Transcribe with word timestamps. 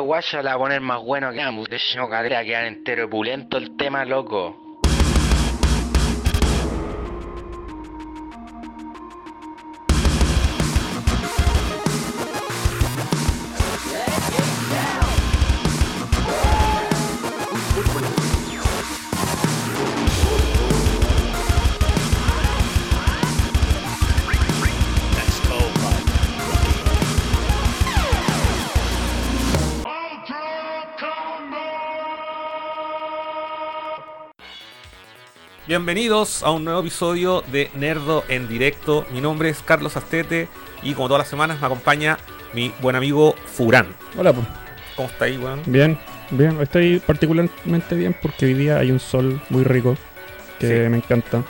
guaya 0.00 0.42
la 0.42 0.50
va 0.50 0.56
a 0.56 0.58
poner 0.58 0.80
más 0.80 1.02
bueno 1.02 1.32
que 1.32 1.40
ambos. 1.40 1.68
De 1.68 1.76
hecho, 1.76 2.08
cadera 2.08 2.44
quedar 2.44 2.64
entero 2.64 3.06
opulento 3.06 3.56
el 3.56 3.76
tema, 3.76 4.04
loco. 4.04 4.69
Bienvenidos 35.74 36.42
a 36.42 36.50
un 36.50 36.64
nuevo 36.64 36.80
episodio 36.80 37.44
de 37.52 37.70
Nerdo 37.76 38.24
en 38.26 38.48
directo. 38.48 39.06
Mi 39.12 39.20
nombre 39.20 39.50
es 39.50 39.62
Carlos 39.64 39.96
Astete 39.96 40.48
y 40.82 40.94
como 40.94 41.06
todas 41.06 41.20
las 41.20 41.28
semanas 41.28 41.60
me 41.60 41.66
acompaña 41.66 42.18
mi 42.52 42.72
buen 42.80 42.96
amigo 42.96 43.36
Furán. 43.46 43.94
Hola, 44.18 44.32
pues. 44.32 44.48
¿Cómo 44.96 45.06
está 45.06 45.26
ahí, 45.26 45.38
weón? 45.38 45.62
Bien, 45.66 45.96
bien. 46.32 46.60
Estoy 46.60 46.98
particularmente 46.98 47.94
bien 47.94 48.16
porque 48.20 48.46
hoy 48.46 48.54
día 48.54 48.78
hay 48.78 48.90
un 48.90 48.98
sol 48.98 49.40
muy 49.48 49.62
rico 49.62 49.96
que 50.58 50.66
Sí. 50.66 50.88
me 50.90 50.96
encanta. 50.96 51.44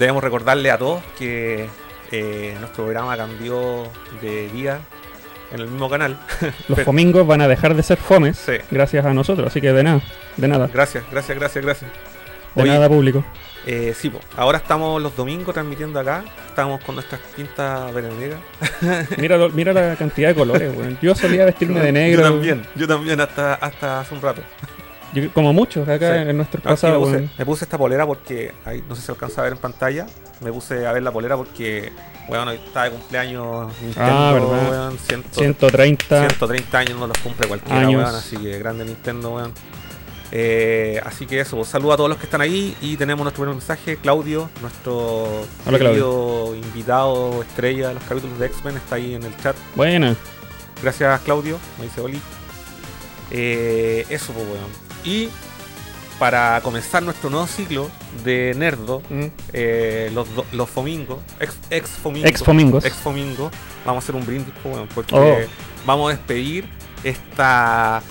Debemos 0.00 0.24
recordarle 0.24 0.72
a 0.72 0.76
todos 0.78 1.00
que 1.16 1.68
eh, 2.10 2.56
nuestro 2.58 2.82
programa 2.86 3.16
cambió 3.16 3.84
de 4.20 4.48
día 4.48 4.80
en 5.52 5.60
el 5.60 5.68
mismo 5.68 5.88
canal. 5.88 6.18
Los 6.40 6.74
Pero- 6.78 6.86
domingos 6.86 7.24
van 7.24 7.40
a 7.40 7.46
dejar 7.46 7.76
de 7.76 7.84
ser 7.84 7.98
fomes 7.98 8.36
Sí. 8.36 8.54
gracias 8.72 9.06
a 9.06 9.14
nosotros, 9.14 9.46
así 9.46 9.60
que 9.60 9.72
de 9.72 9.84
nada, 9.84 10.00
de 10.38 10.48
nada, 10.48 10.68
Gracias, 10.74 11.04
gracias, 11.12 11.38
gracias, 11.38 11.64
gracias. 11.64 11.90
De 12.54 12.62
Oye, 12.62 12.72
nada 12.72 12.88
público. 12.88 13.24
eh, 13.66 13.94
sí, 13.98 14.10
po, 14.10 14.20
ahora 14.36 14.58
estamos 14.58 15.00
los 15.02 15.16
domingos 15.16 15.52
transmitiendo 15.54 15.98
acá. 16.00 16.24
Estamos 16.48 16.82
con 16.84 16.94
nuestras 16.94 17.20
pintas 17.36 17.92
veraniegas. 17.92 18.38
Mira, 19.18 19.36
lo- 19.36 19.48
mira 19.50 19.72
la 19.72 19.96
cantidad 19.96 20.28
de 20.28 20.34
colores, 20.36 20.72
weón. 20.76 20.96
Yo 21.02 21.14
solía 21.16 21.44
vestirme 21.44 21.80
de 21.80 21.90
negro. 21.92 22.22
Yo 22.22 22.28
también, 22.30 22.62
yo 22.76 22.86
también 22.86 23.20
hasta, 23.20 23.54
hasta 23.54 24.00
hace 24.00 24.14
un 24.14 24.22
rato. 24.22 24.40
Yo- 25.12 25.32
como 25.32 25.52
muchos 25.52 25.88
acá 25.88 26.14
Sí. 26.22 26.28
en 26.30 26.36
nuestro 26.36 26.60
me, 26.64 26.70
pasado, 26.70 27.00
puse, 27.00 27.12
weón. 27.16 27.30
me 27.38 27.44
puse 27.46 27.64
esta 27.64 27.76
polera 27.78 28.06
porque, 28.06 28.52
ahí, 28.64 28.84
no 28.88 28.94
sé 28.94 29.00
si 29.00 29.06
se 29.06 29.12
alcanza 29.12 29.40
a 29.40 29.44
ver 29.44 29.52
en 29.54 29.58
pantalla, 29.58 30.06
me 30.40 30.52
puse 30.52 30.86
a 30.86 30.92
ver 30.92 31.02
la 31.02 31.10
polera 31.12 31.36
porque, 31.36 31.92
bueno, 32.28 32.50
estaba 32.52 32.84
de 32.86 32.90
cumpleaños 32.92 33.66
Nintendo, 33.82 34.10
Ah, 34.12 34.32
verdad. 34.32 34.70
weón, 34.70 34.98
ciento- 34.98 35.28
130. 35.40 36.18
130 36.20 36.78
años 36.78 36.98
no 37.00 37.06
los 37.08 37.18
cumple 37.18 37.48
cualquiera, 37.48 37.80
Años. 37.80 38.02
weón, 38.02 38.14
así 38.14 38.36
que 38.36 38.58
grande 38.60 38.84
Nintendo, 38.84 39.30
weón. 39.34 39.52
Eh, 40.32 41.00
así 41.04 41.26
que 41.26 41.40
eso, 41.40 41.64
saludo 41.64 41.92
a 41.92 41.96
todos 41.96 42.08
los 42.10 42.18
que 42.18 42.24
están 42.24 42.40
ahí 42.40 42.76
y 42.80 42.96
tenemos 42.96 43.22
nuestro 43.22 43.42
primer 43.42 43.56
mensaje, 43.56 43.96
Claudio, 43.98 44.50
nuestro 44.62 45.44
Hola, 45.66 45.78
querido 45.78 46.54
invitado 46.56 47.42
estrella 47.42 47.88
de 47.88 47.94
los 47.94 48.02
capítulos 48.04 48.38
de 48.38 48.46
X-Men, 48.46 48.76
está 48.76 48.96
ahí 48.96 49.14
en 49.14 49.22
el 49.22 49.36
chat. 49.36 49.54
Buena. 49.76 50.16
Gracias 50.82 51.20
Claudio, 51.20 51.58
me 51.78 51.84
dice 51.84 52.00
Oli. 52.00 52.20
Eh, 53.30 54.04
eso 54.10 54.32
pues 54.32 54.46
weón. 54.46 54.70
Y 55.04 55.28
para 56.18 56.60
comenzar 56.62 57.02
nuestro 57.02 57.28
nuevo 57.30 57.46
ciclo 57.46 57.90
de 58.24 58.54
Nerdo, 58.56 59.02
Mm. 59.10 59.24
eh, 59.52 60.10
los, 60.14 60.26
los 60.52 60.70
fomingos, 60.70 61.18
ex, 61.40 61.54
ex 61.70 61.90
fomingos, 61.90 62.30
Ex 62.30 62.42
Fomingos. 62.42 62.84
ex 62.84 62.96
fomingos, 62.96 63.52
vamos 63.84 64.02
a 64.02 64.04
hacer 64.04 64.14
un 64.14 64.24
brindis 64.26 64.54
pues, 64.62 64.76
porque 64.94 65.14
Oh. 65.14 65.36
vamos 65.86 66.12
a 66.12 66.16
despedir 66.16 66.68
esta 67.02 68.02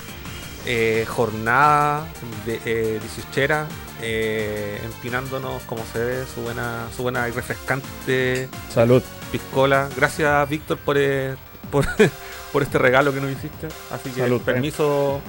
eh, 0.66 1.04
jornada 1.08 2.06
de 2.46 2.60
eh, 2.64 2.98
dieciochera, 3.00 3.66
eh, 4.00 4.80
empinándonos 4.84 5.62
como 5.64 5.82
se 5.92 5.98
ve 5.98 6.24
su 6.32 6.40
buena, 6.42 6.86
su 6.96 7.02
buena 7.02 7.28
y 7.28 7.32
refrescante 7.32 8.48
Salud. 8.72 9.02
piscola. 9.30 9.88
Gracias, 9.96 10.48
Víctor, 10.48 10.78
por, 10.78 10.96
eh, 10.98 11.36
por, 11.70 11.86
por 12.52 12.62
este 12.62 12.78
regalo 12.78 13.12
que 13.12 13.20
nos 13.20 13.30
hiciste. 13.30 13.68
Así 13.90 14.10
que, 14.10 14.20
Salud, 14.20 14.40
permiso. 14.40 15.20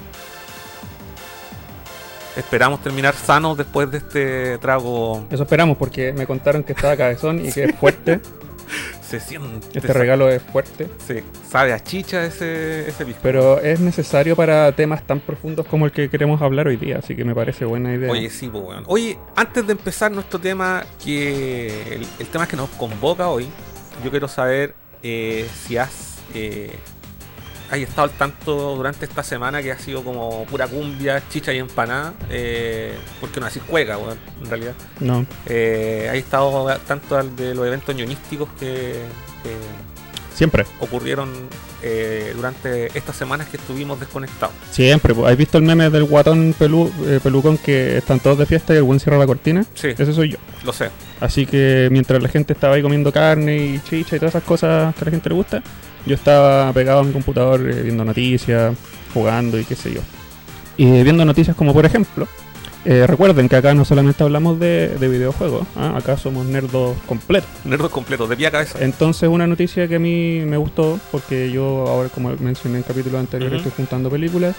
Esperamos 2.36 2.82
terminar 2.84 3.16
sanos 3.16 3.58
después 3.58 3.90
de 3.90 3.98
este 4.00 4.58
trago. 4.58 5.26
Eso 5.30 5.44
esperamos 5.44 5.78
porque 5.78 6.12
me 6.12 6.28
contaron 6.28 6.64
que 6.64 6.74
estaba 6.74 6.98
cabezón 6.98 7.46
y 7.46 7.52
que 7.52 7.64
es 7.66 7.76
fuerte. 7.76 8.20
Se 9.08 9.20
siente. 9.20 9.68
este 9.78 9.94
regalo 9.94 10.30
es 10.30 10.42
fuerte. 10.42 10.88
Sí, 11.06 11.22
sabe 11.50 11.74
a 11.74 11.80
chicha 11.84 12.26
ese, 12.26 12.90
ese 12.90 13.06
pisco. 13.06 13.20
Pero 13.22 13.60
es 13.60 13.80
necesario 13.80 14.36
para 14.36 14.72
temas 14.72 15.06
tan 15.06 15.20
profundos 15.20 15.66
como 15.68 15.86
el 15.86 15.92
que 15.92 16.10
queremos 16.10 16.42
hablar 16.42 16.68
hoy 16.68 16.78
día, 16.78 16.98
así 17.00 17.16
que 17.16 17.24
me 17.24 17.36
parece 17.36 17.66
buena 17.66 17.94
idea. 17.94 18.12
Oye, 18.12 18.30
sí, 18.30 18.50
pues, 18.50 18.64
weón. 18.64 18.84
Oye, 18.88 19.18
antes 19.36 19.66
de 19.68 19.74
empezar 19.74 20.12
nuestro 20.12 20.40
tema, 20.40 20.84
que 21.04 21.96
el, 21.96 22.08
el 22.20 22.28
tema 22.28 22.48
que 22.48 22.58
nos 22.58 22.70
convoca 22.72 23.30
hoy, 23.30 23.48
yo 24.04 24.10
quiero 24.10 24.28
saber 24.28 24.74
eh, 25.04 25.48
si 25.54 25.78
has, 25.78 26.18
eh, 26.34 26.72
has 27.72 27.78
estado 27.80 28.04
al 28.04 28.12
tanto 28.12 28.76
durante 28.76 29.06
esta 29.06 29.24
semana 29.24 29.62
que 29.62 29.72
ha 29.72 29.80
sido 29.80 30.04
como 30.04 30.46
pura 30.46 30.68
cumbia, 30.68 31.22
chicha 31.30 31.52
y 31.54 31.58
empanada, 31.58 32.14
eh, 32.30 32.94
porque 33.20 33.40
no 33.40 33.46
así 33.48 33.60
juega, 33.68 33.98
weón, 33.98 34.18
en 34.44 34.50
realidad. 34.50 34.74
No, 35.00 35.26
Eh, 35.48 36.08
has 36.10 36.16
estado 36.18 36.68
tanto 36.88 37.18
al 37.18 37.36
de 37.36 37.56
los 37.56 37.66
eventos 37.66 37.96
ñoñísticos 37.96 38.50
que, 38.60 38.94
que 39.44 39.56
siempre, 40.34 40.66
ocurrieron 40.80 41.32
eh, 41.82 42.34
durante 42.36 42.88
estas 42.98 43.16
semanas 43.16 43.48
que 43.48 43.58
estuvimos 43.58 44.00
desconectados. 44.00 44.54
siempre. 44.72 45.14
¿Has 45.26 45.38
visto 45.38 45.58
el 45.58 45.64
meme 45.64 45.90
del 45.90 46.04
guatón 46.06 46.54
pelú, 46.58 46.92
eh, 47.06 47.20
pelucón 47.22 47.58
que 47.58 47.98
están 47.98 48.20
todos 48.20 48.38
de 48.40 48.46
fiesta 48.46 48.74
y 48.74 48.78
el 48.78 48.84
buen 48.84 49.00
cierra 49.00 49.18
la 49.20 49.26
cortina? 49.28 49.64
Sí, 49.76 49.90
Ese 49.90 50.14
soy 50.14 50.30
yo. 50.32 50.38
lo 50.64 50.74
sé. 50.74 50.90
Así 51.22 51.46
que 51.46 51.88
mientras 51.92 52.22
la 52.22 52.30
gente 52.30 52.54
estaba 52.54 52.76
ahí 52.76 52.82
comiendo 52.82 53.12
carne 53.12 53.56
y 53.58 53.80
chicha 53.88 54.16
y 54.16 54.20
todas 54.20 54.34
esas 54.36 54.44
cosas 54.44 54.94
que 54.96 55.02
a 55.02 55.06
la 55.06 55.12
gente 55.12 55.30
le 55.30 55.36
gusta, 55.36 55.62
yo 56.06 56.16
estaba 56.16 56.72
pegado 56.74 57.00
a 57.00 57.04
mi 57.04 57.12
computador 57.12 57.70
eh, 57.70 57.82
viendo 57.82 58.06
noticias, 58.06 58.76
jugando 59.14 59.60
y 59.60 59.66
qué 59.66 59.76
sé 59.76 59.94
yo. 59.94 60.02
Y 60.78 61.04
viendo 61.04 61.24
noticias 61.26 61.56
como 61.56 61.74
por 61.74 61.86
ejemplo, 61.86 62.28
eh, 62.86 63.08
recuerden 63.08 63.50
que 63.50 63.56
acá 63.56 63.74
no 63.74 63.84
solamente 63.84 64.24
hablamos 64.24 64.60
de, 64.60 64.90
de 65.00 65.08
videojuegos, 65.08 65.66
¿ah? 65.76 65.96
acá 65.98 66.18
somos 66.18 66.46
nerdos 66.46 66.96
completos. 67.08 67.50
Nerdos 67.64 67.90
completos, 67.90 68.30
de 68.30 68.38
pie 68.38 68.48
a 68.48 68.52
cabeza. 68.52 68.78
Entonces 68.82 69.28
una 69.28 69.48
noticia 69.48 69.88
que 69.88 69.96
a 69.96 70.00
mí 70.00 70.42
me 70.46 70.58
gustó, 70.58 71.00
porque 71.12 71.52
yo 71.52 71.86
ahora 71.88 72.10
como 72.10 72.30
mencioné 72.40 72.78
en 72.78 72.84
capítulos 72.84 73.20
anteriores 73.20 73.62
Ujú. 73.62 73.70
estoy 73.70 73.86
juntando 73.86 74.10
películas, 74.12 74.56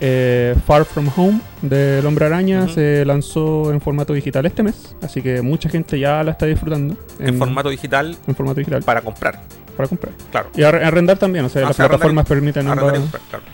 eh, 0.00 0.54
Far 0.66 0.84
From 0.84 1.08
Home 1.16 1.40
del 1.62 2.04
Hombre 2.04 2.26
Araña 2.26 2.68
se 2.68 3.02
lanzó 3.06 3.72
en 3.72 3.80
formato 3.80 4.12
digital 4.12 4.44
este 4.44 4.62
mes, 4.62 4.94
así 5.00 5.22
que 5.22 5.40
mucha 5.40 5.70
gente 5.70 5.98
ya 5.98 6.22
la 6.22 6.32
está 6.32 6.44
disfrutando 6.44 6.96
en 7.18 7.38
formato 7.38 7.70
digital 7.70 8.14
en 8.26 8.34
formato 8.34 8.58
digital 8.58 8.82
para 8.82 9.00
comprar. 9.00 9.40
Para 9.76 9.88
comprar. 9.88 10.12
Claro. 10.30 10.50
Y 10.54 10.62
arre- 10.62 10.82
arrendar 10.84 11.18
también, 11.18 11.44
o 11.44 11.48
sea, 11.48 11.62
Ah, 11.62 11.68
las 11.68 11.76
y- 11.78 11.82
plataformas 11.82 12.26
permiten 12.26 12.66
ambas. 12.68 12.98
comprar, 12.98 13.22
claro. 13.30 13.44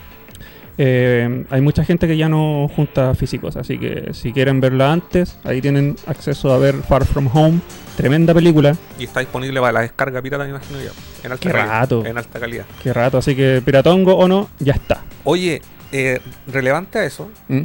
Eh, 0.75 1.45
hay 1.51 1.61
mucha 1.61 1.85
gente 1.85 2.07
que 2.07 2.17
ya 2.17 2.27
no 2.27 2.67
junta 2.75 3.13
físicos, 3.13 3.55
así 3.57 3.77
que 3.77 4.09
si 4.13 4.33
quieren 4.33 4.59
verla 4.59 4.91
antes, 4.91 5.37
ahí 5.43 5.61
tienen 5.61 5.95
acceso 6.07 6.51
a 6.51 6.57
ver 6.57 6.73
Far 6.81 7.05
From 7.05 7.29
Home, 7.31 7.59
tremenda 7.95 8.33
película, 8.33 8.75
Y 8.97 9.03
está 9.03 9.19
disponible 9.19 9.59
para 9.59 9.71
la 9.71 9.81
descarga 9.81 10.19
pirata, 10.19 10.45
me 10.45 10.49
imagino 10.49 10.79
ya. 10.81 10.89
En 11.23 11.31
alta 11.31 11.47
Qué 11.47 11.53
calidad. 11.53 11.79
rato. 11.81 12.03
En 12.05 12.17
alta 12.17 12.39
calidad. 12.39 12.65
qué 12.81 12.91
rato, 12.91 13.19
así 13.19 13.35
que 13.35 13.61
piratongo 13.63 14.15
o 14.15 14.27
no, 14.27 14.49
ya 14.57 14.73
está. 14.73 15.01
Oye, 15.25 15.61
eh, 15.91 16.19
relevante 16.47 16.97
a 16.97 17.03
eso, 17.05 17.29
¿Mm? 17.49 17.61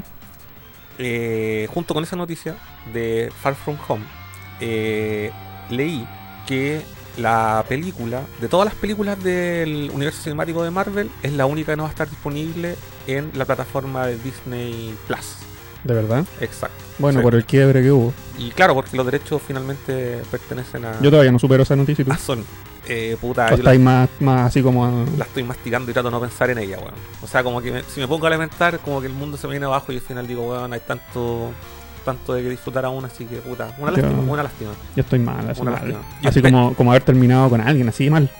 eh, 0.98 1.66
junto 1.72 1.94
con 1.94 2.02
esa 2.04 2.14
noticia 2.16 2.56
de 2.92 3.32
Far 3.40 3.54
From 3.54 3.76
Home, 3.88 4.04
leí 5.70 6.06
que 6.46 6.82
la 7.16 7.64
película, 7.68 8.22
de 8.40 8.48
todas 8.48 8.66
las 8.66 8.74
películas 8.74 9.22
del 9.22 9.90
universo 9.92 10.22
cinemático 10.22 10.62
de 10.62 10.70
Marvel, 10.70 11.10
es 11.22 11.32
la 11.32 11.46
única 11.46 11.72
que 11.72 11.76
no 11.76 11.82
va 11.84 11.88
a 11.88 11.92
estar 11.92 12.08
disponible 12.08 12.76
en 13.06 13.30
la 13.34 13.44
plataforma 13.44 14.06
de 14.06 14.18
Disney 14.18 14.94
Plus. 15.06 15.36
¿De 15.84 15.94
verdad? 15.94 16.24
Exacto. 16.40 16.76
Bueno, 16.98 17.20
Sí. 17.20 17.22
por 17.24 17.34
el 17.34 17.44
quiebre 17.44 17.82
que 17.82 17.90
hubo. 17.92 18.12
Y 18.36 18.50
claro, 18.50 18.74
porque 18.74 18.96
los 18.96 19.06
derechos 19.06 19.40
finalmente 19.46 20.20
pertenecen 20.30 20.84
a, 20.84 21.00
Yo 21.00 21.10
todavía 21.10 21.32
no 21.32 21.38
supero 21.38 21.62
esa 21.62 21.76
noticia. 21.76 22.02
¿y 22.02 22.04
tú? 22.04 22.12
a 22.12 22.18
Sony. 22.18 22.44
Eh, 22.90 23.16
puta, 23.20 23.52
¿O 23.52 23.56
yo 23.56 23.62
la- 23.62 23.78
más, 23.78 24.08
más 24.20 24.46
así 24.46 24.62
como... 24.62 24.84
a- 24.86 25.04
la 25.16 25.24
estoy 25.24 25.42
masticando 25.42 25.90
y 25.90 25.94
trato 25.94 26.08
de 26.08 26.12
no 26.12 26.20
pensar 26.20 26.50
en 26.50 26.58
ella, 26.58 26.78
weón. 26.78 26.94
O 27.22 27.26
sea, 27.26 27.44
como 27.44 27.60
que 27.60 27.70
me- 27.70 27.82
si 27.84 28.00
me 28.00 28.08
pongo 28.08 28.26
a 28.26 28.30
lamentar, 28.30 28.78
como 28.80 29.00
que 29.00 29.06
el 29.06 29.12
mundo 29.12 29.36
se 29.36 29.46
me 29.46 29.52
viene 29.52 29.66
abajo 29.66 29.92
y 29.92 29.96
al 29.96 30.00
final 30.02 30.26
digo, 30.26 30.48
weón, 30.48 30.72
hay 30.72 30.80
tanto 30.80 31.50
tanto 32.04 32.34
de 32.34 32.42
que 32.42 32.50
disfrutar 32.50 32.84
aún, 32.84 33.04
así 33.04 33.24
que 33.24 33.36
puta, 33.36 33.74
una 33.78 33.90
lástima, 33.92 34.20
una 34.20 34.42
lástima. 34.42 34.70
Yo 34.96 35.02
estoy 35.02 35.18
mal, 35.18 35.48
así 35.50 35.62
mal. 35.62 36.52
como, 36.52 36.74
como 36.74 36.90
haber 36.90 37.02
terminado 37.02 37.48
con 37.50 37.60
alguien, 37.60 37.88
así 37.88 38.08
mal. 38.10 38.30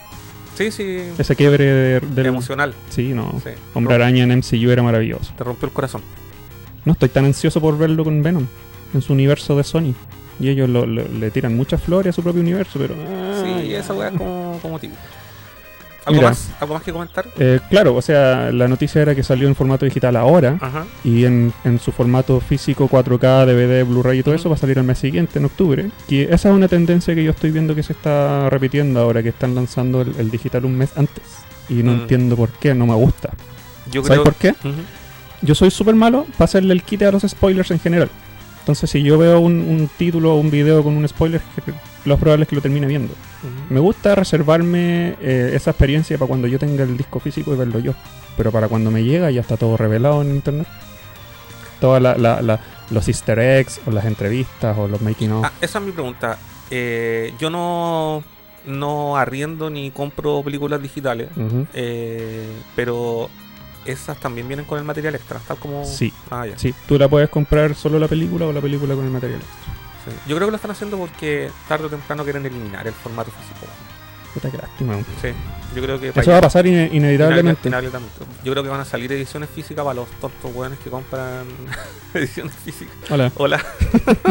Sí, 0.55 0.71
sí, 0.73 0.99
Ese 1.17 1.37
quiebre 1.37 1.65
de- 1.65 2.01
del... 2.01 2.27
emocional. 2.27 2.75
Sí, 2.91 3.15
no. 3.15 3.41
Sí. 3.45 3.51
Hombre 3.75 3.95
Araña 3.95 4.25
en 4.25 4.33
MCU 4.39 4.71
era 4.71 4.83
maravilloso. 4.83 5.33
Te 5.37 5.45
rompió 5.45 5.67
el 5.69 5.73
corazón. 5.73 6.03
No 6.85 6.93
estoy 6.95 7.09
tan 7.11 7.25
ansioso 7.27 7.61
por 7.61 7.79
verlo 7.79 8.03
con 8.03 8.23
Venom 8.23 8.47
en 8.93 9.03
su 9.03 9.13
universo 9.13 9.57
de 9.57 9.63
Sony. 9.63 9.95
Y 10.41 10.49
ellos 10.49 10.69
lo- 10.69 10.87
lo- 10.87 11.07
le 11.07 11.31
tiran 11.31 11.57
muchas 11.57 11.81
flores 11.83 12.11
a 12.11 12.13
su 12.15 12.23
propio 12.23 12.41
universo, 12.41 12.79
pero. 12.79 12.95
ah, 13.09 13.43
Sí, 13.45 13.73
esa 13.75 13.93
weá 13.95 14.09
es 14.09 14.17
como, 14.19 14.59
como 14.63 14.79
típico. 14.81 15.01
¿Algo 16.09 16.21
Mira. 16.21 16.29
más? 16.31 16.51
¿Algo 16.61 16.75
más 16.75 16.83
que 16.83 16.93
comentar? 16.93 17.27
Eh, 17.39 17.61
claro, 17.71 17.95
o 17.95 18.03
sea, 18.03 18.51
la 18.53 18.67
noticia 18.69 19.03
era 19.03 19.15
que 19.15 19.23
salió 19.23 19.47
en 19.49 19.55
formato 19.55 19.85
digital 19.85 20.17
ahora 20.17 20.57
Ajá. 20.61 20.85
y 21.05 21.25
en, 21.25 21.53
en 21.65 21.79
su 21.79 21.93
formato 21.93 22.41
físico 22.41 22.89
4K, 22.89 23.47
DVD, 23.47 23.85
Blu-ray 23.87 24.19
y 24.19 24.23
todo 24.23 24.35
eso 24.35 24.49
va 24.49 24.57
a 24.57 24.59
salir 24.59 24.79
al 24.79 24.85
mes 24.85 24.99
siguiente, 24.99 25.39
en 25.39 25.45
octubre. 25.45 25.91
Que 26.09 26.25
esa 26.25 26.49
es 26.49 26.55
una 26.55 26.69
tendencia 26.69 27.15
que 27.15 27.23
yo 27.23 27.31
estoy 27.31 27.51
viendo 27.51 27.75
que 27.75 27.83
se 27.83 27.93
está 27.93 28.51
repitiendo 28.51 29.01
ahora, 29.01 29.23
que 29.23 29.29
están 29.31 29.55
lanzando 29.55 30.01
el, 30.03 30.15
el 30.19 30.31
digital 30.31 30.65
un 30.65 30.77
mes 30.77 30.91
antes. 30.97 31.23
Y 31.69 31.83
no 31.83 31.93
Mm. 31.93 32.01
entiendo 32.01 32.37
por 32.37 32.49
qué, 32.51 32.75
no 32.75 32.87
me 32.87 32.95
gusta. 32.95 33.31
Yo 33.91 34.03
¿Sabes 34.03 34.21
creo 34.21 34.25
por 34.25 34.35
qué? 34.35 34.55
Yo 35.43 35.55
soy 35.55 35.71
súper 35.71 35.95
malo 35.95 36.27
para 36.33 36.47
hacerle 36.47 36.73
el 36.75 36.83
quite 36.83 37.07
a 37.07 37.13
los 37.13 37.23
spoilers 37.23 37.71
en 37.71 37.79
general. 37.79 38.11
Entonces, 38.69 38.91
si 38.91 39.03
yo 39.03 39.17
veo 39.17 39.41
un, 39.41 39.61
un 39.61 39.88
título 39.97 40.35
o 40.35 40.37
un 40.37 40.50
video 40.50 40.85
con 40.85 40.94
un 40.94 41.09
spoiler, 41.09 41.41
lo 42.05 42.15
más 42.15 42.20
probable 42.20 42.43
es 42.43 42.50
que 42.50 42.56
lo 42.56 42.61
termine 42.61 42.87
viendo. 42.87 43.15
Me 43.70 43.81
gusta 43.81 44.15
reservarme 44.15 45.17
eh, 45.23 45.53
esa 45.55 45.70
experiencia 45.70 46.19
para 46.19 46.29
cuando 46.29 46.49
yo 46.49 46.59
tenga 46.59 46.82
el 46.82 46.94
disco 46.94 47.19
físico 47.19 47.55
y 47.55 47.56
verlo 47.56 47.79
yo. 47.79 47.94
Pero 48.37 48.53
para 48.53 48.69
cuando 48.69 48.91
me 48.91 49.03
llega 49.03 49.31
ya 49.31 49.41
está 49.41 49.56
todo 49.56 49.79
revelado 49.79 50.20
en 50.20 50.32
internet. 50.35 50.67
Todos 51.81 52.03
los 52.91 53.09
easter 53.09 53.38
eggs 53.38 53.81
o 53.87 53.91
las 53.91 54.05
entrevistas 54.05 54.76
o 54.76 54.87
los 54.87 55.00
making 55.00 55.32
of. 55.32 55.47
Ah, 55.47 55.53
esa 55.62 55.79
es 55.79 55.85
mi 55.87 55.93
pregunta. 55.93 56.37
Eh, 56.71 57.32
yo 57.38 57.49
no, 57.49 58.23
no 58.67 59.17
arriendo 59.17 59.71
ni 59.71 59.91
compro 59.93 60.43
películas 60.43 60.82
digitales, 60.82 61.31
eh, 61.73 62.53
pero 62.76 63.31
esas 63.90 64.19
también 64.20 64.46
vienen 64.49 64.64
con 64.67 64.79
el 64.79 64.85
material 64.85 65.14
extra, 65.14 65.38
tal 65.46 65.56
como... 65.58 65.85
Sí, 65.85 66.12
Ah, 66.31 66.46
ya. 66.46 66.58
sí. 66.58 66.75
Tú 66.87 66.99
la 66.99 67.08
puedes 67.08 67.29
comprar 67.29 67.75
solo 67.75 67.99
la 67.99 68.08
película 68.08 68.46
o 68.46 68.52
la 68.52 68.61
película 68.61 68.94
con 68.94 69.05
el 69.05 69.11
material. 69.11 69.40
Sí. 70.05 70.14
Yo 70.26 70.37
creo 70.37 70.46
que 70.49 70.52
lo 70.52 70.56
están 70.56 70.70
haciendo 70.70 70.96
porque 70.99 71.50
tarde 71.69 71.87
o 71.87 71.88
temprano 71.90 72.25
quieren 72.25 72.44
eliminar 72.46 72.87
el 72.87 72.94
formato 72.94 73.31
físico. 73.31 73.67
Puta 74.35 74.50
que 74.50 74.58
lástima. 74.58 74.96
Sí, 75.23 75.29
yo 75.75 75.82
creo 75.82 75.99
que... 75.99 76.12
Eso 76.14 76.31
va 76.31 76.37
a 76.38 76.40
pasar 76.43 76.67
ine- 76.67 76.90
inevitablemente. 76.93 77.69
Inevitablemente. 77.69 78.25
Yo 78.44 78.52
creo 78.52 78.62
que 78.62 78.69
van 78.69 78.81
a 78.81 78.85
salir 78.85 79.11
ediciones 79.12 79.49
físicas 79.49 79.82
para 79.85 79.94
los 79.94 80.08
tontos 80.20 80.55
hueones 80.55 80.79
que 80.79 80.90
compran 80.90 81.46
ediciones 82.14 82.55
físicas. 82.64 82.94
Hola. 83.11 83.32
Hola. 83.37 83.64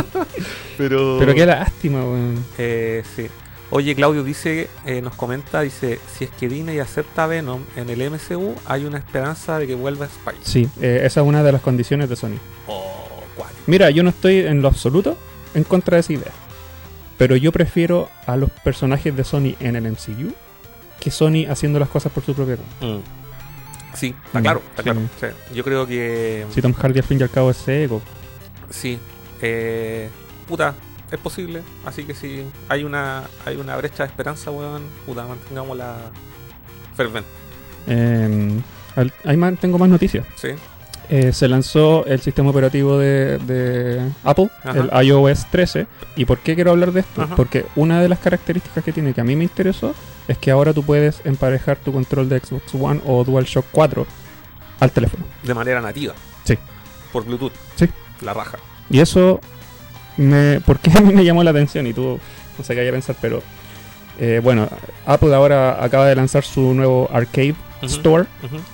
pero... 0.77 1.17
Pero 1.19 1.33
qué 1.33 1.45
lástima, 1.45 2.03
weón. 2.03 2.43
Eh, 2.57 3.03
sí. 3.15 3.27
Oye, 3.69 3.95
Claudio 3.95 4.23
dice, 4.23 4.69
eh, 4.85 5.01
nos 5.01 5.13
comenta, 5.15 5.59
dice, 5.61 5.99
si 6.15 6.23
es 6.23 6.29
que 6.31 6.47
Disney 6.47 6.79
acepta 6.79 7.25
a 7.25 7.27
Venom 7.27 7.61
en 7.75 7.89
el 7.89 8.01
MCU, 8.09 8.55
hay 8.65 8.85
una 8.85 8.97
esperanza 8.97 9.59
de 9.59 9.67
que 9.67 9.75
vuelva 9.75 10.05
Spider. 10.05 10.39
Sí, 10.41 10.69
eh, 10.81 11.01
esa 11.03 11.21
es 11.21 11.27
una 11.27 11.43
de 11.43 11.51
las 11.51 11.61
condiciones 11.61 12.07
de 12.09 12.15
Sony. 12.15 12.37
Oh, 12.67 13.21
cuál. 13.35 13.49
Mira, 13.65 13.89
yo 13.89 14.03
no 14.03 14.09
estoy 14.11 14.37
en 14.39 14.61
lo 14.61 14.69
absoluto 14.69 15.17
en 15.53 15.65
contra 15.65 15.95
de 15.95 16.01
esa 16.01 16.13
idea. 16.13 16.31
Pero 17.17 17.35
yo 17.35 17.51
prefiero 17.51 18.09
a 18.25 18.37
los 18.37 18.49
personajes 18.51 19.15
de 19.17 19.23
Sony 19.25 19.55
en 19.59 19.75
el 19.75 19.83
MCU 19.91 20.31
que 20.99 21.11
Sony 21.11 21.45
haciendo 21.49 21.77
las 21.79 21.89
cosas 21.89 22.11
por 22.11 22.23
su 22.23 22.33
propia 22.33 22.55
cuenta. 22.57 23.09
Sí, 23.95 24.15
está 24.27 24.39
Mm, 24.39 24.43
claro, 24.43 24.61
está 24.69 24.83
sí. 24.83 24.89
claro. 24.89 24.99
Sí. 25.19 25.55
Yo 25.55 25.63
creo 25.63 25.85
que 25.87 26.45
Si 26.53 26.61
Tom 26.61 26.73
Hardy 26.73 26.99
al 26.99 27.05
fin 27.05 27.19
y 27.19 27.23
al 27.23 27.29
cabo 27.29 27.51
es 27.51 27.57
seco. 27.57 28.01
sí. 28.69 28.97
Eh, 29.41 30.09
puta, 30.47 30.73
es 31.11 31.19
posible. 31.19 31.61
Así 31.85 32.03
que 32.03 32.13
si 32.13 32.43
hay 32.69 32.83
una 32.83 33.23
hay 33.45 33.55
una 33.57 33.75
brecha 33.77 34.03
de 34.03 34.09
esperanza, 34.09 34.51
weón, 34.51 34.83
puta, 35.05 35.25
mantengámosla 35.25 35.95
fervente. 36.95 37.29
Eh, 37.87 38.59
al- 38.95 39.13
ahí 39.25 39.37
más- 39.37 39.57
tengo 39.59 39.77
más 39.77 39.89
noticias. 39.89 40.25
Sí. 40.35 40.49
Eh, 41.09 41.31
se 41.31 41.47
lanzó 41.47 42.05
el 42.05 42.19
sistema 42.19 42.49
operativo 42.49 42.97
de, 42.97 43.37
de 43.37 44.11
Apple, 44.25 44.49
Ajá. 44.61 44.77
el 44.99 45.07
iOS 45.07 45.45
13. 45.49 45.87
¿Y 46.17 46.25
por 46.25 46.39
qué 46.39 46.53
quiero 46.55 46.71
hablar 46.71 46.91
de 46.91 46.99
esto? 46.99 47.21
Ajá. 47.21 47.35
Porque 47.37 47.65
una 47.77 48.01
de 48.01 48.09
las 48.09 48.19
características 48.19 48.83
que 48.83 48.91
tiene 48.91 49.13
que 49.13 49.21
a 49.21 49.23
mí 49.23 49.33
me 49.37 49.45
interesó 49.45 49.95
es 50.27 50.37
que 50.37 50.51
ahora 50.51 50.73
tú 50.73 50.83
puedes 50.83 51.21
emparejar 51.23 51.77
tu 51.77 51.93
control 51.93 52.27
de 52.27 52.39
Xbox 52.41 52.75
One 52.75 52.99
o 53.05 53.23
DualShock 53.23 53.65
4 53.71 54.05
al 54.81 54.91
teléfono. 54.91 55.23
De 55.43 55.53
manera 55.53 55.79
nativa. 55.79 56.13
Sí. 56.43 56.57
Por 57.13 57.23
Bluetooth. 57.23 57.53
Sí. 57.77 57.87
La 58.19 58.33
raja. 58.33 58.57
Y 58.89 58.99
eso, 58.99 59.39
me, 60.17 60.59
¿por 60.61 60.79
qué 60.79 60.91
a 60.97 61.01
mí 61.01 61.13
me 61.13 61.23
llamó 61.25 61.43
la 61.43 61.51
atención? 61.51 61.87
Y 61.87 61.93
tú, 61.93 62.19
no 62.57 62.63
sé 62.63 62.73
qué 62.75 62.81
hay 62.81 62.87
a 62.87 62.91
pensar, 62.91 63.15
pero 63.21 63.41
eh, 64.19 64.39
bueno, 64.43 64.67
Apple 65.05 65.33
ahora 65.35 65.83
acaba 65.83 66.07
de 66.07 66.15
lanzar 66.15 66.43
su 66.43 66.73
nuevo 66.73 67.09
Arcade. 67.13 67.55
Store, 67.83 68.25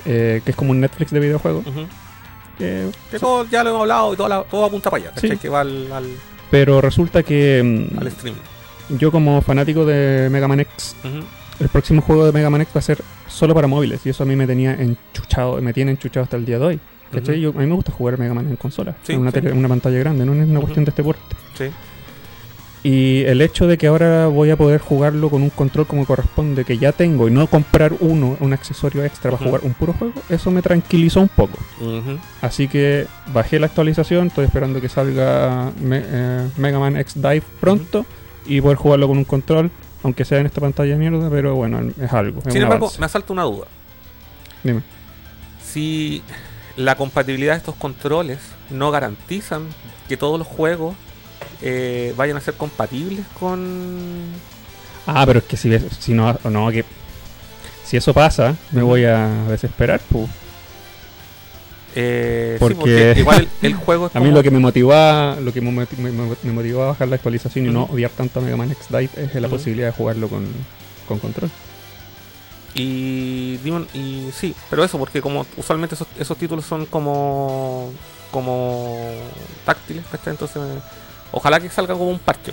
eh, 0.05 0.41
que 0.45 0.51
es 0.51 0.55
como 0.55 0.71
un 0.71 0.79
Netflix 0.79 1.11
de 1.11 1.19
videojuegos. 1.19 1.67
ujú. 1.67 1.85
que- 2.57 2.89
Que 3.11 3.19
todo 3.19 3.45
ya 3.51 3.61
lo 3.63 3.71
hemos 3.71 3.81
hablado 3.81 4.13
y 4.13 4.15
todo, 4.17 4.29
la- 4.29 4.43
todo 4.43 4.63
apunta 4.63 4.89
para 4.89 5.03
allá. 5.03 5.11
¿cachai? 5.13 5.31
Sí. 5.31 5.37
Que 5.37 5.49
va 5.49 5.59
al, 5.59 5.91
al, 5.91 6.05
pero 6.49 6.79
resulta 6.79 7.21
que 7.21 7.61
mm, 7.91 7.99
al 7.99 8.07
streaming. 8.07 8.39
yo 8.97 9.11
como 9.11 9.41
fanático 9.41 9.85
de 9.85 10.29
Mega 10.31 10.47
Man 10.47 10.61
X, 10.61 10.95
el 11.59 11.67
próximo 11.67 12.01
juego 12.01 12.25
de 12.25 12.31
Mega 12.31 12.49
Man 12.49 12.61
X 12.61 12.73
va 12.73 12.79
a 12.79 12.81
ser 12.81 12.99
solo 13.27 13.53
para 13.53 13.67
móviles. 13.67 13.99
Y 14.05 14.09
eso 14.09 14.23
a 14.23 14.25
mí 14.25 14.37
me 14.37 14.47
tenía 14.47 14.73
enchuchado, 14.75 15.61
me 15.61 15.73
tiene 15.73 15.91
enchuchado 15.91 16.23
hasta 16.23 16.37
el 16.37 16.45
día 16.45 16.57
de 16.59 16.65
hoy. 16.65 16.79
¿Cachai? 17.13 17.39
Yo- 17.41 17.49
a 17.49 17.53
mí 17.59 17.65
me 17.65 17.75
gusta 17.75 17.91
jugar 17.91 18.17
Mega 18.19 18.33
Man 18.33 18.47
en 18.49 18.55
consola, 18.55 18.95
Sí, 19.03 19.13
en 19.13 19.19
una, 19.21 19.31
sí. 19.31 19.35
tele- 19.35 19.51
en 19.51 19.57
una 19.57 19.67
pantalla 19.69 19.97
grande, 19.99 20.25
no 20.25 20.33
es 20.33 20.47
una 20.49 20.59
cuestión 20.59 20.85
de 20.85 20.89
este 20.89 21.03
porte. 21.03 21.35
Sí. 21.57 21.65
Y 22.85 23.23
el 23.27 23.39
hecho 23.41 23.65
de 23.65 23.77
que 23.77 23.87
ahora 23.87 24.27
voy 24.27 24.49
a 24.49 24.57
poder 24.57 24.81
jugarlo 24.81 25.29
con 25.29 25.41
un 25.41 25.49
control 25.51 25.87
como 25.87 26.05
corresponde, 26.05 26.65
que 26.65 26.77
ya 26.77 26.91
tengo, 26.91 27.29
y 27.29 27.31
no 27.31 27.47
comprar 27.47 27.93
uno, 28.01 28.35
un 28.41 28.51
accesorio 28.51 29.05
extra 29.05 29.31
para 29.31 29.41
jugar 29.45 29.61
un 29.63 29.73
puro 29.73 29.93
juego, 29.93 30.13
eso 30.29 30.51
me 30.51 30.61
tranquilizó 30.61 31.21
un 31.21 31.29
poco. 31.29 31.57
Así 32.41 32.67
que 32.67 33.07
bajé 33.33 33.57
la 33.59 33.67
actualización, 33.67 34.27
estoy 34.27 34.45
esperando 34.45 34.81
que 34.81 34.89
salga 34.89 35.71
Me- 35.81 36.03
eh, 36.05 36.49
Mega 36.57 36.77
Man 36.79 36.97
X 36.97 37.13
Dive 37.15 37.43
pronto 37.61 38.05
y 38.45 38.59
poder 38.59 38.77
jugarlo 38.77 39.07
con 39.07 39.17
un 39.17 39.23
control, 39.23 39.71
aunque 40.03 40.25
sea 40.25 40.39
en 40.39 40.45
esta 40.47 40.59
pantalla 40.59 40.91
de 40.91 40.97
mierda, 40.99 41.29
pero 41.29 41.55
bueno, 41.55 41.79
es 42.01 42.11
algo. 42.11 42.41
es 42.45 42.51
Sin 42.51 42.63
embargo, 42.63 42.87
avance. 42.87 42.99
me 42.99 43.05
asalta 43.05 43.31
una 43.31 43.43
duda. 43.43 43.67
Dime. 44.61 44.81
Si 45.63 46.21
la 46.77 46.95
compatibilidad 46.95 47.53
de 47.53 47.57
estos 47.59 47.75
controles 47.75 48.39
no 48.69 48.91
garantizan 48.91 49.67
que 50.07 50.17
todos 50.17 50.37
los 50.39 50.47
juegos 50.47 50.95
eh, 51.61 52.13
vayan 52.17 52.37
a 52.37 52.41
ser 52.41 52.55
compatibles 52.55 53.25
con... 53.39 54.31
Ah, 55.05 55.23
pero 55.25 55.39
es 55.39 55.45
que 55.45 55.57
si, 55.57 55.69
si 55.99 56.13
no, 56.13 56.37
no, 56.49 56.71
que 56.71 56.85
si 57.85 57.97
eso 57.97 58.13
pasa, 58.13 58.55
me 58.71 58.81
voy 58.81 59.03
a 59.05 59.27
desesperar. 59.49 60.01
Eh, 61.95 62.55
sí, 62.57 62.59
Porque- 62.59 62.75
porque 62.75 63.13
igual 63.19 63.41
el, 63.41 63.49
el 63.71 63.75
juego 63.75 64.07
es 64.07 64.15
A 64.15 64.19
mí 64.19 64.31
lo 64.31 64.41
que 64.41 64.49
me 64.49 64.59
motivaba, 64.59 65.35
lo 65.39 65.53
que 65.53 65.61
me, 65.61 65.71
me- 65.71 66.71
a 66.81 66.85
bajar 66.85 67.07
la 67.07 67.15
actualización 67.15 67.67
y 67.67 67.69
no 67.69 67.83
odiar 67.83 68.09
tanto 68.11 68.39
a 68.39 68.41
Mega 68.41 68.57
Man 68.57 68.71
X 68.71 68.87
Dive 68.89 69.09
es 69.17 69.35
la 69.35 69.47
posibilidad 69.47 69.87
de 69.87 69.93
jugarlo 69.93 70.27
con, 70.27 70.47
con 71.07 71.19
control. 71.19 71.51
Y, 72.75 73.57
Demon- 73.63 73.87
y 73.93 74.29
sí, 74.33 74.55
pero 74.69 74.83
eso, 74.83 74.97
porque 74.97 75.21
como 75.21 75.45
usualmente 75.57 75.95
esos, 75.95 76.07
esos 76.19 76.37
títulos 76.37 76.65
son 76.65 76.85
como 76.87 77.91
como 78.31 78.97
táctiles, 79.63 80.03
¿cachai? 80.11 80.31
Entonces, 80.33 80.59
ojalá 81.31 81.59
que 81.59 81.69
salga 81.69 81.93
como 81.93 82.09
un 82.09 82.17
parche, 82.17 82.51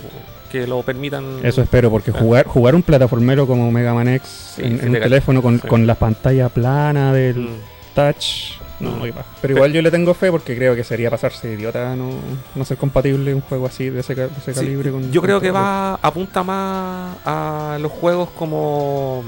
que 0.51 0.67
lo 0.67 0.83
permitan. 0.83 1.39
Eso 1.43 1.61
espero, 1.63 1.89
porque 1.89 2.11
jugar 2.11 2.45
jugar 2.45 2.75
un 2.75 2.83
plataformero 2.83 3.47
como 3.47 3.71
Mega 3.71 3.93
Man 3.95 4.07
X 4.09 4.53
Sí, 4.57 4.61
en, 4.63 4.79
en 4.79 4.89
un 4.95 5.01
teléfono 5.01 5.41
con, 5.41 5.59
Sí. 5.59 5.67
con 5.67 5.87
la 5.87 5.95
pantalla 5.95 6.49
plana 6.49 7.11
del 7.13 7.37
Mm. 7.37 7.49
touch. 7.95 8.59
No, 8.79 8.91
Mm. 8.97 9.01
qué 9.03 9.13
paja. 9.13 9.25
Pero 9.41 9.55
igual 9.55 9.73
yo 9.73 9.81
le 9.81 9.89
tengo 9.91 10.13
fe 10.13 10.29
porque 10.31 10.55
creo 10.55 10.75
que 10.75 10.83
sería 10.83 11.09
pasarse 11.09 11.47
de 11.47 11.53
idiota 11.55 11.95
no, 11.95 12.11
no 12.55 12.65
ser 12.65 12.77
compatible 12.77 13.33
un 13.33 13.41
juego 13.41 13.65
así 13.67 13.89
de 13.89 14.01
ese, 14.01 14.13
de 14.13 14.29
ese 14.37 14.53
calibre. 14.53 14.91
Con, 14.91 15.11
Yo 15.11 15.21
con 15.21 15.27
creo 15.27 15.41
que 15.41 15.49
va 15.51 15.95
apunta 15.95 16.43
más 16.43 17.17
a 17.25 17.77
los 17.81 17.91
juegos 17.91 18.29
como 18.37 19.23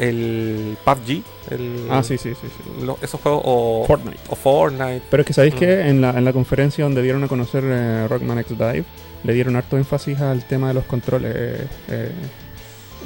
el 0.00 0.76
PUBG, 0.84 1.22
el, 1.50 1.86
Ah, 1.90 2.02
sí, 2.02 2.16
sí, 2.18 2.30
sí. 2.34 2.46
sí. 2.48 2.84
lo- 2.84 2.98
esos 3.02 3.20
juegos 3.20 3.42
o 3.44 3.84
Fortnite. 3.86 4.18
o 4.28 4.34
Fortnite. 4.34 5.02
Pero 5.10 5.20
es 5.20 5.26
que 5.26 5.32
sabéis 5.32 5.54
Mm. 5.54 5.58
que 5.58 5.80
en 5.88 6.00
la, 6.00 6.10
en 6.10 6.24
la 6.24 6.32
conferencia 6.32 6.84
donde 6.84 7.02
dieron 7.02 7.22
a 7.22 7.28
conocer 7.28 7.62
eh, 7.66 8.06
Rockman 8.08 8.38
X 8.40 8.56
Dive, 8.58 8.84
le 9.24 9.32
dieron 9.34 9.54
harto 9.56 9.76
énfasis 9.76 10.18
al 10.20 10.44
tema 10.48 10.68
de 10.68 10.74
los 10.74 10.84
controles, 10.84 11.32
eh, 11.36 11.66
eh, 11.88 12.12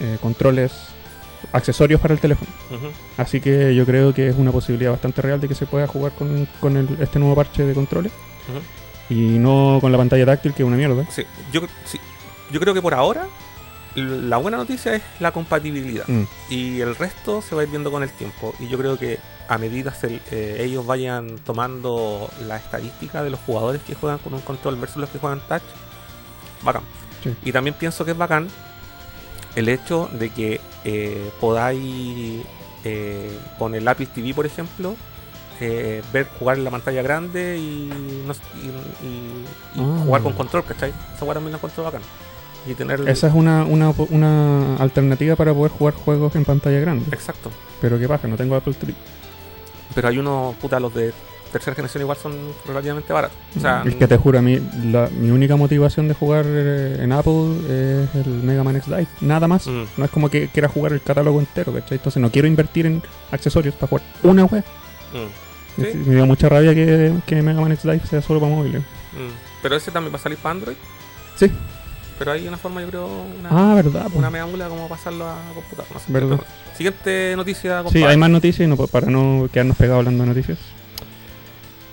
eh, 0.01 0.19
controles, 0.23 0.73
accesorios 1.53 2.01
para 2.01 2.15
el 2.15 2.21
teléfono. 2.21 2.51
Así 3.19 3.41
que 3.41 3.75
yo 3.75 3.85
creo 3.85 4.15
que 4.15 4.29
es 4.29 4.37
una 4.37 4.51
posibilidad 4.53 4.93
bastante 4.93 5.21
real 5.21 5.41
de 5.41 5.49
que 5.49 5.55
se 5.55 5.67
pueda 5.67 5.87
jugar 5.87 6.13
con, 6.13 6.47
con 6.61 6.77
el- 6.77 6.97
este 7.01 7.19
nuevo 7.19 7.35
parche 7.35 7.65
de 7.65 7.75
controles 7.75 8.13
y 9.11 9.15
no 9.15 9.79
con 9.81 9.93
la 9.93 9.99
pantalla 9.99 10.25
táctil, 10.27 10.55
que 10.55 10.63
es 10.63 10.67
una 10.67 10.77
mierda. 10.77 11.05
Sí, 11.11 11.23
yo, 11.53 11.61
sí, 11.85 11.99
yo 12.51 12.61
creo 12.61 12.73
que 12.73 12.81
por 12.81 12.95
ahora 12.95 13.27
la 13.95 14.37
buena 14.39 14.57
noticia 14.57 14.95
es 14.95 15.03
la 15.21 15.31
compatibilidad 15.33 16.05
Mm. 16.09 16.25
y 16.51 16.81
el 16.81 16.97
resto 16.97 17.41
se 17.43 17.55
va 17.55 17.61
a 17.61 17.65
ir 17.65 17.71
viendo 17.71 17.91
con 17.93 18.03
el 18.03 18.11
tiempo 18.11 18.55
y 18.59 18.69
yo 18.69 18.77
creo 18.79 18.99
que 18.99 19.19
a 19.49 19.59
medida 19.59 19.93
se- 19.95 20.21
eh, 20.31 20.57
ellos 20.61 20.85
vayan 20.87 21.39
tomando 21.45 22.31
la 22.49 22.57
estadística 22.57 23.23
de 23.23 23.31
los 23.31 23.41
jugadores 23.41 23.83
que 23.83 23.95
juegan 23.95 24.19
con 24.19 24.35
un 24.35 24.41
control 24.41 24.77
versus 24.77 24.97
los 24.97 25.11
que 25.11 25.19
juegan 25.19 25.41
touch, 25.49 25.63
bacán. 26.63 26.83
Sí. 27.23 27.35
Y 27.45 27.53
también 27.53 27.75
pienso 27.79 28.05
que 28.05 28.13
es 28.13 28.17
bacán 28.17 28.49
el 29.55 29.69
hecho 29.69 30.09
de 30.13 30.31
que 30.31 30.61
eh, 30.85 31.31
podáis 31.41 32.43
eh, 32.85 33.39
con 33.59 33.75
el 33.75 33.87
Apple 33.89 34.07
TV, 34.07 34.35
por 34.35 34.45
ejemplo, 34.47 34.97
eh, 35.61 36.03
ver 36.13 36.29
jugar 36.39 36.59
en 36.59 36.65
la 36.65 36.71
pantalla 36.71 37.01
grande 37.03 37.57
y, 37.59 37.91
no 38.27 38.33
s- 38.33 38.43
y- 38.63 39.07
y- 39.07 39.81
y 39.81 39.83
Ah. 39.83 40.03
jugar 40.05 40.23
con 40.23 40.33
control, 40.33 40.65
¿cachai? 40.65 40.93
Esa 41.15 41.25
weá 41.25 41.35
también 41.35 41.53
la 41.53 41.57
encuentro 41.59 41.85
bacán. 41.85 42.03
Y 42.66 42.75
tener... 42.75 43.06
Esa 43.09 43.28
es 43.28 43.35
una, 43.35 43.64
una, 43.64 43.92
una 44.11 44.76
alternativa 44.76 45.37
para 45.37 45.52
poder 45.54 45.73
jugar 45.73 45.94
juegos 45.94 46.35
en 46.37 46.44
pantalla 46.44 46.80
grande. 46.80 47.06
Exacto. 47.12 47.50
Pero 47.80 47.99
qué 47.99 48.09
pasa, 48.09 48.26
no 48.28 48.37
tengo 48.37 48.54
Apple 48.56 48.75
TV. 48.75 48.94
Pero 49.94 50.09
hay 50.09 50.18
unos, 50.18 50.54
puta, 50.56 50.80
los 50.80 50.92
de 50.94 51.12
tercera 51.52 51.76
generación 51.76 52.02
igual 52.02 52.16
son 52.21 52.33
relativamente 52.66 53.12
baratos. 53.12 53.37
O 53.56 53.61
sea, 53.61 53.85
es 53.87 53.94
que 53.94 54.09
te 54.09 54.16
juro, 54.16 54.40
a 54.40 54.42
mí, 54.42 54.59
la- 54.90 55.09
mi 55.09 55.30
única 55.30 55.54
motivación 55.54 56.09
de 56.09 56.14
jugar 56.14 56.44
eh, 56.49 56.97
en 57.00 57.12
Apple 57.12 57.54
es 57.68 58.26
el 58.26 58.33
Mega 58.42 58.64
Man 58.64 58.75
X 58.76 58.87
Dive. 58.88 59.06
Nada 59.21 59.47
más. 59.47 59.66
Mm. 59.68 59.85
No 59.97 60.04
es 60.04 60.11
como 60.11 60.28
que 60.28 60.49
quiera 60.49 60.68
jugar 60.68 60.92
el 60.94 61.00
catálogo 61.00 61.38
entero, 61.38 61.73
¿cachai? 61.73 61.99
Entonces 61.99 62.21
no 62.21 62.30
quiero 62.30 62.49
invertir 62.49 62.87
en 62.87 63.02
accesorios 63.30 63.75
para 63.76 63.88
jugar 63.88 64.04
una 64.25 64.44
web. 64.47 64.64
mm, 65.12 65.83
Sí. 65.83 65.88
Me 66.06 66.14
da 66.16 66.25
mucha 66.25 66.49
rabia 66.49 66.73
que, 66.75 67.12
que 67.26 67.42
Mega 67.42 67.61
Man 67.61 67.73
X 67.73 67.83
Dive 67.85 68.00
sea 68.09 68.23
solo 68.23 68.40
para 68.40 68.52
móviles. 68.54 68.80
mm. 68.83 69.62
Pero 69.62 69.76
ese 69.76 69.90
también 69.92 70.12
va 70.12 70.18
a 70.18 70.21
salir 70.23 70.38
para 70.38 70.52
Android. 70.52 70.76
Sí. 71.37 71.50
Pero 72.18 72.33
hay 72.33 72.47
una 72.47 72.56
forma, 72.56 72.80
yo 72.80 72.88
creo, 72.88 73.06
una, 73.40 73.49
Ah, 73.50 73.75
verdad. 73.75 74.06
una 74.14 74.30
mula 74.47 74.68
como 74.68 74.88
pasarlo 74.88 75.28
a 75.28 75.37
computador. 75.54 75.87
No 75.92 75.99
sé. 75.99 76.04
Verdad. 76.09 76.40
Siguiente 76.76 77.35
noticia, 77.37 77.78
Sí, 77.78 77.85
compadre. 77.85 78.06
hay 78.06 78.16
más 78.16 78.30
noticias 78.30 78.66
y 78.66 78.68
no, 78.68 78.76
para 78.87 79.06
no 79.11 79.49
quedarnos 79.52 79.76
pegados 79.76 80.00
hablando 80.00 80.23
de 80.25 80.28
noticias. 80.28 80.59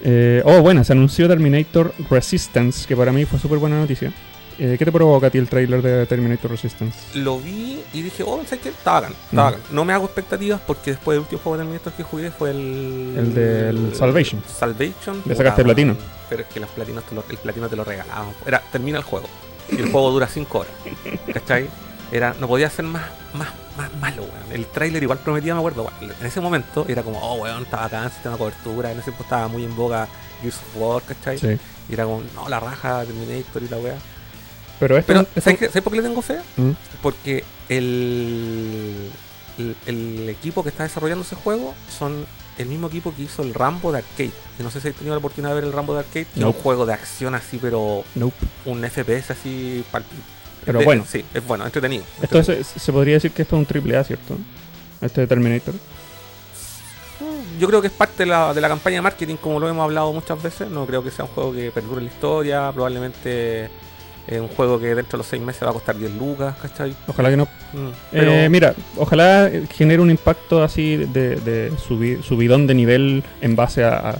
Eh, 0.03 0.41
oh, 0.45 0.61
bueno, 0.61 0.83
se 0.83 0.93
anunció 0.93 1.27
Terminator 1.27 1.93
Resistance, 2.09 2.87
que 2.87 2.95
para 2.95 3.11
mí 3.11 3.25
fue 3.25 3.39
súper 3.39 3.59
buena 3.59 3.79
noticia. 3.79 4.11
Eh, 4.59 4.75
¿Qué 4.77 4.85
te 4.85 4.91
provoca 4.91 5.27
a 5.27 5.29
ti 5.29 5.37
el 5.39 5.47
trailer 5.47 5.81
de 5.81 6.05
Terminator 6.05 6.51
Resistance? 6.51 6.97
Lo 7.17 7.39
vi 7.39 7.81
y 7.93 8.01
dije, 8.03 8.21
oh, 8.23 8.41
¿sabes 8.43 8.59
qué? 8.61 8.69
Está 8.69 8.93
bacán, 8.93 9.13
está 9.13 9.33
Mm. 9.33 9.45
bacán. 9.45 9.61
No 9.71 9.85
me 9.85 9.93
hago 9.93 10.05
expectativas 10.05 10.61
porque 10.65 10.91
después 10.91 11.15
del 11.15 11.21
último 11.23 11.41
juego 11.41 11.57
de 11.57 11.63
Terminator 11.63 11.93
que 11.93 12.03
jugué 12.03 12.31
fue 12.31 12.51
el... 12.51 13.15
El 13.17 13.33
del 13.33 13.95
Salvation. 13.95 14.41
Salvation. 14.47 15.21
Le 15.25 15.35
sacaste 15.35 15.63
platino. 15.63 15.95
Pero 16.29 16.43
es 16.43 16.47
que 16.49 16.59
los 16.59 16.69
platinos 16.69 17.03
te 17.05 17.15
lo, 17.15 17.23
el 17.29 17.37
platino 17.37 17.69
te 17.69 17.75
lo 17.75 17.83
regalaban. 17.83 18.27
Era, 18.45 18.61
termina 18.71 18.97
el 18.99 19.03
juego. 19.03 19.27
Y 19.71 19.75
el 19.77 19.91
juego 19.91 20.11
dura 20.11 20.27
5 20.27 20.59
horas. 20.59 20.73
¿Cachai? 21.33 21.69
Era, 22.11 22.35
no 22.39 22.47
podía 22.47 22.69
ser 22.69 22.83
más, 22.85 23.03
más, 23.33 23.49
más 23.77 23.93
malo, 24.01 24.23
weón. 24.23 24.51
El 24.51 24.65
tráiler 24.67 25.01
igual 25.01 25.19
prometía, 25.19 25.53
me 25.53 25.59
acuerdo. 25.59 25.83
weón. 25.99 26.13
En 26.19 26.25
ese 26.25 26.41
momento 26.41 26.85
era 26.89 27.03
como, 27.03 27.19
oh, 27.19 27.35
weón, 27.35 27.63
estaba 27.63 27.85
acá 27.85 28.03
en 28.03 28.09
sistema 28.11 28.33
de 28.35 28.39
cobertura. 28.39 28.91
En 28.91 28.97
ese 28.97 29.05
tiempo 29.11 29.23
estaba 29.23 29.47
muy 29.47 29.63
en 29.63 29.75
boga 29.75 30.07
Gears 30.41 30.57
of 30.57 30.75
War, 30.81 31.01
¿cachai? 31.03 31.37
Sí. 31.37 31.57
Y 31.89 31.93
era 31.93 32.03
como, 32.03 32.21
no, 32.35 32.49
la 32.49 32.59
raja, 32.59 33.03
Terminator 33.05 33.63
y 33.63 33.69
la 33.69 33.77
weá. 33.77 33.95
Pero 34.79 34.97
esto. 34.97 35.13
Pero, 35.13 35.27
¿sabes, 35.41 35.59
qué- 35.59 35.67
¿sabes 35.67 35.83
por 35.83 35.93
qué 35.93 36.01
le 36.01 36.07
tengo 36.07 36.21
fe? 36.21 36.39
Mm. 36.57 36.71
Porque 37.01 37.43
el, 37.69 39.09
el, 39.57 39.75
el 39.85 40.29
equipo 40.29 40.63
que 40.63 40.69
está 40.69 40.83
desarrollando 40.83 41.23
ese 41.23 41.35
juego 41.35 41.73
son 41.89 42.25
el 42.61 42.69
mismo 42.69 42.87
equipo 42.87 43.13
que 43.15 43.23
hizo 43.23 43.41
el 43.43 43.53
Rambo 43.53 43.91
de 43.91 43.99
Arcade. 43.99 44.31
Que 44.57 44.63
no 44.63 44.71
sé 44.71 44.79
si 44.81 44.87
has 44.89 44.95
tenido 44.95 45.13
la 45.15 45.19
oportunidad 45.19 45.49
de 45.49 45.55
ver 45.55 45.63
el 45.65 45.73
Rambo 45.73 45.93
de 45.93 45.99
Arcade, 45.99 46.25
que 46.33 46.39
es 46.39 46.45
un 46.45 46.53
juego 46.53 46.85
de 46.85 46.93
acción 46.93 47.35
así, 47.35 47.57
pero 47.61 48.03
Nope. 48.15 48.35
un 48.65 48.83
FPS 48.83 49.31
así. 49.33 49.83
Pero 50.65 50.79
de- 50.79 50.85
bueno. 50.85 51.05
Sí, 51.09 51.23
es 51.33 51.45
bueno, 51.45 51.65
entretenido. 51.65 52.03
Esto 52.21 52.37
entretenido. 52.37 52.61
es- 52.75 52.81
se 52.81 52.91
podría 52.91 53.15
decir 53.15 53.31
que 53.31 53.41
esto 53.41 53.55
es 53.55 53.59
un 53.59 53.65
triple 53.65 53.97
A, 53.97 54.03
¿cierto? 54.03 54.37
Este 55.01 55.21
de 55.21 55.27
Terminator. 55.27 55.73
Yo 57.59 57.67
creo 57.67 57.81
que 57.81 57.87
es 57.87 57.93
parte 57.93 58.23
de 58.23 58.27
la, 58.27 58.53
de 58.53 58.61
la 58.61 58.67
campaña 58.67 58.95
de 58.95 59.01
marketing, 59.01 59.35
como 59.35 59.59
lo 59.59 59.69
hemos 59.69 59.83
hablado 59.83 60.11
muchas 60.13 60.41
veces. 60.41 60.69
No 60.69 60.85
creo 60.87 61.03
que 61.03 61.11
sea 61.11 61.25
un 61.25 61.31
juego 61.31 61.53
que 61.53 61.69
perdure 61.71 62.01
la 62.01 62.07
historia. 62.07 62.71
Probablemente 62.73 63.69
es 64.27 64.39
un 64.39 64.47
juego 64.49 64.79
que 64.79 64.93
dentro 64.95 65.11
de 65.13 65.17
los 65.19 65.27
6 65.27 65.41
meses 65.41 65.63
va 65.63 65.69
a 65.71 65.73
costar 65.73 65.97
10 65.97 66.11
lucas, 66.15 66.55
¿cachai? 66.61 66.95
Ojalá 67.07 67.29
que 67.29 67.37
no. 67.37 67.45
Mm, 67.73 67.89
Pero, 68.11 68.31
Eh, 68.31 68.49
mira, 68.49 68.73
ojalá 68.97 69.49
genere 69.73 70.01
un 70.01 70.09
impacto 70.11 70.63
así 70.63 70.97
de, 70.97 71.35
de 71.37 71.71
subi- 71.73 72.21
subidón 72.21 72.67
de 72.67 72.73
nivel 72.75 73.23
en 73.41 73.55
base 73.55 73.83
a, 73.83 74.19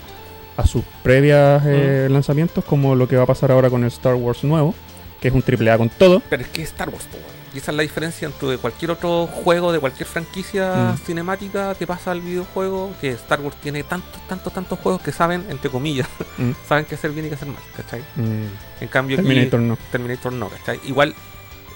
a- 0.58 0.66
sus 0.66 0.84
previas 1.02 1.64
eh, 1.66 2.08
lanzamientos, 2.12 2.64
como 2.64 2.94
lo 2.96 3.08
que 3.08 3.16
va 3.16 3.24
a 3.24 3.26
pasar 3.26 3.52
ahora 3.52 3.70
con 3.72 3.82
el 3.84 3.88
Star 3.88 4.14
Wars 4.14 4.44
nuevo, 4.44 4.76
que 5.20 5.30
es 5.30 5.34
un 5.34 5.42
triple 5.42 5.72
A 5.72 5.78
con 5.78 5.90
todo. 5.90 6.22
Pero 6.30 6.44
es 6.44 6.50
que 6.50 6.62
Star 6.62 6.90
Wars. 6.90 7.08
Y 7.54 7.58
esa 7.58 7.72
es 7.72 7.78
la 7.78 7.84
diferencia 7.84 8.26
entre 8.28 8.58
cualquier 8.58 8.92
otro 8.92 9.28
juego 9.28 9.74
de 9.74 9.80
cualquier 9.80 10.08
franquicia 10.08 10.94
Mm. 10.94 10.98
cinemática 11.06 11.76
que 11.76 11.86
pasa 11.86 12.12
al 12.12 12.22
videojuego, 12.22 12.94
que 13.02 13.10
Star 13.12 13.42
Wars 13.42 13.58
tiene 13.62 13.84
tantos, 13.84 14.22
tantos, 14.30 14.54
tantos 14.54 14.80
juegos 14.80 15.02
que 15.02 15.12
saben, 15.12 15.46
entre 15.50 15.70
comillas, 15.70 16.08
Mm. 16.38 16.52
saben 16.68 16.86
qué 16.86 16.96
hacer 16.96 17.12
bien 17.12 17.26
y 17.26 17.30
qué 17.30 17.36
hacer 17.36 17.50
mal, 17.50 17.62
¿cachai? 17.76 18.02
Mm, 18.16 18.82
En 18.82 18.88
cambio 18.88 19.18
aquí- 19.18 19.28
Terminator 19.28 19.60
no. 19.60 19.78
Terminator 19.92 20.32
no, 20.34 20.48
¿cachai? 20.50 20.80
Igual 20.86 21.14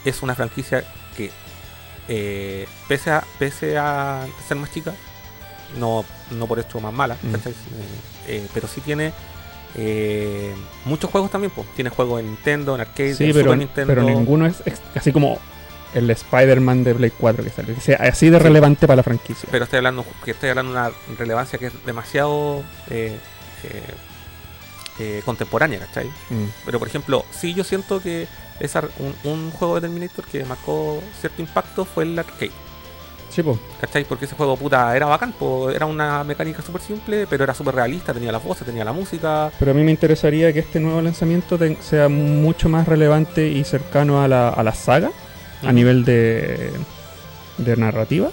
es 0.05 0.22
una 0.24 0.34
franquicia 0.34 0.86
que, 1.17 1.29
eh, 2.08 2.67
pese, 2.88 3.12
a, 3.12 3.24
pese 3.38 3.77
a 3.77 4.25
ser 4.48 4.55
más 4.58 4.72
chica, 4.72 4.94
no, 5.77 6.05
no 6.32 6.48
por 6.48 6.60
esto 6.60 6.79
más 6.79 6.94
mala. 6.94 7.17
¿cachai? 7.34 7.51
Eh, 7.51 7.55
eh, 8.27 8.48
pero 8.53 8.67
sí 8.70 8.79
tiene 8.82 9.12
eh, 9.77 10.53
muchos 10.86 11.10
juegos 11.12 11.29
también, 11.29 11.51
pues. 11.53 11.67
Tiene 11.75 11.89
juegos 11.89 12.22
en 12.22 12.27
Nintendo, 12.27 12.75
en 12.75 12.82
arcade, 12.82 13.13
Sí, 13.13 13.25
en 13.25 13.32
pero, 13.34 13.44
Super 13.46 13.58
Nintendo. 13.58 13.88
pero 13.94 14.03
ninguno 14.03 14.46
es 14.46 14.63
así 14.96 15.12
como 15.12 15.38
el 15.96 16.10
Spider-Man 16.10 16.84
de 16.84 16.94
Play 16.94 17.12
4 17.18 17.44
que 17.44 17.50
sale. 17.50 17.74
Que 17.74 17.82
sea 17.82 17.98
así 18.02 18.30
de 18.30 18.38
Sí. 18.38 18.44
relevante 18.44 18.86
para 18.86 18.98
la 18.98 19.04
franquicia. 19.04 19.48
Pero 19.52 19.64
estoy 19.64 19.78
hablando 19.78 20.06
que 20.24 20.32
estoy 20.32 20.50
hablando 20.50 20.72
de 20.74 20.78
una 20.80 20.92
relevancia 21.18 21.58
que 21.58 21.68
es 21.68 21.74
demasiado 21.86 22.64
eh, 22.90 23.18
eh, 23.64 23.84
eh, 25.00 25.22
contemporánea, 25.25 25.80
¿cachai? 25.80 26.06
Mm. 26.30 26.46
Pero 26.66 26.80
por 26.80 26.88
ejemplo, 26.88 27.25
sí 27.32 27.54
yo 27.54 27.64
siento 27.64 28.02
que 28.02 28.28
esa, 28.60 28.84
un, 29.00 29.16
un 29.30 29.52
juego 29.52 29.75
de 29.75 29.82
Terminator 29.82 30.25
que 30.25 30.46
marcó 30.46 31.02
cierto 31.20 31.42
impacto 31.42 31.84
fue 31.86 32.04
el 32.04 32.18
arcade, 32.20 32.52
Sí, 33.30 33.44
po. 33.44 33.60
¿cachai? 33.82 34.06
Porque 34.06 34.24
ese 34.25 34.36
juego 34.36 34.56
puta 34.56 34.96
era 34.96 35.08
bacán, 35.08 35.34
po, 35.34 35.70
era 35.70 35.86
una 35.86 36.24
mecánica 36.24 36.62
súper 36.62 36.80
simple, 36.82 37.28
pero 37.28 37.44
era 37.44 37.54
súper 37.54 37.75
realista, 37.75 38.14
tenía 38.14 38.32
las 38.32 38.42
voces, 38.42 38.66
tenía 38.66 38.86
la 38.86 38.94
música. 38.94 39.52
Pero 39.60 39.72
a 39.72 39.74
mí 39.74 39.84
me 39.84 39.92
interesaría 39.92 40.54
que 40.54 40.60
este 40.60 40.80
nuevo 40.80 41.02
lanzamiento 41.02 41.58
sea 41.82 42.08
mucho 42.08 42.70
más 42.70 42.88
relevante 42.88 43.46
y 43.50 43.66
cercano 43.66 44.22
a 44.24 44.30
la, 44.30 44.50
a 44.50 44.64
la 44.64 44.74
saga 44.74 45.12
a 45.64 45.72
nivel 45.72 46.06
de, 46.06 46.72
de 47.58 47.78
narrativa 47.78 48.30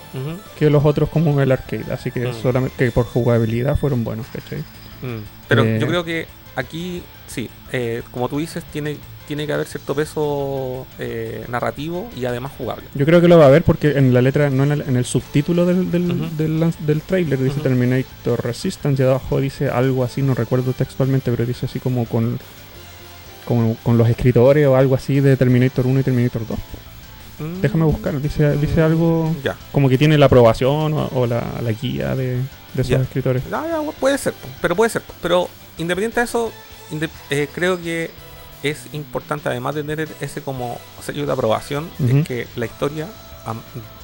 que 0.58 0.68
los 0.70 0.84
otros 0.84 1.08
como 1.08 1.40
el 1.40 1.52
arcade. 1.52 1.92
Así 1.92 2.10
que 2.10 2.28
Mm. 2.28 2.34
solamente 2.42 2.84
que 2.86 2.90
por 2.90 3.06
jugabilidad 3.06 3.76
fueron 3.76 4.04
buenos, 4.04 4.26
¿cachai? 4.32 4.60
Mm. 5.02 5.22
Pero 5.48 5.64
Eh. 5.64 5.78
yo 5.80 5.86
creo 5.86 6.04
que 6.04 6.26
aquí, 6.56 7.02
sí, 7.26 7.48
eh, 7.72 8.02
como 8.10 8.28
tú 8.28 8.38
dices, 8.38 8.64
tiene, 8.72 8.96
tiene 9.26 9.46
que 9.46 9.52
haber 9.52 9.66
cierto 9.66 9.94
peso 9.94 10.86
eh, 10.98 11.44
narrativo 11.48 12.10
y 12.16 12.24
además 12.26 12.52
jugable. 12.58 12.84
Yo 12.94 13.06
creo 13.06 13.20
que 13.20 13.28
lo 13.28 13.38
va 13.38 13.46
a 13.46 13.50
ver 13.50 13.62
porque 13.62 13.92
en 13.96 14.12
la 14.12 14.20
letra, 14.20 14.50
no 14.50 14.64
en 14.64 14.72
el, 14.72 14.80
en 14.82 14.96
el 14.96 15.04
subtítulo 15.04 15.64
del, 15.64 15.90
del, 15.90 16.72
del, 16.80 17.00
trailer 17.02 17.38
dice. 17.38 17.60
Terminator 17.60 18.44
Resistance 18.44 19.02
y 19.02 19.06
abajo 19.06 19.40
dice 19.40 19.68
algo 19.70 20.02
así, 20.04 20.20
no 20.22 20.34
recuerdo 20.34 20.72
textualmente, 20.72 21.30
pero 21.30 21.46
dice 21.46 21.66
así 21.66 21.78
como 21.80 22.04
con, 22.06 22.38
como 23.46 23.76
con 23.82 23.96
los 23.96 24.08
escritores 24.10 24.66
o 24.66 24.76
algo 24.76 24.94
así 24.96 25.20
de 25.20 25.36
Terminator 25.36 25.86
1 25.86 26.00
y 26.00 26.02
Terminator 26.02 26.46
2. 26.46 26.58
Mm. 27.42 27.60
Déjame 27.60 27.84
buscar, 27.84 28.20
dice, 28.20 28.56
dice 28.56 28.82
algo 28.82 29.34
Ya. 29.42 29.56
como 29.72 29.88
que 29.88 29.98
tiene 29.98 30.16
la 30.18 30.26
aprobación 30.26 30.92
o, 30.94 31.08
o 31.14 31.26
la, 31.26 31.42
la 31.62 31.72
guía 31.72 32.14
de, 32.14 32.36
de 32.36 32.42
esos 32.74 32.88
Ya. 32.88 32.98
escritores. 32.98 33.42
Ah, 33.52 33.64
ya, 33.68 33.80
puede 33.98 34.16
ser, 34.18 34.34
pero 34.60 34.76
puede 34.76 34.90
ser. 34.90 35.02
Pero 35.20 35.48
independiente 35.78 36.20
de 36.20 36.24
eso, 36.24 36.52
eh, 37.30 37.48
creo 37.54 37.80
que 37.80 38.10
es 38.62 38.86
importante, 38.92 39.48
además 39.48 39.74
de 39.74 39.82
tener 39.82 40.08
ese 40.20 40.40
como 40.40 40.78
sello 41.02 41.26
de 41.26 41.32
aprobación, 41.32 41.90
Ujú. 41.98 42.18
es 42.18 42.26
que 42.28 42.46
la 42.56 42.66
historia, 42.66 43.08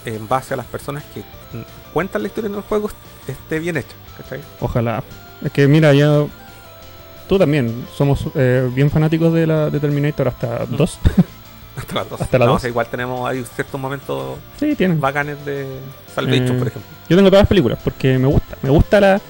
en 0.04 0.26
base 0.26 0.54
a 0.54 0.56
las 0.56 0.66
personas 0.66 1.04
que 1.14 1.20
mm, 1.20 1.62
cuentan 1.92 2.22
la 2.22 2.28
historia 2.28 2.48
en 2.48 2.56
el 2.56 2.62
juego, 2.62 2.90
esté 3.28 3.60
bien 3.60 3.76
hecha. 3.76 3.94
¿cachai? 4.16 4.40
Ojalá. 4.60 5.04
Es 5.44 5.52
que 5.52 5.68
mira, 5.68 5.94
ya 5.94 6.24
tú 7.28 7.38
también 7.38 7.86
somos 7.96 8.24
eh, 8.34 8.68
bien 8.74 8.90
fanáticos 8.90 9.32
de 9.32 9.46
la 9.46 9.70
de 9.70 9.78
Terminator 9.78 10.26
hasta 10.28 10.66
Mm. 10.68 10.76
2. 10.76 10.98
Hasta 11.78 11.94
las 11.94 12.10
dos. 12.10 12.20
Hasta 12.20 12.38
las 12.38 12.46
No, 12.46 12.52
dos. 12.52 12.58
o 12.58 12.60
sea, 12.62 12.70
igual 12.70 12.86
tenemos 12.90 13.28
hay 13.28 13.44
ciertos 13.54 13.80
momentos 13.80 14.38
sí, 14.58 14.74
tienen. 14.74 15.00
bacanes 15.00 15.44
de 15.46 15.66
Salvation, 16.14 16.56
Eh, 16.56 16.58
por 16.58 16.68
ejemplo. 16.68 16.90
Yo 17.08 17.16
tengo 17.16 17.30
todas 17.30 17.42
las 17.42 17.48
películas 17.48 17.78
porque 17.82 18.18
me 18.18 18.26
gusta. 18.26 18.56
Me 18.62 18.70
gusta 18.70 19.00
la. 19.00 19.20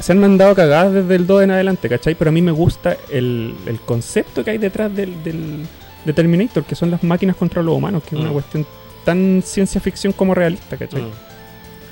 Se 0.00 0.12
han 0.12 0.18
mandado 0.18 0.54
cagadas 0.54 0.92
desde 0.92 1.14
el 1.14 1.26
2 1.26 1.42
en 1.44 1.50
adelante, 1.52 1.88
¿cachai? 1.88 2.14
Pero 2.14 2.30
a 2.30 2.32
mí 2.32 2.42
me 2.42 2.50
gusta 2.52 2.96
el, 3.10 3.54
el 3.66 3.78
concepto 3.80 4.42
que 4.44 4.50
hay 4.52 4.58
detrás 4.58 4.94
del, 4.94 5.22
del, 5.22 5.66
de 6.04 6.12
Terminator, 6.12 6.64
que 6.64 6.74
son 6.74 6.90
las 6.90 7.02
máquinas 7.04 7.36
contra 7.36 7.62
los 7.62 7.76
humanos, 7.76 8.02
que 8.02 8.14
es 8.16 8.20
una 8.20 8.30
Mm. 8.30 8.34
cuestión 8.34 8.66
tan 9.04 9.42
ciencia 9.44 9.80
ficción 9.80 10.12
como 10.12 10.34
realista, 10.34 10.76
¿cachai? 10.76 11.02
Mm. 11.02 11.10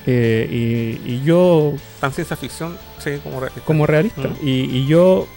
Eh, 0.07 0.99
y, 1.07 1.13
y 1.13 1.23
yo, 1.25 1.75
Tan 2.01 2.13
ciencia 2.13 2.37
ficción, 2.37 2.77
sí, 2.99 3.13
como, 3.23 3.39
re- 3.41 3.51
como 3.65 3.87
realista, 3.87 4.29
Mm. 4.29 4.37
y, 4.49 4.51
y 4.79 4.87
yo, 4.87 5.29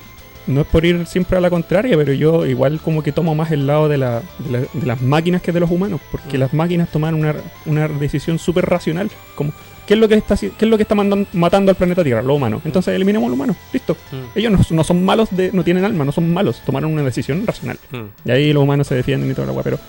no 0.47 0.61
es 0.61 0.67
por 0.67 0.85
ir 0.85 1.05
siempre 1.07 1.37
a 1.37 1.41
la 1.41 1.49
contraria, 1.49 1.95
pero 1.97 2.13
yo 2.13 2.45
igual 2.45 2.79
como 2.79 3.01
que 3.03 3.11
tomo 3.11 3.33
más 3.35 3.51
el 3.51 3.65
lado 3.67 3.87
de, 3.89 3.97
la, 3.97 4.21
de, 4.39 4.51
la- 4.51 4.59
de 4.73 4.85
las 4.85 5.01
máquinas 5.01 5.41
que 5.41 5.51
de 5.51 5.59
los 5.59 5.71
humanos, 5.71 6.01
porque 6.11 6.37
Mm. 6.37 6.39
las 6.41 6.53
máquinas 6.53 6.89
toman 6.91 7.15
una, 7.15 7.35
una 7.65 7.87
decisión 7.87 8.37
súper 8.39 8.65
racional, 8.65 9.09
como 9.35 9.51
¿qué 9.87 9.93
es 9.95 9.99
lo 9.99 10.07
que 10.07 10.15
está, 10.15 10.35
qué 10.37 10.51
es 10.59 10.67
lo 10.67 10.77
que 10.77 10.83
está 10.83 10.95
matando 10.95 11.69
al 11.71 11.75
planeta 11.75 12.03
Tierra? 12.03 12.21
Los 12.23 12.35
humanos. 12.37 12.61
Entonces 12.65 12.93
eliminemos 12.95 13.27
a 13.27 13.29
los 13.29 13.35
humanos, 13.35 13.55
listo. 13.73 13.95
Mm, 14.11 14.37
Ellos 14.39 14.51
no, 14.51 14.59
no 14.77 14.83
son 14.83 15.05
malos, 15.05 15.29
de, 15.31 15.51
no 15.53 15.63
tienen 15.63 15.85
alma, 15.85 16.03
no 16.05 16.11
son 16.11 16.33
malos, 16.33 16.61
tomaron 16.65 16.91
una 16.93 17.03
decisión 17.03 17.45
racional. 17.45 17.77
mm. 17.91 18.27
Y 18.27 18.31
ahí 18.31 18.53
los 18.53 18.63
humanos 18.63 18.87
se 18.87 18.95
defienden 18.95 19.29
y 19.29 19.33
toda 19.33 19.45
la 19.47 19.51
agua, 19.51 19.63
pero 19.63 19.79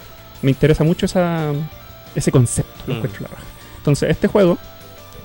me 0.42 0.50
interesa 0.50 0.84
mucho 0.84 1.06
esa, 1.06 1.52
ese 2.14 2.30
concepto, 2.30 2.72
lo 2.86 2.94
Mm. 2.94 2.96
encuentro 2.98 3.22
la 3.22 3.28
raja. 3.28 3.42
Entonces 3.78 4.10
este 4.10 4.26
juego, 4.28 4.58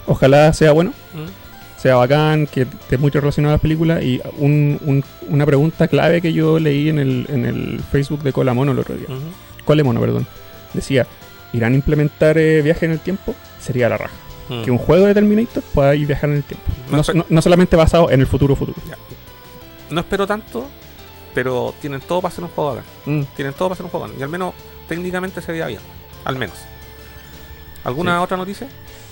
ojalá 0.08 0.54
sea 0.54 0.72
bueno, 0.72 0.92
Mm. 1.14 1.41
Sea 1.82 1.96
bacán, 1.96 2.46
que 2.48 2.62
esté 2.62 2.98
mucho 2.98 3.20
relacionado 3.20 3.54
a 3.54 3.56
las 3.56 3.62
películas. 3.62 4.04
Y 4.04 4.22
un- 4.38 4.80
un- 4.86 5.04
una 5.30 5.46
pregunta 5.46 5.88
clave 5.88 6.22
que 6.22 6.32
yo 6.34 6.60
leí 6.60 6.90
en 6.90 7.00
el, 7.00 7.26
en 7.30 7.46
el 7.46 7.80
Facebook 7.92 8.22
de 8.24 8.32
Colamono 8.34 8.72
el 8.72 8.80
otro 8.80 8.96
día. 8.96 9.08
Ujú. 9.08 9.64
Colemono, 9.66 10.00
perdón, 10.00 10.28
decía, 10.74 11.08
¿irán 11.54 11.74
a 11.74 11.76
implementar 11.76 12.38
eh, 12.38 12.62
viaje 12.62 12.86
en 12.86 12.92
el 12.92 13.00
tiempo? 13.00 13.34
Sería 13.60 13.90
la 13.90 13.98
raja. 13.98 14.14
Mm. 14.50 14.64
Que 14.64 14.72
un 14.72 14.78
juego 14.78 15.06
de 15.06 15.14
Terminator 15.14 15.64
pueda 15.74 15.96
ir 15.96 16.08
viajar 16.08 16.30
en 16.30 16.38
el 16.38 16.44
tiempo. 16.44 16.66
No 16.92 17.02
No, 17.14 17.26
no- 17.30 17.42
solamente 17.42 17.76
basado 17.76 18.10
en 18.12 18.20
el 18.22 18.28
futuro 18.28 18.56
futuro. 18.56 18.78
No 19.90 20.00
espero 20.02 20.26
tanto, 20.28 20.68
pero 21.34 21.74
tienen 21.82 22.02
todo 22.02 22.22
para 22.22 22.32
hacer 22.32 22.44
un 22.44 22.50
juego 22.50 22.72
acá. 22.72 22.84
Mm. 23.06 23.22
Tienen 23.36 23.54
todo 23.54 23.70
para 23.70 23.74
hacer 23.74 23.86
un 23.86 23.92
juego 23.92 24.06
acá. 24.08 24.16
Y 24.20 24.24
al 24.24 24.30
menos 24.30 24.54
técnicamente 24.88 25.42
se 25.42 25.52
veía 25.52 25.68
bien. 25.68 25.80
Al 26.26 26.36
menos. 26.36 26.58
¿Alguna 27.84 28.18
Sí. 28.18 28.24
otra 28.24 28.38
noticia? 28.38 28.68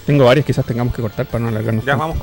Tengo 0.06 0.26
varias, 0.26 0.46
quizás 0.46 0.66
tengamos 0.66 0.94
que 0.96 1.02
cortar 1.02 1.26
para 1.28 1.40
no 1.44 1.50
alargarnos. 1.50 1.84
Ya 1.86 1.92
tanto. 1.94 2.02
vamos 2.02 2.18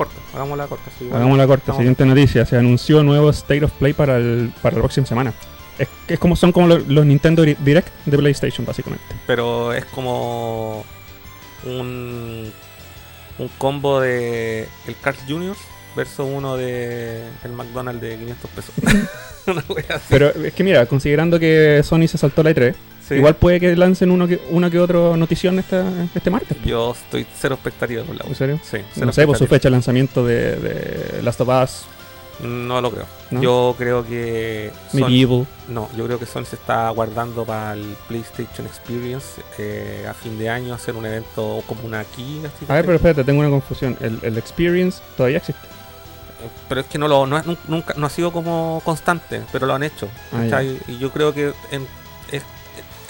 corta. 0.45 0.91
sí. 0.99 1.09
Hagamos 1.11 1.37
la 1.37 1.47
corta. 1.47 1.61
Estamos- 1.63 1.77
Siguiente 1.79 2.05
noticia. 2.05 2.45
Se 2.45 2.57
anunció 2.57 3.03
nuevo 3.03 3.29
State 3.29 3.63
of 3.65 3.71
Play 3.73 3.93
para, 3.93 4.17
el, 4.17 4.51
para 4.61 4.75
la 4.75 4.81
próxima 4.81 5.05
semana. 5.07 5.33
Es, 5.79 5.87
es 6.07 6.19
como 6.19 6.35
son 6.35 6.51
como 6.51 6.67
lo- 6.67 6.79
los 6.79 7.05
Nintendo 7.05 7.43
Di- 7.43 7.55
Direct 7.59 7.89
de 8.05 8.17
PlayStation, 8.17 8.65
básicamente. 8.65 9.05
Pero 9.27 9.73
es 9.73 9.85
como 9.85 10.83
un, 11.65 12.51
un 13.37 13.47
combo 13.57 13.99
de 14.01 14.67
el 14.87 14.95
Carl 15.01 15.17
Jr. 15.27 15.55
versus 15.95 16.25
uno 16.31 16.57
de 16.57 17.23
el 17.43 17.51
McDonald's 17.51 18.01
de 18.01 18.17
500 18.17 18.51
pesos. 18.51 18.73
Una 19.47 19.63
wea 19.69 19.85
así. 19.95 20.05
Pero 20.09 20.29
es 20.29 20.53
que 20.53 20.63
mira, 20.63 20.85
considerando 20.87 21.39
que 21.39 21.81
Sony 21.83 22.07
se 22.07 22.17
saltó 22.17 22.43
la 22.43 22.51
E3, 22.51 22.73
Sí. 23.07 23.15
igual 23.15 23.35
puede 23.35 23.59
que 23.59 23.75
lancen 23.75 24.11
uno 24.11 24.27
que, 24.27 24.41
una 24.49 24.69
que 24.69 24.79
otro 24.79 25.15
notición 25.15 25.59
esta, 25.59 25.85
este 26.13 26.29
martes. 26.29 26.57
yo 26.65 26.91
estoy 26.91 27.25
cero 27.39 27.55
expectativa 27.55 28.03
por 28.03 28.15
la 28.15 28.25
¿En 28.25 28.35
serio? 28.35 28.59
Sí, 28.63 28.79
No 28.97 29.13
sé, 29.13 29.25
por 29.25 29.37
su 29.37 29.43
expectativa. 29.45 29.47
fecha 29.49 29.67
de 29.67 29.71
lanzamiento 29.71 30.25
de, 30.25 30.55
de 30.57 31.21
Last 31.23 31.39
of 31.41 31.47
Us, 31.47 31.85
No 32.45 32.81
lo 32.81 32.91
creo. 32.91 33.05
¿no? 33.31 33.41
Yo 33.41 33.75
creo 33.77 34.05
que 34.05 34.71
Sony- 34.91 34.99
Medieval. 35.05 35.47
no, 35.69 35.89
yo 35.97 36.05
creo 36.05 36.19
que 36.19 36.25
Sony 36.25 36.43
se 36.45 36.55
está 36.57 36.89
guardando 36.91 37.45
para 37.45 37.73
el 37.73 37.95
PlayStation 38.07 38.67
Experience 38.67 39.41
eh, 39.57 40.05
a 40.09 40.13
fin 40.13 40.37
de 40.37 40.49
año 40.49 40.73
hacer 40.73 40.95
un 40.95 41.05
evento 41.05 41.63
como 41.65 41.81
una 41.83 42.01
así, 42.01 42.41
A 42.67 42.73
ver, 42.75 42.85
pero 42.85 42.95
espérate, 42.97 43.23
tengo 43.23 43.39
una 43.39 43.49
confusión. 43.49 43.97
El, 44.01 44.19
el 44.21 44.37
Experience 44.37 44.99
todavía 45.15 45.37
existe. 45.37 45.61
pero 46.69 46.81
es 46.81 46.87
que 46.87 46.97
no 46.99 47.07
lo 47.07 47.25
no, 47.25 47.41
nunca 47.67 47.93
no 47.97 48.05
ha 48.05 48.09
sido 48.09 48.31
como 48.31 48.81
constante, 48.85 49.41
pero 49.51 49.65
lo 49.65 49.73
han 49.73 49.83
hecho. 49.83 50.07
Ah, 50.31 50.61
y 50.61 50.97
yo 50.99 51.11
creo 51.11 51.33
que 51.33 51.53
en- 51.71 51.87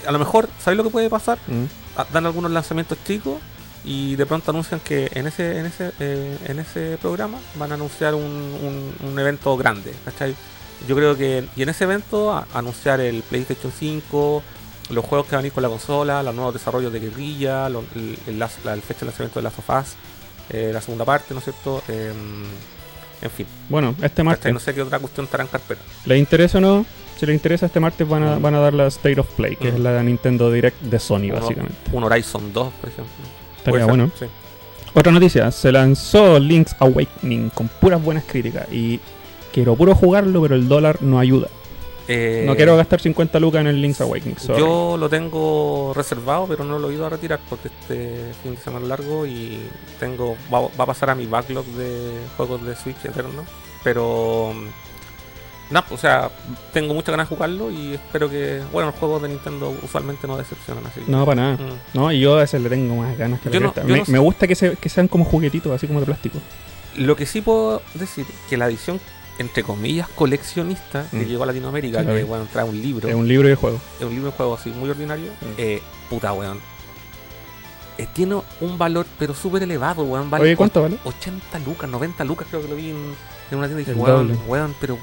a 0.07 0.11
lo 0.11 0.19
mejor, 0.19 0.49
¿sabes 0.63 0.77
lo 0.77 0.83
que 0.83 0.89
puede 0.89 1.09
pasar? 1.09 1.37
Mm. 1.47 1.65
A- 1.97 2.05
Dan 2.11 2.25
algunos 2.25 2.49
lanzamientos 2.51 2.97
chicos 3.05 3.37
y 3.85 4.15
de 4.15 4.25
pronto 4.25 4.51
anuncian 4.51 4.79
que 4.79 5.09
en 5.13 5.27
ese 5.27 5.59
en 5.59 5.65
ese 5.65 5.91
eh, 5.99 6.37
en 6.45 6.59
ese 6.59 6.97
programa 7.01 7.37
van 7.55 7.71
a 7.71 7.75
anunciar 7.75 8.15
un, 8.15 8.23
un- 8.23 8.93
un 9.09 9.19
evento 9.19 9.55
grande, 9.57 9.93
¿cachai? 10.05 10.35
Yo 10.87 10.95
creo 10.95 11.15
que 11.17 11.45
y 11.55 11.61
en 11.63 11.69
ese 11.69 11.83
evento 11.85 12.31
a- 12.33 12.47
anunciar 12.53 12.99
el 13.01 13.21
PlayStation 13.23 13.71
5, 13.77 14.43
los 14.89 15.05
juegos 15.05 15.27
que 15.27 15.35
van 15.35 15.43
a 15.43 15.47
ir 15.47 15.53
con 15.53 15.63
la 15.63 15.69
consola, 15.69 16.23
los 16.23 16.33
nuevos 16.35 16.53
desarrollos 16.53 16.91
de 16.93 16.99
guerrilla, 16.99 17.69
lo- 17.69 17.83
el, 17.95 18.17
el 18.27 18.39
las- 18.39 18.63
la, 18.65 18.73
el 18.73 18.81
fecha 18.81 19.01
de 19.01 19.05
lanzamiento 19.07 19.39
de 19.39 19.43
Last 19.43 19.59
of 19.59 19.69
Us, 19.69 19.95
eh, 20.49 20.71
la 20.73 20.81
segunda 20.81 21.03
parte, 21.05 21.33
¿no 21.33 21.39
es 21.39 21.43
cierto? 21.45 21.83
Em, 21.87 22.43
en 23.21 23.31
fin, 23.31 23.47
Bueno, 23.69 23.89
este 23.97 24.07
¿cachai? 24.09 24.23
martes, 24.25 24.53
no 24.53 24.59
sé 24.59 24.73
qué 24.75 24.81
otra 24.81 24.99
cuestión 24.99 25.25
estará 25.25 25.43
en 25.43 25.49
carpeta. 25.49 25.81
¿le 26.05 26.17
interesa 26.17 26.59
o 26.59 26.61
no? 26.61 26.85
Si 27.19 27.25
le 27.25 27.33
interesa, 27.33 27.65
este 27.65 27.79
martes 27.79 28.07
van 28.07 28.23
a, 28.23 28.37
van 28.39 28.53
a 28.55 28.59
dar 28.59 28.73
la 28.73 28.87
State 28.87 29.19
of 29.19 29.27
Play, 29.35 29.55
que 29.55 29.71
Mm. 29.71 29.75
es 29.75 29.79
la 29.79 30.03
Nintendo 30.03 30.51
Direct 30.51 30.81
de 30.81 30.99
Sony, 30.99 31.25
Uno- 31.31 31.35
básicamente. 31.41 31.75
Un 31.91 32.03
Horizon 32.03 32.53
2, 32.53 32.73
por 32.79 32.89
ejemplo. 32.89 33.13
Estaría 33.57 33.85
bueno. 33.85 34.11
sí. 34.19 34.25
Otra 34.93 35.11
noticia, 35.11 35.51
se 35.51 35.71
lanzó 35.71 36.39
Link's 36.39 36.75
Awakening 36.79 37.49
con 37.49 37.67
puras 37.67 38.03
buenas 38.03 38.23
críticas 38.25 38.67
y 38.71 38.99
quiero 39.53 39.75
puro 39.75 39.93
jugarlo, 39.93 40.41
pero 40.41 40.55
el 40.55 40.67
dólar 40.67 41.01
no 41.01 41.19
ayuda. 41.19 41.47
Eh, 42.09 42.43
No 42.47 42.55
quiero 42.55 42.77
gastar 42.77 43.01
50 43.01 43.37
lucas 43.39 43.61
en 43.61 43.67
el 43.67 43.81
Link's 43.81 43.99
Awakening. 43.99 44.37
sorry. 44.39 44.59
Yo 44.61 44.95
lo 44.97 45.09
tengo 45.09 45.91
reservado, 45.93 46.47
pero 46.47 46.63
no 46.63 46.79
lo 46.79 46.89
he 46.89 46.93
ido 46.93 47.05
a 47.05 47.09
retirar 47.09 47.39
porque 47.49 47.67
este 47.67 48.31
fin 48.41 48.55
de 48.55 48.61
semana 48.61 48.87
largo 48.87 49.25
y 49.25 49.59
tengo 49.99 50.37
va, 50.51 50.61
va 50.61 50.83
a 50.83 50.85
pasar 50.85 51.09
a 51.09 51.15
mi 51.15 51.25
backlog 51.25 51.65
de 51.65 52.13
juegos 52.37 52.65
de 52.65 52.75
Switch 52.77 53.03
eterno. 53.03 53.43
Pero 53.83 54.53
no, 55.69 55.83
o 55.91 55.97
sea, 55.97 56.29
tengo 56.73 56.93
muchas 56.93 57.11
ganas 57.11 57.29
de 57.29 57.35
jugarlo 57.35 57.69
y 57.71 57.93
espero 57.95 58.29
que, 58.29 58.61
bueno, 58.71 58.91
los 58.91 58.99
juegos 58.99 59.21
de 59.21 59.29
Nintendo 59.29 59.75
usualmente 59.83 60.25
no 60.27 60.37
decepcionan 60.37 60.85
así. 60.87 61.01
que- 61.01 61.11
No, 61.11 61.25
para 61.25 61.41
nada. 61.41 61.53
Mm. 61.57 61.97
No, 61.97 62.11
y 62.11 62.19
yo 62.19 62.35
a 62.35 62.39
veces 62.39 62.61
le 62.61 62.69
tengo 62.69 62.95
más 62.95 63.17
ganas 63.17 63.41
que 63.41 63.49
la 63.49 63.53
Yo 63.53 63.59
no- 63.59 63.73
me, 63.83 63.97
no 63.97 64.05
sé. 64.05 64.11
me 64.11 64.19
gusta 64.19 64.47
que, 64.47 64.55
se- 64.55 64.75
que 64.77 64.89
sean 64.89 65.07
como 65.07 65.25
juguetitos, 65.25 65.71
así 65.73 65.85
como 65.87 65.99
de 65.99 66.05
plástico. 66.05 66.39
Lo 66.95 67.15
que 67.15 67.25
sí 67.25 67.41
puedo 67.41 67.81
decir 67.95 68.25
que 68.49 68.57
la 68.57 68.67
edición 68.67 68.99
entre 69.39 69.61
comillas 69.61 70.07
coleccionista 70.09 71.05
que 71.11 71.17
Mm. 71.17 71.25
llegó 71.27 71.43
a 71.43 71.47
Latinoamérica, 71.47 71.99
Sí, 71.99 72.05
la 72.07 72.13
que 72.15 72.23
bueno, 72.23 72.47
trae 72.51 72.65
un 72.65 72.81
libro, 72.81 73.07
Es 73.07 73.13
un 73.13 73.27
libro 73.27 73.47
de 73.47 73.53
juego. 73.55 73.79
es 73.99 74.05
un 74.05 74.09
libro 74.15 74.31
de 74.31 74.35
juego 74.37 74.55
así 74.55 74.69
muy 74.71 74.89
ordinario, 74.89 75.31
Mm. 75.41 75.45
eh, 75.59 75.81
puta 76.09 76.33
weón. 76.33 76.59
Eh, 77.99 78.07
tiene 78.13 78.39
un 78.61 78.77
valor 78.77 79.05
pero 79.17 79.33
súper 79.33 79.63
elevado, 79.63 80.03
weón. 80.03 80.29
Vale 80.29 80.43
Oye, 80.43 80.55
¿cuánto 80.55 80.83
vale? 80.83 80.97
80 81.03 81.59
lucas, 81.59 81.89
90 81.89 82.23
lucas 82.23 82.47
creo 82.49 82.61
que 82.61 82.67
lo 82.67 82.75
vi 82.75 82.91
en, 82.91 83.15
en 83.51 83.57
una 83.57 83.67
tienda 83.67 83.81
y 83.81 83.85
dije, 83.85 83.93
weón, 83.93 84.39
weón, 84.47 84.75
pero 84.79 84.97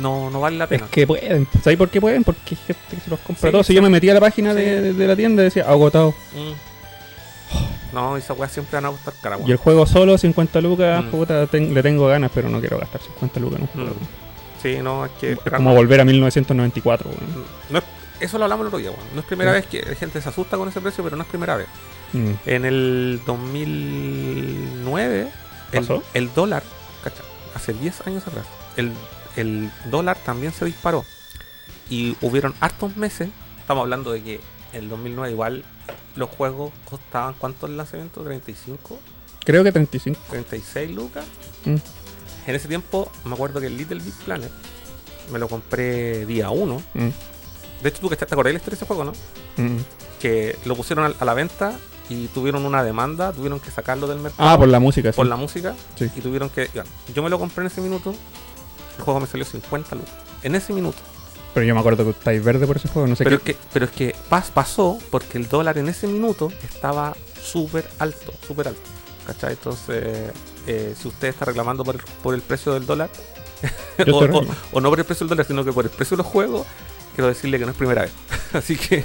no, 0.00 0.30
no 0.30 0.40
vale 0.40 0.56
la 0.58 0.64
Es 0.64 0.70
pena. 0.70 0.86
que 0.90 1.06
pueden. 1.06 1.46
¿Sabes 1.62 1.78
por 1.78 1.88
qué 1.90 2.00
pueden? 2.00 2.24
Porque 2.24 2.56
gente 2.56 2.74
que 2.90 3.00
se 3.00 3.10
los 3.10 3.20
compra 3.20 3.48
Sí, 3.48 3.52
todos. 3.52 3.66
Si 3.66 3.72
sí. 3.72 3.76
yo 3.76 3.82
me 3.82 3.88
metí 3.90 4.10
a 4.10 4.14
la 4.14 4.20
página 4.20 4.52
Sí. 4.52 4.58
de, 4.60 4.92
de- 4.92 5.06
la 5.06 5.16
tienda 5.16 5.42
y 5.42 5.44
decía 5.46 5.64
agotado. 5.68 6.14
Mm. 6.34 7.94
No, 7.94 8.16
esas 8.16 8.36
weas 8.36 8.50
siempre 8.50 8.76
van 8.76 8.86
a 8.86 8.88
gustar 8.88 9.14
cara, 9.22 9.36
weón. 9.36 9.48
Y 9.48 9.52
el 9.52 9.58
juego 9.58 9.86
solo, 9.86 10.18
50 10.18 10.60
lucas, 10.60 11.04
Mm. 11.04 11.08
puta, 11.10 11.46
ten- 11.46 11.72
le 11.72 11.82
tengo 11.82 12.06
ganas, 12.08 12.30
pero 12.34 12.48
no 12.48 12.58
quiero 12.60 12.78
gastar 12.78 13.00
50 13.00 13.38
lucas 13.40 13.58
en 13.60 13.62
un 13.62 13.68
juego. 13.68 13.90
Mm. 13.90 14.62
Sí, 14.62 14.78
no, 14.82 15.04
es 15.04 15.10
que 15.20 15.32
Es 15.32 15.38
como 15.38 15.74
volver 15.74 16.00
a 16.00 16.04
1994, 16.04 17.10
weón. 17.10 17.44
no 17.70 17.78
es- 17.78 17.84
eso 18.20 18.38
lo 18.38 18.44
hablamos 18.44 18.64
el 18.64 18.68
otro 18.68 18.78
día, 18.78 18.90
weón. 18.90 19.02
No 19.14 19.20
es 19.20 19.26
primera 19.26 19.52
vez 19.52 19.66
que 19.66 19.82
la 19.82 19.94
gente 19.94 20.20
se 20.20 20.28
asusta 20.28 20.56
con 20.56 20.68
ese 20.68 20.80
precio, 20.80 21.04
pero 21.04 21.16
no 21.16 21.22
es 21.22 21.28
primera 21.28 21.56
vez. 21.56 21.66
Mm. 22.12 22.30
En 22.46 22.64
el 22.64 23.20
2009, 23.26 25.28
el, 25.72 26.00
el 26.14 26.34
dólar, 26.34 26.62
cacha, 27.02 27.22
hace 27.54 27.72
10 27.74 28.06
años 28.06 28.26
atrás, 28.26 28.46
el, 28.76 28.92
el 29.36 29.70
dólar 29.90 30.16
también 30.24 30.52
se 30.52 30.64
disparó. 30.64 31.04
Y 31.90 32.16
hubieron 32.20 32.54
hartos 32.60 32.96
meses, 32.96 33.28
estamos 33.60 33.82
hablando 33.82 34.12
de 34.12 34.22
que 34.22 34.40
en 34.72 34.84
el 34.84 34.88
2009 34.88 35.30
igual 35.30 35.64
los 36.16 36.30
juegos 36.30 36.72
costaban, 36.88 37.34
¿cuánto 37.38 37.66
el 37.66 37.76
lanzamiento? 37.76 38.22
35, 38.22 38.98
Creo 39.44 39.62
que 39.62 39.72
35. 39.72 40.18
36 40.30 40.90
lucas. 40.92 41.24
Mm. 41.66 41.76
En 42.46 42.54
ese 42.54 42.68
tiempo 42.68 43.10
me 43.24 43.34
acuerdo 43.34 43.60
que 43.60 43.66
el 43.66 43.76
Little 43.76 44.00
Big 44.00 44.14
Planet 44.24 44.50
me 45.30 45.38
lo 45.38 45.48
compré 45.48 46.24
día 46.26 46.50
1. 46.50 46.82
Mm. 46.94 47.08
De 47.82 47.88
hecho, 47.88 48.00
tú 48.00 48.08
que 48.08 48.16
te 48.16 48.24
acordás 48.24 48.50
de 48.50 48.52
la 48.54 48.58
historia 48.58 48.78
de 48.78 48.84
ese 48.84 48.86
juego, 48.86 49.04
¿no? 49.04 49.12
Mm. 49.62 49.78
Que 50.20 50.56
lo 50.64 50.74
pusieron 50.76 51.14
a 51.18 51.24
la 51.24 51.34
venta 51.34 51.74
y 52.08 52.28
tuvieron 52.28 52.64
una 52.64 52.82
demanda, 52.82 53.32
tuvieron 53.32 53.60
que 53.60 53.70
sacarlo 53.70 54.06
del 54.06 54.18
mercado. 54.18 54.48
Ah, 54.48 54.58
por 54.58 54.68
la 54.68 54.80
música, 54.80 55.12
sí. 55.12 55.16
por 55.16 55.26
la 55.26 55.36
música 55.36 55.74
Sí. 55.96 56.10
y 56.16 56.20
tuvieron 56.20 56.48
que. 56.48 56.70
yo 57.14 57.22
me 57.22 57.28
lo 57.28 57.38
compré 57.38 57.62
en 57.62 57.66
ese 57.66 57.82
minuto. 57.82 58.14
El 58.98 59.04
juego 59.04 59.20
me 59.20 59.26
salió 59.26 59.44
50 59.44 59.94
lucas. 59.96 60.12
En 60.42 60.54
ese 60.54 60.72
minuto. 60.72 60.98
Pero 61.54 61.66
yo 61.66 61.74
me 61.74 61.80
acuerdo 61.80 62.04
que 62.04 62.10
estáis 62.10 62.42
verde 62.42 62.66
por 62.66 62.76
ese 62.76 62.88
juego, 62.88 63.06
no 63.08 63.14
sé 63.16 63.22
Pero 63.24 63.36
es, 63.36 63.42
qué. 63.42 63.54
que, 63.54 63.60
pero 63.72 63.84
es 63.86 63.90
que 63.92 64.14
pas- 64.30 64.50
pasó 64.52 64.98
porque 65.10 65.38
el 65.38 65.48
dólar 65.48 65.78
en 65.78 65.88
ese 65.88 66.06
minuto 66.08 66.52
estaba 66.64 67.16
súper 67.40 67.88
alto, 67.98 68.32
súper 68.46 68.68
alto. 68.68 68.80
¿Cachai? 69.26 69.52
Entonces, 69.52 70.32
eh, 70.66 70.94
si 71.00 71.08
usted 71.08 71.28
está 71.28 71.44
reclamando 71.46 71.84
por 71.84 71.94
el, 71.94 72.00
por 72.22 72.34
el 72.34 72.42
precio 72.42 72.74
del 72.74 72.86
dólar, 72.86 73.08
o, 74.12 74.42
o 74.72 74.80
no 74.80 74.90
por 74.90 74.98
el 74.98 75.04
precio 75.06 75.24
del 75.24 75.30
dólar, 75.30 75.46
sino 75.46 75.64
que 75.64 75.72
por 75.72 75.84
el 75.84 75.90
precio 75.90 76.16
de 76.16 76.22
los 76.24 76.30
juegos, 76.30 76.66
quiero 77.14 77.28
decirle 77.28 77.58
que 77.58 77.64
no 77.64 77.70
es 77.70 77.76
primera 77.76 78.02
vez. 78.02 78.12
Así 78.52 78.76
que, 78.76 79.04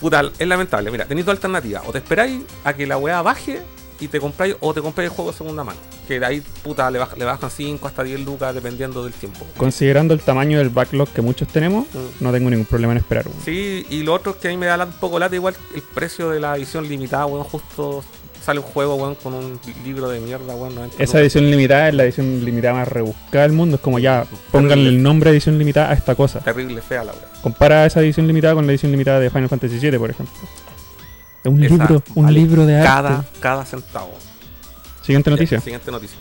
puta, 0.00 0.22
es 0.38 0.46
lamentable. 0.48 0.90
Mira, 0.90 1.06
tenéis 1.06 1.24
dos 1.24 1.34
alternativas. 1.34 1.82
O 1.86 1.92
te 1.92 1.98
esperáis 1.98 2.42
a 2.64 2.72
que 2.74 2.86
la 2.86 2.98
weá 2.98 3.22
baje 3.22 3.62
y 4.00 4.08
te 4.08 4.20
compráis, 4.20 4.56
o 4.60 4.74
te 4.74 4.82
compráis 4.82 5.10
el 5.10 5.16
juego 5.16 5.30
de 5.30 5.36
segunda 5.38 5.62
mano. 5.64 5.78
Que 6.06 6.20
de 6.20 6.26
ahí, 6.26 6.40
puta, 6.62 6.90
le, 6.90 7.00
baj- 7.00 7.16
le 7.16 7.24
bajan 7.24 7.50
5 7.50 7.86
hasta 7.88 8.02
10 8.04 8.20
lucas 8.20 8.54
dependiendo 8.54 9.02
del 9.02 9.12
tiempo. 9.12 9.44
Considerando 9.56 10.14
el 10.14 10.20
tamaño 10.20 10.58
del 10.58 10.68
backlog 10.70 11.08
que 11.08 11.20
muchos 11.22 11.48
tenemos, 11.48 11.86
Mm. 11.92 12.22
no 12.24 12.32
tengo 12.32 12.48
ningún 12.50 12.66
problema 12.66 12.92
en 12.92 12.98
esperar. 12.98 13.26
weón. 13.26 13.38
Sí, 13.44 13.84
y 13.90 14.02
lo 14.04 14.14
otro 14.14 14.32
es 14.32 14.38
que 14.38 14.48
a 14.48 14.50
mí 14.52 14.56
me 14.56 14.66
da 14.66 14.84
un 14.84 14.92
poco 14.92 15.18
lata 15.18 15.34
igual 15.34 15.54
el 15.74 15.82
precio 15.82 16.30
de 16.30 16.38
la 16.40 16.56
edición 16.56 16.88
limitada, 16.88 17.26
weón, 17.26 17.42
justo 17.44 18.04
sale 18.44 18.60
un 18.60 18.66
juego, 18.66 18.94
weón, 18.94 19.16
con 19.16 19.34
un 19.34 19.58
libro 19.84 20.08
de 20.08 20.20
mierda, 20.20 20.54
weón, 20.54 20.76
90 20.76 21.02
Esa 21.02 21.18
edición 21.20 21.50
limitada 21.50 21.88
es 21.88 21.94
la 21.96 22.04
edición 22.04 22.44
limitada 22.44 22.74
más 22.74 22.86
rebuscada 22.86 23.42
del 23.42 23.52
mundo. 23.52 23.74
Es 23.74 23.82
como 23.82 23.98
ya, 23.98 24.24
pónganle 24.52 24.88
el 24.90 25.02
nombre 25.02 25.30
de 25.30 25.36
edición 25.38 25.58
limitada 25.58 25.90
a 25.90 25.94
esta 25.94 26.14
cosa. 26.14 26.38
Terrible, 26.38 26.80
fea 26.82 27.02
la 27.02 27.10
weá. 27.12 27.22
Compara 27.42 27.84
esa 27.84 28.00
edición 28.00 28.28
limitada 28.28 28.54
con 28.54 28.64
la 28.64 28.70
edición 28.72 28.92
limitada 28.92 29.18
de 29.18 29.28
Final 29.30 29.48
Fantasy 29.48 29.80
VII, 29.80 29.98
por 29.98 30.10
ejemplo. 30.10 30.34
Es 31.42 31.50
un 31.50 31.62
Esa 31.64 31.74
libro, 31.74 32.02
un 32.14 32.32
libro 32.34 32.66
de 32.66 32.76
arte. 32.76 32.86
Cada, 32.88 33.24
cada 33.40 33.64
centavo. 33.64 34.12
Siguiente 35.06 35.30
noticia. 35.30 35.58
Ya, 35.58 35.64
siguiente 35.64 35.90
noticia. 35.90 36.18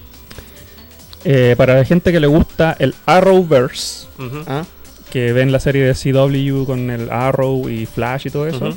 Eh, 1.24 1.56
para 1.58 1.76
la 1.76 1.84
gente 1.86 2.12
que 2.12 2.19
le 2.19 2.28
gusta 2.28 2.76
el 2.80 2.93
Arrowverse, 3.08 4.08
Ujú. 4.19 4.43
¿ah? 4.48 4.63
que 5.10 5.34
ven 5.34 5.52
la 5.52 5.60
serie 5.60 5.84
de 5.86 5.93
CW 5.93 6.65
con 6.65 6.89
el 6.91 7.10
Arrow 7.10 7.67
y 7.69 7.86
Flash 7.86 8.28
y 8.28 8.30
todo 8.30 8.48
eso, 8.48 8.76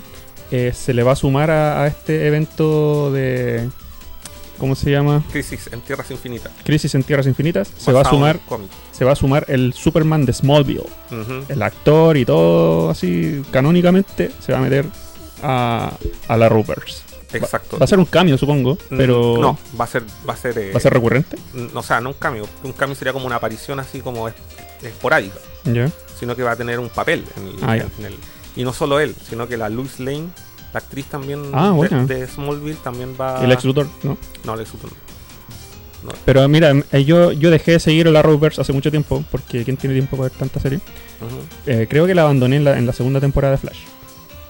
eh, 0.51 0.73
se 0.75 0.95
le 0.95 1.03
va 1.03 1.13
a 1.13 1.17
sumar 1.17 1.51
a, 1.51 1.83
a 1.83 1.87
este 1.89 2.27
evento 2.29 3.13
de 3.13 3.69
¿cómo 4.57 4.75
se 4.77 4.91
llama? 4.91 5.23
Crisis 5.33 5.69
en 5.73 5.81
Tierras 5.81 6.11
Infinitas. 6.11 6.53
Crisis 6.65 6.95
en 6.95 7.03
Tierras 7.03 7.27
Infinitas, 7.27 7.71
se 7.77 7.93
va 7.93 8.03
a 8.03 8.05
sumar, 8.05 8.39
se 8.93 9.05
va 9.05 9.13
a 9.13 9.17
sumar 9.17 9.45
el 9.49 9.73
Superman 9.75 10.25
de 10.25 10.33
Smallville. 10.33 10.87
El 11.49 11.61
actor 11.63 12.17
y 12.17 12.25
todo 12.25 12.91
así 12.91 13.43
canónicamente 13.51 14.31
se 14.41 14.53
va 14.53 14.59
a 14.59 14.63
meter 14.63 14.87
a, 15.43 15.93
a 16.29 16.37
la 16.37 16.49
Rupers. 16.49 17.03
Exacto. 17.33 17.79
Va 17.79 17.85
a 17.85 17.87
ser 17.87 17.99
un 17.99 18.05
cambio, 18.07 18.39
supongo, 18.39 18.75
Mm, 18.91 18.97
pero 18.97 19.37
No, 19.39 19.59
va 19.79 19.85
a 19.85 19.89
ser. 19.89 20.03
Va 20.29 20.33
a 20.35 20.37
ser, 20.37 20.57
eh, 20.59 20.73
va 20.73 20.79
a 20.79 20.81
ser 20.81 20.93
recurrente. 20.93 21.37
mm, 21.55 21.77
O 21.77 21.83
sea, 21.83 22.01
no 22.01 22.11
un 22.11 22.15
cambio. 22.15 22.49
Un 22.65 22.73
cambio 22.73 22.95
sería 22.97 23.13
como 23.13 23.27
una 23.27 23.37
aparición 23.37 23.79
así 23.81 24.01
como 24.01 24.29
es- 24.29 24.35
esporádica. 24.83 25.37
Ya. 25.65 25.91
Sino 26.19 26.35
que 26.37 26.43
va 26.43 26.53
a 26.53 26.57
tener 26.57 26.79
un 26.79 26.89
papel 26.89 27.25
en 27.37 27.47
el, 27.49 27.55
Ah, 27.63 27.77
en 27.77 28.05
el- 28.07 28.17
Y 28.57 28.65
no 28.65 28.73
solo 28.73 28.99
él, 28.99 29.15
sino 29.29 29.47
que 29.47 29.57
la 29.57 29.69
Louis 29.69 30.01
Lane, 30.01 30.29
la 30.73 30.79
actriz 30.81 31.07
también 31.07 31.43
Ah, 31.53 31.73
de- 32.07 32.27
Smallville, 32.27 32.79
también 32.83 33.15
va. 33.21 33.45
El 33.45 33.53
ex 33.53 33.65
Luthor, 33.65 33.87
¿no? 34.03 34.17
No, 34.45 34.57
Lex 34.57 34.73
Luthor 34.73 34.91
no. 36.05 36.13
Pero 36.25 36.49
mira, 36.49 36.73
eh, 36.93 37.05
yo, 37.05 37.33
yo 37.33 37.51
dejé 37.51 37.73
de 37.73 37.81
seguir 37.81 38.07
el 38.07 38.17
Arrowverse 38.17 38.61
hace 38.61 38.73
mucho 38.73 38.91
tiempo, 38.91 39.25
porque 39.31 39.65
¿quién 39.65 39.77
tiene 39.77 39.95
tiempo 39.95 40.17
para 40.17 40.29
ver 40.31 40.39
tanta 40.39 40.61
serie? 40.61 40.81
Eh, 41.67 41.87
creo 41.91 42.07
que 42.07 42.15
la 42.15 42.23
abandoné 42.23 42.57
en 42.57 42.65
la, 42.65 42.79
en 42.79 42.87
la 42.87 42.93
segunda 42.93 43.21
temporada 43.21 43.53
de 43.53 43.59
Flash. 43.59 43.81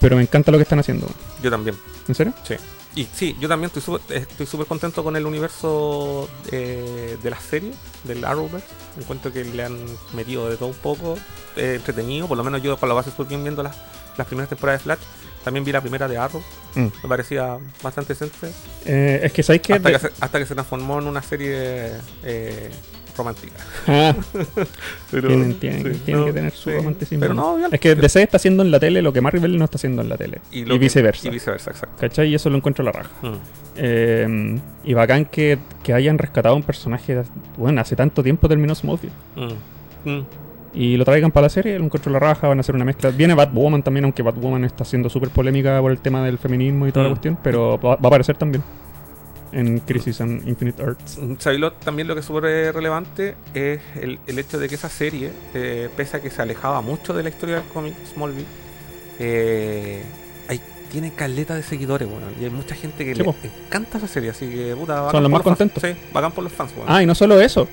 Pero 0.01 0.17
me 0.17 0.23
encanta 0.23 0.51
lo 0.51 0.59
que 0.59 0.63
están 0.63 0.79
haciendo. 0.79 1.09
Yo 1.43 1.51
también. 1.51 1.77
¿En 2.07 2.15
serio? 2.15 2.33
Sí. 2.45 2.55
Y 2.95 3.09
sí, 3.15 3.37
yo 3.39 3.49
también 3.49 3.67
estoy 3.67 3.83
súper 3.83 4.01
estoy 4.17 4.47
súper 4.47 4.67
contento 4.67 5.05
con 5.05 5.15
el 5.15 5.25
universo 5.27 6.29
eh, 6.51 7.17
de 7.23 7.31
la 7.31 7.39
serie, 7.39 7.73
del 8.05 8.25
Arrowverse. 8.25 8.67
Encuentro 8.99 9.33
que 9.33 9.45
le 9.45 9.63
han 9.63 9.79
metido 10.15 10.49
de 10.49 10.57
todo 10.57 10.69
un 10.69 10.75
poco, 10.75 11.17
eh, 11.57 11.75
entretenido. 11.77 12.27
Por 12.27 12.37
lo 12.37 12.45
menos 12.45 12.63
yo, 12.63 12.77
por 12.77 12.89
la 12.89 12.95
base, 12.95 13.11
estoy 13.11 13.27
bien 13.27 13.43
viendo 13.43 13.63
las, 13.63 13.77
las 14.17 14.27
primeras 14.27 14.49
temporadas 14.49 14.81
de 14.81 14.85
Flash. 14.85 14.99
También 15.45 15.65
vi 15.65 15.73
la 15.73 15.81
primera 15.81 16.09
de 16.09 16.19
Arrow. 16.19 16.43
Mm. 16.75 16.87
Me 17.03 17.09
parecía 17.09 17.59
bastante 17.83 18.15
decente. 18.15 18.53
Eh, 18.85 19.21
es 19.23 19.33
que 19.33 19.43
sabéis 19.43 19.63
que... 19.63 19.75
Hasta 19.75 19.93
que, 19.93 19.99
se, 19.99 20.11
hasta 20.21 20.39
que 20.39 20.47
se 20.47 20.55
transformó 20.55 20.99
en 20.99 21.07
una 21.07 21.23
serie 21.23 21.93
eh, 22.25 22.71
romántica. 23.19 23.53
Ah, 23.87 24.15
Pero, 25.11 25.29
tienen, 25.29 25.55
tienen- 25.59 25.95
sí, 25.95 26.01
tienen 26.05 26.21
no, 26.21 26.27
que 26.27 26.33
tener 26.33 26.53
su 26.53 26.71
sí. 26.71 26.77
romanticismo. 26.77 27.21
Pero 27.21 27.35
no. 27.35 27.59
Es 27.71 27.81
que 27.81 27.95
DC 27.95 28.23
está 28.23 28.37
haciendo 28.39 28.63
en 28.63 28.71
la 28.71 28.81
tele 28.81 29.03
lo 29.03 29.13
que 29.13 29.21
Marvel 29.21 29.59
no 29.59 29.65
está 29.65 29.77
haciendo 29.77 30.01
en 30.03 30.09
la 30.09 30.17
tele. 30.17 30.41
Y, 30.51 30.65
que- 30.65 30.79
viceversa. 30.79 31.29
Y 31.29 31.31
viceversa, 31.31 31.71
exacto. 31.73 31.97
¿Cachai? 32.01 32.29
Y 32.31 32.35
eso 32.35 32.49
lo 32.49 32.57
encuentro 32.57 32.83
a 32.83 32.87
la 32.87 32.93
raja. 32.93 33.11
Mm. 33.23 33.35
Eh, 33.77 34.61
y 34.85 34.95
bacán 34.95 35.25
que, 35.27 35.59
que 35.83 35.93
hayan 35.93 36.17
rescatado 36.19 36.55
un 36.57 36.63
personaje. 36.63 37.23
Bueno, 37.57 37.81
hace 37.81 37.95
tanto 37.97 38.23
tiempo 38.23 38.49
terminó 38.49 38.75
Smallville. 38.75 39.13
Mm. 39.37 40.11
Mm. 40.11 40.27
Y 40.75 40.97
lo 40.97 41.05
traigan 41.05 41.33
para 41.33 41.47
la 41.47 41.49
serie, 41.49 41.79
lo 41.79 41.85
encuentro 41.87 42.11
a 42.11 42.13
la 42.13 42.19
raja, 42.19 42.47
van 42.47 42.59
a 42.59 42.61
hacer 42.61 42.75
una 42.75 42.85
mezcla. 42.85 43.11
Viene 43.11 43.35
Batwoman 43.35 43.83
también, 43.83 44.05
aunque 44.05 44.23
Batwoman 44.23 44.65
está 44.65 44.85
siendo 44.85 45.09
súper 45.09 45.31
polémica 45.31 45.81
por 45.81 45.91
el 45.91 45.99
tema 45.99 46.23
del 46.25 46.39
feminismo 46.39 46.87
y 46.87 46.93
toda 46.93 47.05
la 47.05 47.11
cuestión, 47.11 47.39
pero 47.43 47.79
va, 47.81 47.97
va 47.97 48.01
a 48.05 48.07
aparecer 48.09 48.37
también 48.37 48.63
en 49.53 49.79
Crisis 49.81 50.21
on 50.21 50.43
Infinite 50.47 50.83
Earths. 50.83 51.19
¿Sabéis 51.39 51.61
lo- 51.61 51.73
también 51.73 52.07
lo 52.09 52.15
que 52.15 52.21
es 52.21 52.27
súper 52.27 52.45
eh, 52.47 52.73
relevante 52.73 53.35
es 53.55 53.81
el, 54.01 54.19
el 54.27 54.39
hecho 54.39 54.59
de 54.59 54.69
que 54.69 54.75
esa 54.75 54.89
serie, 54.89 55.31
eh, 55.55 55.89
pese 55.97 56.17
a 56.19 56.21
que 56.21 56.31
se 56.31 56.43
alejaba 56.43 56.81
mucho 56.83 57.15
de 57.15 57.23
la 57.23 57.29
historia 57.31 57.57
del 57.57 57.65
cómic 57.65 57.95
Smallville, 58.13 58.47
eh, 59.19 60.03
hay, 60.49 60.61
tiene 60.91 61.13
caleta 61.13 61.55
de 61.55 61.63
seguidores, 61.63 62.09
bueno, 62.09 62.27
y 62.41 62.45
hay 62.45 62.51
mucha 62.51 62.75
gente 62.75 63.05
que 63.05 63.13
Sí, 63.15 63.19
le 63.19 63.25
po. 63.25 63.35
encanta 63.67 63.99
esa 63.99 64.07
serie, 64.09 64.31
así 64.31 64.49
que 64.49 64.75
puta, 64.77 64.95
bacán 65.01 65.13
Son 65.13 65.23
los 65.23 65.33
más 65.33 65.43
fans. 65.43 65.59
contentos. 65.59 65.83
Sí, 65.83 65.97
bacán 66.13 66.33
por 66.33 66.45
los 66.45 66.53
fans, 66.53 66.75
bueno. 66.75 66.91
Ah, 66.93 67.03
y 67.03 67.07
no 67.07 67.15
solo 67.15 67.41
eso, 67.41 67.69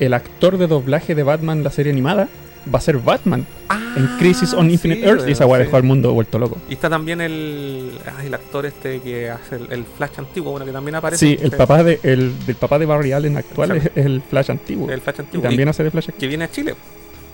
el 0.00 0.14
actor 0.14 0.58
de 0.58 0.66
doblaje 0.66 1.14
de 1.14 1.22
Batman, 1.22 1.62
la 1.62 1.70
serie 1.70 1.92
animada, 1.92 2.28
va 2.72 2.78
a 2.78 2.82
ser 2.82 2.98
Batman 2.98 3.46
Ah, 3.68 3.94
en 3.96 4.06
Crisis 4.18 4.52
on 4.52 4.70
Infinite 4.70 5.00
sí, 5.00 5.06
Earths, 5.08 5.28
y 5.28 5.32
esa 5.32 5.46
weá 5.46 5.60
sí. 5.60 5.64
dejó 5.64 5.76
al 5.78 5.82
mundo 5.82 6.12
vuelto 6.12 6.38
loco. 6.38 6.58
Y 6.68 6.74
está 6.74 6.90
también 6.90 7.20
el, 7.22 7.92
ah, 8.06 8.22
el 8.24 8.34
actor 8.34 8.66
este 8.66 9.00
que 9.00 9.30
hace 9.30 9.56
el, 9.56 9.72
el 9.72 9.84
Flash 9.84 10.18
antiguo, 10.18 10.50
bueno, 10.52 10.66
que 10.66 10.72
también 10.72 10.94
aparece. 10.94 11.26
Sí, 11.26 11.38
el 11.40 11.50
papá 11.52 11.82
de, 11.82 11.98
el, 12.02 12.32
del 12.46 12.56
papá 12.56 12.78
de 12.78 12.86
Barry 12.86 13.12
Allen 13.12 13.36
actual 13.38 13.72
es, 13.76 13.90
el 13.96 14.20
Flash 14.22 14.50
antiguo. 14.50 14.90
El 14.90 15.00
Flash 15.00 15.16
y 15.18 15.20
antiguo. 15.22 15.42
también 15.42 15.68
y- 15.68 15.70
hace 15.70 15.84
de 15.84 15.90
Flash 15.90 16.08
aquí. 16.10 16.18
que 16.18 16.26
viene 16.28 16.44
a 16.44 16.50
Chile, 16.50 16.74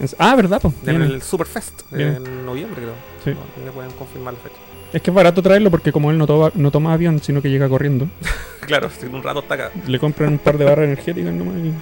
Es- 0.00 0.14
Ah, 0.18 0.36
¿verdad? 0.36 0.60
po? 0.60 0.72
en 0.86 1.02
el 1.02 1.22
Superfest, 1.22 1.82
Viene. 1.90 2.16
en 2.18 2.46
noviembre 2.46 2.82
creo. 2.82 2.94
Sí. 3.24 3.30
No, 3.30 3.64
me 3.64 3.72
pueden 3.72 3.90
confirmar 3.92 4.34
la 4.34 4.40
fecha. 4.40 4.56
Es 4.92 5.02
que 5.02 5.10
es 5.10 5.14
barato 5.14 5.42
traerlo 5.42 5.70
porque 5.70 5.90
como 5.92 6.10
él 6.12 6.16
no 6.18 6.26
toma, 6.26 6.50
no 6.54 6.70
toma 6.70 6.92
avión, 6.94 7.20
sino 7.20 7.42
que 7.42 7.50
llega 7.50 7.68
corriendo, 7.68 8.08
Claro, 8.66 8.88
si 8.90 9.06
un 9.06 9.22
rato 9.22 9.40
está 9.40 9.54
acá. 9.54 9.70
le 9.86 9.98
compran 9.98 10.32
un 10.32 10.38
par 10.38 10.56
de 10.56 10.64
barras 10.64 10.84
energéticas 10.84 11.32
nomás 11.32 11.56
y 11.56 11.72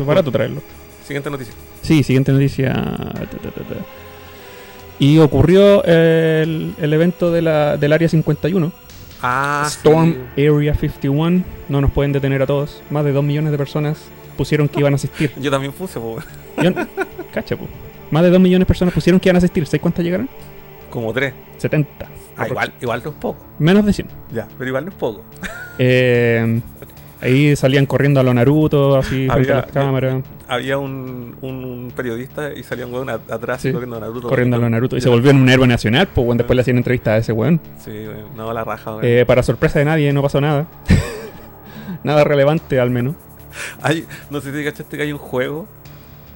es 0.00 0.06
barato 0.06 0.30
traerlo. 0.30 0.62
Siguiente 1.04 1.30
noticia. 1.30 1.54
Sí, 1.82 2.02
siguiente 2.02 2.32
noticia. 2.32 2.72
Ta, 2.72 3.12
ta, 3.26 3.50
ta, 3.50 3.50
ta. 3.62 3.74
Y 4.98 5.18
ocurrió 5.18 5.84
el, 5.84 6.74
el 6.80 6.92
evento 6.92 7.30
de 7.30 7.42
la, 7.42 7.76
del 7.76 7.92
Área 7.92 8.08
51. 8.08 8.72
Ah, 9.22 9.64
Storm 9.68 10.14
sí. 10.36 10.46
Area 10.46 10.74
51. 10.74 11.44
No 11.68 11.80
nos 11.80 11.90
pueden 11.90 12.12
detener 12.12 12.42
a 12.42 12.46
todos. 12.46 12.82
Más 12.90 13.04
de 13.04 13.12
2 13.12 13.24
millones 13.24 13.52
de 13.52 13.58
personas 13.58 13.98
pusieron 14.36 14.68
que 14.68 14.80
iban 14.80 14.92
a 14.92 14.96
asistir. 14.96 15.32
Yo 15.40 15.50
también 15.50 15.72
puse, 15.72 15.98
po, 15.98 16.18
Yo- 16.62 16.72
cacha, 17.32 17.56
po. 17.56 17.68
Más 18.10 18.22
de 18.22 18.30
2 18.30 18.40
millones 18.40 18.60
de 18.60 18.66
personas 18.66 18.94
pusieron 18.94 19.18
que 19.20 19.28
iban 19.28 19.36
a 19.36 19.38
asistir. 19.38 19.66
¿Sabes 19.66 19.80
cuántas 19.80 20.04
llegaron? 20.04 20.28
como 20.90 21.12
tres. 21.12 21.34
70. 21.56 22.08
Ah, 22.36 22.46
igual, 22.46 22.72
igual 22.80 23.02
no 23.04 23.10
es 23.10 23.16
poco. 23.16 23.44
Menos 23.58 23.84
de 23.84 23.92
100. 23.92 24.06
Ya, 24.32 24.46
pero 24.56 24.68
igual 24.68 24.84
no 24.84 24.90
es 24.92 24.96
poco. 24.96 25.24
Eh, 25.78 26.60
ahí 27.20 27.56
salían 27.56 27.86
corriendo 27.86 28.20
a 28.20 28.22
lo 28.22 28.32
Naruto, 28.34 28.96
así, 28.96 29.26
frente 29.28 29.32
a 29.32 29.34
Había- 29.34 29.54
las 29.56 29.66
cámaras, 29.72 30.22
Había 30.46 30.76
un, 30.78 31.36
un 31.40 31.92
periodista 31.96 32.52
y 32.52 32.62
salía 32.62 32.86
un 32.86 32.92
weón 32.94 33.08
atrás 33.08 33.62
Sí. 33.62 33.72
corriendo 33.72 33.96
a 33.96 34.00
Naruto. 34.00 34.28
corriendo 34.28 34.56
a 34.56 34.58
lo 34.60 34.68
Naruto. 34.68 34.96
Y 34.96 35.00
se 35.00 35.08
volvió 35.08 35.30
un 35.30 35.48
héroe 35.48 35.66
nacional, 35.66 36.06
pues, 36.14 36.24
bueno, 36.26 36.38
después 36.38 36.54
le 36.54 36.60
hacían 36.60 36.76
entrevistas 36.76 37.12
a 37.14 37.16
ese 37.18 37.32
weón. 37.32 37.60
Sí, 37.78 37.90
weón, 37.90 38.36
no, 38.36 38.52
la 38.52 38.62
raja, 38.64 38.90
weón. 38.96 39.04
Eh, 39.04 39.24
para 39.26 39.42
sorpresa 39.42 39.78
de 39.78 39.86
nadie, 39.86 40.12
no 40.12 40.20
pasó 40.22 40.40
nada. 40.40 40.66
nada 42.04 42.24
relevante, 42.24 42.78
al 42.78 42.90
menos. 42.90 43.14
Hay, 43.82 44.04
no 44.30 44.40
sé 44.40 44.52
si 44.56 44.64
cachaste 44.64 44.96
que 44.96 45.02
hay 45.04 45.12
un 45.12 45.18
juego. 45.18 45.66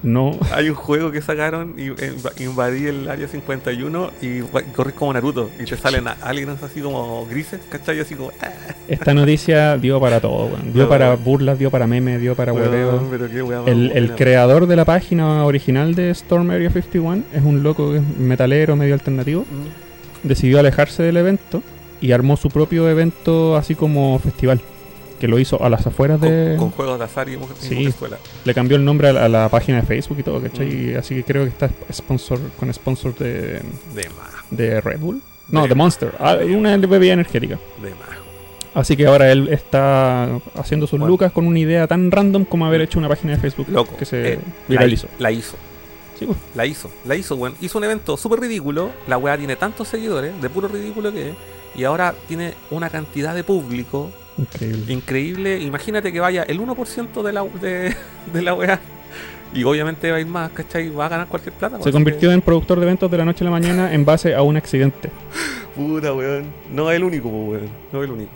No. 0.01 0.37
Hay 0.51 0.69
un 0.69 0.75
juego 0.75 1.11
que 1.11 1.21
sacaron 1.21 1.75
y 1.77 1.89
eh, 1.89 2.15
invadí 2.39 2.87
el 2.87 3.09
área 3.09 3.27
51 3.27 4.11
y 4.21 4.41
corres 4.73 4.93
como 4.93 5.13
Naruto 5.13 5.49
y 5.59 5.65
te 5.65 5.77
salen 5.77 6.05
aliens 6.07 6.63
así 6.63 6.81
como 6.81 7.25
grises, 7.25 7.59
¿cachai? 7.69 7.99
Así 7.99 8.15
como. 8.15 8.31
ah, 8.41 8.51
Esta 8.87 9.13
noticia 9.13 9.77
dio 9.77 9.99
para 9.99 10.19
todo, 10.19 10.45
weón. 10.45 10.73
Dio 10.73 10.83
No, 10.83 10.89
para 10.89 11.15
burlas, 11.15 11.59
dio 11.59 11.69
para 11.69 11.87
memes, 11.87 12.21
dio 12.21 12.35
para 12.35 12.53
hueveo. 12.53 13.01
El, 13.65 14.15
creador 14.15 14.67
de 14.67 14.75
la 14.75 14.85
página 14.85 15.45
original 15.45 15.95
de 15.95 16.11
Storm 16.11 16.49
Area 16.51 16.69
51 16.69 17.23
es 17.33 17.43
un 17.43 17.63
loco 17.63 17.91
que 17.91 17.97
es 17.97 18.17
metalero, 18.17 18.75
medio 18.75 18.93
alternativo. 18.93 19.41
Mm. 19.41 20.27
Decidió 20.27 20.59
alejarse 20.59 21.03
del 21.03 21.17
evento 21.17 21.61
y 22.01 22.11
armó 22.11 22.37
su 22.37 22.49
propio 22.49 22.89
evento 22.89 23.55
así 23.55 23.75
como 23.75 24.17
festival. 24.19 24.61
Que 25.19 25.27
lo 25.27 25.37
hizo 25.37 25.61
a 25.63 25.69
las 25.69 25.85
afueras 25.85 26.19
Con, 26.19 26.29
de... 26.29 26.55
con 26.57 26.71
juegos 26.71 26.97
de 26.99 27.05
azar 27.05 27.27
y 27.29 27.37
Sí. 27.59 27.75
mujerzuela. 27.75 28.17
Le 28.45 28.53
cambió 28.53 28.77
el 28.77 28.85
nombre 28.85 29.09
a 29.09 29.13
la, 29.13 29.25
a 29.25 29.29
la 29.29 29.49
página 29.49 29.81
de 29.81 29.87
Facebook 29.87 30.19
y 30.19 30.23
todo, 30.23 30.41
¿cachai? 30.41 30.93
Mm. 30.93 30.97
Así 30.97 31.15
que 31.15 31.23
creo 31.23 31.43
que 31.43 31.49
está 31.49 31.69
sponsor 31.91 32.39
con 32.59 32.73
sponsor 32.73 33.13
de, 33.15 33.61
De 33.93 34.07
de 34.51 34.81
Red 34.81 34.99
Bull. 34.99 35.21
No, 35.49 35.63
De- 35.63 35.69
de 35.69 35.75
Monster. 35.75 36.13
Ah, 36.19 36.37
una 36.43 36.77
bebida 36.77 37.13
energética. 37.13 37.59
de 37.83 37.89
más. 37.91 37.99
Así 38.73 38.95
que 38.95 39.07
ahora 39.07 39.31
él 39.31 39.49
está 39.51 40.29
haciendo 40.55 40.85
sus 40.85 40.99
Bueno. 40.99 41.07
lucas 41.11 41.31
con 41.31 41.47
una 41.47 41.57
idea 41.59 41.87
tan 41.87 42.11
random 42.11 42.45
como 42.45 42.65
haber 42.67 42.81
hecho 42.81 42.99
una 42.99 43.09
página 43.09 43.33
de 43.33 43.39
Facebook 43.39 43.67
Loco. 43.69 43.97
que 43.97 44.05
se 44.05 44.33
eh, 44.33 44.39
viralizó. 44.67 45.07
La, 45.17 45.29
la 45.29 45.31
hizo. 45.31 45.55
Sí, 46.17 46.25
pues. 46.25 46.37
La 46.53 46.65
hizo, 46.65 46.91
la 47.05 47.15
hizo, 47.15 47.35
weón. 47.35 47.55
Hizo 47.61 47.77
un 47.79 47.83
evento 47.83 48.15
súper 48.15 48.41
ridículo. 48.41 48.91
La 49.07 49.17
weá 49.17 49.37
tiene 49.37 49.55
tantos 49.55 49.87
seguidores, 49.87 50.39
de 50.41 50.49
puro 50.49 50.67
ridículo 50.67 51.11
que 51.11 51.29
es. 51.29 51.35
Y 51.75 51.83
ahora 51.83 52.13
tiene 52.27 52.53
una 52.71 52.89
cantidad 52.89 53.33
de 53.33 53.43
público 53.43 54.11
Increíble. 54.39 54.93
increíble. 54.93 55.59
Imagínate 55.59 56.11
que 56.13 56.19
vaya 56.19 56.43
el 56.43 56.59
1% 56.59 57.23
de 57.23 57.33
la, 57.33 57.43
de, 57.43 57.95
de 58.33 58.41
la 58.41 58.53
weá. 58.53 58.79
Y 59.53 59.63
obviamente 59.63 60.11
va 60.11 60.17
a 60.17 60.19
ir 60.19 60.27
más, 60.27 60.51
¿cachai? 60.51 60.89
Va 60.89 61.07
a 61.07 61.09
ganar 61.09 61.27
cualquier 61.27 61.53
plata. 61.55 61.81
Se 61.81 61.91
convirtió 61.91 62.31
en 62.31 62.41
productor 62.41 62.79
de 62.79 62.85
eventos 62.85 63.09
de 63.09 63.17
la 63.17 63.25
noche 63.25 63.43
a 63.43 63.45
la 63.45 63.51
mañana 63.51 63.93
en 63.93 64.05
base 64.05 64.35
a 64.35 64.43
un 64.43 64.57
accidente. 64.57 65.09
Puta, 65.75 66.13
weón. 66.13 66.45
No 66.71 66.89
es 66.91 66.97
el 66.97 67.03
único, 67.03 67.29
po, 67.29 67.45
weón. 67.45 67.69
No 67.91 68.03
es 68.03 68.09
el 68.09 68.15
único. 68.15 68.31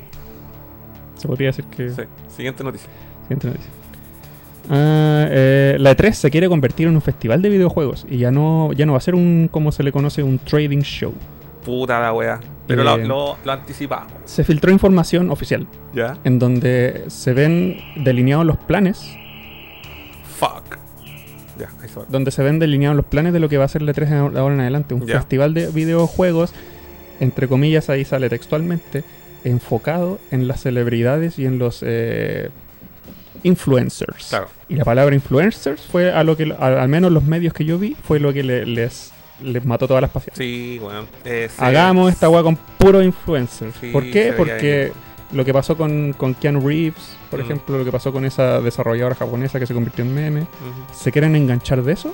Se 1.15 1.27
podría 1.27 1.47
decir 1.49 1.65
que. 1.65 1.89
Sí. 1.91 2.01
Siguiente 2.35 2.63
noticia. 2.63 2.89
Siguiente 3.23 3.47
noticia. 3.47 3.69
Ah, 4.69 5.27
eh, 5.29 5.75
la 5.79 5.95
E3 5.95 6.13
se 6.13 6.31
quiere 6.31 6.47
convertir 6.47 6.87
en 6.87 6.95
un 6.95 7.01
festival 7.01 7.41
de 7.41 7.49
videojuegos 7.49 8.05
y 8.09 8.17
ya 8.17 8.31
no, 8.31 8.71
ya 8.73 8.85
no 8.85 8.93
va 8.93 8.97
a 8.97 9.01
ser 9.01 9.13
un, 9.13 9.49
como 9.51 9.71
se 9.71 9.83
le 9.83 9.91
conoce, 9.91 10.23
un 10.23 10.39
trading 10.39 10.79
show. 10.81 11.13
Puta 11.65 11.99
la 11.99 12.13
weá. 12.13 12.39
Pero 12.67 12.83
lo, 12.83 12.95
Eh. 12.97 13.05
lo, 13.05 13.37
lo 13.43 13.51
anticipamos. 13.51 14.11
Se 14.25 14.43
filtró 14.43 14.71
información 14.71 15.29
oficial 15.31 15.67
¿Ya? 15.93 16.17
en 16.23 16.39
donde 16.39 17.03
se 17.07 17.33
ven 17.33 17.77
delineados 17.97 18.45
los 18.45 18.57
planes, 18.57 19.15
Fuck. 20.39 20.77
Ya, 21.59 21.69
ahí 21.81 21.89
se 21.89 21.99
va. 21.99 22.05
donde 22.09 22.31
se 22.31 22.41
ven 22.41 22.59
delineados 22.59 22.95
los 22.97 23.05
planes 23.05 23.33
de 23.33 23.39
lo 23.39 23.47
que 23.49 23.57
va 23.57 23.65
a 23.65 23.67
ser 23.67 23.81
la 23.83 23.91
E3 23.93 24.31
de 24.31 24.39
ahora 24.39 24.55
en 24.55 24.61
adelante, 24.61 24.93
un 24.93 25.05
Ya. 25.05 25.17
festival 25.19 25.53
de 25.53 25.67
videojuegos, 25.67 26.53
entre 27.19 27.47
comillas 27.47 27.89
ahí 27.89 28.05
sale 28.05 28.29
textualmente, 28.29 29.03
enfocado 29.43 30.19
en 30.31 30.47
las 30.47 30.61
celebridades 30.61 31.37
y 31.37 31.45
en 31.45 31.59
los 31.59 31.81
eh, 31.85 32.49
influencers. 33.43 34.27
Claro. 34.29 34.47
Y 34.69 34.75
la 34.75 34.85
palabra 34.85 35.13
influencers 35.13 35.81
fue 35.81 36.11
a 36.11 36.23
lo 36.23 36.35
que, 36.37 36.53
a- 36.57 36.81
al 36.81 36.89
menos 36.89 37.11
los 37.11 37.23
medios 37.23 37.53
que 37.53 37.65
yo 37.65 37.77
vi, 37.77 37.95
fue 38.03 38.19
lo 38.19 38.33
que 38.33 38.43
le- 38.43 38.65
les, 38.65 39.12
les 39.43 39.63
mató 39.65 39.87
todas 39.87 40.01
las 40.01 40.09
pasiones. 40.11 40.37
Sí, 40.37 40.79
weón. 40.81 41.07
Eh, 41.25 41.49
Hagamos 41.57 42.11
esta 42.11 42.29
weá 42.29 42.41
con 42.43 42.55
puro 42.77 43.01
influencers. 43.01 43.75
Sí, 43.79 43.91
¿Por 43.91 44.03
qué? 44.09 44.33
Porque 44.35 44.91
lo 45.31 45.43
que 45.45 45.53
pasó 45.53 45.75
con, 45.77 46.13
con 46.13 46.33
Keanu 46.33 46.59
Reeves, 46.67 47.15
por 47.29 47.39
Mm. 47.39 47.43
ejemplo, 47.43 47.77
lo 47.77 47.85
que 47.85 47.91
pasó 47.91 48.11
con 48.13 48.23
esa 48.25 48.61
desarrolladora 48.61 49.15
japonesa 49.15 49.59
que 49.59 49.65
se 49.65 49.73
convirtió 49.73 50.03
en 50.05 50.13
meme, 50.13 50.47
se 50.93 51.11
quieren 51.11 51.35
enganchar 51.35 51.81
de 51.83 51.93
eso 51.93 52.13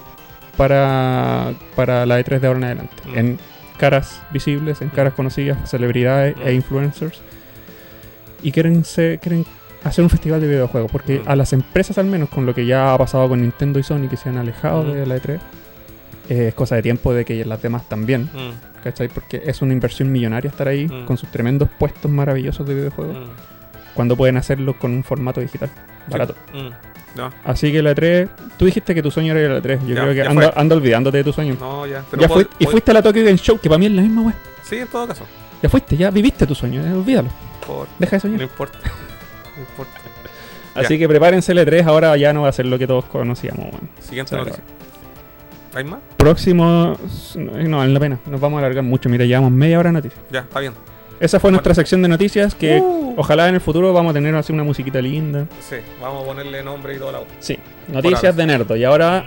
para, 0.57 1.53
para 1.75 2.05
la 2.05 2.19
E3 2.19 2.39
de 2.39 2.47
ahora 2.47 2.57
en 2.59 2.63
adelante. 2.65 2.95
Mm. 3.05 3.17
En 3.17 3.39
caras 3.77 4.21
visibles, 4.31 4.81
en 4.81 4.89
caras 4.89 5.13
conocidas, 5.13 5.69
celebridades 5.69 6.35
e 6.43 6.53
influencers. 6.53 7.21
Y 8.41 8.51
quieren, 8.51 8.83
se, 8.85 9.19
quieren 9.21 9.45
hacer 9.83 10.03
un 10.03 10.09
festival 10.09 10.39
de 10.41 10.47
videojuegos. 10.47 10.91
Porque 10.91 11.21
a 11.25 11.35
las 11.35 11.51
empresas, 11.53 11.97
al 11.97 12.05
menos 12.05 12.29
con 12.29 12.45
lo 12.45 12.53
que 12.55 12.65
ya 12.65 12.93
ha 12.93 12.97
pasado 12.97 13.27
con 13.29 13.41
Nintendo 13.41 13.79
y 13.79 13.83
Sony, 13.83 14.07
que 14.09 14.17
se 14.17 14.29
han 14.29 14.37
alejado 14.37 14.83
de 14.85 15.05
la 15.05 15.17
E3, 15.17 15.39
eh, 16.29 16.47
es 16.49 16.53
cosa 16.53 16.75
de 16.75 16.81
tiempo 16.83 17.13
de 17.13 17.25
que 17.25 17.43
las 17.45 17.61
demás 17.61 17.87
también. 17.89 18.23
Mm, 18.33 18.83
¿Cachai? 18.83 19.09
Porque 19.09 19.41
es 19.45 19.61
una 19.61 19.73
inversión 19.73 20.11
millonaria 20.11 20.49
estar 20.49 20.67
ahí 20.67 20.87
Mm. 20.87 21.05
con 21.05 21.17
sus 21.17 21.29
tremendos 21.29 21.67
puestos 21.77 22.09
maravillosos 22.09 22.65
de 22.67 22.75
videojuegos. 22.75 23.15
mm, 23.17 23.29
Cuando 23.95 24.15
pueden 24.15 24.37
hacerlo 24.37 24.77
con 24.79 24.91
un 24.91 25.03
formato 25.03 25.41
digital 25.41 25.69
barato. 26.07 26.35
mm. 26.53 26.69
No, 27.17 27.31
Así 27.43 27.71
que 27.71 27.81
la 27.81 27.91
E3, 27.95 28.29
tú 28.57 28.65
dijiste 28.65 28.93
que 28.93 29.01
tu 29.01 29.09
sueño 29.11 29.35
era 29.35 29.55
la 29.55 29.59
E3. 29.61 29.79
Yo 29.87 29.95
Ya, 29.95 30.03
creo 30.03 30.13
que 30.13 30.21
anda 30.55 30.75
olvidándote 30.75 31.17
de 31.17 31.23
tu 31.23 31.33
sueño. 31.33 31.57
no, 31.59 31.85
ya. 31.87 32.03
Pero 32.09 32.21
ya 32.21 32.27
puedo- 32.27 32.45
fuiste, 32.45 32.63
y 32.63 32.67
fuiste 32.67 32.91
a 32.91 32.93
la 32.93 33.01
Tokyo 33.01 33.23
Game 33.25 33.37
Show, 33.37 33.59
que 33.59 33.67
para 33.67 33.79
mí 33.79 33.87
es 33.87 33.91
la 33.93 34.01
misma 34.03 34.21
wea. 34.21 34.35
Sí, 34.63 34.77
en 34.77 34.87
todo 34.87 35.07
caso. 35.07 35.25
Ya 35.61 35.67
fuiste, 35.69 35.97
ya 35.97 36.11
viviste 36.11 36.45
tu 36.45 36.53
sueño, 36.55 36.85
eh, 36.85 36.93
olvídalo. 36.93 37.29
Por... 37.65 37.87
Deja 37.97 38.11
de 38.11 38.17
No 38.17 38.21
soñar. 38.21 38.41
importa. 38.43 38.77
No 39.57 39.61
importa. 39.63 39.99
Así 40.75 40.97
que 40.99 41.09
prepárense 41.09 41.51
el 41.51 41.57
E3, 41.57 41.83
ahora 41.87 42.15
ya 42.15 42.31
no 42.31 42.43
va 42.43 42.49
a 42.49 42.51
ser 42.53 42.67
lo 42.67 42.77
que 42.79 42.87
todos 42.87 43.03
conocíamos, 43.05 43.65
weón. 43.65 43.89
Siguiente 43.99 44.35
noticia. 44.37 44.63
¿Hay 45.75 45.84
más? 45.84 45.99
Próximo. 46.17 46.97
No, 47.36 47.77
vale 47.77 47.93
la 47.93 47.99
pena, 47.99 48.19
nos 48.25 48.39
vamos 48.41 48.58
a 48.58 48.65
alargar 48.65 48.84
mucho. 48.84 49.08
Mira, 49.10 49.25
llevamos 49.25 49.51
media 49.51 49.79
hora 49.79 49.89
de 49.89 49.93
noticias. 49.93 50.21
Ya, 50.32 50.39
está 50.39 50.60
bien. 50.60 50.73
Esa 51.19 51.39
fue 51.39 51.51
nuestra 51.51 51.73
sección 51.75 52.01
de 52.01 52.08
noticias 52.08 52.55
que 52.55 52.79
Uh. 52.79 53.13
ojalá 53.17 53.49
en 53.49 53.55
el 53.55 53.62
futuro 53.62 53.91
vamos 53.93 54.12
a 54.12 54.13
tener 54.13 54.34
así 54.36 54.53
una 54.53 54.63
musiquita 54.63 55.01
linda. 55.01 55.45
Sí, 55.60 55.75
vamos 56.01 56.23
a 56.23 56.25
ponerle 56.25 56.63
nombre 56.63 56.95
y 56.95 56.97
toda 56.97 57.12
la 57.12 57.19
Sí, 57.39 57.58
noticias 57.89 58.36
de 58.36 58.45
Nerdo. 58.45 58.75
Y 58.77 58.84
ahora. 58.86 59.25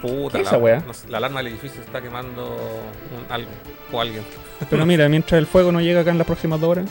puta. 0.00 0.38
¿Qué 0.38 0.42
la, 0.42 0.48
esa 0.48 0.58
wea? 0.58 0.82
no 0.86 0.92
sé, 0.94 1.08
la 1.10 1.18
alarma 1.18 1.40
del 1.42 1.52
edificio 1.52 1.80
está 1.82 2.00
quemando 2.00 2.44
un- 2.46 3.32
algo 3.32 3.50
o 3.92 4.00
alguien. 4.00 4.22
Pero 4.70 4.86
mira, 4.86 5.08
mientras 5.08 5.38
el 5.38 5.46
fuego 5.46 5.70
no 5.70 5.80
llega 5.80 6.00
acá 6.00 6.10
en 6.10 6.18
las 6.18 6.26
próximas 6.26 6.60
dos 6.60 6.70
horas, 6.70 6.86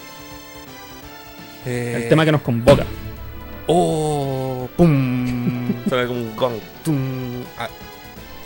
el 1.65 2.07
tema 2.09 2.23
que 2.25 2.31
nos 2.31 2.41
convoca. 2.41 2.85
Oh, 3.67 4.67
pum. 4.77 5.73
Suena 5.89 6.07
como 6.07 6.19
un 6.21 6.35
gong. 6.35 6.53
Tum. 6.83 6.95
Ah, 7.57 7.67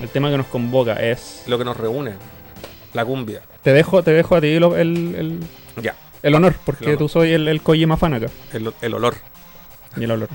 El 0.06 0.12
tema 0.12 0.30
que 0.30 0.38
nos 0.38 0.46
convoca 0.46 0.94
es. 0.94 1.44
lo 1.48 1.58
que 1.58 1.66
nos 1.66 1.76
reúne. 1.76 2.14
La 2.94 3.04
cumbia. 3.04 3.42
Te 3.64 3.74
dejo, 3.74 4.04
te 4.04 4.12
dejo 4.12 4.36
a 4.36 4.42
ti 4.42 4.60
lo- 4.60 4.78
el, 4.78 5.16
el, 5.16 5.40
Ya. 5.82 5.96
el 6.22 6.36
honor, 6.36 6.54
porque 6.64 6.86
El 6.86 6.90
honor. 6.92 7.00
tú 7.00 7.10
soy 7.10 7.32
el, 7.34 7.48
el 7.48 7.62
Kojima 7.64 7.98
fan 7.98 8.14
acá. 8.14 8.28
El, 8.54 8.72
el 8.82 8.94
olor. 8.94 9.16
Y 9.98 10.04
el 10.04 10.12
olor. 10.12 10.30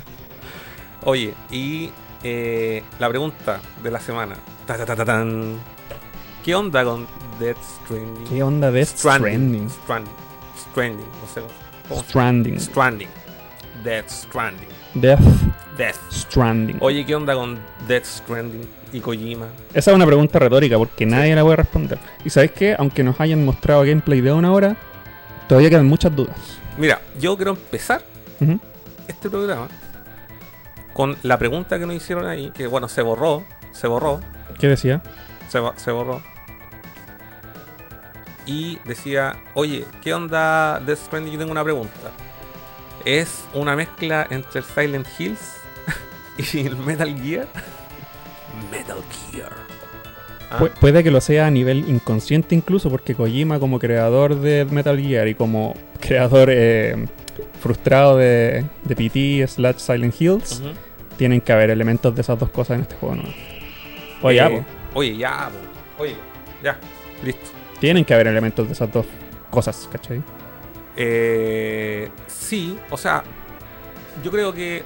Oye, 1.05 1.33
y 1.53 1.91
eh, 2.25 2.83
la 2.99 3.09
pregunta 3.09 3.61
de 3.81 3.91
la 3.93 4.01
semana. 4.01 4.35
Ta, 4.67 4.77
ta, 4.77 4.85
ta, 4.85 4.97
ta, 4.97 5.05
tan. 5.05 5.57
¿Qué 6.45 6.55
onda 6.57 6.83
con 6.85 7.07
Death 7.39 7.57
Stranding? 7.85 8.25
¿Qué 8.29 8.43
onda 8.43 8.71
de 8.73 8.85
Stranding? 8.85 9.71
Stranding. 9.71 10.11
Stranding. 10.73 11.07
No 11.07 11.29
sé 11.33 11.41
cómo. 11.89 12.03
Stranding. 12.03 12.59
Stranding. 12.61 13.09
Death 13.85 14.09
Stranding. 14.11 14.69
Death 14.95 15.21
Death. 15.79 15.97
Stranding. 16.11 16.77
Oye, 16.81 17.07
¿qué 17.07 17.15
onda 17.15 17.35
con 17.35 17.59
Death 17.89 18.05
Stranding 18.05 18.69
y 18.93 19.01
Kojima? 19.01 19.47
Esa 19.75 19.91
es 19.91 19.95
una 19.95 20.07
pregunta 20.07 20.39
retórica 20.39 20.77
porque 20.79 21.07
nadie 21.07 21.35
la 21.35 21.43
puede 21.43 21.57
responder. 21.57 21.99
Y 22.25 22.31
sabes 22.31 22.53
qué, 22.53 22.75
aunque 22.79 23.03
nos 23.03 23.21
hayan 23.21 23.45
mostrado 23.45 23.83
gameplay 23.83 24.21
de 24.21 24.33
una 24.33 24.53
hora, 24.53 24.77
todavía 25.49 25.71
quedan 25.71 25.87
muchas 25.87 26.15
dudas. 26.15 26.37
Mira, 26.79 27.01
yo 27.19 27.37
quiero 27.37 27.53
empezar 27.53 28.03
este 29.07 29.29
programa 29.29 29.69
con 30.93 31.17
la 31.23 31.39
pregunta 31.39 31.79
que 31.79 31.87
nos 31.87 31.97
hicieron 31.97 32.27
ahí, 32.27 32.51
que 32.51 32.67
bueno, 32.67 32.89
se 32.89 33.03
borró, 33.03 33.45
se 33.73 33.87
borró, 33.87 34.21
¿Qué 34.59 34.69
decía? 34.69 35.03
se, 35.49 35.61
se 35.77 35.91
borró. 35.91 36.23
Y 38.47 38.79
decía, 38.85 39.37
oye, 39.55 39.85
¿qué 40.03 40.13
onda 40.15 40.81
Death 40.81 40.99
Stranding? 41.07 41.33
Yo 41.35 41.39
tengo 41.39 41.53
una 41.53 41.63
pregunta. 41.63 42.11
¿Es 43.05 43.45
una 43.55 43.77
mezcla 43.77 44.27
entre 44.31 44.63
Silent 44.63 45.07
Hills 45.19 45.55
y 46.53 46.67
el 46.67 46.77
Metal 46.77 47.15
Gear? 47.23 47.47
Metal 48.71 48.99
Gear. 49.33 49.51
Ah, 50.51 50.59
Pu- 50.59 50.71
puede 50.81 51.03
que 51.05 51.11
lo 51.11 51.21
sea 51.21 51.47
a 51.47 51.51
nivel 51.51 51.89
inconsciente 51.89 52.55
incluso, 52.55 52.91
porque 52.91 53.15
Kojima 53.15 53.59
como 53.61 53.79
creador 53.79 54.35
de 54.37 54.65
Metal 54.65 54.99
Gear 55.01 55.29
y 55.29 55.35
como 55.35 55.75
creador 56.01 56.49
eh, 56.51 57.07
frustrado 57.61 58.17
de, 58.17 58.65
de 58.85 58.97
PT 58.97 59.47
slash 59.47 59.77
Silent 59.79 60.21
Hills, 60.21 60.63
tienen 61.17 61.41
que 61.41 61.53
haber 61.53 61.71
elementos 61.71 62.15
de 62.15 62.23
esas 62.23 62.39
dos 62.39 62.51
cosas 62.51 62.77
en 62.77 62.83
este 62.83 62.97
juego 62.97 63.15
nuevo. 63.17 63.31
Oye, 64.23 64.37
ya, 64.37 64.47
Eh, 64.49 64.65
po. 64.93 64.99
Oye, 64.99 65.17
ya, 65.17 65.51
po. 65.97 66.03
Oye, 66.03 66.15
ya. 66.63 66.79
Listo. 67.23 67.51
tienen 67.79 68.05
que 68.05 68.15
haber 68.15 68.27
elementos 68.29 68.67
de 68.67 68.73
esas 68.73 68.91
dos 68.93 69.07
cosas, 69.51 69.89
¿cachai? 69.93 70.23
Eh, 70.97 72.09
sí, 72.27 72.77
o 72.91 72.97
sea, 72.97 73.23
yo 74.25 74.31
creo 74.31 74.53
que 74.53 74.83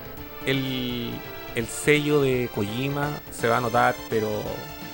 el, 0.46 1.10
el 1.54 1.66
sello 1.66 2.20
de 2.20 2.48
Kojima 2.54 3.10
se 3.30 3.48
va 3.48 3.58
a 3.58 3.60
notar, 3.60 3.94
pero 4.10 4.28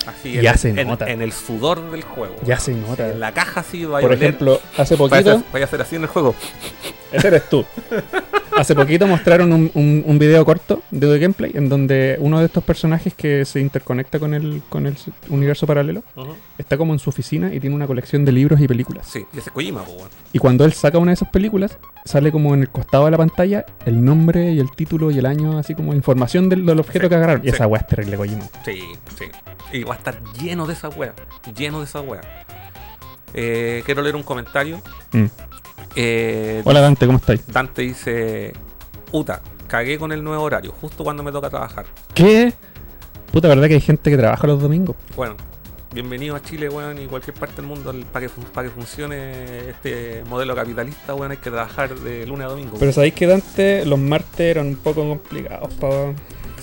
así 0.06 0.32
Ya 0.40 0.52
en, 0.52 0.58
se 0.58 0.84
nota. 0.84 1.08
en 1.10 1.22
el 1.22 1.32
sudor 1.32 1.90
del 1.90 2.02
juego. 2.02 2.36
Ya 2.44 2.58
se 2.58 2.72
nota. 2.74 3.10
En 3.10 3.20
la 3.20 3.32
caja 3.32 3.62
sí 3.62 3.84
va 3.84 3.98
a 3.98 4.00
Por 4.00 4.10
oler. 4.12 4.22
ejemplo, 4.22 4.60
hace 4.76 4.96
poquito, 4.96 5.42
vaya 5.52 5.64
a 5.64 5.68
hacer 5.68 5.80
así 5.82 5.96
en 5.96 6.02
el 6.02 6.08
juego. 6.08 6.34
ese 7.12 7.28
eres 7.28 7.48
tú. 7.48 7.64
Hace 8.56 8.74
poquito 8.74 9.06
mostraron 9.06 9.52
un, 9.52 9.70
un, 9.74 10.02
un 10.06 10.18
video 10.18 10.44
corto 10.44 10.82
de 10.90 11.18
gameplay 11.18 11.52
en 11.54 11.68
donde 11.68 12.16
uno 12.20 12.40
de 12.40 12.46
estos 12.46 12.64
personajes 12.64 13.14
que 13.14 13.44
se 13.44 13.60
interconecta 13.60 14.18
con 14.18 14.34
el, 14.34 14.62
con 14.68 14.86
el 14.86 14.96
universo 15.28 15.66
paralelo 15.66 16.02
está 16.58 16.76
como 16.76 16.92
en 16.92 16.98
su 16.98 17.10
oficina 17.10 17.54
y 17.54 17.60
tiene 17.60 17.76
una 17.76 17.86
colección 17.86 18.24
de 18.24 18.32
libros 18.32 18.60
y 18.60 18.66
películas. 18.66 19.06
Sí, 19.08 19.24
y 19.32 19.38
ese 19.38 19.50
Kojima, 19.50 19.82
pues, 19.84 19.94
bueno. 19.96 20.10
Y 20.32 20.38
cuando 20.38 20.64
él 20.64 20.72
saca 20.72 20.98
una 20.98 21.10
de 21.12 21.14
esas 21.14 21.28
películas, 21.30 21.78
sale 22.04 22.32
como 22.32 22.52
en 22.54 22.62
el 22.62 22.68
costado 22.70 23.04
de 23.06 23.12
la 23.12 23.16
pantalla 23.18 23.64
el 23.86 24.04
nombre 24.04 24.52
y 24.52 24.58
el 24.58 24.70
título 24.72 25.10
y 25.12 25.18
el 25.18 25.26
año, 25.26 25.56
así 25.58 25.74
como 25.74 25.94
información 25.94 26.48
del, 26.48 26.66
del 26.66 26.80
objeto 26.80 27.04
Sí, 27.04 27.08
que 27.08 27.14
agarraron. 27.14 27.42
Y 27.42 27.48
sí. 27.50 27.54
esa 27.54 27.66
weá 27.68 27.80
es 27.80 27.86
terrible, 27.86 28.16
Kojima. 28.16 28.42
Sí, 28.64 28.80
sí. 29.16 29.24
Y 29.72 29.85
va 29.85 29.94
a 29.94 29.98
estar 29.98 30.20
lleno 30.35 30.66
de 30.66 30.72
esa 30.72 30.88
wea. 30.88 31.14
Lleno 31.56 31.78
de 31.78 31.85
esa 31.85 32.00
wea. 32.00 32.20
Eh, 33.35 33.83
quiero 33.87 34.02
leer 34.02 34.16
un 34.16 34.22
comentario. 34.22 34.80
Mm. 35.12 35.24
Eh, 35.96 36.62
Hola 36.64 36.80
Dante, 36.80 37.06
¿cómo 37.06 37.18
estáis? 37.18 37.46
Dante 37.46 37.83
dice: 37.83 38.52
Uta, 39.12 39.40
cagué 39.68 39.98
con 39.98 40.12
el 40.12 40.22
nuevo 40.22 40.42
horario, 40.42 40.72
justo 40.80 41.04
cuando 41.04 41.22
me 41.22 41.33
toca 41.33 41.48
trabajar. 41.50 41.87
¿Qué? 42.14 42.52
Puta, 43.33 43.48
¿verdad 43.48 43.68
que 43.68 43.74
hay 43.74 43.80
gente 43.80 44.11
que 44.11 44.16
trabaja 44.16 44.46
los 44.48 44.61
domingos? 44.61 44.96
Bueno, 45.14 45.37
bienvenido 45.94 46.35
a 46.35 46.42
Chile, 46.42 46.68
weón, 46.68 47.00
y 47.00 47.06
cualquier 47.06 47.35
parte 47.37 47.56
del 47.56 47.66
mundo. 47.66 47.94
Para 48.12 48.26
que, 48.26 48.28
fun- 48.28 48.44
pa' 48.52 48.64
que 48.64 48.70
funcione 48.70 49.70
este 49.70 50.24
modelo 50.28 50.54
capitalista, 50.56 51.14
weón, 51.14 51.30
hay 51.30 51.37
que 51.38 51.50
trabajar 51.50 51.94
de 51.94 52.26
lunes 52.26 52.46
a 52.46 52.50
domingo. 52.50 52.76
Pero 52.80 52.92
sabéis 52.92 53.14
que 53.14 53.26
Dante, 53.28 53.85
los 53.87 53.98
martes 54.00 54.40
eran 54.40 54.66
un 54.66 54.76
poco 54.76 55.09
complicados 55.09 55.72
para 55.74 56.12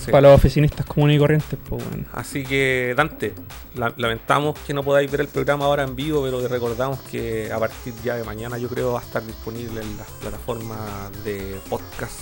Sí. 0.04 0.10
los 0.12 0.34
oficinistas 0.34 0.86
comunes 0.86 1.16
y 1.16 1.18
corrientes, 1.18 1.58
pues 1.68 1.84
bueno. 1.88 2.04
Así 2.12 2.44
que, 2.44 2.94
Dante, 2.96 3.34
la- 3.74 3.92
lamentamos 3.96 4.58
que 4.66 4.72
no 4.74 4.82
podáis 4.82 5.10
ver 5.10 5.20
el 5.22 5.28
programa 5.28 5.64
ahora 5.66 5.82
en 5.84 5.94
vivo, 5.96 6.22
pero 6.22 6.40
te 6.40 6.48
recordamos 6.48 7.00
que 7.10 7.50
a 7.52 7.58
partir 7.58 7.92
ya 8.04 8.16
de 8.16 8.24
mañana, 8.24 8.58
yo 8.58 8.68
creo, 8.68 8.92
va 8.92 9.00
a 9.00 9.02
estar 9.02 9.24
disponible 9.26 9.80
en 9.80 9.96
las 9.96 10.06
plataformas 10.20 10.78
de 11.24 11.58
podcast. 11.68 12.18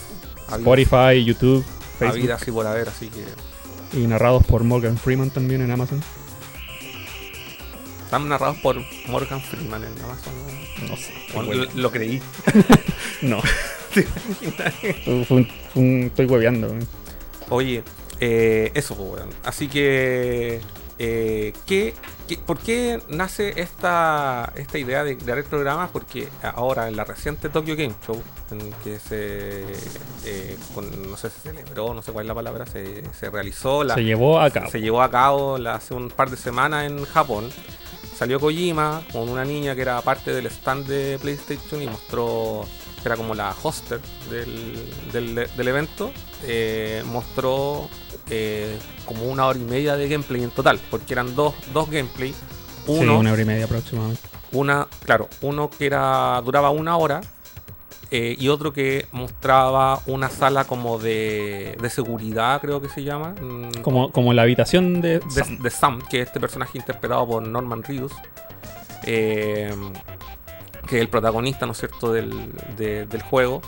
Spotify, 0.50 1.24
YouTube, 1.24 1.64
Facebook 1.98 2.18
habidas 2.20 2.48
y 2.48 2.50
por 2.52 2.66
haber, 2.66 2.88
así 2.88 3.08
que 3.08 3.24
y 3.98 4.06
narrados 4.06 4.44
por 4.44 4.64
Morgan 4.64 4.96
Freeman 4.98 5.30
también 5.30 5.60
en 5.62 5.70
Amazon. 5.70 6.02
están 8.04 8.28
narrados 8.28 8.56
por 8.58 8.76
Morgan 9.08 9.40
Freeman 9.40 9.82
en 9.82 10.02
Amazon. 10.04 10.32
¿no? 10.82 10.88
No 10.88 10.96
sé. 10.96 11.12
Lo, 11.74 11.80
lo 11.82 11.90
creí. 11.90 12.20
No. 13.22 13.40
Fue 15.26 15.36
un- 15.38 15.48
fue 15.72 15.82
un- 15.82 16.02
estoy 16.04 16.26
hueveando. 16.26 16.68
Oye, 17.50 17.82
eh, 18.20 18.70
eso, 18.74 18.94
pues, 18.96 19.10
weón. 19.20 19.30
Así 19.44 19.68
que, 19.68 20.60
eh, 20.98 21.52
¿qué, 21.66 21.94
qué- 22.26 22.38
por 22.38 22.58
qué 22.58 23.00
nace 23.08 23.60
esta, 23.60 24.52
esta 24.56 24.78
idea 24.78 25.04
de 25.04 25.16
crear 25.16 25.38
el 25.38 25.44
programa? 25.44 25.88
Porque 25.92 26.28
ahora 26.42 26.88
en 26.88 26.96
la 26.96 27.04
reciente 27.04 27.48
Tokyo 27.48 27.76
Game 27.76 27.94
Show, 28.06 28.20
en 28.50 28.72
que 28.82 28.98
se, 28.98 29.62
eh, 30.24 30.56
con- 30.74 31.10
no 31.10 31.16
sé 31.16 31.30
se 31.30 31.40
celebró, 31.40 31.94
no 31.94 32.02
sé 32.02 32.12
cuál 32.12 32.24
es 32.24 32.28
la 32.28 32.34
palabra, 32.34 32.66
se, 32.66 33.02
se 33.12 33.30
realizó, 33.30 33.84
la, 33.84 33.94
Se 33.94 34.02
llevó 34.04 34.40
a 34.40 34.50
cabo. 34.50 34.70
se 34.70 34.80
llevó 34.80 35.02
a 35.02 35.10
cabo 35.10 35.58
la- 35.58 35.74
hace 35.76 35.94
un 35.94 36.08
par 36.08 36.30
de 36.30 36.36
semanas 36.36 36.86
en 36.86 37.04
Japón. 37.04 37.50
Salió 38.16 38.40
Kojima 38.40 39.02
con 39.12 39.28
una 39.28 39.44
niña 39.44 39.74
que 39.74 39.82
era 39.82 40.00
parte 40.00 40.32
del 40.32 40.46
stand 40.46 40.86
de 40.86 41.18
PlayStation 41.20 41.82
y 41.82 41.86
mostró, 41.86 42.64
que 43.06 43.12
era 43.12 43.16
como 43.16 43.36
la 43.36 43.54
hoster 43.62 44.00
del, 44.28 44.74
del- 45.12 45.48
del 45.56 45.68
evento, 45.68 46.10
eh, 46.44 47.04
mostró 47.06 47.88
eh, 48.30 48.76
como 49.04 49.26
una 49.26 49.46
hora 49.46 49.56
y 49.60 49.62
media 49.62 49.94
de 49.96 50.08
gameplay 50.08 50.42
en 50.42 50.50
total, 50.50 50.80
porque 50.90 51.14
eran 51.14 51.36
dos, 51.36 51.54
dos 51.72 51.88
gameplay. 51.88 52.32
Sí, 52.32 52.36
Uno, 52.88 53.20
una 53.20 53.30
hora 53.32 53.42
y 53.42 53.44
media 53.44 53.64
aproximadamente. 53.66 54.22
una, 54.50 54.88
claro, 55.04 55.28
uno 55.42 55.70
que 55.70 55.86
era 55.86 56.40
duraba 56.44 56.70
una 56.70 56.96
hora 56.96 57.20
eh, 58.10 58.34
y 58.38 58.48
otro 58.48 58.72
que 58.72 59.06
mostraba 59.12 60.00
una 60.06 60.28
sala 60.28 60.64
como 60.64 60.98
de, 60.98 61.76
de 61.80 61.90
seguridad, 61.90 62.60
creo 62.60 62.80
que 62.82 62.88
se 62.88 63.04
llama. 63.04 63.34
mm, 63.40 63.82
Como, 63.82 64.10
como 64.10 64.32
la 64.32 64.42
habitación 64.42 65.00
de... 65.00 65.20
de, 65.20 65.30
Sam. 65.44 65.58
de 65.58 65.70
Sam, 65.70 66.02
que 66.10 66.22
es 66.22 66.26
este 66.26 66.40
personaje 66.40 66.76
interpretado 66.78 67.24
por 67.26 67.46
Norman 67.46 67.84
Reedus, 67.84 68.12
eh, 69.04 69.72
que 70.88 70.96
es 70.96 71.02
el 71.02 71.08
protagonista, 71.08 71.66
¿no 71.66 71.72
es 71.72 71.78
cierto?, 71.78 72.12
del, 72.12 72.30
de- 72.76 73.06
del 73.06 73.22
juego. 73.22 73.62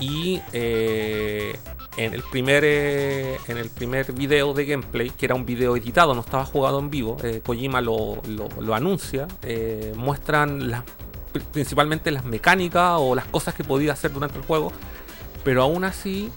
Y 0.00 0.40
eh, 0.52 1.54
en, 1.96 2.14
el 2.14 2.22
primer, 2.22 2.62
eh, 2.66 3.36
en 3.48 3.58
el 3.58 3.68
primer 3.70 4.12
video 4.12 4.52
de 4.54 4.64
gameplay, 4.64 5.10
que 5.10 5.26
era 5.26 5.34
un 5.34 5.44
video 5.46 5.76
editado, 5.76 6.14
no 6.14 6.22
estaba 6.22 6.44
jugado 6.44 6.78
en 6.78 6.90
vivo, 6.90 7.16
eh, 7.22 7.40
Kojima 7.44 7.80
lo, 7.80 8.20
lo- 8.26 8.74
anuncia, 8.74 9.28
muestran 9.96 10.82
principalmente 11.52 12.10
las 12.10 12.24
mecánicas 12.24 12.96
o 12.98 13.14
las 13.14 13.26
cosas 13.26 13.54
que 13.54 13.64
podía 13.64 13.92
hacer 13.92 14.12
durante 14.12 14.38
el 14.38 14.44
juego, 14.44 14.72
pero 15.44 15.62
aún 15.62 15.84
así 15.84 16.30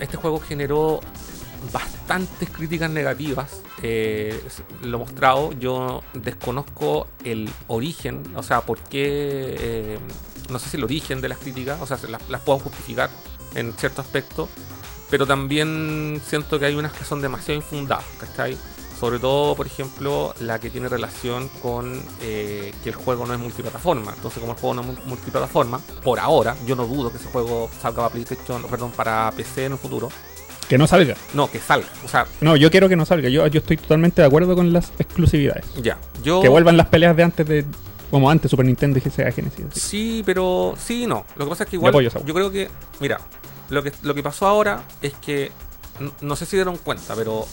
este 0.00 0.16
juego 0.16 0.40
generó 0.40 1.00
bastantes 1.72 2.50
críticas 2.50 2.90
negativas. 2.90 3.60
Eh, 3.86 4.42
lo 4.82 4.98
mostrado, 4.98 5.52
yo 5.52 6.02
desconozco 6.14 7.06
el 7.22 7.50
origen, 7.68 8.22
o 8.34 8.42
sea, 8.42 8.62
por 8.62 8.78
qué, 8.80 9.56
eh, 9.60 9.98
no 10.48 10.58
sé 10.58 10.70
si 10.70 10.76
el 10.78 10.84
origen 10.84 11.20
de 11.20 11.28
las 11.28 11.38
críticas, 11.38 11.80
o 11.82 11.86
sea, 11.86 11.98
se 11.98 12.08
las, 12.08 12.26
las 12.30 12.40
puedo 12.40 12.58
justificar 12.60 13.10
en 13.54 13.72
cierto 13.74 14.00
aspecto, 14.00 14.48
pero 15.10 15.26
también 15.26 16.20
siento 16.26 16.58
que 16.58 16.64
hay 16.66 16.74
unas 16.74 16.92
que 16.92 17.04
son 17.04 17.20
demasiado 17.20 17.56
infundadas, 17.60 18.04
¿cachai? 18.18 18.56
Sobre 18.98 19.18
todo, 19.18 19.54
por 19.54 19.66
ejemplo, 19.66 20.34
la 20.40 20.58
que 20.58 20.70
tiene 20.70 20.88
relación 20.88 21.48
con 21.60 22.00
eh, 22.22 22.72
que 22.82 22.88
el 22.90 22.94
juego 22.94 23.26
no 23.26 23.34
es 23.34 23.40
multiplataforma. 23.40 24.14
Entonces, 24.16 24.40
como 24.40 24.52
el 24.54 24.58
juego 24.58 24.74
no 24.74 24.82
es 24.82 24.88
mul- 24.88 25.04
multiplataforma, 25.04 25.78
por 26.02 26.18
ahora, 26.20 26.56
yo 26.64 26.74
no 26.74 26.86
dudo 26.86 27.10
que 27.10 27.18
ese 27.18 27.26
juego 27.28 27.68
salga 27.82 27.96
para 28.02 28.10
PlayStation, 28.10 28.62
perdón, 28.62 28.92
para 28.92 29.30
PC 29.36 29.66
en 29.66 29.72
el 29.72 29.78
futuro. 29.78 30.08
Que 30.68 30.78
no 30.78 30.86
salga. 30.86 31.14
No, 31.34 31.50
que 31.50 31.58
salga. 31.58 31.86
O 32.04 32.08
sea, 32.08 32.26
No, 32.40 32.56
yo 32.56 32.70
quiero 32.70 32.88
que 32.88 32.96
no 32.96 33.04
salga. 33.04 33.28
Yo, 33.28 33.46
yo 33.46 33.58
estoy 33.60 33.76
totalmente 33.76 34.22
de 34.22 34.26
acuerdo 34.28 34.54
con 34.54 34.72
las 34.72 34.92
exclusividades. 34.98 35.64
ya. 35.82 35.98
Yo. 36.22 36.40
Que 36.40 36.48
vuelvan 36.48 36.76
las 36.76 36.86
peleas 36.88 37.16
de 37.16 37.22
antes 37.22 37.46
de... 37.46 37.64
Como 38.10 38.30
antes, 38.30 38.50
Super 38.50 38.64
Nintendo 38.66 38.98
y 39.04 39.10
Sega 39.10 39.32
Genesis. 39.32 39.64
Sí, 39.72 40.22
pero 40.24 40.74
sí 40.78 41.04
no. 41.06 41.24
Lo 41.36 41.46
que 41.46 41.50
pasa 41.50 41.64
es 41.64 41.70
que 41.70 41.76
igual. 41.76 41.90
apoyo. 41.90 42.10
Yo 42.24 42.32
creo 42.34 42.50
que. 42.50 42.70
Mira, 43.00 43.18
lo 43.70 43.82
que, 43.82 43.92
lo 44.02 44.14
que 44.14 44.22
pasó 44.22 44.46
ahora 44.46 44.84
es 45.02 45.14
que. 45.14 45.50
No 46.20 46.36
sé 46.36 46.46
si 46.46 46.54
dieron 46.56 46.76
cuenta, 46.76 47.16
pero 47.16 47.44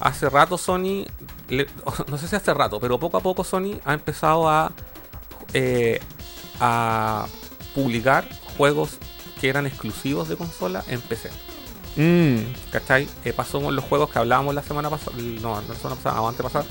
hace 0.00 0.28
rato 0.28 0.58
Sony. 0.58 1.06
le- 1.48 1.66
no 2.08 2.18
sé 2.18 2.28
si 2.28 2.36
hace 2.36 2.52
rato, 2.52 2.78
pero 2.78 2.98
poco 2.98 3.16
a 3.16 3.20
poco 3.20 3.42
Sony 3.42 3.78
ha 3.86 3.94
empezado 3.94 4.50
a. 4.50 4.72
eh, 5.54 5.98
a 6.60 7.26
publicar 7.74 8.28
juegos 8.58 8.98
que 9.40 9.48
eran 9.48 9.66
exclusivos 9.66 10.28
de 10.28 10.36
consola 10.36 10.84
en 10.88 11.00
PC. 11.00 11.30
Mm, 11.96 12.36
¿Cachai? 12.70 13.06
Eh, 13.24 13.32
pasó 13.32 13.60
con 13.60 13.76
los 13.76 13.84
juegos 13.84 14.10
que 14.10 14.18
hablábamos 14.18 14.54
la 14.54 14.62
semana 14.62 14.88
pasada. 14.88 15.16
No, 15.18 15.60
no 15.60 15.68
la 15.68 15.74
semana 15.74 15.96
pasada, 15.96 16.26
antes 16.28 16.42
pasada. 16.42 16.64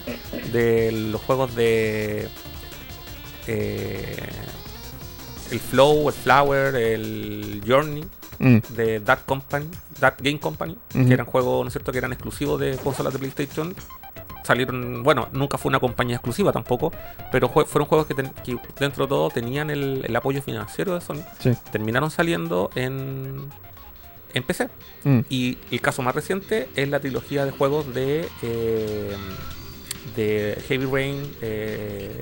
De 0.51 0.91
los 0.91 1.21
juegos 1.21 1.53
de. 1.55 2.27
eh, 3.47 4.29
el 5.51 5.59
Flow, 5.59 6.07
el 6.09 6.15
Flower, 6.15 6.75
el 6.75 7.61
Journey 7.67 8.05
mm. 8.39 8.57
de 8.75 8.99
Dark 9.01 9.25
Company, 9.25 9.67
Dark 9.99 10.15
Game 10.19 10.39
Company, 10.39 10.77
que 10.91 11.13
eran 11.13 11.25
juegos, 11.25 11.61
¿no 11.63 11.67
es 11.67 11.73
cierto?, 11.73 11.91
que 11.91 11.97
eran 11.97 12.13
exclusivos 12.13 12.59
de 12.59 12.77
consolas 12.77 13.11
de 13.13 13.19
PlayStation. 13.19 13.75
Salieron, 14.43 15.03
bueno, 15.03 15.27
nunca 15.33 15.57
fue 15.59 15.69
una 15.69 15.79
compañía 15.79 16.15
exclusiva 16.15 16.51
tampoco, 16.51 16.91
pero 17.31 17.47
jue- 17.47 17.65
fueron 17.65 17.87
juegos 17.87 18.07
que, 18.07 18.15
dentro 18.79 19.05
de 19.05 19.09
todo 19.09 19.29
tenían 19.29 19.69
el, 19.69 20.03
el 20.03 20.15
apoyo 20.15 20.41
financiero 20.41 20.95
de 20.95 21.01
Sony. 21.01 21.21
Sí. 21.39 21.51
Terminaron 21.71 22.09
saliendo 22.09 22.71
en, 22.75 23.49
en 24.33 24.43
PC. 24.43 24.69
Mm. 25.03 25.19
Y 25.29 25.57
el 25.71 25.81
caso 25.81 26.01
más 26.01 26.15
reciente 26.15 26.67
es 26.75 26.89
la 26.89 26.99
trilogía 26.99 27.45
de 27.45 27.51
juegos 27.51 27.93
de, 27.93 28.27
eh, 28.41 29.15
de 30.15 30.57
Heavy 30.67 30.85
Rain, 30.85 31.31
eh, 31.41 32.19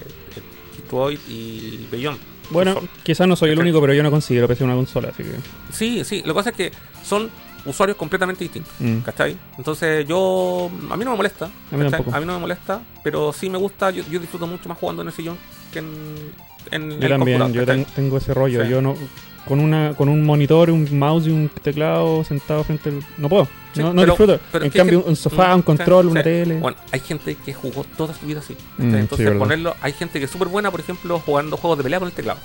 Detroit 0.76 1.20
y 1.28 1.88
Beyond. 1.92 2.20
Bueno, 2.52 2.82
quizás 3.04 3.28
no 3.28 3.36
soy 3.36 3.52
el 3.52 3.60
único, 3.60 3.80
pero 3.80 3.94
yo 3.94 4.02
no 4.02 4.10
considero 4.10 4.48
PC 4.48 4.64
una 4.64 4.74
consola, 4.74 5.10
así 5.10 5.24
que... 5.24 5.32
Sí, 5.72 6.04
sí, 6.04 6.22
lo 6.26 6.34
que 6.34 6.38
pasa 6.40 6.50
es 6.50 6.56
que 6.56 6.72
son 7.04 7.30
usuarios 7.66 7.98
completamente 7.98 8.44
distintos. 8.44 8.74
mm. 8.80 9.00
¿Cachai? 9.00 9.38
Entonces 9.58 10.08
yo... 10.08 10.72
A 10.90 10.98
mí 10.98 11.06
no 11.06 11.12
me 11.12 11.18
molesta. 11.18 11.46
A 11.72 11.78
mí 11.78 12.26
no 12.26 12.34
me 12.34 12.40
molesta, 12.40 12.82
pero 13.04 13.32
sí 13.34 13.50
me 13.50 13.58
gusta. 13.58 13.92
Yo, 13.92 14.04
yo 14.10 14.20
disfruto 14.20 14.48
mucho 14.48 14.68
más 14.68 14.78
jugando 14.78 15.04
en 15.04 15.10
el 15.10 15.14
sillón 15.14 15.38
que 15.72 15.80
en, 15.80 16.32
en 16.72 17.00
Yo 17.00 17.08
el 17.08 17.10
también, 17.10 17.54
yo 17.54 17.66
tengo 17.66 18.18
ese 18.18 18.34
rollo. 18.34 18.64
Sí. 18.64 18.70
Yo 18.70 18.82
no... 18.82 18.96
Con, 19.48 19.60
una, 19.60 19.94
con 19.96 20.10
un 20.10 20.24
monitor, 20.24 20.70
un 20.70 20.88
mouse 20.98 21.28
y 21.28 21.32
un 21.32 21.50
teclado 21.50 22.24
sentado 22.24 22.64
frente 22.64 22.90
al... 22.90 23.04
No 23.18 23.30
puedo. 23.30 23.48
Sí, 23.74 23.82
no 23.82 23.94
no 23.94 24.02
pero- 24.02 24.06
disfruto. 24.14 24.40
pero 24.52 24.66
en 24.66 24.72
cambio, 24.72 25.00
gente- 25.00 25.10
un 25.10 25.16
sofá, 25.16 25.54
un 25.54 25.60
Mm, 25.60 25.64
control, 25.64 26.06
sí, 26.06 26.12
una 26.12 26.22
sí. 26.22 26.24
tele... 26.24 26.60
Bueno, 26.60 26.78
hay 26.92 27.00
gente 27.00 27.36
que 27.36 27.54
jugó 27.54 27.86
toda 27.98 28.14
su 28.14 28.26
vida 28.26 28.40
así. 28.40 28.56
Mm, 28.78 28.96
Entonces, 28.96 29.32
ponerlo, 29.38 29.76
hay 29.82 29.94
gente 29.94 30.18
que 30.20 30.26
es 30.26 30.32
súper 30.32 30.48
buena, 30.48 30.72
por 30.72 30.80
ejemplo, 30.80 31.20
jugando 31.24 31.56
juegos 31.58 31.78
de 31.78 31.84
pelea 31.84 32.00
con 32.00 32.08
el 32.08 32.14
teclado. 32.14 32.40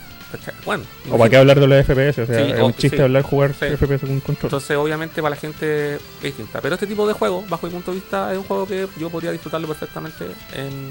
Bueno, 0.64 0.82
O 1.12 1.16
para 1.16 1.30
qué 1.30 1.36
hablar 1.36 1.60
de 1.60 1.66
los 1.68 1.78
FPS, 1.86 2.22
o 2.22 2.26
sea, 2.26 2.40
es 2.40 2.60
un 2.60 2.74
chiste 2.74 3.00
hablar 3.00 3.22
jugar. 3.22 3.52
FPS 3.54 4.00
con 4.00 4.10
un 4.10 4.18
control. 4.20 4.48
Entonces, 4.48 4.76
obviamente, 4.76 5.22
para 5.22 5.36
la 5.36 5.40
gente 5.40 5.94
es 5.94 6.00
distinta. 6.22 6.60
Pero 6.60 6.74
este 6.74 6.88
tipo 6.88 7.06
de 7.06 7.12
juego, 7.14 7.44
bajo 7.48 7.68
mi 7.68 7.72
punto 7.72 7.92
de 7.92 7.98
vista, 8.00 8.32
es 8.32 8.38
un 8.38 8.42
juego 8.42 8.66
que 8.66 8.88
yo 8.98 9.10
podría 9.10 9.30
disfrutarlo 9.30 9.68
perfectamente 9.68 10.24
en, 10.56 10.90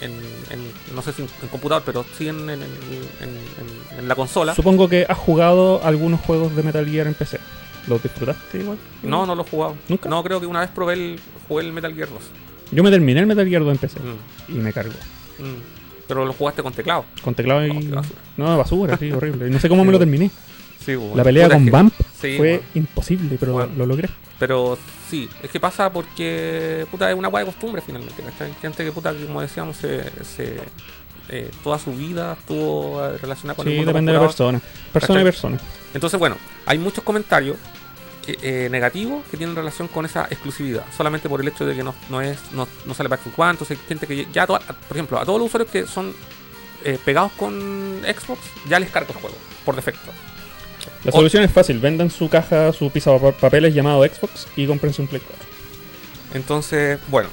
en, 0.00 0.12
en- 0.50 0.94
no 0.96 1.02
sé 1.02 1.12
si 1.12 1.20
en 1.20 1.48
computador, 1.50 1.82
pero 1.84 2.06
sí 2.16 2.28
en- 2.28 2.48
en 3.98 4.08
la 4.08 4.14
consola. 4.14 4.54
Supongo 4.54 4.88
que 4.88 5.04
has 5.06 5.18
jugado 5.18 5.82
algunos 5.84 6.20
juegos 6.20 6.56
de 6.56 6.62
Metal 6.62 6.86
Gear 6.86 7.06
en 7.06 7.12
PC. 7.14 7.38
¿Los 7.90 8.02
disfrutaste 8.02 8.58
igual? 8.60 8.78
No, 9.02 9.26
no 9.26 9.34
lo 9.34 9.42
he 9.42 9.48
jugado. 9.50 9.76
¿Nunca? 9.88 10.08
No, 10.08 10.22
creo 10.22 10.40
que 10.40 10.46
una 10.46 10.60
vez 10.60 10.70
probé 10.70 10.94
el, 10.94 11.20
jugué 11.48 11.64
el 11.66 11.72
Metal 11.72 11.94
Gear 11.94 12.08
2. 12.08 12.18
Yo 12.72 12.82
me 12.82 12.90
terminé 12.90 13.20
el 13.20 13.26
Metal 13.26 13.46
Gear 13.48 13.62
2 13.64 13.72
en 13.72 13.78
PC 13.78 13.98
Mm, 14.00 14.54
y 14.56 14.58
me 14.60 14.72
cargó. 14.72 14.92
mm. 15.40 15.78
Pero 16.08 16.24
lo 16.24 16.32
jugaste 16.32 16.62
con 16.62 16.72
teclado. 16.72 17.04
Con 17.22 17.34
teclado 17.34 17.64
y... 17.66 17.70
Qué 17.86 17.88
basura. 17.94 18.20
no, 18.36 18.58
basura, 18.58 18.96
sí, 18.96 19.12
horrible. 19.12 19.46
Y 19.48 19.50
no 19.50 19.60
sé 19.60 19.68
cómo 19.68 19.84
me 19.84 19.92
lo 19.92 19.98
terminé. 19.98 20.30
Sí, 20.84 20.94
bueno. 20.96 21.14
La 21.16 21.22
pelea 21.24 21.44
Puta, 21.46 21.54
con 21.56 21.62
es 21.62 21.66
que- 21.66 21.70
Vamp 21.72 21.94
sí, 22.20 22.36
fue 22.36 22.48
bueno. 22.56 22.62
imposible, 22.74 23.36
pero 23.38 23.52
Bueno. 23.52 23.72
lo 23.76 23.86
logré. 23.86 24.08
Pero 24.38 24.78
sí, 25.10 25.28
es 25.42 25.50
que 25.50 25.60
pasa 25.60 25.92
porque 25.92 26.86
puta 26.90 27.10
es 27.10 27.16
una 27.16 27.28
hueá 27.28 27.44
de 27.44 27.50
costumbre 27.50 27.82
finalmente. 27.84 28.22
gente 28.60 28.84
que 28.84 28.90
puta, 28.92 29.12
como 29.14 29.40
decíamos, 29.42 29.76
se, 29.76 30.02
se, 30.24 30.56
eh, 31.28 31.50
toda 31.62 31.78
su 31.78 31.92
vida 31.92 32.36
estuvo 32.40 33.04
eh, 33.04 33.18
relacionada 33.18 33.54
con 33.56 33.66
el 33.68 33.72
Sí, 33.74 33.76
mundo 33.76 33.90
depende 33.92 34.12
de 34.12 34.18
la 34.18 34.24
persona. 34.24 34.60
Persona 34.92 35.20
y 35.20 35.24
persona. 35.24 35.58
Entonces, 35.94 36.18
bueno, 36.18 36.36
hay 36.66 36.78
muchos 36.78 37.04
comentarios 37.04 37.56
eh, 38.42 38.68
negativos 38.70 39.24
que 39.30 39.36
tienen 39.36 39.54
relación 39.56 39.88
con 39.88 40.04
esa 40.06 40.24
exclusividad. 40.30 40.84
Solamente 40.96 41.28
por 41.28 41.40
el 41.40 41.48
hecho 41.48 41.64
de 41.66 41.74
que 41.74 41.82
no, 41.82 41.94
no 42.08 42.20
es 42.20 42.38
no, 42.52 42.66
no 42.86 42.94
sale 42.94 43.08
para 43.08 43.20
One. 43.36 43.50
Entonces, 43.52 43.78
hay 43.78 43.86
gente 43.88 44.06
que 44.06 44.26
ya, 44.32 44.46
toda- 44.46 44.60
por 44.60 44.96
ejemplo, 44.96 45.18
a 45.18 45.24
todos 45.24 45.38
los 45.38 45.48
usuarios 45.48 45.70
que 45.70 45.86
son 45.86 46.14
eh, 46.84 46.98
pegados 47.04 47.32
con 47.32 48.00
Xbox, 48.04 48.40
ya 48.68 48.80
les 48.80 48.90
carga 48.90 49.10
el 49.12 49.16
juego, 49.20 49.36
por 49.64 49.76
defecto. 49.76 50.10
La 51.04 51.10
O- 51.10 51.16
solución 51.16 51.42
es 51.42 51.52
fácil. 51.52 51.78
Vendan 51.78 52.10
su 52.10 52.28
caja, 52.28 52.72
su 52.72 52.90
pizza 52.90 53.18
pa- 53.18 53.32
papeles 53.32 53.74
llamado 53.74 54.02
Xbox 54.04 54.46
y 54.56 54.66
cómprense 54.66 55.02
un 55.02 55.08
Play 55.08 55.20
4. 55.26 55.46
Entonces, 56.34 56.98
bueno, 57.08 57.28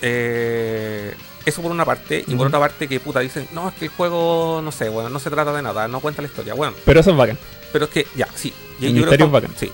eh, 0.00 1.14
eso 1.44 1.62
por 1.62 1.70
una 1.70 1.84
parte. 1.84 2.24
Y 2.26 2.34
por 2.34 2.46
otra 2.46 2.58
parte, 2.60 2.86
que 2.88 3.00
puta 3.00 3.20
dicen, 3.20 3.48
no, 3.52 3.68
es 3.68 3.74
que 3.74 3.86
el 3.86 3.90
juego, 3.90 4.60
no 4.62 4.70
sé, 4.72 4.88
bueno, 4.88 5.08
no 5.08 5.18
se 5.18 5.30
trata 5.30 5.52
de 5.52 5.62
nada, 5.62 5.88
no 5.88 6.00
cuenta 6.00 6.22
la 6.22 6.28
historia. 6.28 6.54
Bueno, 6.54 6.74
Pero 6.84 7.00
eso 7.00 7.10
es 7.10 7.16
bacán. 7.16 7.38
pero 7.72 7.86
es 7.86 7.90
que, 7.90 8.06
ya, 8.14 8.28
sí. 8.34 8.52
y 8.80 8.86
El 8.86 8.94
yo 8.94 9.02
creo 9.02 9.10
misterio 9.10 9.16
que- 9.16 9.24
es 9.24 9.32
bacán. 9.42 9.56
Sí. 9.58 9.72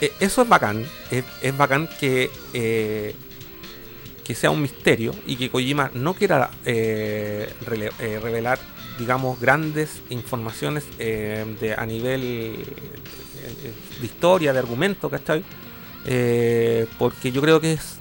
Eh, 0.00 0.12
eso 0.20 0.42
es 0.42 0.48
bacán. 0.48 0.84
Es, 1.10 1.56
bacán 1.56 1.88
que, 1.98 2.30
eh, 2.54 3.14
que 4.24 4.34
sea 4.34 4.50
un 4.50 4.62
misterio 4.62 5.14
y 5.26 5.36
que 5.36 5.50
Kojima 5.50 5.90
no 5.94 6.14
quiera 6.14 6.50
eh, 6.64 7.52
revelar, 7.66 8.58
digamos, 8.98 9.38
grandes 9.40 10.02
informaciones 10.10 10.84
a 11.76 11.86
nivel 11.86 12.64
de 14.00 14.04
historia, 14.06 14.52
de 14.52 14.58
argumento, 14.58 15.10
¿cachai? 15.10 15.44
Porque 16.98 17.32
yo 17.32 17.42
creo 17.42 17.60
que 17.60 17.74
es 17.74 17.98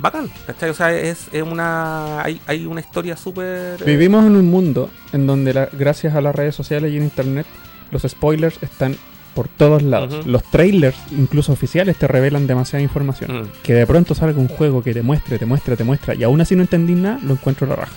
bacán, 0.00 0.30
¿cachai? 0.46 0.70
O 0.70 0.74
sea, 0.74 0.92
es, 0.92 1.28
una. 1.32 2.22
Hay, 2.22 2.40
hay 2.46 2.66
una 2.66 2.80
historia 2.80 3.16
súper. 3.16 3.84
Vivimos 3.84 4.24
en 4.24 4.34
un 4.34 4.50
mundo 4.50 4.90
en 5.12 5.26
donde 5.26 5.68
gracias 5.72 6.14
a 6.14 6.20
las 6.20 6.34
redes 6.34 6.54
sociales 6.54 6.92
y 6.92 6.96
en 6.96 7.04
internet 7.04 7.46
los 7.90 8.02
spoilers 8.02 8.62
están 8.62 8.96
por 9.34 9.48
todos 9.48 9.82
lados. 9.82 10.26
Los 10.26 10.42
trailers, 10.50 10.96
incluso 11.12 11.52
oficiales, 11.52 11.96
te 11.96 12.06
revelan 12.08 12.46
demasiada 12.46 12.82
información. 12.82 13.50
Que 13.62 13.74
de 13.74 13.86
pronto 13.86 14.14
salga 14.14 14.38
un 14.40 14.48
juego 14.48 14.82
que 14.82 14.92
te 14.94 15.02
muestre, 15.02 15.38
te 15.38 15.46
muestre, 15.46 15.76
te 15.76 15.84
muestra 15.84 16.14
y 16.14 16.22
aún 16.24 16.40
así 16.40 16.56
no 16.56 16.62
entendí 16.62 16.94
nada, 16.94 17.18
lo 17.22 17.32
encuentro 17.34 17.66
a 17.66 17.70
la 17.70 17.76
raja. 17.76 17.92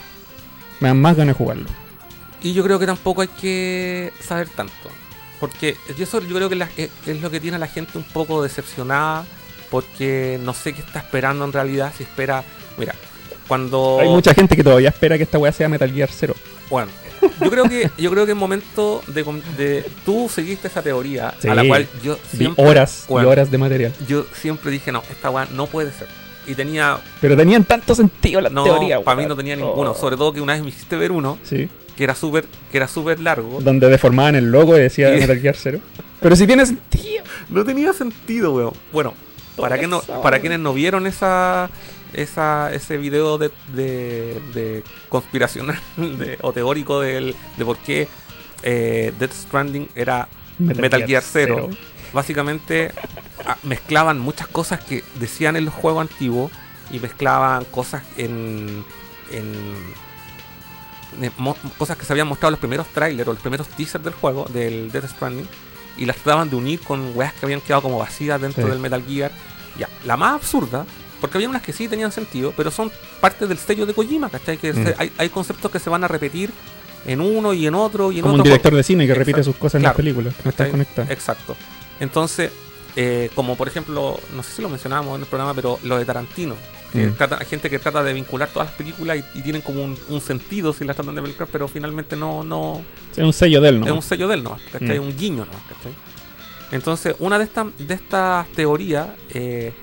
Me 0.79 0.89
dan 0.89 1.01
más 1.01 1.15
ganas 1.15 1.36
de 1.36 1.38
jugarlo. 1.38 1.65
Y 2.41 2.53
yo 2.53 2.63
creo 2.63 2.77
que 2.77 2.86
tampoco 2.86 3.21
hay 3.21 3.29
que 3.29 4.11
saber 4.19 4.47
tanto. 4.49 4.73
Porque 5.39 5.75
yo, 5.97 6.03
eso 6.03 6.21
yo 6.21 6.36
creo 6.36 6.49
que 6.49 6.55
la- 6.55 6.69
es, 6.77 6.89
es 7.05 7.21
lo 7.21 7.29
que 7.31 7.39
tiene 7.39 7.55
a 7.55 7.59
la 7.59 7.67
gente 7.67 7.97
un 7.97 8.03
poco 8.03 8.43
decepcionada. 8.43 9.25
Porque 9.69 10.39
no 10.43 10.53
sé 10.53 10.73
qué 10.73 10.81
está 10.81 10.99
esperando 10.99 11.45
en 11.45 11.51
realidad. 11.53 11.91
Si 11.97 12.03
espera. 12.03 12.43
Mira, 12.77 12.93
cuando. 13.47 13.97
Hay 14.01 14.09
mucha 14.09 14.34
gente 14.34 14.55
que 14.55 14.63
todavía 14.63 14.89
espera 14.89 15.17
que 15.17 15.23
esta 15.23 15.38
weá 15.39 15.51
sea 15.51 15.67
Metal 15.69 15.91
Gear 15.91 16.09
0. 16.11 16.36
Bueno, 16.69 16.91
yo 17.41 17.49
creo 17.49 17.63
que 17.69 17.89
yo 17.97 18.09
creo 18.11 18.26
que 18.26 18.32
en 18.34 18.38
momento 18.38 19.01
de, 19.07 19.24
de- 19.57 19.86
tú 20.05 20.30
seguiste 20.34 20.67
esa 20.67 20.82
teoría 20.82 21.34
Sí. 21.39 21.47
a 21.47 21.55
la 21.55 21.65
cual 21.65 21.88
yo 22.03 22.17
siempre 22.36 22.63
horas 22.65 23.05
bueno, 23.07 23.28
y 23.28 23.32
horas 23.32 23.51
de 23.51 23.57
material. 23.57 23.93
yo 24.07 24.26
siempre 24.34 24.71
dije 24.71 24.91
no 24.91 25.01
esta 25.09 25.30
weá 25.30 25.47
no 25.53 25.67
puede 25.67 25.91
ser 25.91 26.07
y 26.47 26.55
tenía 26.55 26.97
Pero 27.21 27.38
tenían 27.38 27.63
tanto 27.63 27.95
sentido 27.95 28.41
las 28.41 28.51
no 28.51 28.63
teorías, 28.63 29.01
para 29.01 29.19
mí 29.21 29.26
no 29.28 29.36
tenía 29.36 29.55
ninguno 29.55 29.91
Oh. 29.91 29.95
sobre 29.95 30.17
todo 30.17 30.34
que 30.34 30.41
una 30.41 30.53
vez 30.53 30.61
me 30.63 30.69
hiciste 30.69 30.95
ver 30.97 31.11
uno 31.11 31.38
Sí. 31.43 31.69
que 31.95 32.03
era 32.03 32.15
súper 32.15 32.45
que 32.71 32.78
era 32.78 32.88
súper 32.88 33.19
largo 33.19 33.59
Donde 33.61 33.88
deformaban 33.89 34.36
el 34.36 34.51
logo 34.51 34.78
y 34.78 34.82
decía 34.82 35.09
Metal 35.11 35.39
Gear 35.39 35.55
Zero. 35.55 35.80
Pero 36.19 36.36
si 36.36 36.45
tiene 36.47 36.65
sentido. 36.65 37.24
no 37.49 37.63
tenía 37.63 37.93
sentido 37.93 38.53
weón 38.53 38.74
bueno 38.91 39.13
para 39.55 39.78
que 39.80 39.86
no 39.88 40.01
para 40.01 40.39
quienes 40.39 40.59
no 40.59 40.74
vieron 40.74 41.05
esa 41.07 41.69
esa, 42.14 42.74
ese 42.74 42.97
video 42.97 43.38
de, 43.38 43.51
de, 43.74 44.41
de 44.53 44.84
conspiracional 45.09 45.80
de- 45.97 46.38
o 46.41 46.53
teórico 46.53 46.99
del, 47.01 47.36
de 47.57 47.66
por 47.66 47.78
qué 47.78 48.07
eh, 48.64 49.14
Death 49.20 49.34
Stranding 49.34 49.89
era 49.95 50.28
Metal, 50.59 51.05
Gear, 51.05 51.24
Zero. 51.24 51.70
Básicamente 52.14 52.91
mezclaban 53.64 54.20
muchas 54.20 54.47
cosas 54.47 54.80
que 54.84 55.03
decían 55.16 55.55
en 55.55 55.66
los 55.66 55.74
juegos 55.74 56.01
antiguos 56.09 56.51
y 56.91 56.99
mezclaban 56.99 57.66
cosas 57.66 58.03
en, 58.18 58.86
en, 59.32 59.53
en 61.22 61.32
mo- 61.38 61.57
cosas 61.78 61.97
que 61.97 62.05
se 62.05 62.14
habían 62.14 62.28
mostrado 62.28 62.49
en 62.49 62.53
los 62.53 62.59
primeros 62.59 62.88
trailers 62.88 63.28
o 63.28 63.34
los 63.34 63.41
primeros 63.41 63.68
teasers 63.70 64.03
del 64.03 64.14
juego, 64.14 64.45
del 64.53 64.91
Death 64.91 65.09
Stranding, 65.09 65.47
y 65.97 66.05
las 66.05 66.18
trataban 66.18 66.49
de 66.49 66.55
unir 66.55 66.80
con 66.82 67.11
weas 67.16 67.34
que 67.34 67.45
habían 67.45 67.61
quedado 67.61 67.82
como 67.84 67.97
vacías 67.99 68.39
dentro 68.39 68.64
Sí. 68.64 68.70
del 68.70 68.80
Metal 68.80 69.03
Gear. 69.07 69.32
Ya, 69.78 69.89
la 70.05 70.16
más 70.18 70.36
absurda, 70.36 70.86
porque 71.24 71.38
había 71.38 71.47
unas 71.47 71.61
que 71.61 71.71
sí 71.71 71.88
tenían 71.88 72.11
sentido, 72.11 72.53
pero 72.57 72.69
son 72.69 72.91
parte 73.21 73.47
del 73.47 73.57
sello 73.57 73.86
de 73.86 73.93
Kojima, 73.93 74.30
¿cachai? 74.30 74.57
Que 74.57 74.74
Mm. 74.74 74.84
se- 74.84 74.95
hay, 74.97 75.09
hay 75.17 75.30
conceptos 75.30 75.71
que 75.71 75.80
se 75.80 75.89
van 75.89 76.03
a 76.03 76.09
repetir 76.09 76.49
en 77.05 77.21
uno 77.21 77.53
y 77.53 77.65
en 77.65 77.76
otro 77.76 78.11
y 78.11 78.17
en 78.17 78.24
Como 78.24 78.34
un 78.34 78.41
otro. 78.41 78.49
director 78.51 78.76
de 78.76 78.84
cine 78.84 79.07
que 79.07 79.13
repite 79.15 79.41
sus 79.41 79.55
cosas 79.55 79.76
en 79.76 79.82
Claro. 79.84 79.93
las 79.93 79.95
películas, 79.95 80.36
que 80.36 80.41
no 80.43 80.49
están 80.49 80.71
conectadas. 80.71 81.09
Exacto. 81.11 81.55
Entonces, 82.01 82.51
eh, 82.97 83.30
como 83.36 83.55
por 83.55 83.69
ejemplo, 83.69 84.19
no 84.36 84.43
sé 84.43 84.51
si 84.57 84.61
lo 84.61 84.67
mencionábamos 84.67 85.15
en 85.15 85.21
el 85.21 85.28
programa, 85.28 85.53
pero 85.53 85.80
lo 85.84 85.97
de 85.97 86.03
Tarantino. 86.03 86.55
Que 86.91 87.07
Mm. 87.07 87.13
trata- 87.15 87.38
hay 87.39 87.45
gente 87.45 87.69
que 87.69 87.80
trata 87.80 88.03
de 88.03 88.11
vincular 88.11 88.49
todas 88.49 88.67
las 88.67 88.76
películas 88.78 89.17
y, 89.34 89.39
y 89.39 89.41
tienen 89.43 89.61
como 89.61 89.82
un, 89.82 89.97
un 90.09 90.19
sentido 90.19 90.74
si 90.74 90.84
las 90.84 90.97
tratan 90.97 91.15
de 91.15 91.21
vincular, 91.21 91.47
pero 91.49 91.69
finalmente 91.69 92.17
no, 92.17 92.43
no, 92.43 92.84
Es 93.15 93.24
un 93.24 93.32
sello 93.32 93.61
de 93.61 93.69
él, 93.69 93.80
¿no? 93.80 93.86
es 93.86 93.91
un 93.93 94.01
sello 94.01 94.28
de 94.28 94.36
él, 94.36 94.43
¿no? 94.43 94.57
¿cachai? 94.74 94.99
Mm. 94.99 95.03
Un 95.03 95.17
guiño, 95.17 95.45
¿no? 95.45 95.51
¿cachai? 95.74 95.93
Entonces, 96.71 97.15
una 97.19 97.38
de 97.38 97.45
estas 97.45 97.67
de 97.78 97.93
estas 97.93 98.47
teorías 98.49 99.07
eh, 99.30 99.74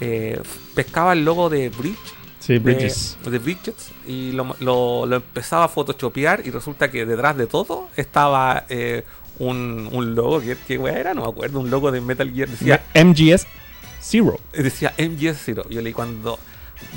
eh, 0.00 0.40
pescaba 0.74 1.12
el 1.12 1.24
logo 1.24 1.48
de 1.50 1.68
Bridge, 1.68 1.96
Sí, 2.38 2.54
de, 2.54 2.58
Bridges. 2.60 3.18
de 3.24 3.38
Bridges, 3.38 3.90
y 4.06 4.32
lo, 4.32 4.56
lo- 4.60 5.04
lo 5.06 5.16
empezaba 5.16 5.64
a 5.64 5.68
photoshopear 5.68 6.42
y 6.46 6.50
resulta 6.50 6.90
que 6.90 7.04
detrás 7.04 7.36
de 7.36 7.46
todo 7.46 7.88
estaba 7.96 8.64
eh, 8.70 9.04
un, 9.38 9.88
un 9.92 10.14
logo, 10.14 10.40
que 10.40 10.56
¿qué 10.66 10.78
wea 10.78 10.98
era? 10.98 11.12
No 11.14 11.22
me 11.22 11.28
acuerdo, 11.28 11.60
un 11.60 11.70
logo 11.70 11.90
de 11.92 12.00
Metal 12.00 12.30
Gear, 12.32 12.48
decía, 12.48 12.82
MGS 12.94 13.46
Zero. 14.00 14.38
decía 14.54 14.94
MGS 14.98 15.36
Zero. 15.44 15.68
Yo 15.68 15.80
leí 15.82 15.92
cuando 15.92 16.38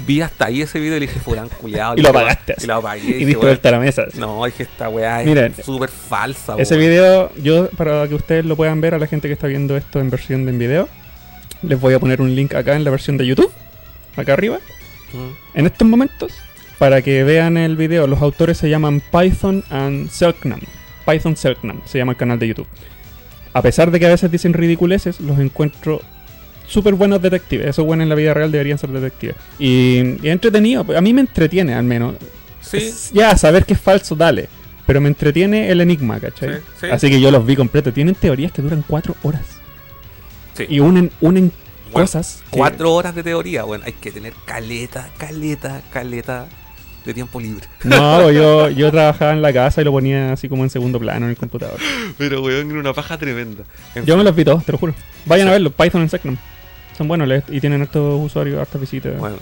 vi 0.08 0.22
hasta 0.22 0.45
ahí 0.45 0.62
ese 0.62 0.80
video 0.80 0.95
y 0.95 1.01
le 1.01 1.08
dije, 1.08 1.20
fueran 1.20 1.49
culiado. 1.49 1.95
Y 1.97 2.01
lo 2.01 2.10
apagaste 2.10 2.56
Y 2.64 2.66
lo 2.66 2.76
apagué. 2.76 3.01
Y 3.10 3.14
diste 3.14 3.32
"Weón, 3.34 3.41
vuelta 3.41 3.68
a 3.70 3.72
la 3.74 3.80
mesa. 3.80 4.04
así. 4.08 4.18
No, 4.18 4.45
dije, 4.45 4.64
esta 4.64 4.88
weá 4.88 5.22
es 5.24 5.66
súper 5.66 5.89
falsa. 5.89 6.56
Ese 6.58 6.76
weón". 6.76 6.88
video, 6.89 7.32
yo, 7.43 7.70
para 7.72 8.08
que 8.08 8.16
ustedes 8.16 8.45
lo 8.45 8.56
puedan 8.56 8.80
ver 8.80 8.93
a 8.93 8.97
la 8.97 9.08
gente 9.08 9.28
que 9.28 9.34
está 9.34 9.47
viendo 9.47 9.76
esto 9.76 9.99
en 9.99 10.10
versión 10.10 10.45
de 10.45 10.51
en 10.51 10.60
video, 10.60 10.88
les 11.64 11.80
voy 11.80 11.93
a 11.93 11.99
poner 11.99 12.22
un 12.22 12.36
link 12.36 12.53
acá 12.53 12.76
en 12.76 12.84
la 12.84 12.91
versión 12.91 13.18
de 13.18 13.26
YouTube, 13.26 13.51
acá 14.16 14.34
arriba. 14.34 14.59
Mm. 15.14 15.57
En 15.59 15.66
estos 15.66 15.88
momentos, 15.88 16.32
para 16.78 17.01
que 17.01 17.24
vean 17.24 17.57
el 17.57 17.76
video, 17.78 18.07
los 18.07 18.22
autores 18.22 18.57
se 18.57 18.70
llaman 18.70 19.01
Python 19.11 19.64
and 19.70 20.09
Selknam. 20.09 20.59
Python 21.05 21.36
Selknam 21.36 21.82
se 21.86 21.97
llama 21.97 22.14
el 22.14 22.18
canal 22.18 22.39
de 22.39 22.47
YouTube. 22.47 22.68
A 23.53 23.61
pesar 23.61 23.91
de 23.91 23.99
que 23.99 24.05
a 24.07 24.09
veces 24.09 24.32
dicen 24.32 24.53
ridiculeces, 24.53 25.20
los 25.20 25.38
encuentro 25.39 26.01
súper 26.68 26.95
buenos 26.95 27.22
detectives. 27.22 27.68
Esos 27.68 27.86
buenos 27.86 28.03
en 28.03 28.09
la 28.09 28.16
vida 28.16 28.34
real 28.34 28.51
deberían 28.51 28.78
ser 28.80 28.89
detectives. 28.89 29.36
Y, 29.59 30.18
y 30.26 30.30
entretenido, 30.30 30.86
a 30.95 31.01
mí 31.01 31.14
me 31.14 31.22
entretiene 31.22 31.74
al 31.76 31.84
menos. 31.84 32.16
Sí, 32.61 32.78
Es- 32.78 33.11
ya, 33.14 33.38
saber 33.38 33.66
que 33.66 33.74
es 33.74 33.80
falso, 33.80 34.16
dale. 34.16 34.49
Pero 34.88 34.99
me 34.99 35.07
entretiene 35.07 35.70
el 35.70 35.80
enigma, 35.82 36.20
¿cachai? 36.20 36.55
Sí, 36.55 36.59
sí. 36.82 36.88
Así 36.91 37.09
que 37.09 37.22
yo 37.22 37.32
los 37.32 37.45
vi 37.45 37.55
completos. 37.55 37.93
Tienen 37.93 38.16
teorías 38.16 38.51
que 38.51 38.61
duran 38.61 38.84
cuatro 38.88 39.16
horas. 39.24 39.43
Sí. 40.54 40.66
Y 40.70 40.80
unen, 40.80 41.12
unen 41.22 41.51
Bueno, 41.91 42.06
cosas. 42.08 42.43
que- 42.51 42.58
Cuatro 42.58 42.93
horas 42.93 43.14
de 43.16 43.24
teoría, 43.24 43.64
bueno, 43.64 43.84
hay 43.86 43.93
que 43.93 44.12
tener 44.12 44.34
caleta, 44.45 45.10
caleta, 45.18 45.82
caleta 45.91 46.47
de 47.06 47.14
tiempo 47.14 47.39
libre. 47.39 47.66
No, 47.84 48.32
yo, 48.32 48.70
yo 48.70 48.89
trabajaba 48.91 49.34
en 49.34 49.41
la 49.41 49.51
casa 49.51 49.82
y 49.82 49.84
lo 49.84 49.91
ponía 49.91 50.32
así 50.34 50.47
como 50.49 50.64
en 50.64 50.70
segundo 50.70 50.99
plano 50.99 51.26
en 51.26 51.32
el 51.32 51.38
computador. 51.38 51.78
Pero, 52.18 52.41
weón, 52.41 52.72
era 52.72 52.80
una 52.80 52.93
paja 52.93 53.18
tremenda. 53.18 53.64
En 53.93 54.06
Yo 54.06 54.16
me 54.18 54.24
los 54.24 54.36
vi 54.36 54.45
todos, 54.45 54.64
te 54.66 54.72
lo 54.72 54.78
juro. 54.78 54.95
Vayan 55.26 55.45
Sí. 55.47 55.49
a 55.49 55.51
verlo, 55.54 55.72
Python 55.72 56.01
en 56.01 56.10
Secnum. 56.10 56.38
Son 56.97 57.08
buenos 57.08 57.28
y 57.49 57.60
tienen 57.60 57.82
hartos 57.82 58.22
usuarios, 58.24 58.60
hartas 58.60 58.80
visitas. 58.80 59.18
Bueno, 59.18 59.38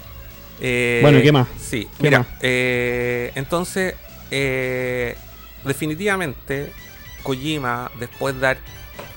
eh, 0.61 0.99
Bueno, 1.01 1.19
¿y 1.19 1.21
qué 1.23 1.31
más? 1.31 1.47
Sí, 1.59 1.87
¿Qué 1.97 2.03
mira, 2.03 2.19
más? 2.19 2.27
eh, 2.41 3.31
entonces, 3.35 3.93
eh, 4.31 5.15
definitivamente, 5.65 6.71
Kojima, 7.23 7.91
después 7.99 8.39
de 8.39 8.45
haber- 8.47 8.57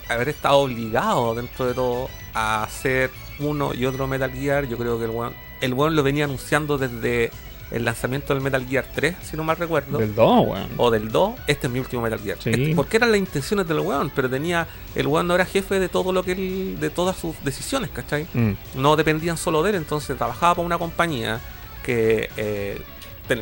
haber 0.09 0.29
estado 0.29 0.59
obligado 0.59 1.35
dentro 1.35 1.67
de 1.67 1.75
todo 1.75 2.09
a 2.35 2.63
hacer 2.65 3.11
uno 3.41 3.75
y 3.75 3.85
otro 3.87 4.07
Metal 4.07 4.31
Gear, 4.33 4.67
yo 4.67 4.77
creo 4.77 4.99
que 4.99 5.05
el 5.05 5.11
weón, 5.11 5.33
el 5.61 5.75
weón 5.75 5.97
lo 5.97 6.03
venía 6.03 6.25
anunciando 6.25 6.79
desde 6.79 7.31
el 7.71 7.85
lanzamiento 7.85 8.35
del 8.35 8.43
Metal 8.43 8.65
Gear 8.67 8.85
3, 8.95 9.17
si 9.23 9.37
no 9.37 9.43
mal 9.43 9.57
recuerdo. 9.57 9.99
Del 9.99 10.15
2, 10.15 10.47
weón. 10.47 10.69
o 10.77 10.91
del 10.91 11.11
2, 11.11 11.35
este 11.47 11.67
es 11.67 11.73
mi 11.73 11.81
último 11.81 12.03
Metal 12.03 12.21
Gear. 12.21 12.39
Sí. 12.41 12.51
Este- 12.51 12.75
porque 12.75 12.99
eran 12.99 13.11
las 13.11 13.19
intenciones 13.19 13.67
del 13.67 13.81
weón, 13.81 14.13
pero 14.15 14.29
tenía. 14.31 14.69
El 14.95 15.07
weón 15.07 15.27
no 15.27 15.35
era 15.35 15.45
jefe 15.45 15.81
de 15.81 15.89
todo 15.89 16.13
lo 16.13 16.23
que 16.23 16.33
él. 16.33 16.77
de 16.79 16.91
todas 16.91 17.17
sus 17.17 17.35
decisiones, 17.43 17.91
¿cachai? 17.91 18.27
Mm. 18.33 18.53
No 18.77 18.95
dependían 18.97 19.37
solo 19.37 19.63
de 19.63 19.71
él, 19.71 19.77
entonces 19.77 20.17
trabajaba 20.17 20.57
para 20.57 20.67
una 20.67 20.79
compañía 20.79 21.41
que 21.83 22.31
eh, 22.37 22.81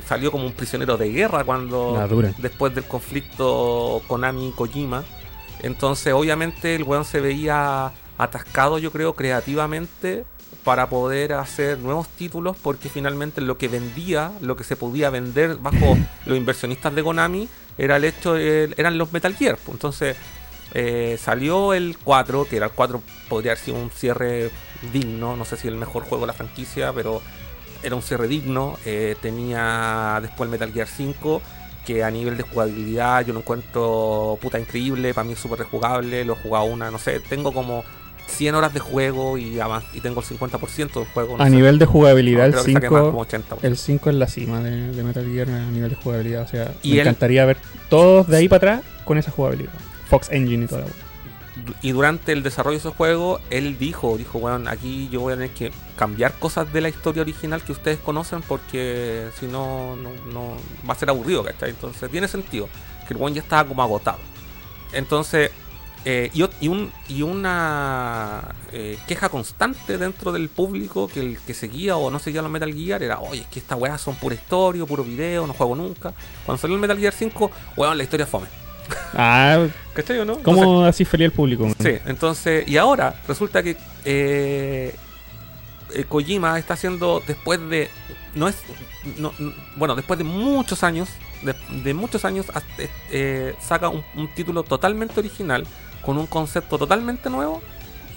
salió 0.07 0.31
como 0.31 0.47
un 0.47 0.53
prisionero 0.53 0.97
de 0.97 1.11
guerra 1.11 1.45
cuando. 1.45 1.95
Después 2.39 2.75
del 2.75 2.85
conflicto 2.85 4.03
Konami 4.07 4.49
y 4.49 4.53
Kojima. 4.53 5.05
Entonces, 5.63 6.13
obviamente, 6.13 6.75
el 6.75 6.83
weón 6.85 7.05
se 7.05 7.21
veía 7.21 7.93
atascado, 8.19 8.79
yo 8.79 8.91
creo, 8.93 9.15
creativamente 9.15 10.25
para 10.65 10.89
poder 10.89 11.33
hacer 11.33 11.79
nuevos 11.79 12.09
títulos, 12.09 12.57
porque 12.63 12.89
finalmente 12.89 13.41
lo 13.41 13.59
que 13.59 13.69
vendía, 13.69 14.33
lo 14.41 14.55
que 14.57 14.65
se 14.65 14.77
podía 14.77 15.11
vender 15.11 15.57
bajo 15.57 15.97
los 16.27 16.37
inversionistas 16.37 16.95
de 16.95 17.03
Konami, 17.03 17.49
era 17.79 17.97
el 17.97 18.05
hecho, 18.05 18.35
de- 18.35 18.73
eran 18.77 18.99
los 18.99 19.13
Metal 19.13 19.35
Gear. 19.35 19.57
pues. 19.57 19.75
Entonces, 19.75 20.17
eh, 20.75 21.19
salió 21.21 21.75
el 21.75 21.97
4, 22.03 22.47
que 22.49 22.57
era 22.57 22.67
el 22.67 22.73
4, 22.73 23.03
podría 23.29 23.53
haber 23.53 23.65
sido 23.65 23.77
un 23.79 23.91
cierre 23.91 24.51
digno, 24.93 25.37
no 25.37 25.45
sé 25.45 25.57
si 25.57 25.69
el 25.69 25.75
mejor 25.77 26.05
juego 26.05 26.23
de 26.23 26.29
la 26.29 26.33
franquicia, 26.33 26.93
pero 26.93 27.21
era 27.83 27.95
un 27.97 28.03
cierre 28.03 28.29
digno. 28.29 28.79
Eh, 28.85 29.17
tenía 29.21 30.19
después 30.23 30.47
el 30.47 30.51
Metal 30.51 30.73
Gear 30.73 30.87
5, 30.87 31.43
que 31.87 32.05
a 32.05 32.11
nivel 32.11 32.37
de 32.37 32.43
jugabilidad 32.45 33.25
yo 33.27 33.33
lo 33.33 33.41
encuentro 33.41 34.39
puta 34.41 34.59
increíble, 34.59 35.15
para 35.15 35.25
mí 35.25 35.33
es 35.33 35.39
súper 35.39 35.59
rejugable, 35.61 36.25
lo 36.25 36.35
he 36.35 36.37
jugado 36.37 36.65
una, 36.67 36.91
no 36.91 36.99
sé, 36.99 37.21
tengo 37.21 37.53
como 37.53 37.85
100 38.29 38.55
horas 38.55 38.73
de 38.73 38.81
juego 38.81 39.37
y, 39.37 39.59
y 39.93 40.01
tengo 40.01 40.21
el 40.21 40.27
50% 40.27 40.93
del 40.95 41.05
juego. 41.07 41.37
no 41.37 41.43
A 41.43 41.47
sé. 41.47 41.51
nivel 41.55 41.79
de 41.79 41.87
jugabilidad, 41.87 42.47
el 42.47 42.53
que 42.53 42.59
saqué 42.73 42.89
más, 42.91 43.01
5 43.01 43.07
como 43.07 43.21
80. 43.21 43.57
el 43.63 43.77
5 43.77 44.11
es 44.11 44.17
la 44.17 44.27
cima 44.27 44.61
de, 44.61 44.93
de 44.93 45.03
Metal 45.03 45.27
Gear 45.27 45.51
a 45.51 45.71
nivel 45.71 45.91
de 45.91 45.97
jugabilidad. 45.97 46.43
O 46.43 46.47
sea, 46.49 46.73
Y 46.83 46.95
me 46.95 47.01
encantaría 47.01 47.45
ver 47.45 47.59
todos 47.91 48.27
de 48.29 48.37
ahí 48.39 48.49
para 48.49 48.77
atrás 48.77 48.93
con 49.05 49.19
esa 49.19 49.31
jugabilidad. 49.31 49.73
Fox 50.09 50.29
Engine 50.31 50.65
y 50.65 50.69
toda 50.69 50.83
la. 50.83 50.87
Y 51.83 51.93
durante 51.93 52.33
el 52.33 52.43
desarrollo 52.43 52.79
de 52.79 52.89
ese 52.89 52.97
juego, 52.97 53.39
él 53.51 53.77
dijo, 53.79 54.17
dijo, 54.17 54.39
bueno, 54.39 54.71
aquí 54.71 55.09
yo 55.11 55.21
voy 55.21 55.35
a 55.35 55.37
tener 55.37 55.51
que 55.51 55.71
cambiar 55.97 56.33
cosas 56.39 56.73
de 56.73 56.81
la 56.81 56.89
historia 56.89 57.23
original 57.23 57.63
que 57.63 57.73
ustedes 57.73 57.99
conocen 57.99 58.41
porque 58.43 59.29
si 59.39 59.47
no, 59.47 59.97
no, 59.97 60.57
va 60.89 60.95
a 60.95 60.97
ser 60.97 61.11
aburrido, 61.11 61.45
¿cachai? 61.45 61.71
Entonces 61.71 62.11
tiene 62.11 62.27
sentido, 62.27 62.69
que 63.07 63.13
el 63.13 63.19
buen 63.19 63.35
ya 63.35 63.43
estaba 63.43 63.69
como 63.69 63.83
agotado. 63.83 64.19
Entonces, 64.95 65.51
eh, 66.07 66.31
y, 66.33 66.43
y 66.61 66.69
un, 66.69 66.91
y 67.09 67.23
una 67.23 68.55
eh, 68.73 68.99
queja 69.07 69.29
constante 69.29 69.99
dentro 69.99 70.33
del 70.33 70.49
público 70.49 71.07
que 71.07 71.21
el 71.21 71.39
que 71.39 71.53
seguía 71.53 71.97
o 71.97 72.11
no 72.11 72.19
seguía 72.19 72.41
los 72.41 72.51
Metal 72.51 72.73
Gear 72.73 73.03
era, 73.03 73.21
oye, 73.21 73.43
es 73.43 73.47
que 73.49 73.59
estas 73.59 73.79
weas 73.79 74.01
son 74.01 74.15
pura 74.17 74.35
historia, 74.35 74.87
puro 74.87 75.05
video, 75.05 75.47
no 75.47 75.53
juego 75.53 75.77
nunca. 75.77 76.15
Cuando 76.47 76.61
salió 76.61 76.77
el 76.77 76.81
Metal 76.81 76.99
Gear 76.99 77.13
5, 77.13 77.51
weón, 77.77 77.99
la 77.99 78.05
historia 78.05 78.27
fome. 78.27 78.62
Ah, 79.15 79.67
¿Cachai 79.95 80.19
o 80.21 80.25
no? 80.25 80.39
¿cómo 80.39 80.85
así 80.85 81.05
feliz 81.05 81.27
el 81.27 81.33
público? 81.33 81.69
Sí, 81.81 81.99
entonces, 82.07 82.67
y 82.69 82.77
ahora 82.77 83.15
resulta 83.29 83.63
que 83.63 83.77
eh, 84.05 84.95
eh, 85.95 86.05
Kojima 86.09 86.59
está 86.59 86.75
haciendo 86.75 87.23
después 87.27 87.61
de. 87.69 87.91
No 88.35 88.49
es. 88.49 88.57
no- 89.19 89.33
no- 89.39 89.53
bueno, 89.77 89.95
después 89.95 90.17
de 90.19 90.25
muchos 90.25 90.83
años, 90.83 91.09
de, 91.43 91.55
de 91.83 91.93
muchos 91.95 92.25
años, 92.25 92.47
eh, 92.79 92.89
eh, 93.11 93.55
saca 93.61 93.89
un, 93.91 94.03
un 94.17 94.29
título 94.35 94.63
totalmente 94.63 95.21
original, 95.21 95.67
con 96.03 96.17
un 96.17 96.27
concepto 96.27 96.79
totalmente 96.79 97.29
nuevo. 97.29 97.63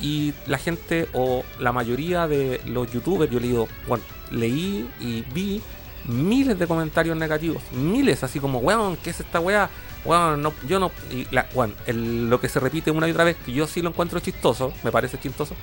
Y 0.01 0.33
la 0.45 0.57
gente, 0.57 1.07
o 1.13 1.43
la 1.59 1.71
mayoría 1.71 2.27
de 2.27 2.61
los 2.65 2.91
youtubers, 2.91 3.31
yo 3.31 3.39
leí, 3.39 3.55
bueno, 3.87 4.03
leí 4.29 4.89
y 4.99 5.21
vi 5.33 5.61
miles 6.05 6.59
de 6.59 6.67
comentarios 6.67 7.15
negativos, 7.17 7.63
miles, 7.71 8.21
así 8.23 8.39
como, 8.41 8.59
weón, 8.59 8.97
¿qué 8.97 9.09
es 9.11 9.19
esta 9.21 9.39
weá? 9.39 9.69
Weón, 10.05 10.41
no, 10.41 10.53
yo 10.67 10.79
no. 10.79 10.91
Y 11.11 11.27
la, 11.31 11.47
weón, 11.53 11.73
el- 11.87 12.29
lo 12.29 12.39
que 12.39 12.47
se 12.49 12.59
repite 12.59 12.91
una 12.91 13.07
y 13.07 13.11
otra 13.11 13.23
vez, 13.23 13.35
que 13.45 13.51
yo 13.51 13.65
sí 13.67 13.81
lo 13.81 13.89
encuentro 13.89 14.19
chistoso, 14.19 14.71
me 14.83 14.91
parece 14.91 15.19
chistoso, 15.19 15.55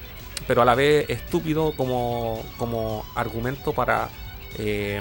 pero 0.46 0.62
a 0.62 0.64
la 0.64 0.74
vez 0.74 1.08
estúpido 1.08 1.72
como, 1.76 2.44
como 2.58 3.04
argumento 3.14 3.72
para 3.72 4.08
eh, 4.58 5.00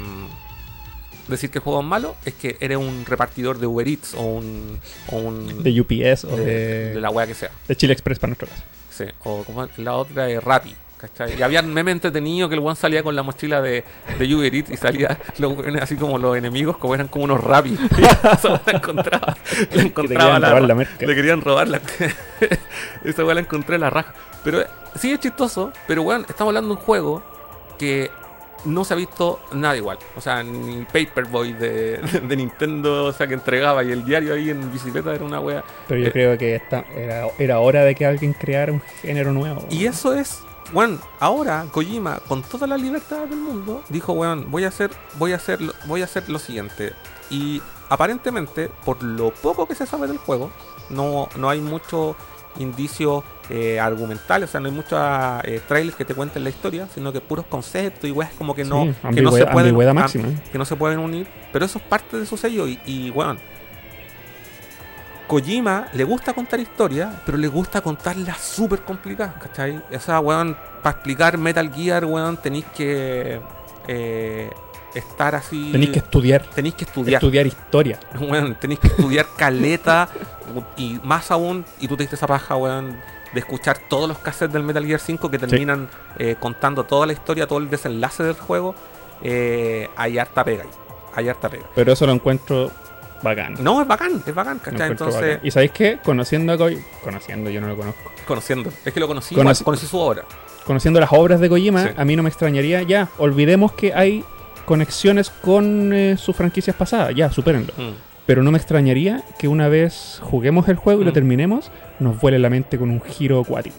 decir 1.28 1.50
que 1.50 1.58
el 1.60 1.64
juego 1.64 1.80
es 1.82 1.86
malo, 1.88 2.16
es 2.26 2.34
que 2.36 2.58
eres 2.60 2.78
un 2.78 3.06
repartidor 3.06 3.58
de 3.60 3.68
Uber 3.68 3.88
Eats 3.88 4.14
o 4.14 4.22
un. 4.22 4.80
O 5.08 5.18
un 5.18 5.64
De 5.64 5.80
UPS 5.82 6.26
o 6.26 6.36
de- 6.36 6.46
de, 6.46 6.94
de 6.96 7.02
la 7.02 7.10
weá 7.10 7.26
que 7.28 7.34
sea. 7.36 7.52
de 7.68 7.76
Chile 7.76 7.94
Express 7.94 8.20
para 8.20 8.30
nuestro 8.30 8.48
caso. 8.48 8.64
Sí, 8.92 9.06
o 9.24 9.44
como 9.44 9.68
la 9.78 9.94
otra 9.96 10.30
es 10.30 10.44
Rappi. 10.44 10.76
¿Cachai? 11.02 11.38
Y 11.38 11.42
había 11.42 11.62
meme 11.64 11.92
entretenido 11.92 12.48
que 12.48 12.56
el 12.56 12.62
weón 12.62 12.76
salía 12.76 13.02
con 13.04 13.16
la 13.16 13.24
mochila 13.24 13.62
de, 13.62 13.84
de 14.20 14.36
Uber 14.36 14.54
Eats 14.54 14.70
y 14.70 14.78
salía 14.78 15.18
los 15.40 15.54
así 15.82 15.96
como 15.96 16.18
los 16.20 16.38
enemigos, 16.38 16.78
como 16.78 16.94
eran 16.96 17.08
como 17.08 17.26
unos 17.26 17.44
weá 18.50 18.62
la 18.66 18.72
encontraba. 18.74 19.36
La 19.74 19.82
encontraba 19.82 20.24
querían 20.24 20.42
la, 20.42 20.50
robar 20.50 20.62
la 20.64 20.76
merca. 20.76 21.06
Le 21.06 21.16
querían 21.16 21.42
robar 21.42 21.68
la. 21.68 21.82
esa 23.04 23.26
weá 23.26 23.34
la 23.36 23.42
encontré 23.42 23.76
en 23.76 23.82
la 23.82 23.90
raja. 23.90 24.14
Pero 24.44 24.62
eh, 24.62 24.68
sí 24.96 25.12
es 25.12 25.20
chistoso, 25.20 25.72
pero 25.88 26.04
weón, 26.04 26.26
estamos 26.30 26.50
hablando 26.52 26.70
de 26.76 26.80
un 26.80 26.86
juego 26.86 27.24
que 27.78 28.10
no 28.66 28.84
se 28.86 28.94
ha 28.94 28.98
visto 28.98 29.40
nada 29.54 29.76
igual. 29.76 29.98
O 30.16 30.22
sea, 30.22 30.44
ni 30.44 30.86
Paperboy 30.86 31.54
de, 31.54 31.98
de 31.98 32.36
Nintendo, 32.36 33.06
o 33.06 33.12
sea, 33.14 33.26
que 33.28 33.34
entregaba 33.34 33.84
y 33.84 33.92
el 33.92 34.06
diario 34.06 34.34
ahí 34.36 34.50
en 34.52 34.72
bicicleta 34.72 35.14
era 35.16 35.24
una 35.24 35.40
wea. 35.40 35.64
Pero 35.88 36.00
yo 36.00 36.08
Eh, 36.08 36.12
creo 36.12 36.38
que 36.38 36.56
esta 36.56 36.86
era, 36.96 37.26
era 37.40 37.60
hora 37.60 37.84
de 37.84 37.96
que 37.96 38.06
alguien 38.06 38.34
creara 38.34 38.72
un 38.72 38.82
género 39.02 39.32
nuevo. 39.32 39.66
Y 39.72 39.86
eso 39.86 40.14
es, 40.14 40.44
weón, 40.74 41.00
ahora 41.20 41.66
Kojima, 41.72 42.20
con 42.28 42.42
toda 42.44 42.68
la 42.68 42.78
libertad 42.78 43.26
del 43.26 43.40
mundo, 43.40 43.84
dijo, 43.90 44.14
weón, 44.14 44.50
voy 44.52 44.64
a 44.66 44.68
hacer, 44.70 44.92
voy 45.18 45.34
a 45.34 45.36
hacer, 45.38 45.62
lo- 45.62 45.74
voy 45.86 46.02
a 46.02 46.06
hacer 46.06 46.30
lo 46.30 46.40
siguiente. 46.40 46.94
Y 47.30 47.62
aparentemente, 47.90 48.70
por 48.86 49.02
lo 49.04 49.32
poco 49.32 49.68
que 49.68 49.76
se 49.76 49.86
sabe 49.86 50.08
del 50.08 50.18
juego, 50.18 50.52
no, 50.90 51.30
no 51.38 51.50
hay 51.50 51.62
mucho 51.62 52.16
indicio 52.60 53.24
eh, 53.50 53.80
argumental, 53.80 54.44
o 54.44 54.48
sea, 54.48 54.60
no 54.60 54.68
hay 54.68 54.74
muchos 54.74 55.00
eh, 55.44 55.62
trailers 55.68 55.96
que 55.96 56.04
te 56.06 56.14
cuenten 56.14 56.44
la 56.44 56.50
historia, 56.50 56.88
sino 56.94 57.14
que 57.14 57.22
puros 57.22 57.46
conceptos 57.46 58.10
y 58.10 58.12
weas 58.12 58.34
como 58.34 58.54
que 58.56 58.64
no, 58.66 58.84
Sí, 58.84 58.94
que 59.16 59.22
no 59.22 59.32
se 59.32 59.46
pueden 59.48 59.76
máxima. 59.96 60.28
que 60.52 60.58
no 60.58 60.66
se 60.66 60.76
pueden 60.76 61.00
unir, 61.00 61.28
pero 61.54 61.66
eso 61.66 61.78
es 61.80 61.84
parte 61.86 62.18
de 62.18 62.26
su 62.26 62.36
sello 62.38 62.68
y, 62.68 62.80
y 62.86 63.10
weón. 63.12 63.40
Kojima 65.28 65.88
le 65.94 66.04
gusta 66.04 66.34
contar 66.34 66.60
historias, 66.60 67.14
pero 67.26 67.38
le 67.38 67.48
gusta 67.48 67.82
contarlas 67.82 68.40
súper 68.40 68.82
complicadas, 68.82 69.36
¿cachai? 69.42 69.82
O 69.94 70.00
sea, 70.00 70.20
weón, 70.20 70.58
para 70.82 70.96
explicar 70.96 71.38
Metal 71.38 71.74
Gear, 71.74 72.06
weón, 72.06 72.38
tenéis 72.38 72.66
que 72.76 73.40
eh, 73.88 74.50
estar 74.94 75.36
así. 75.36 75.72
Tenéis 75.72 75.92
que 75.92 76.00
estudiar, 76.00 76.44
tenéis 76.54 76.76
que 76.76 76.84
estudiar. 76.84 77.22
estudiar 77.22 77.48
historia. 77.48 78.00
Weón, 78.20 78.56
tenéis 78.56 78.80
que 78.80 78.88
estudiar 78.88 79.26
caleta 79.38 80.10
y 80.78 81.00
más 81.04 81.32
aún, 81.32 81.66
y 81.80 81.88
tú 81.88 81.96
te 81.96 82.04
diste 82.04 82.16
esa 82.16 82.28
paja, 82.28 82.56
weón, 82.56 82.98
de 83.34 83.40
escuchar 83.40 83.78
todos 83.90 84.08
los 84.08 84.18
cassettes 84.18 84.54
del 84.54 84.64
Metal 84.64 84.86
Gear 84.86 85.00
5 85.00 85.32
que 85.32 85.40
terminan 85.40 85.90
eh, 86.18 86.36
contando 86.40 86.84
toda 86.84 87.06
la 87.06 87.14
historia, 87.14 87.48
todo 87.48 87.60
el 87.60 87.70
desenlace 87.70 88.24
del 88.24 88.36
juego. 88.36 88.76
Eh, 89.24 89.90
hay 89.96 90.18
harta 90.18 90.44
pega 90.44 90.64
ahí. 90.64 90.70
Hay 91.16 91.30
harta 91.30 91.50
pega. 91.50 91.66
Pero 91.74 91.94
eso 91.94 92.06
lo 92.06 92.12
encuentro 92.12 92.72
bacán. 93.24 93.56
No, 93.60 93.82
es 93.82 93.88
bacán, 93.88 94.24
es 94.26 94.34
bacán, 94.36 94.60
¿cachai? 94.60 94.92
Entonces, 94.92 95.22
bacán. 95.22 95.40
Y 95.44 95.52
sabéis 95.52 95.72
qué? 95.72 96.00
Conociendo 96.04 96.54
a 96.54 96.58
Kojima, 96.58 96.82
conociendo, 97.04 97.50
yo 97.50 97.62
no 97.62 97.68
lo 97.68 97.78
conozco. 97.78 98.12
conociendo. 98.28 98.72
Es 98.86 98.94
que 98.94 99.00
lo 99.00 99.08
conocí, 99.08 99.36
Conocí- 99.36 99.42
igual, 99.62 99.64
conocí 99.64 99.86
su 99.88 99.98
obra. 100.00 100.24
Conociendo 100.66 101.00
las 101.00 101.12
obras 101.12 101.40
de 101.40 101.50
Kojima, 101.50 101.84
Sí. 101.84 101.90
a 101.98 102.06
mí 102.06 102.16
no 102.16 102.24
me 102.24 102.30
extrañaría 102.30 102.82
ya. 102.84 103.10
Olvidemos 103.18 103.72
que 103.74 103.94
hay 103.94 104.24
conexiones 104.66 105.30
con 105.30 105.92
eh, 105.94 106.18
sus 106.18 106.36
franquicias 106.36 106.76
pasadas, 106.76 107.14
ya, 107.16 107.32
supérenlo. 107.32 107.74
Mm. 107.78 107.92
Pero 108.26 108.44
no 108.44 108.52
me 108.52 108.58
extrañaría 108.60 109.24
que 109.40 109.48
una 109.48 109.68
vez 109.68 110.20
juguemos 110.24 110.68
el 110.70 110.76
juego 110.76 111.02
y 111.02 111.04
lo 111.06 111.12
Mm. 111.12 111.14
terminemos, 111.16 111.72
nos 112.00 112.20
vuele 112.22 112.38
la 112.40 112.50
mente 112.50 112.78
con 112.78 112.90
un 112.92 113.02
giro 113.02 113.40
acuático. 113.42 113.78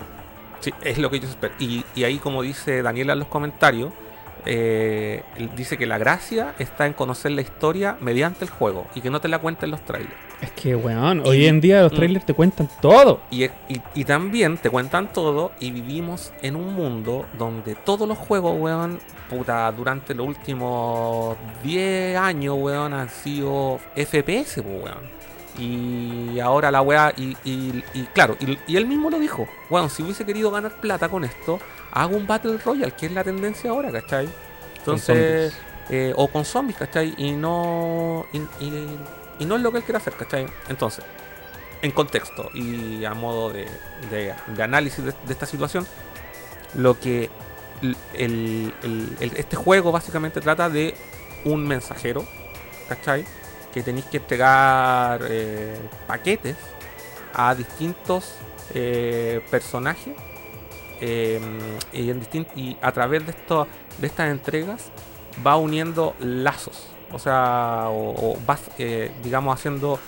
Sí, 0.61 0.73
es 0.83 0.99
lo 0.99 1.11
que 1.11 1.21
yo 1.21 1.29
espero. 1.29 1.55
Y, 1.59 1.85
y 1.95 2.05
ahí, 2.05 2.19
como 2.19 2.43
dice 2.43 2.83
Daniela 2.83 3.13
en 3.15 3.21
los 3.21 3.29
comentarios, 3.29 3.93
eh, 4.47 5.23
dice 5.57 5.77
que 5.79 5.87
la 5.87 5.99
gracia 5.99 6.55
está 6.59 6.87
en 6.87 6.93
conocer 6.93 7.33
la 7.33 7.43
historia 7.43 7.97
mediante 8.01 8.45
el 8.45 8.51
juego 8.51 8.87
y 8.95 9.01
que 9.01 9.11
no 9.11 9.21
te 9.21 9.29
la 9.29 9.39
cuenten 9.39 9.71
los 9.71 9.81
trailers. 9.85 10.15
Es 10.41 10.51
que, 10.53 10.75
weón, 10.75 11.23
Y- 11.25 11.29
hoy 11.29 11.47
en 11.47 11.61
día 11.61 11.83
los 11.83 11.93
mm. 11.93 11.97
trailers 11.97 12.27
te 12.27 12.35
cuentan 12.35 12.69
todo. 12.81 13.21
Y, 13.31 13.45
y- 13.45 13.51
y 13.95 14.05
también 14.05 14.59
te 14.59 14.71
cuentan 14.71 15.13
todo 15.13 15.53
y 15.61 15.71
vivimos 15.71 16.33
en 16.43 16.57
un 16.57 16.75
mundo 16.75 17.27
donde 17.39 17.75
todos 17.77 18.09
los 18.09 18.19
juegos, 18.19 18.57
weón, 18.59 18.99
puta, 19.31 19.71
durante 19.73 20.15
los 20.15 20.27
últimos 20.27 21.37
10 21.63 22.17
años, 22.19 22.57
weón, 22.59 22.93
han 22.93 23.09
sido 23.09 23.79
FPS, 23.95 24.61
weón. 24.61 25.23
Y 25.59 26.41
ahora 26.41 26.71
la 26.71 26.81
weá, 26.83 27.13
y, 27.17 27.37
y- 27.45 27.85
y 27.95 28.03
claro, 28.15 28.37
y, 28.41 28.59
y 28.67 28.77
él 28.77 28.87
mismo 28.87 29.11
lo 29.11 29.19
dijo, 29.19 29.47
weón, 29.71 29.91
si 29.91 30.03
hubiese 30.03 30.25
querido 30.25 30.51
ganar 30.51 30.73
plata 30.81 31.09
con 31.09 31.25
esto, 31.25 31.59
hago 31.93 32.17
un 32.17 32.27
Battle 32.27 32.59
Royale, 32.59 32.93
que 32.93 33.07
es 33.07 33.13
la 33.13 33.23
tendencia 33.25 33.71
ahora, 33.71 33.91
¿cachai? 33.93 34.29
Entonces, 34.79 35.53
eh, 35.91 36.13
o 36.17 36.29
con 36.29 36.45
zombies, 36.45 36.79
¿cachai? 36.79 37.15
Y 37.17 37.33
no, 37.33 38.27
y, 38.33 38.39
y- 38.65 38.99
y 39.39 39.45
no 39.45 39.57
es 39.57 39.63
lo 39.63 39.71
que 39.73 39.79
él 39.79 39.85
quiere 39.85 39.99
hacer, 39.99 40.15
¿cachai? 40.15 40.47
Entonces, 40.69 41.05
en 41.83 41.91
contexto 41.91 42.51
y 42.55 43.05
a 43.05 43.13
modo 43.15 43.51
de, 43.51 43.67
de- 44.11 44.35
de 44.47 44.63
análisis 44.63 45.05
de, 45.05 45.13
de 45.27 45.33
esta 45.33 45.47
situación, 45.47 45.87
lo 46.75 46.99
que 46.99 47.29
el- 47.83 47.97
el- 48.15 48.75
el- 48.83 49.17
el- 49.21 49.37
este 49.37 49.57
juego 49.57 49.93
básicamente 49.93 50.41
trata 50.41 50.69
de 50.71 50.95
un 51.45 51.67
mensajero, 51.67 52.25
¿cachai? 52.89 53.25
Que 53.75 53.83
tenéis 53.83 54.07
que 54.07 54.19
entregar 54.19 55.23
eh, 55.29 55.77
paquetes 56.07 56.57
a 57.35 57.55
distintos 57.55 58.35
eh, 58.75 59.41
personajes 59.51 60.15
eh, 61.05 61.41
y, 61.93 62.09
en 62.11 62.21
distin- 62.23 62.47
y 62.57 62.77
a 62.81 62.93
través 62.93 63.27
de, 63.27 63.33
esto, 63.33 63.67
de 63.99 64.07
estas 64.07 64.31
entregas 64.31 64.91
va 65.45 65.57
uniendo 65.57 66.15
lazos, 66.21 66.87
o 67.11 67.19
sea, 67.19 67.87
o, 67.89 68.33
o 68.33 68.39
vas, 68.47 68.61
eh, 68.79 69.11
digamos, 69.23 69.53
haciendo 69.59 69.99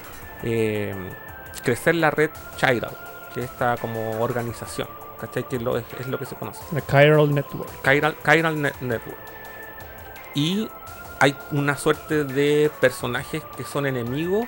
eh, 0.45 0.95
crecer 1.65 1.97
la 1.97 2.11
red 2.11 2.31
Chiral, 2.57 2.97
que 3.35 3.41
es 3.41 3.51
esta 3.51 3.77
como 3.79 4.21
organización, 4.21 4.87
¿cachai? 5.21 5.49
Que 5.49 5.59
lo, 5.59 5.77
es, 5.79 5.85
es 5.99 6.07
lo 6.07 6.17
que 6.19 6.27
se 6.27 6.37
conoce. 6.37 6.61
La 6.73 6.81
Chiral 6.87 7.35
Network. 7.35 7.71
Chiral, 7.83 8.17
Chiral 8.25 8.63
Net- 8.63 8.81
Network. 8.81 9.19
Y 10.35 10.69
hay 11.21 11.35
una 11.53 11.77
suerte 11.77 12.25
de 12.25 12.71
personajes 12.81 13.43
que 13.57 13.65
son 13.65 13.87
enemigos 13.87 14.47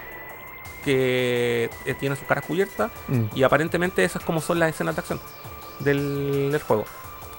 que 0.85 1.69
eh, 1.85 1.95
tienen 1.95 2.17
su 2.17 2.27
cara 2.27 2.41
cubierta 2.43 2.91
Mm. 3.09 3.25
y 3.35 3.43
aparentemente 3.43 4.05
esas 4.05 4.23
como 4.23 4.41
son 4.41 4.59
las 4.61 4.71
escenas 4.71 4.95
de 4.95 5.01
acción 5.01 5.21
del, 5.81 6.51
del 6.53 6.61
juego. 6.63 6.85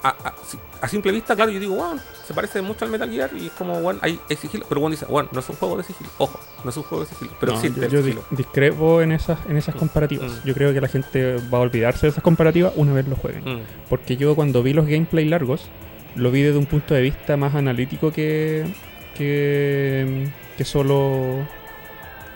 A, 0.02 0.10
a- 0.10 0.34
si- 0.46 0.58
a 0.80 0.86
simple 0.86 1.10
vista, 1.10 1.34
claro, 1.34 1.50
yo 1.50 1.58
digo, 1.58 1.74
wow, 1.74 1.98
se 2.24 2.32
parece 2.32 2.62
mucho 2.62 2.84
al 2.84 2.90
Metal 2.92 3.10
Gear 3.10 3.30
y 3.36 3.46
es 3.46 3.52
como, 3.52 3.80
bueno, 3.80 3.98
hay, 4.02 4.20
hay 4.30 4.36
sigilo. 4.36 4.64
Pero 4.68 4.80
bueno, 4.80 4.92
dice, 4.94 5.06
bueno, 5.06 5.28
no 5.32 5.40
es 5.40 5.48
un 5.48 5.56
juego 5.56 5.76
de 5.76 5.82
sigilo. 5.82 6.08
Ojo, 6.18 6.38
no 6.62 6.70
es 6.70 6.76
un 6.76 6.82
juego 6.84 7.04
de 7.04 7.10
sigilo. 7.10 7.32
Pero 7.40 7.52
No, 7.54 7.60
sí, 7.60 7.72
yo, 7.74 7.88
yo 7.88 8.02
sigilo. 8.02 8.24
discrepo 8.30 9.02
en 9.02 9.10
esas, 9.10 9.38
en 9.48 9.56
esas 9.56 9.74
Mm, 9.74 9.78
comparativas. 9.78 10.30
mm. 10.30 10.46
Yo 10.46 10.54
creo 10.54 10.72
que 10.72 10.80
la 10.80 10.86
gente 10.88 11.36
va 11.52 11.58
a 11.58 11.62
olvidarse 11.62 12.06
de 12.06 12.10
esas 12.10 12.22
comparativas 12.22 12.72
una 12.76 12.92
vez 12.92 13.08
lo 13.08 13.16
jueguen. 13.16 13.42
Mm, 13.44 13.62
Porque 13.88 14.16
yo 14.16 14.36
cuando 14.36 14.62
vi 14.62 14.72
los 14.72 14.86
gameplay 14.86 15.24
largos, 15.24 15.68
lo 16.14 16.30
vi 16.30 16.42
desde 16.42 16.58
un 16.58 16.66
punto 16.66 16.94
de 16.94 17.00
vista 17.02 17.36
más 17.36 17.56
analítico 17.56 18.12
que, 18.12 18.64
que, 19.16 20.28
que 20.56 20.64
solo 20.64 21.46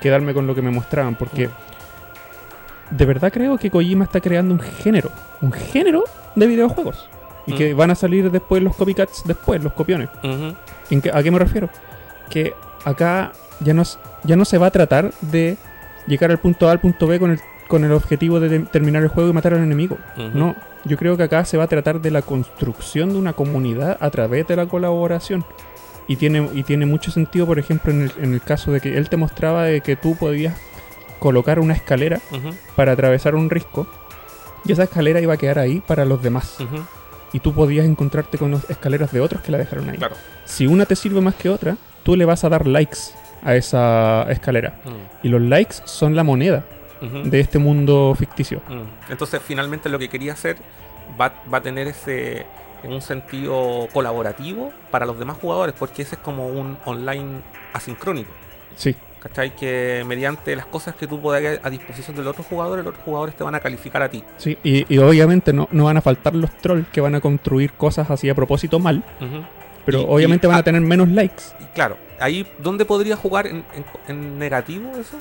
quedarme 0.01 0.35
con 0.35 0.47
lo 0.49 0.55
que 0.57 0.63
me 0.63 0.71
mostraban. 0.73 1.15
Porque 1.17 1.49
de 2.91 3.05
verdad 3.07 3.33
creo 3.33 3.57
que 3.59 3.71
Kojima 3.71 4.05
está 4.05 4.21
creando 4.21 4.55
un 4.55 4.61
género, 4.61 5.11
un 5.41 5.53
género 5.53 6.05
de 6.35 6.47
videojuegos. 6.47 7.09
Y 7.47 7.55
Mm. 7.55 7.57
que 7.57 7.75
van 7.75 7.91
a 7.91 7.95
salir 7.95 8.31
después 8.31 8.63
los 8.63 8.77
copycats, 8.77 9.23
después 9.27 9.63
los 9.63 9.73
copiones. 9.73 10.09
¿En 10.91 11.01
qué- 11.01 11.11
¿A 11.13 11.23
qué 11.23 11.31
me 11.31 11.39
refiero? 11.39 11.69
Que 12.31 12.55
acá 12.85 13.33
ya 13.61 13.75
no, 13.75 13.83
ya 14.25 14.37
no 14.37 14.45
se 14.45 14.59
va 14.59 14.67
a 14.67 14.71
tratar 14.71 15.13
de 15.21 15.57
llegar 16.07 16.31
al 16.31 16.39
punto 16.39 16.69
A 16.69 16.73
al 16.73 16.81
punto 16.81 17.07
B 17.07 17.19
con 17.19 17.31
el, 17.33 17.41
con 17.69 17.85
el 17.85 17.93
objetivo 17.93 18.39
de 18.41 18.61
terminar 18.61 19.03
el 19.03 19.09
juego 19.09 19.31
y 19.31 19.33
matar 19.33 19.55
al 19.55 19.63
enemigo. 19.63 19.99
No, 20.35 20.55
yo 20.85 20.97
creo 20.97 21.17
que 21.17 21.23
acá 21.25 21.45
se 21.45 21.57
va 21.57 21.65
a 21.65 21.69
tratar 21.69 22.01
de 22.01 22.11
la 22.11 22.23
construcción 22.23 23.13
de 23.13 23.19
una 23.19 23.33
comunidad 23.33 23.97
a 24.01 24.11
través 24.11 24.47
de 24.47 24.57
la 24.57 24.67
colaboración. 24.67 25.45
Y 26.09 26.17
tiene, 26.17 26.49
y 26.53 26.63
tiene 26.65 26.85
mucho 26.87 27.11
sentido, 27.13 27.47
por 27.47 27.59
ejemplo, 27.59 27.93
en 27.93 28.03
el, 28.03 28.13
en 28.21 28.35
el 28.35 28.41
caso 28.41 28.73
de 28.73 28.81
que 28.81 28.97
él 28.99 29.09
te 29.09 29.17
mostraba 29.17 29.65
de 29.65 29.81
que 29.81 29.95
tú 29.97 30.17
podías 30.17 30.55
colocar 31.23 31.61
una 31.61 31.73
escalera 31.75 32.21
para 32.75 32.93
atravesar 32.93 33.37
un 33.37 33.49
risco. 33.49 33.87
Y 34.65 34.73
esa 34.73 34.83
escalera 34.83 35.21
iba 35.21 35.35
a 35.35 35.37
quedar 35.37 35.61
ahí 35.61 35.81
para 35.81 36.05
los 36.05 36.21
demás. 36.21 36.59
Y 37.33 37.39
tú 37.39 37.55
podías 37.55 37.87
encontrarte 37.87 38.39
con 38.39 38.51
las 38.51 38.69
escaleras 38.69 39.13
de 39.13 39.21
otros 39.21 39.41
que 39.41 39.53
la 39.53 39.59
dejaron 39.59 39.89
ahí. 39.89 39.99
Claro. 39.99 40.17
Si 40.45 40.67
una 40.67 40.85
te 40.85 40.97
sirve 40.97 41.21
más 41.21 41.37
que 41.37 41.49
otra, 41.49 41.77
tú 42.03 42.17
le 42.17 42.25
vas 42.25 42.43
a 42.43 42.49
dar 42.49 42.67
likes 42.67 42.99
a 43.45 43.55
esa 43.55 44.25
escalera. 44.31 44.81
Mm, 44.85 45.27
Y 45.27 45.29
los 45.29 45.41
likes 45.41 45.77
son 45.85 46.17
la 46.17 46.25
moneda 46.25 46.65
de 47.25 47.41
este 47.41 47.59
mundo 47.59 48.15
ficticio. 48.19 48.61
Mm. 48.69 49.13
Entonces, 49.13 49.41
finalmente 49.45 49.89
lo 49.89 49.99
que 50.01 50.09
quería 50.09 50.33
hacer 50.33 50.57
va, 51.21 51.33
va 51.53 51.59
a 51.59 51.63
tener 51.63 51.87
ese 51.87 52.47
en 52.83 52.93
un 52.93 53.01
sentido 53.01 53.89
colaborativo 53.93 54.73
para 54.91 55.07
los 55.07 55.17
demás 55.19 55.37
jugadores, 55.41 55.75
porque 55.79 56.03
ese 56.03 56.17
es 56.17 56.21
como 56.21 56.49
un 56.49 56.77
online 56.85 57.43
asincrónico. 57.73 58.31
Sí, 58.77 58.97
¿Cachai? 59.23 59.55
Que 59.55 60.03
mediante 60.05 60.57
las 60.57 60.67
cosas 60.67 60.97
que 60.97 61.07
tú 61.07 61.21
pones 61.21 61.61
a 61.63 61.71
disposición 61.71 62.17
del 62.17 62.27
otro 62.27 62.43
jugador, 62.43 62.79
los 62.79 62.89
otros 62.89 63.05
jugadores 63.05 63.37
te 63.37 63.45
van 63.45 63.55
a 63.55 63.61
calificar 63.61 64.03
a 64.03 64.09
ti. 64.09 64.25
sí. 64.37 64.59
Y, 64.65 64.93
y 64.93 64.99
obviamente 64.99 65.53
no, 65.53 65.69
no 65.71 65.85
van 65.85 65.97
a 65.97 66.01
faltar 66.01 66.35
los 66.35 66.51
trolls 66.59 66.89
que 66.89 67.01
van 67.01 67.15
a 67.15 67.21
construir 67.21 67.73
cosas 67.75 68.11
así 68.11 68.29
a 68.29 68.35
propósito 68.35 68.81
mal, 68.81 69.05
pero 69.87 70.01
Y- 70.01 70.07
obviamente 70.09 70.47
y- 70.47 70.49
van 70.49 70.57
ah, 70.57 70.61
a 70.61 70.63
tener 70.65 70.81
menos 70.81 71.09
likes. 71.09 71.45
Y 71.61 71.65
claro, 71.67 71.97
ahí 72.19 72.47
donde 72.59 72.85
podría 72.85 73.15
jugar 73.15 73.47
en, 73.47 73.65
en- 73.75 73.85
en 74.09 74.39
negativo 74.41 74.91
eso. 74.99 75.17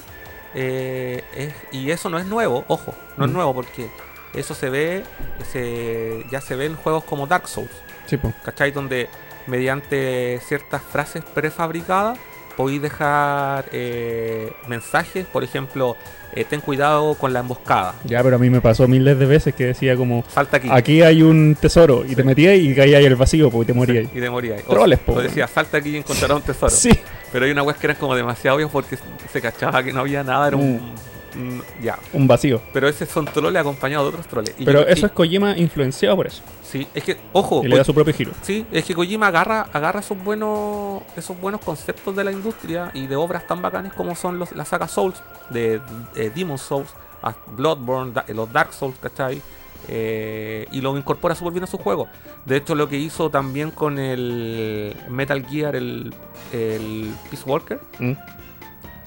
Eh, 0.56 1.24
es- 1.38 1.54
y 1.72 1.92
eso 1.92 2.10
no 2.10 2.18
es 2.18 2.26
nuevo, 2.26 2.66
ojo, 2.68 2.96
no 3.18 3.26
es 3.26 3.32
Mm. 3.32 3.34
nuevo 3.36 3.54
porque 3.54 3.88
eso 4.34 4.56
se 4.56 4.70
ve, 4.72 5.04
se, 5.52 6.26
ya 6.32 6.42
se 6.42 6.56
ve 6.56 6.66
en 6.66 6.76
juegos 6.76 7.04
como 7.04 7.28
Dark 7.28 7.48
Souls, 7.48 7.70
Sí, 8.08 8.18
po. 8.18 8.34
¿cachai? 8.44 8.72
Donde 8.72 9.08
mediante 9.46 10.40
ciertas 10.44 10.82
frases 10.82 11.24
prefabricadas 11.24 12.18
podéis 12.52 12.82
dejar 12.82 13.66
eh, 13.72 14.52
mensajes, 14.68 15.26
por 15.26 15.44
ejemplo, 15.44 15.96
eh, 16.34 16.46
ten 16.46 16.62
cuidado 16.62 17.16
con 17.16 17.34
la 17.34 17.40
emboscada, 17.42 17.94
Ya, 18.06 18.24
pero 18.24 18.38
a 18.38 18.40
mí 18.40 18.50
me 18.50 18.62
pasó 18.62 18.88
miles 18.88 19.18
de 19.20 19.26
veces 19.26 19.54
que 19.54 19.66
decía 19.66 19.96
como, 19.98 20.24
salta 20.30 20.58
aquí. 20.58 20.70
aquí 20.72 21.02
hay 21.02 21.22
un 21.24 21.58
tesoro, 21.60 22.04
y 22.08 22.16
te 22.16 22.24
metías 22.24 22.58
y 22.58 22.74
caías 22.76 23.00
ahí 23.00 23.06
el 23.06 23.16
vacío, 23.16 23.52
y 23.62 23.66
te 23.66 23.74
morías. 23.74 24.06
Y 24.14 24.20
te 24.20 24.30
morías. 24.30 24.62
O- 24.68 24.74
Troles, 24.74 25.00
o 25.08 25.22
decía, 25.22 25.48
salta 25.48 25.78
aquí 25.78 25.90
y 25.90 25.98
encontrarás 25.98 26.38
un 26.38 26.44
tesoro. 26.44 26.72
Sí, 26.76 26.92
Pero 27.32 27.46
hay 27.46 27.52
una 27.52 27.64
web 27.64 27.76
que 27.78 27.88
eran 27.88 27.98
como 27.98 28.16
demasiado 28.16 28.58
obvias 28.58 28.70
porque 28.72 28.98
se 29.32 29.42
cachaba 29.42 29.84
que 29.84 29.92
no 29.94 30.02
había 30.02 30.24
nada, 30.24 30.48
era 30.50 30.58
un... 30.58 30.94
un- 31.36 31.64
ya. 31.82 31.98
un 32.14 32.28
vacío. 32.28 32.62
Pero 32.74 32.88
ese 32.88 33.06
son 33.06 33.26
troles 33.26 33.60
acompañados 33.60 34.06
de 34.06 34.10
otros 34.10 34.28
troles. 34.28 34.56
Y 34.58 34.66
Pero 34.66 34.82
yo- 34.82 34.88
eso 34.88 35.06
y- 35.06 35.10
es 35.10 35.12
Kojima 35.12 35.58
influenciado 35.58 36.16
por 36.16 36.28
eso. 36.28 36.42
Sí, 36.64 36.88
es 36.94 37.04
que, 37.04 37.18
ojo, 37.34 37.62
Y 37.64 37.68
le 37.68 37.76
da 37.76 37.82
Ko- 37.82 37.86
su 37.88 37.94
propio 37.94 38.14
giro. 38.14 38.32
sí, 38.42 38.66
es 38.72 38.86
que 38.86 38.94
Kojima 38.96 39.28
agarra, 39.28 39.68
agarra 39.74 40.00
esos 40.00 40.22
buenos, 40.24 41.04
esos 41.18 41.40
buenos 41.40 41.62
conceptos 41.62 42.16
de 42.16 42.24
la 42.24 42.32
industria 42.32 42.92
y 42.94 43.08
de 43.08 43.16
obras 43.16 43.46
tan 43.48 43.62
bacanes 43.62 43.94
como 43.94 44.16
son 44.16 44.40
los, 44.40 44.52
la 44.54 44.64
saga 44.66 44.88
Souls, 44.88 45.22
de, 45.50 45.82
eh, 46.16 46.32
Demon 46.34 46.58
Souls, 46.58 46.90
a 47.22 47.34
Bloodborne, 47.56 48.14
da- 48.14 48.26
los 48.30 48.52
Dark 48.52 48.74
Souls, 48.74 48.96
¿cachai? 49.02 49.42
Eh, 49.88 50.68
y 50.72 50.80
lo 50.82 50.96
incorpora 50.98 51.36
súper 51.36 51.54
bien 51.54 51.64
a 51.64 51.68
su 51.68 51.78
juego. 51.78 52.08
De 52.46 52.56
hecho, 52.58 52.76
lo 52.76 52.88
que 52.88 52.98
hizo 52.98 53.30
también 53.30 53.72
con 53.72 54.00
el 54.00 54.96
Metal 55.10 55.46
Gear, 55.48 55.76
el, 55.76 56.14
el 56.54 57.12
Peace 57.30 57.44
Walker, 57.50 57.80
Mm. 58.00 58.14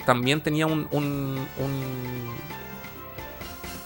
También 0.06 0.40
tenía 0.42 0.66
un, 0.66 0.86
un- 0.90 1.46
un- 1.58 2.34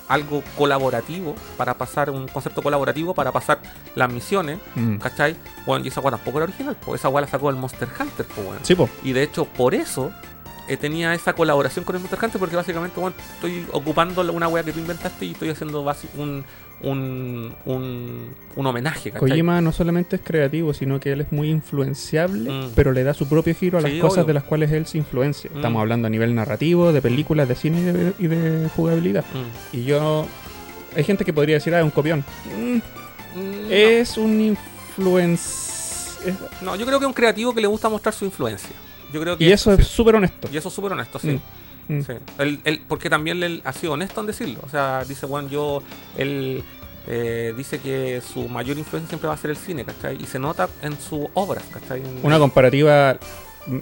algo 0.08 0.42
colaborativo 0.56 1.34
para 1.58 1.74
pasar, 1.74 2.08
un 2.08 2.28
concepto 2.28 2.62
colaborativo 2.62 3.12
para 3.14 3.30
pasar 3.30 3.60
las 3.94 4.10
misiones, 4.10 4.58
Mm. 4.74 4.96
¿cachai? 4.96 5.36
Bueno, 5.66 5.84
y 5.84 5.88
esa 5.88 6.00
weá 6.00 6.12
tampoco 6.12 6.38
era 6.38 6.44
original, 6.44 6.76
pues 6.82 7.00
esa 7.00 7.10
weá 7.10 7.20
la 7.22 7.28
sacó 7.28 7.50
el 7.50 7.56
Monster 7.56 7.88
Hunter, 7.98 8.24
pues 8.26 8.46
weón. 8.46 8.58
Sí, 8.62 8.74
po. 8.74 8.88
Y 9.04 9.12
de 9.12 9.22
hecho, 9.22 9.44
por 9.44 9.74
eso 9.74 10.10
eh, 10.66 10.78
tenía 10.78 11.12
esa 11.14 11.34
colaboración 11.34 11.84
con 11.84 11.96
el 11.96 12.00
Monster 12.00 12.18
Hunter, 12.22 12.38
porque 12.38 12.56
básicamente, 12.56 12.98
bueno, 12.98 13.14
estoy 13.34 13.66
ocupando 13.72 14.22
una 14.32 14.48
weá 14.48 14.62
que 14.64 14.72
tú 14.72 14.78
inventaste 14.78 15.26
y 15.26 15.32
estoy 15.32 15.50
haciendo 15.50 15.84
un, 16.16 16.44
un, 16.82 17.52
un, 17.64 18.34
un 18.56 18.66
homenaje, 18.66 19.10
¿cachai? 19.10 19.28
Kojima 19.28 19.60
no 19.60 19.72
solamente 19.72 20.16
es 20.16 20.22
creativo, 20.22 20.72
sino 20.72 21.00
que 21.00 21.12
él 21.12 21.20
es 21.22 21.32
muy 21.32 21.50
influenciable, 21.50 22.50
Mm. 22.50 22.70
pero 22.74 22.92
le 22.92 23.02
da 23.04 23.14
su 23.14 23.28
propio 23.28 23.54
giro 23.54 23.78
a 23.78 23.80
las 23.80 23.90
Sí, 23.90 23.98
cosas 23.98 24.18
obvio. 24.18 24.26
de 24.28 24.34
las 24.34 24.44
cuales 24.44 24.70
él 24.72 24.86
se 24.86 24.98
influencia. 24.98 25.50
Mm. 25.52 25.56
Estamos 25.56 25.80
hablando 25.80 26.06
a 26.06 26.10
nivel 26.10 26.34
narrativo, 26.34 26.92
de 26.92 27.02
películas, 27.02 27.48
de 27.48 27.54
cine 27.56 27.80
y 27.80 27.84
de, 27.84 28.12
y 28.18 28.26
de 28.28 28.68
jugabilidad. 28.76 29.24
Mm. 29.34 29.76
Y 29.76 29.84
yo... 29.84 30.26
Hay 30.96 31.04
gente 31.04 31.24
que 31.24 31.32
podría 31.32 31.56
decir, 31.56 31.74
ah, 31.74 31.78
es 31.80 31.84
un 31.84 31.90
copión. 31.90 32.24
Es 33.70 34.16
un 34.16 34.40
influencer... 34.40 36.32
no. 36.62 36.70
no, 36.72 36.76
yo 36.76 36.86
creo 36.86 36.98
que 36.98 37.04
es 37.04 37.08
un 37.08 37.12
creativo 37.14 37.54
que 37.54 37.60
le 37.60 37.66
gusta 37.66 37.88
mostrar 37.88 38.14
su 38.14 38.24
influencia. 38.24 38.70
Yo 39.12 39.20
creo 39.20 39.36
que 39.38 39.44
Y 39.44 39.52
eso 39.52 39.74
sí. 39.76 39.82
es 39.82 39.88
súper 39.88 40.16
honesto. 40.16 40.48
Y 40.52 40.56
eso 40.56 40.68
es 40.68 40.74
súper 40.74 40.92
honesto, 40.92 41.18
sí. 41.18 41.40
Mm. 41.88 42.00
Sí. 42.02 42.12
Él- 42.38 42.60
él- 42.64 42.82
porque 42.86 43.08
también 43.10 43.42
él 43.42 43.62
ha 43.64 43.72
sido 43.72 43.94
honesto 43.94 44.20
en 44.20 44.26
decirlo. 44.26 44.60
O 44.64 44.68
sea, 44.68 45.04
dice, 45.04 45.26
bueno, 45.26 45.48
yo. 45.48 45.82
Él 46.16 46.62
eh, 47.06 47.54
dice 47.56 47.78
que 47.80 48.20
su 48.20 48.48
mayor 48.48 48.76
influencia 48.76 49.08
siempre 49.08 49.28
va 49.28 49.34
a 49.34 49.38
ser 49.38 49.50
el 49.50 49.56
cine, 49.56 49.84
¿cachai? 49.84 50.18
Y 50.20 50.26
se 50.26 50.38
nota 50.38 50.68
en 50.82 50.98
sus 51.00 51.26
obras, 51.34 51.64
¿cachai? 51.72 52.00
En- 52.00 52.20
Una 52.22 52.38
comparativa, 52.38 53.16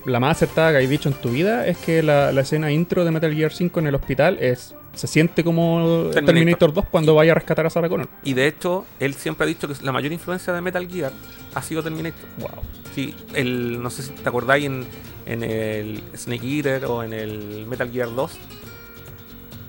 la 0.04 0.20
más 0.20 0.36
acertada 0.36 0.72
que 0.72 0.78
hay 0.78 0.86
dicho 0.86 1.08
en 1.08 1.14
tu 1.14 1.30
vida 1.30 1.66
es 1.66 1.76
que 1.78 2.02
la, 2.02 2.32
la 2.32 2.40
escena 2.42 2.70
intro 2.72 3.04
de 3.04 3.10
Metal 3.10 3.34
Gear 3.34 3.52
5 3.52 3.80
en 3.80 3.86
el 3.86 3.94
hospital 3.94 4.38
es 4.40 4.74
se 4.96 5.06
siente 5.06 5.44
como 5.44 6.10
Terminator. 6.12 6.24
Terminator, 6.24 6.72
2 6.72 6.84
cuando 6.90 7.14
vaya 7.14 7.32
a 7.32 7.34
rescatar 7.34 7.66
a 7.66 7.70
Sarah 7.70 7.88
Connor. 7.88 8.08
Y 8.24 8.32
de 8.32 8.46
hecho, 8.46 8.86
él 8.98 9.14
siempre 9.14 9.44
ha 9.44 9.46
dicho 9.46 9.68
que 9.68 9.74
la 9.82 9.92
mayor 9.92 10.10
influencia 10.10 10.52
de 10.52 10.60
Metal 10.62 10.88
Gear 10.88 11.12
ha 11.54 11.62
sido 11.62 11.82
Terminator. 11.82 12.28
Wow. 12.38 12.62
Sí, 12.94 13.14
el, 13.34 13.82
no 13.82 13.90
sé 13.90 14.02
si 14.02 14.10
te 14.12 14.28
acordáis 14.28 14.64
en, 14.64 14.86
en 15.26 15.42
el 15.42 16.02
Snake 16.16 16.46
Eater 16.46 16.86
o 16.86 17.02
en 17.04 17.12
el 17.12 17.66
Metal 17.66 17.90
Gear 17.90 18.14
2. 18.14 18.38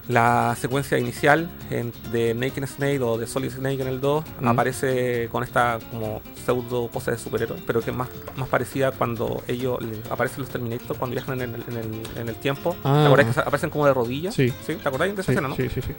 La 0.08 0.56
secuencia 0.58 0.98
inicial 0.98 1.50
en- 1.70 1.92
de 2.14 2.34
Naked 2.34 2.66
Snake 2.66 3.02
o 3.02 3.18
de 3.18 3.28
Solid 3.28 3.52
Snake 3.52 3.82
en 3.82 3.88
el 3.90 4.00
2 4.00 4.24
Mm. 4.40 4.48
aparece 4.48 5.28
con 5.30 5.44
esta 5.44 5.80
como 5.92 6.22
pseudo 6.46 6.88
pose 6.88 7.12
de 7.12 7.18
superhéroe, 7.18 7.62
pero 7.68 7.82
que 7.82 7.92
es 7.92 7.96
más, 7.98 8.08
más 8.38 8.48
parecida 8.48 8.92
cuando 8.92 9.44
ellos 9.50 9.78
aparecen 10.10 10.42
los 10.42 10.50
Terminator 10.50 10.98
cuando 10.98 11.14
viajan 11.16 11.42
en 11.42 11.56
el, 11.56 11.64
en 11.68 11.78
el, 11.78 12.02
en 12.22 12.30
el 12.30 12.36
tiempo. 12.36 12.74
Ah. 12.86 13.00
¿Te 13.02 13.06
acordáis 13.08 13.34
que 13.36 13.40
aparecen 13.42 13.70
como 13.70 13.86
de 13.86 13.94
rodillas? 13.94 14.34
Sí. 14.34 14.54
¿Te 14.66 14.74
acordáis 14.88 15.14
de 15.14 15.22
esa 15.22 15.32
Sí, 15.32 15.36
escena, 15.36 15.48
no? 15.50 15.56
sí, 15.58 15.68
sí, 15.68 15.82
sí. 15.82 15.94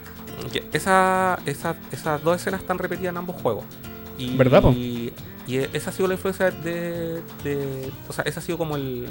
Esa, 0.72 1.38
esa- 1.44 1.76
esas 1.92 2.22
dos 2.24 2.36
escenas 2.36 2.62
están 2.62 2.78
repetidas 2.78 3.10
en 3.10 3.18
ambos 3.18 3.36
juegos. 3.42 3.64
Y, 4.16 4.36
¿Verdad, 4.38 4.62
po? 4.62 4.70
Y, 4.70 5.12
y 5.46 5.56
esa 5.58 5.90
ha 5.90 5.92
sido 5.92 6.08
la 6.08 6.14
influencia 6.14 6.50
de, 6.50 7.20
de- 7.44 7.90
O 8.08 8.12
sea, 8.14 8.24
esa 8.24 8.40
ha 8.40 8.42
sido 8.42 8.56
como 8.56 8.76
el, 8.76 9.06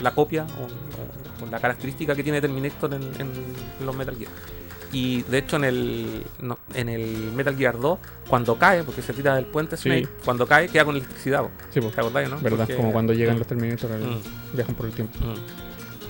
la 0.00 0.10
copia 0.12 0.44
o 0.60 1.19
la 1.48 1.58
característica 1.60 2.14
que 2.14 2.22
tiene 2.24 2.40
Terminator 2.40 2.92
en, 2.94 3.02
en 3.18 3.86
los 3.86 3.94
Metal 3.96 4.16
Gear. 4.16 4.30
Y 4.92 5.22
de 5.22 5.38
hecho 5.38 5.54
en 5.56 5.64
el, 5.64 6.22
no, 6.40 6.58
en 6.74 6.88
el 6.88 7.30
Metal 7.36 7.54
Gear 7.56 7.78
2, 7.78 7.98
cuando 8.28 8.56
cae, 8.56 8.82
porque 8.82 9.02
se 9.02 9.12
tira 9.12 9.36
del 9.36 9.44
puente 9.46 9.76
Sí. 9.76 9.84
Snake, 9.88 10.08
cuando 10.24 10.46
cae 10.48 10.68
queda 10.68 10.84
con 10.84 10.96
electricidad. 10.96 11.44
Sí, 11.70 11.80
po. 11.80 11.88
¿Te 11.90 12.00
acordáis, 12.00 12.28
no? 12.28 12.38
¿Verdad? 12.40 12.58
Porque- 12.66 12.74
Como 12.76 12.92
cuando 12.92 13.12
llegan 13.12 13.36
Mm, 13.36 13.38
los 13.38 13.46
Terminator, 13.46 13.90
mm, 13.90 14.56
viajan 14.56 14.74
por 14.74 14.86
el 14.86 14.92
tiempo. 14.92 15.16
mm. 15.24 15.34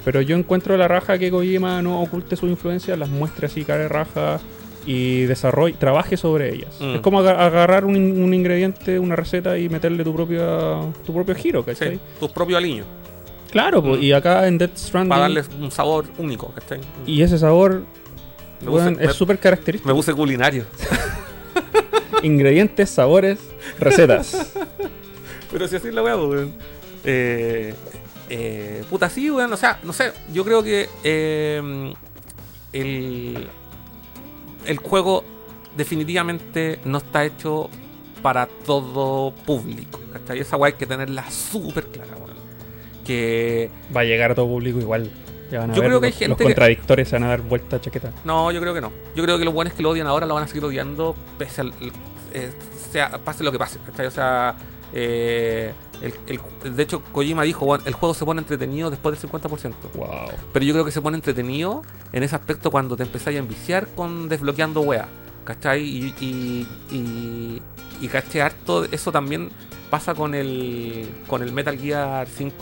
Pero 0.02 0.22
yo 0.22 0.34
encuentro 0.34 0.78
la 0.78 0.88
raja 0.88 1.18
que 1.18 1.30
Kojima 1.30 1.82
no 1.82 2.00
oculte 2.00 2.34
su 2.36 2.46
influencia, 2.46 2.96
las 2.96 3.10
muestre 3.10 3.48
así 3.48 3.64
cara 3.66 3.82
de 3.82 3.88
raja 3.88 4.40
y 4.86 5.24
desarrolle, 5.24 5.74
trabaje 5.78 6.16
sobre 6.16 6.54
ellas. 6.54 6.74
Mm. 6.80 6.94
Es 6.94 7.00
como 7.02 7.20
aga- 7.20 7.44
agarrar 7.44 7.84
un, 7.84 7.96
un 7.96 8.32
ingrediente, 8.32 8.98
una 8.98 9.14
receta 9.14 9.58
y 9.58 9.68
meterle 9.68 10.02
tu 10.04 10.14
propio, 10.14 10.90
tu 11.04 11.12
propio 11.12 11.34
giro, 11.34 11.62
¿cachai? 11.66 11.96
Sí, 11.96 12.00
tus 12.18 12.30
propios 12.30 12.56
aliños. 12.56 12.86
Claro, 13.50 13.82
pues, 13.82 13.98
Mm. 13.98 14.02
y 14.02 14.12
acá 14.12 14.46
en 14.46 14.58
Death 14.58 14.76
Stranding, 14.76 15.08
Para 15.10 15.22
darles 15.22 15.48
un 15.60 15.70
sabor 15.70 16.06
único. 16.18 16.52
¿cachai? 16.52 16.80
y 17.06 17.22
ese 17.22 17.38
sabor 17.38 17.84
Me 18.60 18.68
puse- 18.70 18.96
es 19.00 19.14
súper 19.14 19.38
característico. 19.38 19.88
me 19.88 19.94
puse 19.94 20.12
culinario. 20.14 20.64
Ingredientes, 22.22 22.90
sabores, 22.90 23.38
recetas. 23.78 24.52
Pero 25.52 25.66
si 25.66 25.76
así 25.76 25.88
es 25.88 25.94
la 25.94 26.02
weá, 26.02 26.16
pues, 26.16 26.28
weón. 26.28 26.54
Eh, 27.04 27.74
eh, 28.28 28.84
puta, 28.90 29.08
sí, 29.08 29.30
weón. 29.30 29.52
O 29.52 29.56
sea, 29.56 29.78
no 29.82 29.92
sé. 29.92 30.12
Yo 30.32 30.44
creo 30.44 30.62
que 30.62 30.88
eh, 31.02 31.92
el, 32.72 33.48
el 34.66 34.76
juego 34.78 35.24
definitivamente 35.76 36.78
no 36.84 36.98
está 36.98 37.24
hecho 37.24 37.70
para 38.22 38.46
todo 38.46 39.32
público. 39.46 39.98
¿cachai? 40.12 40.40
Esa 40.40 40.56
weá 40.56 40.72
hay 40.72 40.78
que 40.78 40.86
tenerla 40.86 41.28
súper 41.30 41.86
clara. 41.86 42.10
Que. 43.10 43.70
Va 43.94 44.02
a 44.02 44.04
llegar 44.04 44.30
a 44.30 44.34
todo 44.36 44.46
público 44.46 44.78
igual. 44.78 45.10
Ya 45.50 45.58
van 45.60 45.72
a 45.72 45.74
Yo 45.74 45.80
ver 45.80 45.90
creo 45.90 46.00
que 46.00 46.06
hay 46.06 46.12
gente 46.12 46.28
los 46.28 46.38
que- 46.38 46.44
contradictores 46.44 47.08
se 47.08 47.16
van 47.16 47.24
a 47.24 47.28
dar 47.28 47.40
vuelta 47.42 47.76
a 47.76 47.80
chaqueta. 47.80 48.12
No, 48.24 48.52
yo 48.52 48.60
creo 48.60 48.72
que 48.72 48.80
no. 48.80 48.92
Yo 49.16 49.24
creo 49.24 49.36
que 49.36 49.44
los 49.44 49.52
buenos 49.52 49.74
que 49.74 49.82
lo 49.82 49.90
odian 49.90 50.06
ahora 50.06 50.24
lo 50.26 50.34
van 50.34 50.44
a 50.44 50.46
seguir 50.46 50.64
odiando 50.64 51.16
pese 51.38 51.62
al. 51.62 51.72
eh, 52.32 52.50
sea, 52.92 53.10
pase 53.24 53.42
lo 53.42 53.50
que 53.50 53.58
pase. 53.58 53.78
¿cachai? 53.84 54.06
O 54.06 54.10
sea. 54.12 54.54
eh, 54.92 55.72
el- 56.02 56.14
el- 56.64 56.76
de 56.76 56.82
hecho, 56.82 57.00
Kojima 57.12 57.42
dijo, 57.44 57.64
"Bueno, 57.66 57.84
el 57.86 57.92
juego 57.94 58.12
se 58.14 58.24
pone 58.24 58.40
entretenido 58.40 58.90
después 58.90 59.12
del 59.12 59.20
50%. 59.20 59.88
Wow. 59.94 60.08
Pero 60.52 60.64
yo 60.64 60.72
creo 60.72 60.84
que 60.84 60.90
se 60.90 61.00
pone 61.02 61.16
entretenido 61.16 61.82
en 62.12 62.22
ese 62.24 62.34
aspecto 62.36 62.70
cuando 62.72 62.96
te 62.96 63.02
empezáis 63.04 63.36
a 63.36 63.40
enviciar 63.40 63.86
con 63.94 64.28
desbloqueando 64.28 64.80
weas. 64.82 65.06
¿Cachai? 65.44 65.82
Y, 65.82 66.14
y, 66.20 66.66
y, 66.90 67.62
y 68.00 68.08
caché 68.08 68.40
harto. 68.42 68.84
Eso 68.84 69.10
también 69.12 69.50
pasa 69.90 70.14
con 70.14 70.34
el, 70.34 71.08
con 71.26 71.42
el 71.42 71.52
Metal 71.52 71.76
Gear 71.78 72.26
5. 72.28 72.54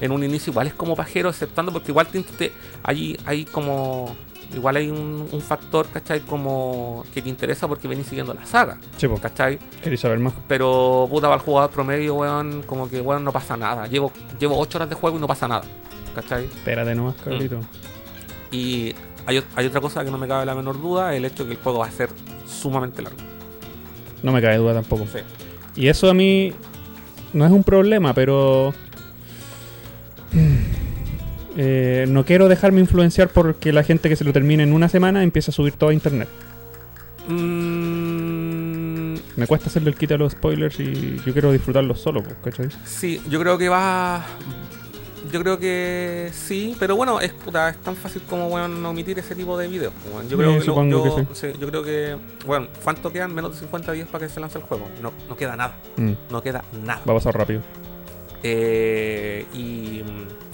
En 0.00 0.12
un 0.12 0.24
inicio 0.24 0.50
igual 0.50 0.66
es 0.66 0.74
como 0.74 0.96
pajero, 0.96 1.28
aceptando 1.28 1.72
porque 1.72 1.90
igual 1.92 2.06
te, 2.06 2.22
te- 2.22 2.52
allí 2.82 3.16
hay 3.26 3.44
como... 3.44 4.14
Igual 4.52 4.74
hay 4.76 4.90
un, 4.90 5.28
un 5.30 5.40
factor, 5.40 5.86
¿cachai? 5.92 6.20
Como 6.22 7.04
que 7.14 7.22
te 7.22 7.28
interesa 7.28 7.68
porque 7.68 7.86
venís 7.86 8.06
siguiendo 8.08 8.34
la 8.34 8.44
saga, 8.44 8.78
Sí, 8.96 9.06
¿cachai? 9.22 9.60
queréis 9.80 10.00
saber 10.00 10.18
más. 10.18 10.32
Pero 10.48 11.06
puta 11.08 11.28
para 11.28 11.36
el 11.36 11.40
jugador 11.46 11.70
promedio, 11.70 12.16
weón, 12.16 12.62
como 12.66 12.90
que 12.90 13.00
weón 13.00 13.22
no 13.22 13.30
pasa 13.30 13.56
nada. 13.56 13.86
Llevo, 13.86 14.10
llevo 14.40 14.58
8 14.58 14.78
horas 14.78 14.88
de 14.88 14.96
juego 14.96 15.18
y 15.18 15.20
no 15.20 15.28
pasa 15.28 15.46
nada. 15.46 15.62
¿Cachai? 16.16 16.46
Espérate 16.46 16.96
nomás, 16.96 17.14
cabrito. 17.22 17.58
Mm. 17.58 17.62
Y 18.50 18.92
hay, 19.26 19.40
hay 19.54 19.66
otra 19.66 19.80
cosa 19.80 20.04
que 20.04 20.10
no 20.10 20.18
me 20.18 20.26
cabe 20.26 20.44
la 20.44 20.56
menor 20.56 20.80
duda, 20.82 21.14
el 21.14 21.24
hecho 21.26 21.44
que 21.46 21.52
el 21.52 21.58
juego 21.58 21.78
va 21.78 21.86
a 21.86 21.90
ser 21.92 22.08
sumamente 22.44 23.02
largo. 23.02 23.18
No 24.24 24.32
me 24.32 24.42
cae 24.42 24.56
duda 24.56 24.74
tampoco. 24.74 25.06
Sí. 25.12 25.20
Y 25.80 25.86
eso 25.86 26.10
a 26.10 26.14
mí 26.14 26.52
no 27.32 27.46
es 27.46 27.52
un 27.52 27.62
problema, 27.62 28.12
pero... 28.14 28.74
eh, 31.56 32.06
no 32.08 32.24
quiero 32.24 32.48
dejarme 32.48 32.80
influenciar 32.80 33.28
porque 33.28 33.72
la 33.72 33.82
gente 33.82 34.08
que 34.08 34.16
se 34.16 34.24
lo 34.24 34.32
termine 34.32 34.62
en 34.62 34.72
una 34.72 34.88
semana 34.88 35.22
empieza 35.22 35.50
a 35.50 35.54
subir 35.54 35.72
todo 35.74 35.90
a 35.90 35.94
internet. 35.94 36.28
Mm, 37.28 39.14
Me 39.36 39.46
cuesta 39.46 39.68
hacerle 39.68 39.90
el 39.90 39.96
quita 39.96 40.14
a 40.14 40.18
los 40.18 40.32
spoilers 40.32 40.78
y 40.80 41.20
yo 41.24 41.32
quiero 41.32 41.52
disfrutarlos 41.52 42.00
solo, 42.00 42.22
pues, 42.22 42.36
¿cachai? 42.42 42.68
sí, 42.84 43.20
yo 43.28 43.38
creo 43.40 43.56
que 43.58 43.68
va. 43.68 44.24
Yo 45.32 45.40
creo 45.42 45.58
que 45.60 46.30
sí, 46.32 46.74
pero 46.80 46.96
bueno, 46.96 47.20
es, 47.20 47.32
puta, 47.32 47.68
es 47.68 47.76
tan 47.78 47.94
fácil 47.94 48.22
como 48.22 48.48
bueno, 48.48 48.88
omitir 48.90 49.16
ese 49.18 49.34
tipo 49.36 49.56
de 49.56 49.68
videos. 49.68 49.92
pues, 50.02 50.12
bueno. 50.14 50.28
Yo 50.28 50.36
creo 50.38 50.58
que, 50.58 50.66
lo- 50.66 50.90
yo, 50.90 51.28
que 51.28 51.34
sí, 51.34 51.46
yo 51.60 51.68
creo 51.68 51.82
que, 51.84 52.16
bueno, 52.46 52.66
¿cuánto 52.82 53.12
quedan? 53.12 53.32
Menos 53.34 53.52
de 53.52 53.58
50 53.60 53.92
días 53.92 54.08
para 54.08 54.26
que 54.26 54.32
se 54.32 54.40
lance 54.40 54.58
el 54.58 54.64
juego. 54.64 54.88
No, 55.02 55.12
no 55.28 55.36
queda 55.36 55.54
nada, 55.56 55.74
Mm, 55.96 56.12
no 56.30 56.42
queda 56.42 56.64
nada. 56.84 57.00
va 57.08 57.12
a 57.12 57.16
pasar 57.16 57.36
rápido. 57.36 57.60
Eh, 58.42 59.46
y 59.54 60.02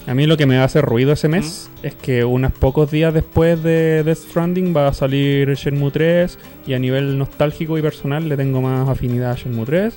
A 0.07 0.13
mí 0.13 0.25
lo 0.25 0.37
que 0.37 0.45
me 0.45 0.57
hace 0.57 0.81
ruido 0.81 1.11
ese 1.11 1.27
mes 1.27 1.69
es 1.83 1.93
que 1.93 2.23
unos 2.23 2.53
pocos 2.53 2.89
días 2.89 3.13
después 3.13 3.61
de 3.61 4.03
Death 4.05 4.17
Stranding 4.29 4.73
va 4.75 4.87
a 4.87 4.93
salir 4.93 5.53
Shenmue 5.53 5.91
3 5.91 6.39
y 6.65 6.73
a 6.75 6.79
nivel 6.79 7.17
nostálgico 7.17 7.77
y 7.77 7.81
personal 7.81 8.29
le 8.29 8.37
tengo 8.37 8.61
más 8.61 8.87
afinidad 8.87 9.31
a 9.31 9.35
Shenmue 9.35 9.65
3 9.65 9.95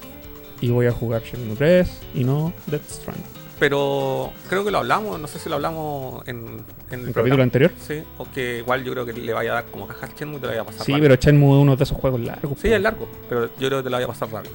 y 0.62 0.70
voy 0.70 0.86
a 0.86 0.92
jugar 0.92 1.22
Shenmue 1.22 1.54
3 1.54 2.00
y 2.16 2.24
no 2.24 2.52
Death 2.66 2.82
Stranding. 2.90 3.24
pero 3.60 4.32
creo 4.48 4.64
que 4.64 4.72
lo 4.72 4.78
hablamos, 4.78 5.20
no 5.20 5.28
sé 5.28 5.38
si 5.38 5.48
lo 5.48 5.54
hablamos 5.54 6.26
en, 6.26 6.36
en 6.38 6.44
el 6.44 6.54
¿En 6.54 6.56
el 6.56 7.12
programa. 7.12 7.12
capítulo 7.14 7.42
anterior? 7.44 7.70
Sí, 7.80 8.02
o 8.18 8.26
que 8.34 8.58
igual 8.58 8.82
yo 8.82 8.90
creo 8.92 9.06
que 9.06 9.12
le 9.12 9.32
vaya 9.32 9.52
a 9.52 9.54
dar 9.54 9.64
como 9.66 9.86
caja 9.86 10.06
al 10.06 10.14
Shenmue 10.16 10.38
y 10.38 10.40
te 10.40 10.46
lo 10.46 10.48
vaya 10.50 10.62
a 10.62 10.66
pasar 10.66 10.86
Sí, 10.86 10.90
rápido. 10.92 11.08
pero 11.08 11.20
Shenmue 11.22 11.56
es 11.56 11.62
uno 11.62 11.76
de 11.76 11.84
esos 11.84 11.96
juegos 11.96 12.20
largos. 12.20 12.58
Sí, 12.60 12.66
es 12.72 12.80
largo, 12.82 13.08
pero 13.28 13.46
yo 13.60 13.68
creo 13.68 13.78
que 13.78 13.84
te 13.84 13.90
lo 13.90 13.96
vaya 13.96 14.06
a 14.06 14.08
pasar 14.08 14.28
rápido. 14.32 14.54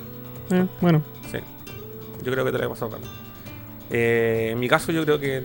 Eh, 0.51 0.65
bueno, 0.81 1.01
Sí, 1.31 1.37
yo 2.25 2.31
creo 2.33 2.43
que 2.43 2.51
te 2.51 2.57
lo 2.57 2.67
voy 2.67 2.75
a 2.75 2.77
pasar 2.77 2.89
rápido. 2.91 3.09
Eh, 3.89 4.49
en 4.51 4.59
mi 4.59 4.67
caso, 4.67 4.91
yo 4.91 5.03
creo 5.03 5.19
que 5.19 5.43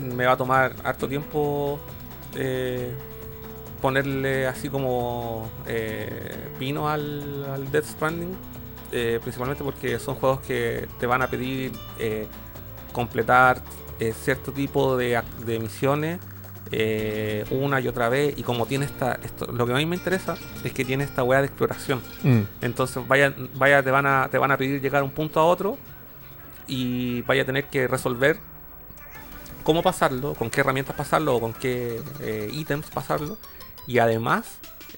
me 0.00 0.26
va 0.26 0.32
a 0.32 0.36
tomar 0.36 0.74
harto 0.84 1.08
tiempo 1.08 1.78
eh, 2.36 2.92
ponerle 3.80 4.46
así 4.46 4.68
como 4.68 5.50
eh, 5.66 6.36
pino 6.58 6.88
al, 6.88 7.44
al 7.52 7.70
Death 7.70 7.86
Stranding. 7.86 8.36
principalmente 9.22 9.64
porque 9.64 9.98
son 9.98 10.14
juegos 10.16 10.40
que 10.40 10.86
te 11.00 11.06
van 11.06 11.22
a 11.22 11.26
pedir 11.28 11.72
completar 12.92 13.62
cierto 14.12 14.52
tipo 14.52 14.96
de, 14.96 15.22
misiones 15.60 16.18
eh, 16.72 17.44
una 17.50 17.80
y 17.80 17.88
otra 17.88 18.08
vez. 18.08 18.34
Y 18.36 18.42
como 18.42 18.66
tiene 18.66 18.86
esta. 18.86 19.18
Esto, 19.22 19.46
lo 19.52 19.66
que 19.66 19.72
a 19.72 19.76
mí 19.76 19.86
me 19.86 19.94
interesa 19.96 20.36
es 20.64 20.72
que 20.72 20.84
tiene 20.84 21.04
esta 21.04 21.22
weá 21.22 21.40
de 21.40 21.46
exploración. 21.46 22.00
mm, 22.22 22.40
Entonces 22.62 23.06
vaya, 23.06 23.34
vaya 23.54 23.82
te 23.82 23.90
van 23.90 24.06
a 24.06 24.28
te 24.30 24.38
van 24.38 24.50
a 24.50 24.56
pedir 24.56 24.80
llegar 24.80 25.02
a 25.02 25.04
un 25.04 25.10
punto 25.10 25.38
a 25.38 25.44
otro 25.44 25.76
y 26.72 27.22
vaya 27.22 27.42
a 27.42 27.44
tener 27.44 27.64
que 27.66 27.86
resolver 27.86 28.38
cómo 29.62 29.82
pasarlo, 29.82 30.34
con 30.34 30.50
qué 30.50 30.60
herramientas 30.60 30.96
pasarlo 30.96 31.36
o 31.36 31.40
con 31.40 31.52
qué 31.52 32.00
eh, 32.20 32.48
ítems 32.52 32.86
pasarlo. 32.90 33.36
Y 33.86 33.98
además 33.98 34.46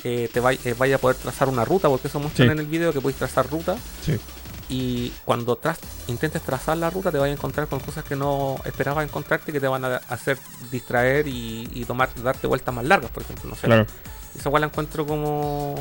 eh, 0.05 0.29
te 0.33 0.41
eh, 0.41 0.75
vaya 0.79 0.97
a 0.97 0.99
poder 0.99 1.17
trazar 1.17 1.49
una 1.49 1.65
ruta, 1.65 1.89
porque 1.89 2.09
eso 2.09 2.21
muestran 2.21 2.49
Sí. 2.49 2.53
en 2.53 2.59
el 2.61 2.67
video 2.67 2.93
que 2.93 3.01
puedes 3.01 3.19
trazar 3.19 3.51
ruta. 3.51 3.77
sí. 4.05 4.19
Y 4.67 5.13
cuando 5.27 5.57
tras- 5.59 5.79
intentes 6.09 6.41
trazar 6.41 6.79
la 6.79 6.89
ruta 6.89 7.13
te 7.13 7.19
vas 7.19 7.29
a 7.29 7.33
encontrar 7.33 7.67
con 7.69 7.81
cosas 7.81 8.03
que 8.03 8.17
no 8.17 8.57
esperabas 8.65 9.05
encontrarte 9.05 9.53
que 9.53 9.61
te 9.61 9.69
van 9.69 9.85
a 9.85 9.97
hacer 10.09 10.39
distraer 10.71 11.29
y, 11.29 11.69
y 11.75 11.85
tomar, 11.85 12.09
darte 12.23 12.47
vueltas 12.47 12.75
más 12.75 12.85
largas, 12.87 13.11
por 13.11 13.23
ejemplo. 13.25 13.51
No 13.51 13.57
sé. 13.57 13.67
Claro. 13.67 13.87
Esa 14.35 14.49
igual 14.49 14.63
la 14.63 14.69
encuentro 14.69 15.07
como, 15.07 15.75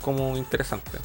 como 0.00 0.36
interesante. 0.36 0.98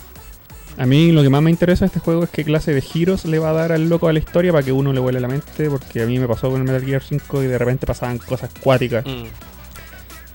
A 0.77 0.85
mí 0.85 1.11
lo 1.11 1.23
que 1.23 1.29
más 1.29 1.41
me 1.41 1.49
interesa 1.49 1.85
de 1.85 1.87
este 1.87 1.99
juego 1.99 2.23
es 2.23 2.29
qué 2.29 2.43
clase 2.43 2.71
de 2.73 2.81
giros 2.81 3.25
le 3.25 3.39
va 3.39 3.49
a 3.49 3.53
dar 3.53 3.71
al 3.71 3.89
loco 3.89 4.07
a 4.07 4.13
la 4.13 4.19
historia 4.19 4.51
para 4.51 4.63
que 4.63 4.71
uno 4.71 4.93
le 4.93 4.99
vuele 4.99 5.19
la 5.19 5.27
mente, 5.27 5.69
porque 5.69 6.03
a 6.03 6.05
mí 6.05 6.19
me 6.19 6.27
pasó 6.27 6.49
con 6.51 6.61
el 6.61 6.67
Metal 6.67 6.85
Gear 6.85 7.01
5 7.03 7.43
y 7.43 7.47
de 7.47 7.57
repente 7.57 7.85
pasaban 7.87 8.19
cosas 8.19 8.51
cuáticas 8.61 9.03
Mm. 9.05 9.25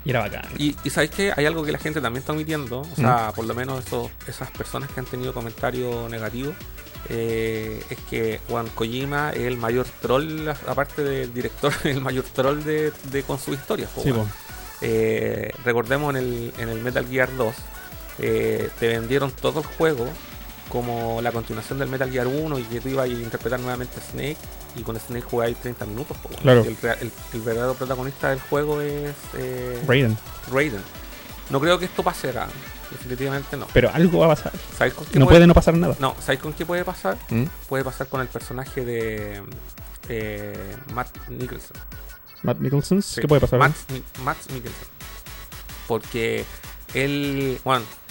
y 0.04 0.10
era 0.10 0.20
bacán. 0.20 0.42
Y, 0.58 0.74
y 0.82 0.90
sabéis 0.90 1.12
que 1.12 1.32
hay 1.36 1.46
algo 1.46 1.64
que 1.64 1.70
la 1.70 1.78
gente 1.78 2.00
también 2.00 2.22
está 2.22 2.32
omitiendo, 2.32 2.80
o 2.80 2.96
sea, 2.96 3.32
por 3.36 3.44
lo 3.46 3.54
menos 3.54 3.86
esos, 3.86 4.10
esas 4.26 4.50
personas 4.50 4.90
que 4.90 4.98
han 4.98 5.06
tenido 5.06 5.32
comentarios 5.32 6.10
negativos, 6.10 6.54
eh, 7.08 7.80
es 7.88 7.98
que 8.10 8.40
Juan 8.48 8.68
Kojima 8.74 9.30
es 9.30 9.42
el 9.42 9.56
mayor 9.56 9.86
troll, 10.00 10.48
aparte 10.66 11.04
del 11.04 11.32
director, 11.32 11.72
el 11.84 12.00
mayor 12.00 12.24
troll 12.24 12.62
de, 12.64 12.92
de 13.12 13.22
con 13.22 13.38
sus 13.38 13.54
historias. 13.54 13.90
po, 13.90 14.02
Sí. 14.02 14.12
Eh, 14.84 15.52
recordemos 15.64 16.10
en 16.14 16.16
el, 16.16 16.52
en 16.58 16.68
el 16.68 16.80
Metal 16.80 17.06
Gear 17.06 17.28
2, 17.36 17.54
eh, 18.18 18.68
te 18.80 18.88
vendieron 18.88 19.30
todo 19.30 19.60
el 19.60 19.66
juego 19.66 20.08
como 20.72 21.20
la 21.20 21.30
continuación 21.32 21.78
del 21.78 21.88
Metal 21.90 22.10
Gear 22.10 22.26
1 22.26 22.58
y 22.58 22.62
que 22.64 22.80
tú 22.80 22.88
ibas 22.88 23.04
a 23.04 23.08
interpretar 23.08 23.60
nuevamente 23.60 23.98
a 24.00 24.10
Snake 24.10 24.38
y 24.74 24.80
con 24.80 24.98
Snake 24.98 25.20
jugáis 25.30 25.54
30 25.58 25.84
minutos. 25.84 26.16
Claro. 26.40 26.64
El, 26.64 26.74
rea- 26.80 26.94
el- 26.94 27.12
el 27.34 27.40
verdadero 27.42 27.74
protagonista 27.74 28.30
del 28.30 28.40
juego 28.40 28.80
es 28.80 29.12
eh, 29.36 29.82
Raiden. 29.86 30.16
Raiden. 30.50 30.80
No 31.50 31.60
creo 31.60 31.78
que 31.78 31.84
esto 31.84 32.02
pase 32.02 32.30
acá. 32.30 32.48
Definitivamente 32.90 33.54
no. 33.58 33.66
Pero 33.74 33.90
algo 33.92 34.20
va 34.20 34.26
a 34.26 34.28
pasar. 34.34 34.52
¿Sabéis 34.78 34.94
con 34.94 35.04
qué 35.06 35.18
No 35.18 35.26
puede, 35.26 35.36
puede 35.36 35.46
no 35.46 35.52
pasar 35.54 35.74
nada. 35.74 35.94
No, 35.98 36.16
¿sabéis 36.20 36.40
con 36.40 36.54
qué 36.54 36.64
puede 36.64 36.84
pasar? 36.86 37.18
¿Mm? 37.28 37.44
Puede 37.68 37.84
pasar 37.84 38.06
con 38.06 38.22
el 38.22 38.28
personaje 38.28 38.82
de 38.82 39.42
eh, 40.08 40.76
Matt 40.94 41.08
Nicholson. 41.28 41.76
Matt 42.42 42.58
Nicholson, 42.60 43.02
Sí, 43.02 43.20
¿qué 43.20 43.28
puede 43.28 43.42
pasar? 43.42 43.58
Matt, 43.58 43.74
Matt 44.24 44.38
Nicholson. 44.50 44.88
Porque 45.86 46.44
él, 46.94 47.58
bueno, 47.64 47.80
en- 47.84 48.01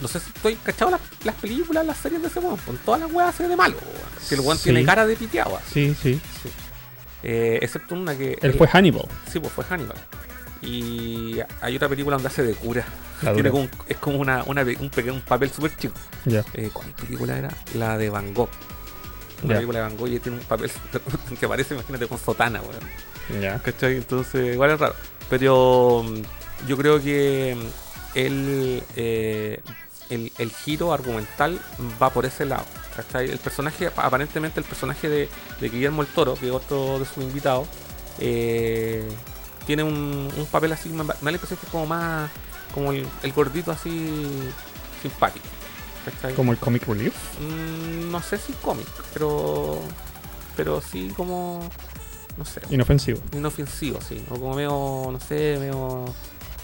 no 0.00 0.08
sé 0.08 0.20
si 0.20 0.30
estoy 0.34 0.56
cachado 0.56 0.90
las, 0.90 1.00
las 1.24 1.34
películas, 1.36 1.84
las 1.86 1.96
series 1.98 2.20
de 2.22 2.28
ese 2.28 2.40
weón. 2.40 2.56
Con 2.58 2.76
todas 2.78 3.00
las 3.00 3.12
weas 3.12 3.28
hace 3.30 3.48
de 3.48 3.56
malo. 3.56 3.76
weón. 3.82 4.08
Si 4.20 4.34
el 4.34 4.40
weón 4.40 4.58
Sí. 4.58 4.64
tiene 4.64 4.84
cara 4.84 5.06
de 5.06 5.16
piteado. 5.16 5.56
así. 5.56 5.94
Sí, 6.02 6.20
sí. 6.42 6.50
Eh, 7.22 7.58
excepto 7.62 7.94
una 7.94 8.16
que. 8.16 8.38
Él 8.42 8.54
fue 8.54 8.66
Hannibal. 8.68 9.06
Sí, 9.32 9.40
pues 9.40 9.52
fue 9.52 9.64
Hannibal. 9.64 9.96
Y 10.62 11.38
hay 11.60 11.76
otra 11.76 11.88
película 11.88 12.16
donde 12.16 12.28
hace 12.28 12.42
de 12.42 12.54
cura. 12.54 12.84
Tiene 13.20 13.36
dura. 13.36 13.50
como 13.50 13.62
un- 13.64 13.70
es 13.88 13.96
como 13.98 14.18
una, 14.18 14.42
un, 14.44 14.90
pequeño, 14.90 15.14
un 15.14 15.20
papel 15.22 15.50
súper 15.50 15.76
chico. 15.76 15.94
Ya. 16.24 16.44
Eh, 16.54 16.70
¿Cuál 16.72 16.88
película 16.92 17.36
era? 17.38 17.48
La 17.74 17.96
de 17.98 18.10
Van 18.10 18.32
Gogh. 18.34 18.48
Una 19.42 19.54
película 19.54 19.78
de 19.80 19.84
Van 19.84 19.96
Gogh 19.96 20.08
y 20.08 20.18
tiene 20.20 20.38
un 20.38 20.44
papel 20.44 20.70
que 21.40 21.48
parece, 21.48 21.74
imagínate, 21.74 22.06
con 22.06 22.18
sotana, 22.18 22.60
weón. 22.62 23.42
Ya. 23.42 23.58
¿Cachai? 23.60 23.96
Entonces, 23.96 24.54
igual 24.54 24.70
es 24.72 24.80
raro. 24.80 24.94
Pero 25.30 26.02
mm, 26.04 26.66
yo 26.68 26.76
creo 26.76 27.00
que 27.02 27.56
mm, 27.58 27.83
el, 28.14 28.82
eh, 28.96 29.60
el, 30.10 30.32
el 30.38 30.50
giro 30.50 30.92
argumental 30.92 31.60
va 32.02 32.10
por 32.10 32.24
ese 32.26 32.44
lado. 32.44 32.64
¿cachai? 32.96 33.28
El 33.30 33.38
personaje, 33.38 33.88
aparentemente 33.96 34.60
el 34.60 34.66
personaje 34.66 35.08
de, 35.08 35.28
de 35.60 35.68
Guillermo 35.68 36.02
el 36.02 36.08
Toro, 36.08 36.34
que 36.34 36.46
es 36.46 36.52
otro 36.52 36.98
de 36.98 37.04
sus 37.04 37.24
invitados, 37.24 37.66
eh, 38.18 39.08
tiene 39.66 39.82
un, 39.82 40.30
un 40.36 40.46
papel 40.46 40.72
así, 40.72 40.88
me 40.90 41.04
da 41.04 41.16
la 41.22 41.30
impresión 41.32 41.58
que 41.58 41.66
es 41.66 41.72
como 41.72 41.86
más, 41.86 42.30
como 42.72 42.92
el, 42.92 43.06
el 43.22 43.32
gordito 43.32 43.72
así 43.72 44.30
simpático. 45.02 45.46
¿cachai? 46.04 46.34
Como 46.34 46.52
el 46.52 46.58
comic 46.58 46.86
relief. 46.86 47.14
Mm, 47.40 48.10
no 48.10 48.22
sé 48.22 48.38
si 48.38 48.52
cómic, 48.54 48.86
pero 49.12 49.80
pero 50.56 50.80
sí 50.80 51.10
como 51.16 51.68
no 52.36 52.44
sé, 52.44 52.60
Inofensivo. 52.70 53.20
inofensivo, 53.32 54.00
sí, 54.00 54.22
o 54.30 54.34
como 54.38 54.54
medio, 54.54 55.08
no 55.10 55.18
sé, 55.20 55.56
medio 55.58 56.04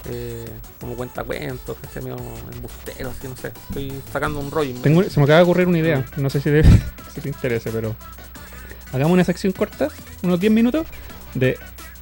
eh, 0.09 0.45
como 0.79 0.95
cuentacuentos, 0.95 1.77
que 1.77 1.87
sea 1.87 2.01
medio 2.01 2.17
embustero, 2.53 3.09
así, 3.11 3.27
no 3.27 3.35
sé. 3.37 3.51
Estoy 3.69 3.91
sacando 4.11 4.39
un 4.39 4.49
rollo. 4.51 4.73
Tengo, 4.81 5.03
se 5.03 5.19
me 5.19 5.23
acaba 5.25 5.37
de 5.39 5.43
ocurrir 5.43 5.67
una 5.67 5.77
idea. 5.79 6.05
No 6.17 6.29
sé 6.29 6.41
si, 6.41 6.49
debe- 6.49 6.65
si 7.13 7.21
te 7.21 7.29
interese, 7.29 7.69
pero. 7.71 7.95
Hagamos 8.93 9.13
una 9.13 9.23
sección 9.23 9.53
corta, 9.53 9.89
unos 10.23 10.39
10 10.39 10.51
minutos, 10.51 10.85
de. 11.33 11.57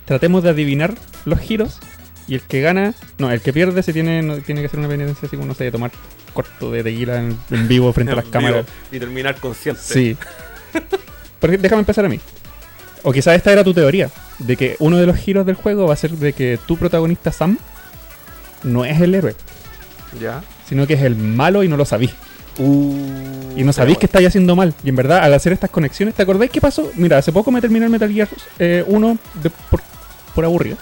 Tratemos 0.06 0.41
de 0.43 0.50
adivinar 0.50 0.95
los 1.26 1.39
giros. 1.39 1.80
Y 2.28 2.36
el 2.36 2.41
que 2.41 2.62
gana. 2.62 2.93
No, 3.18 3.32
el 3.32 3.41
que 3.41 3.52
pierde 3.54 3.82
se 3.84 3.91
tiene, 3.93 4.22
no, 4.22 4.38
tiene 4.38 4.62
que 4.62 4.68
hacer 4.68 4.80
una 4.80 4.88
penitencia 4.88 5.28
así 5.28 5.36
como, 5.36 5.47
no 5.47 5.56
sé, 5.56 5.64
de 5.66 5.72
tomar 5.72 5.91
corto 6.34 6.72
de 6.72 6.84
tequila 6.84 7.20
en, 7.20 7.38
en 7.50 7.68
vivo 7.68 7.91
frente 7.93 8.14
a 8.14 8.16
las 8.16 8.26
cámaras. 8.26 8.66
Y 8.91 9.00
terminar 9.00 9.36
consciente. 9.39 9.82
Sí. 9.82 10.16
Porque 11.39 11.58
déjame 11.58 11.80
empezar 11.82 12.06
a 12.06 12.10
mí. 12.10 12.20
O 13.04 13.12
quizás 13.12 13.36
esta 13.36 13.52
era 13.52 13.64
tu 13.64 13.74
teoría. 13.74 14.10
De 14.39 14.56
que 14.58 14.76
uno 14.80 14.97
de 14.97 15.06
los 15.06 15.16
giros 15.18 15.45
del 15.45 15.56
juego 15.56 15.88
va 15.88 15.93
a 15.93 15.97
ser 15.97 16.12
de 16.12 16.34
que 16.34 16.60
tu 16.68 16.78
protagonista 16.78 17.32
Sam 17.32 17.58
no 18.64 18.86
es 18.86 18.99
el 19.01 19.16
héroe, 19.16 19.36
Ya. 20.20 20.43
sino 20.68 20.86
que 20.88 20.93
es 20.95 21.01
el 21.01 21.16
malo 21.16 21.64
y 21.64 21.68
no 21.68 21.78
lo 21.78 21.86
sabís. 21.86 22.12
Uh, 22.57 22.93
Y 23.55 23.64
no 23.64 23.72
sabéis 23.74 23.97
que 23.97 24.05
estáis 24.05 24.28
haciendo 24.28 24.55
mal. 24.55 24.74
Y 24.84 24.89
en 24.89 24.95
verdad, 24.95 25.20
al 25.20 25.34
hacer 25.34 25.53
estas 25.53 25.70
conexiones, 25.70 26.14
¿te 26.16 26.22
acordáis 26.24 26.51
qué 26.51 26.60
pasó? 26.62 26.91
Mira, 26.95 27.18
hace 27.18 27.32
poco 27.32 27.51
me 27.51 27.62
terminé 27.62 27.86
el 27.86 27.91
Metal 27.91 28.12
Gear 28.12 28.28
eh, 28.60 28.84
1 28.88 29.18
de- 29.41 29.49
por, 29.49 29.82
por 30.36 30.45
aburrido. 30.45 30.78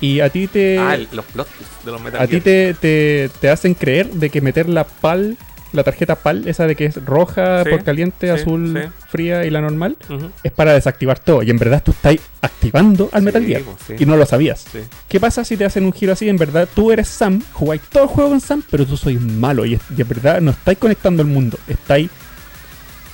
Y 0.00 0.20
a 0.20 0.28
ti 0.30 0.46
te. 0.46 0.78
Ah, 0.78 0.94
el- 0.94 1.08
los 1.12 1.24
plot 1.24 1.48
de 1.84 1.90
los 1.90 2.00
Metal 2.00 2.20
a 2.22 2.26
ti 2.26 2.40
te, 2.40 2.74
te, 2.74 3.30
te 3.40 3.48
hacen 3.50 3.74
creer 3.74 4.10
de 4.12 4.30
que 4.30 4.40
meter 4.40 4.68
la 4.68 4.84
PAL, 4.84 5.36
la 5.76 5.84
tarjeta 5.84 6.16
PAL, 6.16 6.48
esa 6.48 6.66
de 6.66 6.74
que 6.74 6.86
es 6.86 7.04
roja 7.04 7.62
Sí, 7.64 7.70
por 7.70 7.84
caliente, 7.84 8.26
sí, 8.26 8.32
azul 8.42 8.76
sí. 8.82 8.88
fría 9.08 9.44
y 9.44 9.50
la 9.50 9.60
normal, 9.60 9.96
es 10.42 10.50
para 10.52 10.72
desactivar 10.72 11.18
todo. 11.20 11.42
Y 11.42 11.50
en 11.50 11.58
verdad 11.58 11.82
tú 11.84 11.92
estás 11.92 12.16
activando 12.42 13.08
al 13.12 13.22
Metal 13.22 13.44
Gear. 13.44 13.62
pues. 13.86 14.00
Y 14.00 14.06
no 14.06 14.16
lo 14.16 14.26
sabías. 14.26 14.66
¿Qué 15.08 15.20
pasa 15.20 15.44
si 15.44 15.56
te 15.56 15.64
hacen 15.64 15.84
un 15.84 15.92
giro 15.92 16.12
así? 16.14 16.28
En 16.28 16.36
verdad, 16.36 16.68
tú 16.74 16.90
eres 16.90 17.06
Sam, 17.08 17.40
jugáis 17.52 17.82
todo 17.82 18.04
el 18.04 18.08
juego 18.08 18.30
con 18.30 18.40
Sam, 18.40 18.62
pero 18.70 18.84
tú 18.86 18.96
sois 18.96 19.20
malo. 19.20 19.64
Y, 19.64 19.74
es- 19.74 19.80
y 19.96 20.00
en 20.00 20.08
verdad 20.08 20.40
no 20.40 20.50
estáis 20.50 20.78
conectando 20.78 21.22
el 21.22 21.28
mundo, 21.28 21.58
estáis 21.68 22.10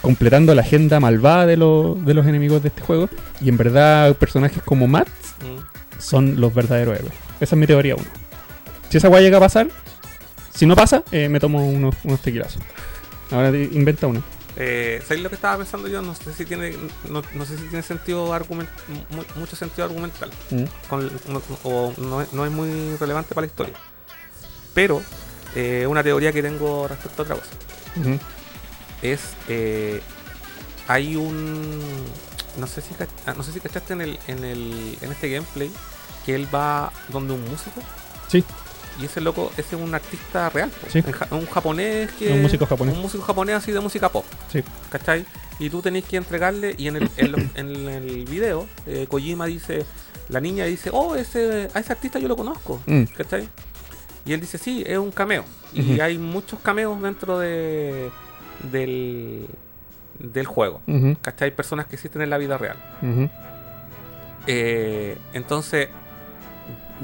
completando 0.00 0.54
la 0.54 0.62
agenda 0.62 0.98
malvada 1.00 1.46
de, 1.46 1.56
los- 1.56 2.04
de 2.04 2.14
los 2.14 2.26
enemigos 2.26 2.62
de 2.62 2.68
este 2.68 2.80
juego. 2.82 3.08
Y 3.40 3.48
en 3.48 3.56
verdad, 3.56 4.14
personajes 4.16 4.62
como 4.64 4.86
Matt 4.88 5.08
son 5.98 6.40
los 6.40 6.52
verdaderos 6.54 6.96
héroes. 6.98 7.12
Esa 7.40 7.54
es 7.54 7.58
mi 7.58 7.66
teoría 7.66 7.94
1. 7.94 8.04
Si 8.88 8.98
esa 8.98 9.08
weá 9.08 9.20
llega 9.20 9.36
a 9.36 9.40
pasar, 9.40 9.68
si 10.54 10.66
no 10.66 10.76
pasa, 10.76 11.02
eh, 11.12 11.28
me 11.28 11.40
tomo 11.40 11.66
unos, 11.66 11.94
unos 12.04 12.20
tequilazos. 12.20 12.62
Ahora 13.30 13.48
inventa 13.56 14.06
uno. 14.06 14.22
Eh, 14.56 15.00
¿Sabéis 15.02 15.22
lo 15.22 15.30
que 15.30 15.36
estaba 15.36 15.56
pensando 15.56 15.88
yo? 15.88 16.02
No 16.02 16.14
sé 16.14 16.32
si 16.34 16.44
tiene, 16.44 16.76
no, 17.08 17.22
no 17.34 17.46
sé 17.46 17.56
si 17.56 17.62
tiene 17.64 17.82
sentido 17.82 18.34
argument, 18.34 18.68
mu- 19.10 19.40
mucho 19.40 19.56
sentido 19.56 19.84
argumental. 19.86 20.30
con- 20.90 21.10
no, 21.28 21.40
o 21.62 21.94
no 21.96 22.20
es, 22.20 22.32
no 22.34 22.44
es 22.44 22.52
muy 22.52 22.96
relevante 23.00 23.34
para 23.34 23.46
la 23.46 23.50
historia. 23.50 23.74
Pero 24.74 25.02
eh, 25.54 25.86
una 25.88 26.02
teoría 26.02 26.32
que 26.32 26.42
tengo 26.42 26.86
respecto 26.88 27.22
a 27.22 27.24
otra 27.24 27.36
cosa 27.36 27.50
es 29.02 29.20
eh, 29.48 30.00
hay 30.88 31.16
un 31.16 31.80
no 32.58 32.66
sé 32.66 32.80
si 32.82 32.88
ah, 33.26 33.34
no 33.36 33.42
sé 33.42 33.52
si 33.52 33.60
cachaste 33.60 33.92
en 33.94 34.00
el, 34.02 34.18
en 34.28 34.44
el 34.44 34.96
en 35.00 35.12
este 35.12 35.28
gameplay 35.30 35.70
que 36.24 36.34
él 36.34 36.46
va 36.54 36.92
donde 37.08 37.34
un 37.34 37.42
músico 37.50 37.82
Sí. 38.28 38.42
Y 39.02 39.06
ese 39.06 39.20
loco 39.20 39.50
ese 39.56 39.74
es 39.76 39.82
un 39.82 39.94
artista 39.94 40.48
real. 40.50 40.70
Sí. 40.88 41.02
Un 41.30 41.46
japonés 41.46 42.10
que 42.12 42.32
Un 42.32 42.42
músico 42.42 42.64
japonés. 42.66 42.94
un 42.94 43.02
músico 43.02 43.22
japonés 43.24 43.56
así 43.56 43.72
de 43.72 43.80
música 43.80 44.08
pop 44.08 44.24
Sí. 44.50 44.62
¿cachai? 44.90 45.24
Y 45.58 45.68
tú 45.70 45.82
tenés 45.82 46.04
que 46.04 46.16
entregarle, 46.16 46.74
y 46.78 46.88
en 46.88 46.96
el, 46.96 47.10
en 47.16 47.32
lo- 47.32 47.38
en 47.54 47.88
el 47.88 48.24
video, 48.24 48.66
eh, 48.86 49.06
Kojima 49.08 49.46
dice, 49.46 49.84
la 50.28 50.40
niña 50.40 50.64
dice, 50.64 50.90
oh, 50.92 51.14
ese, 51.16 51.68
a 51.74 51.78
ese 51.80 51.92
artista 51.92 52.18
yo 52.18 52.26
lo 52.28 52.36
conozco, 52.36 52.80
Mm. 52.86 53.02
¿cachai? 53.16 53.48
Y 54.24 54.32
él 54.32 54.40
dice, 54.40 54.56
sí, 54.58 54.82
es 54.86 54.96
un 54.98 55.10
cameo. 55.10 55.44
Y 55.74 56.00
hay 56.00 56.16
muchos 56.18 56.60
cameos 56.60 57.00
dentro 57.02 57.38
de 57.38 58.10
del, 58.70 59.46
del 60.18 60.46
juego, 60.46 60.80
Ujú. 60.86 61.16
¿cachai? 61.20 61.50
Personas 61.54 61.86
que 61.86 61.96
existen 61.96 62.22
en 62.22 62.30
la 62.30 62.38
vida 62.38 62.56
real. 62.58 62.76
Eh, 64.46 65.16
entonces, 65.32 65.88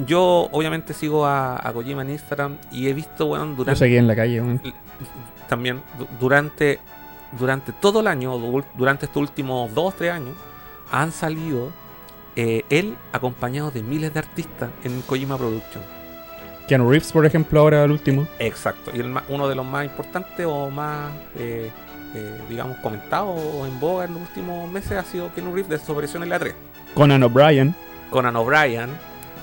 yo 0.06 0.48
obviamente 0.52 0.94
sigo 0.94 1.26
a, 1.26 1.56
a 1.56 1.72
Kojima 1.72 2.02
en 2.02 2.10
Instagram 2.10 2.56
y 2.70 2.88
he 2.88 2.94
visto, 2.94 3.26
bueno, 3.26 3.46
Yo 3.50 3.54
durante 3.56 3.78
seguí 3.78 3.96
en 3.96 4.06
la 4.06 4.16
calle, 4.16 4.40
weón. 4.40 4.60
también 5.48 5.82
du- 5.98 6.06
durante 6.20 6.78
durante 7.38 7.72
todo 7.72 8.00
el 8.00 8.06
año, 8.06 8.38
du- 8.38 8.64
durante 8.74 9.06
estos 9.06 9.20
últimos 9.20 9.74
dos 9.74 9.94
tres 9.96 10.12
años, 10.12 10.34
han 10.90 11.12
salido 11.12 11.70
eh, 12.36 12.64
él 12.70 12.96
acompañado 13.12 13.70
de 13.70 13.82
miles 13.82 14.12
de 14.14 14.20
artistas 14.20 14.70
en 14.84 15.02
Kojima 15.02 15.36
Production. 15.36 15.82
Keanu 16.68 16.90
Reeves, 16.90 17.12
por 17.12 17.24
ejemplo, 17.26 17.60
ahora 17.60 17.84
el 17.84 17.90
último. 17.90 18.26
Exacto. 18.38 18.90
Y 18.94 19.00
el 19.00 19.14
uno 19.28 19.48
de 19.48 19.54
los 19.54 19.64
más 19.66 19.84
importantes 19.84 20.46
o 20.48 20.70
más, 20.70 21.10
eh, 21.38 21.70
eh, 22.14 22.40
digamos, 22.48 22.76
comentados 22.78 23.38
o 23.38 23.66
en 23.66 23.78
boga 23.80 24.04
en 24.04 24.12
los 24.14 24.22
últimos 24.22 24.70
meses 24.70 24.92
ha 24.92 25.02
sido 25.04 25.32
Keanu 25.34 25.52
Reeves 25.54 25.68
de 25.70 25.78
su 25.78 25.92
aparición 25.92 26.22
en 26.22 26.28
la 26.30 26.38
3. 26.38 26.54
Conan 26.94 27.22
O'Brien. 27.22 27.74
Conan 28.10 28.36
O'Brien. 28.36 28.90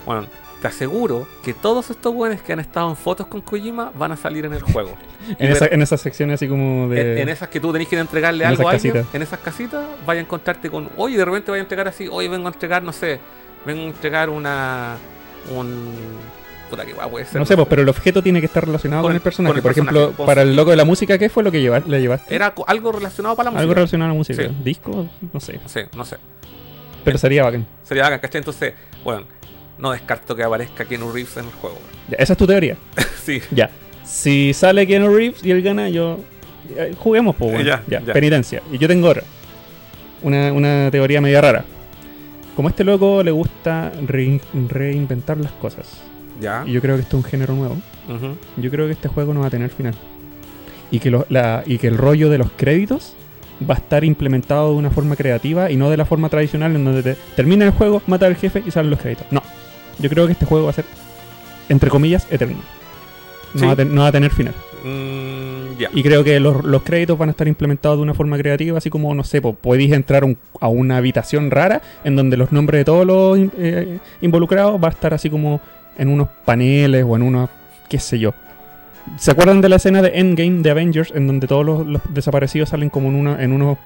Bueno, 0.05 0.25
te 0.70 0.76
aseguro 0.76 1.28
que 1.43 1.53
todos 1.53 1.89
estos 1.89 2.13
buenos 2.13 2.41
que 2.41 2.53
han 2.53 2.59
estado 2.59 2.89
en 2.89 2.95
fotos 2.95 3.28
con 3.28 3.41
Kojima 3.41 3.91
van 3.95 4.11
a 4.11 4.18
salir 4.18 4.45
en 4.45 4.53
el 4.53 4.61
juego. 4.61 4.95
En, 5.39 5.51
esa, 5.51 5.66
en 5.66 5.82
esas 5.82 5.99
secciones 6.01 6.36
así 6.36 6.47
como 6.47 6.88
de... 6.88 7.13
en, 7.13 7.18
en 7.18 7.30
esas 7.30 7.49
que 7.49 7.59
tú 7.59 7.72
tenés 7.74 7.88
que 7.88 7.97
entregarle 7.97 8.43
en 8.43 8.51
algo 8.51 8.70
a 8.70 8.74
alguien, 8.74 9.05
en 9.11 9.22
esas 9.24 9.39
casitas, 9.39 9.84
vaya 10.05 10.20
a 10.20 10.24
encontrarte 10.24 10.70
con, 10.70 10.89
oye, 10.97 11.18
de 11.18 11.26
repente 11.26 11.49
vaya 11.49 11.61
a 11.61 11.66
entregar 11.66 11.88
así, 11.88 12.07
oye, 12.07 12.30
vengo 12.30 12.47
a 12.47 12.51
entregar, 12.51 12.84
no 12.84 12.91
sé, 12.93 13.20
vengo 13.66 13.82
a 13.82 13.86
entregar 13.88 14.30
una, 14.30 14.97
un, 15.55 15.93
puta 16.70 16.86
que 16.86 16.93
guay 16.93 17.09
puede 17.09 17.26
ser. 17.26 17.39
No 17.39 17.45
sé, 17.47 17.55
pues, 17.55 17.68
pero 17.68 17.82
el 17.82 17.89
objeto 17.89 18.22
tiene 18.22 18.39
que 18.39 18.45
estar 18.45 18.63
relacionado 18.66 19.01
Con 19.01 19.09
con, 19.09 19.16
el- 19.16 19.22
personaje. 19.22 19.49
con 19.51 19.57
el 19.57 19.61
Por 19.63 19.72
ejemplo, 19.72 20.13
pues. 20.16 20.28
para 20.28 20.43
el 20.43 20.55
loco 20.55 20.70
de 20.70 20.78
la 20.78 20.86
música, 20.86 21.18
¿qué 21.18 21.28
fue 21.30 21.41
lo 21.43 21.51
que 21.51 21.59
lleva- 21.61 21.80
le 21.86 21.99
llevaste? 22.01 22.34
Era 22.36 22.53
algo 22.68 22.91
relacionado 22.91 23.36
para 23.36 23.45
la 23.45 23.51
música. 23.51 23.61
Algo 23.61 23.74
relacionado 23.74 24.11
a 24.11 24.13
la 24.13 24.18
música. 24.18 24.43
Sí. 24.43 24.55
¿Disco? 24.63 25.07
No 25.34 25.39
sé. 25.39 25.59
No 25.63 25.70
sé, 25.70 25.89
no 25.95 26.05
sé. 26.05 26.18
Pero 27.03 27.18
sería 27.18 27.43
bacán. 27.43 27.66
Sería 27.84 28.03
bacán, 28.03 28.20
¿cachai? 28.20 28.39
Entonces, 28.39 28.74
bueno, 29.03 29.26
no 29.78 29.91
descarto 29.91 30.36
que 30.36 30.43
aparezca 30.43 30.86
Keanu 30.86 31.11
Reeves 31.11 31.38
en 31.38 31.45
el 31.45 31.51
juego. 31.51 31.78
Ya, 32.09 32.17
esa 32.17 32.34
es 32.34 32.38
tu 32.39 32.47
teoría. 32.47 32.78
sí. 33.26 33.41
Ya. 33.51 33.69
Si 34.03 34.53
sale 34.53 34.86
Keanu 34.88 35.13
Reeves 35.13 35.43
y 35.43 35.51
él 35.51 35.61
gana, 35.61 35.89
yo. 35.89 36.19
ya, 36.76 36.86
Juguemos, 36.97 37.36
pues, 37.36 37.51
bueno. 37.51 37.65
Ya, 37.67 37.84
Ya, 38.01 38.13
penitencia. 38.13 38.61
Y 38.71 38.78
yo 38.78 38.88
tengo 38.88 39.09
otra. 39.09 39.23
Una, 40.23 40.51
una 40.53 40.89
teoría 40.91 41.21
media 41.21 41.41
rara. 41.41 41.65
Como 42.55 42.67
a 42.67 42.71
este 42.71 42.84
loco 42.84 43.21
le 43.23 43.32
gusta 43.32 43.91
rein- 44.07 44.41
reinventar 44.69 45.38
las 45.38 45.51
cosas. 45.53 45.88
Ya. 46.39 46.63
Y 46.65 46.71
yo 46.71 46.82
creo 46.82 46.95
que 46.95 47.01
esto 47.01 47.17
es 47.17 47.23
un 47.23 47.30
género 47.30 47.53
nuevo. 47.53 47.76
Ujú. 48.07 48.38
Yo 48.57 48.71
creo 48.71 48.86
que 48.88 48.93
este 48.93 49.07
juego 49.07 49.34
no 49.34 49.41
va 49.41 49.47
a 49.47 49.49
tener 49.49 49.69
final. 49.69 49.93
Y 50.91 50.99
que, 50.99 51.09
lo- 51.11 51.26
la- 51.30 51.63
y 51.65 51.78
que 51.80 51.88
el 51.88 51.97
rollo 51.97 52.30
de 52.30 52.38
los 52.38 52.49
créditos 52.55 53.13
va 53.69 53.73
a 53.76 53.78
estar 53.78 54.03
implementado 54.03 54.69
de 54.71 54.76
una 54.76 54.89
forma 54.89 55.15
creativa 55.15 55.69
y 55.71 55.76
no 55.78 55.89
de 55.89 55.97
la 55.97 56.05
forma 56.05 56.30
tradicional 56.30 56.76
en 56.76 56.86
donde 56.86 57.03
te 57.03 57.15
termina 57.36 57.65
el 57.65 57.71
juego, 57.71 58.01
mata 58.07 58.26
al 58.26 58.36
jefe 58.36 58.63
y 58.65 58.71
salen 58.71 58.91
los 58.91 58.99
créditos. 58.99 59.26
No. 59.32 59.41
Yo 60.05 60.09
creo 60.11 60.27
que 60.27 60.33
este 60.33 60.45
juego 60.45 60.65
va 60.65 60.69
a 60.69 60.73
ser, 60.73 60.85
entre 61.67 61.89
comillas, 61.89 62.27
eterno. 62.29 62.57
No, 63.55 63.59
Sí. 63.59 63.65
va, 63.65 63.71
a 63.71 63.75
ten- 63.75 63.95
no 63.95 64.01
va 64.03 64.07
a 64.09 64.11
tener 64.11 64.29
final. 64.31 64.53
Mm. 64.83 65.81
Y 65.93 66.03
creo 66.03 66.23
que 66.23 66.39
los, 66.39 66.63
los 66.63 66.83
créditos 66.83 67.17
van 67.17 67.29
a 67.29 67.31
estar 67.31 67.47
implementados 67.47 67.97
de 67.97 68.03
una 68.03 68.13
forma 68.13 68.37
creativa, 68.37 68.77
así 68.77 68.89
como, 68.91 69.13
no 69.15 69.23
sé, 69.23 69.41
po, 69.41 69.53
podéis 69.55 69.91
entrar 69.93 70.23
un- 70.23 70.37
a 70.61 70.67
una 70.67 70.97
habitación 70.97 71.49
rara 71.49 71.81
en 72.03 72.15
donde 72.15 72.37
los 72.37 72.51
nombres 72.51 72.81
de 72.81 72.85
todos 72.85 73.05
los 73.05 73.37
in- 73.39 73.51
eh, 73.57 73.97
involucrados 74.21 74.79
va 74.81 74.89
a 74.89 74.91
estar 74.91 75.13
así 75.13 75.29
como 75.29 75.59
en 75.97 76.09
unos 76.09 76.27
paneles 76.45 77.03
o 77.07 77.15
en 77.15 77.23
unos, 77.23 77.49
qué 77.89 77.97
sé 77.99 78.19
yo. 78.19 78.33
¿Se 79.17 79.31
acuerdan 79.31 79.61
de 79.61 79.69
la 79.69 79.77
escena 79.77 80.01
de 80.01 80.19
Endgame 80.19 80.61
de 80.61 80.69
Avengers 80.71 81.11
en 81.15 81.25
donde 81.27 81.47
todos 81.47 81.65
los, 81.65 81.85
los 81.87 82.01
desaparecidos 82.13 82.69
salen 82.69 82.89
como 82.89 83.09
en, 83.09 83.15
una, 83.15 83.41
en 83.43 83.51
unos, 83.53 83.77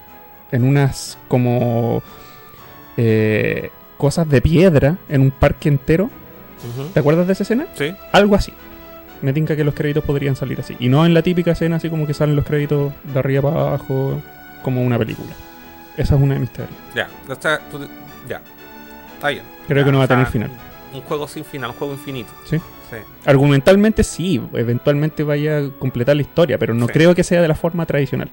en 0.51 0.63
unas 0.63 1.17
como 1.27 2.01
eh, 2.97 3.69
cosas 3.99 4.27
de 4.29 4.41
piedra 4.41 4.97
en 5.09 5.21
un 5.21 5.29
parque 5.31 5.69
entero? 5.69 6.09
¿Te 6.93 6.99
acuerdas 7.01 7.27
de 7.27 7.33
esa 7.33 7.43
escena? 7.43 7.67
Sí. 7.75 7.93
Algo 8.11 8.33
así. 8.35 8.51
Me 9.21 9.33
tinca 9.33 9.55
que 9.55 9.63
los 9.63 9.73
créditos 9.73 10.03
podrían 10.03 10.35
salir 10.35 10.59
así. 10.59 10.75
Y 10.79 10.87
no 10.89 11.05
en 11.05 11.13
la 11.13 11.21
típica 11.21 11.51
escena 11.51 11.75
así 11.75 11.89
como 11.89 12.07
que 12.07 12.13
salen 12.13 12.35
los 12.35 12.45
créditos 12.45 12.93
de 13.03 13.19
arriba 13.19 13.41
para 13.51 13.61
abajo, 13.67 14.21
como 14.63 14.81
una 14.81 14.97
película. 14.97 15.29
Esa 15.97 16.15
es 16.15 16.21
una 16.21 16.35
de 16.35 16.39
mis 16.39 16.49
teorías. 16.51 16.77
Ya. 16.95 17.07
Tú- 17.69 17.87
ya. 18.27 18.41
Está 19.15 19.29
bien. 19.29 19.43
Creo 19.67 19.79
Ya, 19.81 19.85
que 19.85 19.91
no 19.91 19.97
va 19.99 20.05
a 20.05 20.07
tener 20.07 20.25
final. 20.27 20.49
Un 20.93 21.01
juego 21.01 21.27
sin 21.27 21.43
final, 21.45 21.71
un 21.71 21.75
juego 21.75 21.93
infinito. 21.93 22.31
Sí. 22.45 22.57
Sí. 22.57 22.95
Argumentalmente 23.25 24.03
sí, 24.03 24.41
eventualmente 24.53 25.23
vaya 25.23 25.59
a 25.59 25.69
completar 25.77 26.15
la 26.15 26.21
historia, 26.23 26.57
pero 26.57 26.73
no 26.73 26.87
Sí. 26.87 26.93
creo 26.93 27.13
que 27.13 27.23
sea 27.23 27.41
de 27.41 27.47
la 27.47 27.53
forma 27.55 27.85
tradicional. 27.85 28.29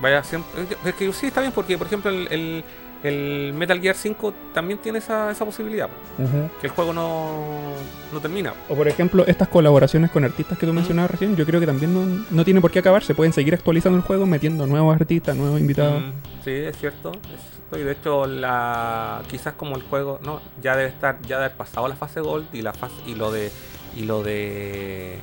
Vaya 0.00 0.22
siempre. 0.22 0.62
Es 0.84 0.94
que 0.94 1.10
sí 1.12 1.26
está 1.28 1.40
bien 1.40 1.52
porque, 1.52 1.76
por 1.78 1.86
ejemplo, 1.88 2.10
el, 2.10 2.28
el- 2.30 2.64
el 3.08 3.52
Metal 3.52 3.80
Gear 3.80 3.94
5 3.94 4.34
también 4.54 4.78
tiene 4.78 4.98
esa, 4.98 5.30
esa 5.30 5.44
posibilidad. 5.44 5.88
po, 5.88 6.22
Que 6.60 6.66
el 6.66 6.72
juego 6.72 6.92
no, 6.92 7.72
no 8.12 8.20
termina. 8.20 8.52
O 8.68 8.74
por 8.74 8.88
ejemplo, 8.88 9.24
estas 9.26 9.48
colaboraciones 9.48 10.10
con 10.10 10.24
artistas 10.24 10.58
que 10.58 10.66
tú 10.66 10.72
mencionabas 10.72 11.12
recién, 11.12 11.36
yo 11.36 11.44
creo 11.46 11.60
que 11.60 11.66
también 11.66 11.92
no, 11.92 12.24
no 12.30 12.44
tienen 12.44 12.60
por 12.60 12.70
qué 12.70 12.80
acabarse. 12.80 13.14
Pueden 13.14 13.32
seguir 13.32 13.54
actualizando 13.54 13.96
el 13.98 14.04
juego, 14.04 14.26
metiendo 14.26 14.66
nuevos 14.66 14.94
artistas, 14.94 15.36
nuevos 15.36 15.60
invitados. 15.60 16.02
Mm, 16.02 16.44
sí, 16.44 16.50
es 16.50 16.76
cierto. 16.78 17.12
es 17.12 17.40
cierto, 17.50 17.78
Y 17.78 17.82
de 17.82 17.92
hecho, 17.92 18.26
la 18.26 19.22
quizás 19.28 19.54
como 19.54 19.76
el 19.76 19.82
juego 19.82 20.18
no 20.22 20.40
ya 20.62 20.76
debe 20.76 20.88
estar, 20.88 21.20
ya 21.22 21.36
debe 21.36 21.46
haber 21.46 21.56
pasado 21.56 21.88
la 21.88 21.96
fase 21.96 22.20
Gold 22.20 22.48
y 22.52 22.62
la 22.62 22.72
fase 22.72 22.94
y 23.06 23.14
lo 23.14 23.30
de 23.30 23.50
y 23.96 24.02
lo 24.02 24.22
de 24.22 25.18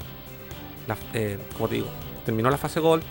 la, 0.87 0.97
eh, 1.13 1.37
como 1.55 1.67
te 1.69 1.75
digo, 1.75 1.87
terminó 2.25 2.49
la 2.49 2.57
fase 2.57 2.79
Gold. 2.79 3.03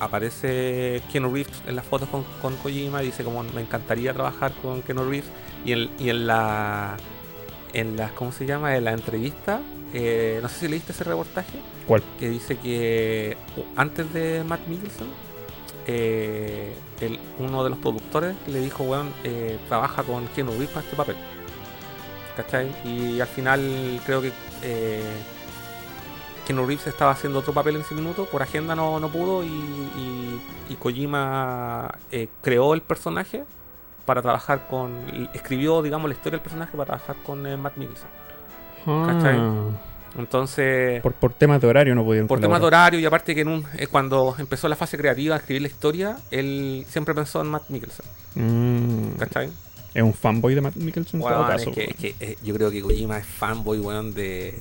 Aparece 0.00 1.02
Keanu 1.12 1.32
Reeves 1.32 1.52
en 1.66 1.76
las 1.76 1.84
fotos 1.84 2.08
con, 2.08 2.24
con 2.42 2.56
Kojima, 2.56 3.00
dice 3.00 3.22
como 3.22 3.42
me 3.44 3.60
encantaría 3.60 4.12
trabajar 4.14 4.52
con 4.62 4.82
Keanu 4.82 5.04
Reeves 5.08 5.28
y 5.64 5.72
en, 5.72 5.90
y 5.98 6.08
en 6.10 6.26
la 6.26 6.96
en 7.72 7.96
las 7.96 8.10
¿cómo 8.12 8.32
se 8.32 8.46
llama? 8.46 8.76
en 8.76 8.84
la 8.84 8.92
entrevista, 8.92 9.60
eh, 9.94 10.40
no 10.42 10.48
sé 10.48 10.60
si 10.60 10.68
leíste 10.68 10.90
ese 10.92 11.04
reportaje 11.04 11.60
¿Cuál? 11.86 12.02
que 12.18 12.28
dice 12.28 12.56
que 12.58 13.36
antes 13.76 14.12
de 14.12 14.42
Matt 14.44 14.66
Mikkelsen, 14.66 15.06
eh, 15.86 16.74
el- 17.00 17.18
uno 17.38 17.62
de 17.64 17.70
los 17.70 17.78
productores 17.78 18.34
le 18.46 18.60
dijo, 18.60 18.84
weón, 18.84 19.12
eh, 19.24 19.58
trabaja 19.68 20.02
con 20.02 20.26
Keanu 20.28 20.50
Reeves 20.52 20.68
para 20.70 20.84
este 20.84 20.96
papel. 20.96 21.16
¿Cachai? 22.36 22.70
Y 22.84 23.20
al 23.20 23.26
final 23.28 24.00
creo 24.06 24.22
que 24.22 24.32
eh, 24.62 25.02
Keanu 26.50 26.66
Reeves 26.66 26.86
estaba 26.88 27.12
haciendo 27.12 27.38
otro 27.38 27.52
papel 27.52 27.76
en 27.76 27.82
ese 27.82 27.94
minuto, 27.94 28.24
por 28.26 28.42
agenda 28.42 28.74
no, 28.74 28.98
no 28.98 29.08
pudo 29.08 29.44
y, 29.44 29.46
y- 29.48 30.40
y 30.68 30.74
Kojima 30.74 31.96
eh, 32.10 32.28
creó 32.42 32.74
el 32.74 32.82
personaje 32.82 33.44
para 34.04 34.20
trabajar 34.22 34.66
con... 34.68 35.28
Escribió, 35.32 35.80
digamos, 35.82 36.08
la 36.08 36.14
historia 36.14 36.38
del 36.38 36.40
personaje 36.42 36.72
para 36.72 36.86
trabajar 36.86 37.16
con 37.24 37.46
eh, 37.46 37.56
Matt 37.56 37.76
Mikkelsen. 37.76 38.08
¿Cachai? 38.84 39.36
Ah. 39.38 39.64
Entonces, 40.18 41.00
Por, 41.02 41.12
por 41.12 41.32
temas 41.34 41.60
de 41.60 41.68
horario 41.68 41.94
no 41.94 42.04
pudieron 42.04 42.26
por 42.26 42.38
temas 42.40 42.56
de 42.58 42.62
colaborar. 42.62 42.80
horario 42.82 42.98
y 43.00 43.04
aparte 43.04 43.32
que 43.34 43.42
en 43.42 43.48
un, 43.48 43.64
eh, 43.76 43.86
cuando 43.86 44.34
empezó 44.38 44.68
la 44.68 44.74
fase 44.74 44.96
creativa 44.98 45.36
a 45.36 45.38
escribir 45.38 45.62
la 45.62 45.68
historia, 45.68 46.16
él 46.32 46.84
siempre 46.88 47.14
pensó 47.14 47.40
en 47.42 47.46
Matt 47.46 47.68
Mikkelsen. 47.68 48.06
Mm, 48.34 49.10
¿Cachai? 49.18 49.50
es 49.94 50.02
un 50.04 50.14
fanboy 50.14 50.54
de 50.54 50.60
Matt 50.60 50.74
Mikkelsen 50.76 51.20
en 51.20 51.28
todo 51.28 51.46
caso. 51.46 51.70
es 51.70 51.74
que, 51.76 51.80
weón. 51.80 51.90
es 51.90 52.14
que, 52.16 52.38
yo 52.44 52.54
creo 52.54 52.70
que 52.72 52.82
Kojima 52.82 53.18
es 53.18 53.26
fanboy, 53.26 53.78
weón, 53.78 54.12
de. 54.14 54.60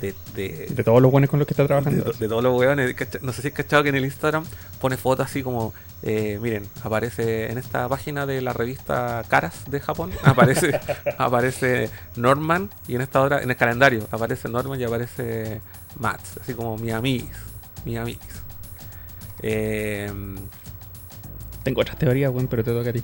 De, 0.00 0.14
de, 0.34 0.66
De 0.70 0.84
todos 0.84 1.00
los 1.02 1.10
buenos 1.12 1.30
con 1.30 1.38
los 1.38 1.46
que 1.46 1.52
está 1.54 1.66
trabajando. 1.66 2.12
de 2.12 2.28
todos 2.28 2.42
los 2.42 2.58
weones. 2.58 2.94
No 3.22 3.32
sé 3.32 3.42
si 3.42 3.48
has 3.48 3.54
cachado 3.54 3.82
que 3.82 3.88
en 3.90 3.94
el 3.96 4.04
Instagram 4.04 4.44
pone 4.80 4.96
fotos 4.96 5.26
así 5.26 5.42
como. 5.42 5.72
eh, 6.02 6.38
miren, 6.42 6.64
aparece 6.82 7.50
en 7.50 7.58
esta 7.58 7.88
página 7.88 8.26
de 8.26 8.40
la 8.42 8.52
revista 8.52 9.22
Caras 9.28 9.64
de 9.70 9.78
Japón. 9.80 10.10
Aparece 10.24 10.80
aparece 11.18 11.90
Norman 12.16 12.70
y 12.88 12.94
en 12.96 13.00
esta 13.02 13.20
hora, 13.20 13.42
en 13.42 13.50
el 13.50 13.56
calendario, 13.56 14.06
aparece 14.10 14.48
Norman 14.48 14.80
y 14.80 14.84
aparece 14.84 15.60
Mats. 15.98 16.38
Así 16.40 16.54
como 16.54 16.76
mi 16.78 16.90
amiguis. 16.90 17.30
Mi 17.84 17.96
amiguis. 17.96 18.42
Eh, 19.42 20.10
Tengo 21.62 21.80
otras 21.80 21.98
teorías, 21.98 22.32
weón, 22.32 22.48
pero 22.48 22.64
te 22.64 22.72
toca 22.72 22.90
a 22.90 22.92
ti. 22.92 23.02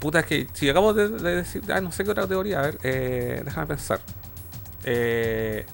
Puta, 0.00 0.20
es 0.20 0.26
que 0.26 0.46
si 0.54 0.68
acabo 0.68 0.94
de, 0.94 1.08
de 1.10 1.36
decir. 1.36 1.62
Ah, 1.72 1.80
no 1.80 1.92
sé 1.92 2.04
qué 2.04 2.10
otra 2.10 2.26
teoría. 2.26 2.60
A 2.60 2.62
ver, 2.62 2.78
eh, 2.82 3.42
déjame 3.44 3.66
pensar. 3.66 4.00
Eh, 4.84 5.66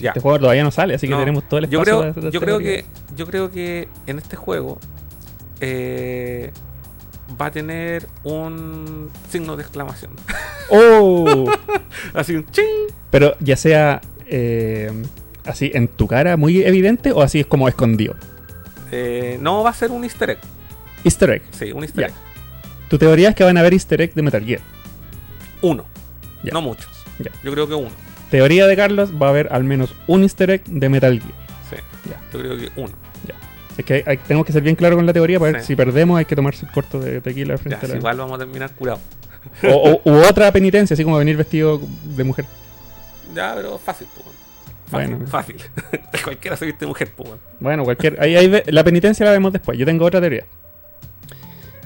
ya. 0.00 0.10
Este 0.10 0.20
juego 0.20 0.38
todavía 0.40 0.62
no 0.64 0.70
sale, 0.70 0.94
así 0.94 1.06
que 1.08 1.14
tenemos 1.14 1.48
todo 1.48 1.60
el 1.60 1.68
yo 1.70 1.80
espacio 1.82 2.00
creo, 2.00 2.12
de- 2.14 2.20
de 2.22 2.30
yo 2.32 2.40
creo 2.40 2.58
que 2.58 2.84
yo 3.16 3.26
creo 3.26 3.50
que 3.50 3.88
en 4.06 4.18
este 4.18 4.36
juego 4.36 4.78
eh, 5.60 6.50
va 7.40 7.46
a 7.46 7.50
tener 7.50 8.06
un 8.24 9.10
signo 9.30 9.56
de 9.56 9.62
exclamación. 9.62 10.12
¡Oh! 10.70 11.50
Así 12.14 12.34
un 12.34 12.46
ching. 12.50 12.64
pero 13.10 13.34
ya 13.40 13.56
sea 13.56 14.00
eh, 14.26 14.90
así 15.44 15.70
en 15.74 15.88
tu 15.88 16.06
cara, 16.06 16.36
muy 16.36 16.62
evidente, 16.62 17.12
o 17.12 17.22
así 17.22 17.40
es 17.40 17.46
como 17.46 17.68
escondido. 17.68 18.14
Eh, 18.92 19.38
no 19.40 19.62
va 19.62 19.70
a 19.70 19.74
ser 19.74 19.90
un 19.90 20.04
easter 20.04 20.30
egg. 20.30 20.38
Easter 21.04 21.30
egg. 21.30 21.42
Sí, 21.50 21.72
un 21.72 21.82
easter 21.82 22.04
egg. 22.06 22.12
Tu 22.88 22.98
teoría 22.98 23.30
es 23.30 23.34
que 23.36 23.44
van 23.44 23.56
a 23.56 23.60
haber 23.60 23.72
easter 23.72 24.00
egg 24.00 24.14
de 24.14 24.22
Metal 24.22 24.44
Gear. 24.44 24.60
Uno. 25.62 25.84
No 26.52 26.60
muchos. 26.60 26.88
Yo 27.44 27.52
creo 27.52 27.66
que 27.68 27.74
uno. 27.74 27.90
Teoría 28.30 28.66
de 28.66 28.76
Carlos, 28.76 29.10
va 29.20 29.26
a 29.26 29.30
haber 29.30 29.52
al 29.52 29.64
menos 29.64 29.94
un 30.06 30.22
easter 30.22 30.50
egg 30.50 30.64
de 30.64 30.88
Metal 30.88 31.18
Gear. 31.20 31.32
Sí. 31.70 31.76
Ya. 32.10 32.20
Yo 32.32 32.38
creo 32.40 32.56
que 32.56 32.70
uno. 32.80 32.92
Es 33.78 33.84
que 33.84 33.94
hay- 33.94 34.02
hay- 34.06 34.16
tenemos 34.18 34.44
que 34.46 34.52
ser 34.52 34.62
bien 34.62 34.76
claros 34.76 34.96
con 34.96 35.06
la 35.06 35.12
teoría 35.12 35.38
para 35.38 35.52
ver 35.52 35.62
si 35.62 35.74
perdemos 35.74 36.18
hay 36.18 36.24
que 36.26 36.36
tomarse 36.36 36.66
el 36.66 36.72
corto 36.72 37.00
de 37.00 37.20
tequila 37.20 37.54
Ya, 37.54 37.58
frente 37.58 37.86
a 37.86 37.88
la... 37.88 37.96
igual 37.96 38.16
vamos 38.18 38.34
a 38.34 38.38
terminar 38.38 38.70
curados. 38.72 39.00
O, 39.62 40.00
o- 40.04 40.10
u 40.10 40.16
otra 40.28 40.52
penitencia, 40.52 40.92
así 40.94 41.02
como 41.02 41.16
venir 41.16 41.36
vestido 41.36 41.80
de 42.04 42.24
mujer. 42.24 42.44
Ya, 43.34 43.54
pero 43.56 43.78
fácil, 43.78 44.06
pues. 44.14 44.26
Fácil, 44.90 45.08
Bueno. 45.16 45.26
fácil. 45.30 45.56
Cualquiera 46.24 46.56
se 46.58 46.66
viste 46.66 46.84
mujer, 46.86 47.10
pues. 47.16 47.30
Bueno, 47.60 47.84
cualquier. 47.84 48.20
Ahí, 48.20 48.36
ahí 48.36 48.62
la 48.66 48.84
penitencia 48.84 49.24
la 49.24 49.32
vemos 49.32 49.52
después. 49.52 49.78
Yo 49.78 49.86
tengo 49.86 50.04
otra 50.04 50.20
teoría. 50.20 50.44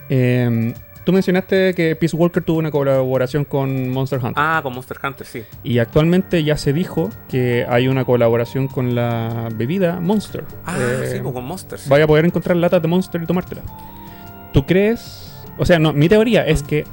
Em, 0.09 0.75
tú 1.05 1.13
mencionaste 1.13 1.75
que 1.75 1.95
Peace 1.97 2.17
Walker 2.17 2.43
tuvo 2.43 2.59
una 2.59 2.71
colaboración 2.71 3.45
con 3.45 3.91
Monster 3.91 4.19
Hunter. 4.19 4.35
Ah, 4.37 4.61
con 4.63 4.75
Monster 4.75 4.97
Hunter, 5.03 5.27
sí. 5.27 5.43
Y 5.63 5.79
actualmente 5.79 6.43
ya 6.45 6.57
se 6.57 6.73
dijo 6.73 7.11
que 7.29 7.67
hay 7.69 7.89
una 7.89 8.05
colaboración 8.05 8.69
con 8.69 8.95
la 8.95 9.49
bebida 9.55 10.01
Monster. 10.01 10.45
Ah, 10.65 10.77
Eh, 10.79 11.11
sí, 11.13 11.19
pues 11.23 11.35
con 11.35 11.45
Monster. 11.45 11.79
sí. 11.79 11.89
Vaya 11.91 12.05
a 12.05 12.07
poder 12.07 12.25
encontrar 12.25 12.57
latas 12.57 12.81
de 12.83 12.89
Monster 12.89 13.23
y 13.23 13.27
tomártela. 13.27 13.63
¿Tú 14.53 14.65
crees? 14.67 15.45
O 15.59 15.65
sea, 15.65 15.79
no, 15.79 15.93
mi 15.93 16.09
teoría 16.09 16.47
es 16.47 16.63
que 16.63 16.85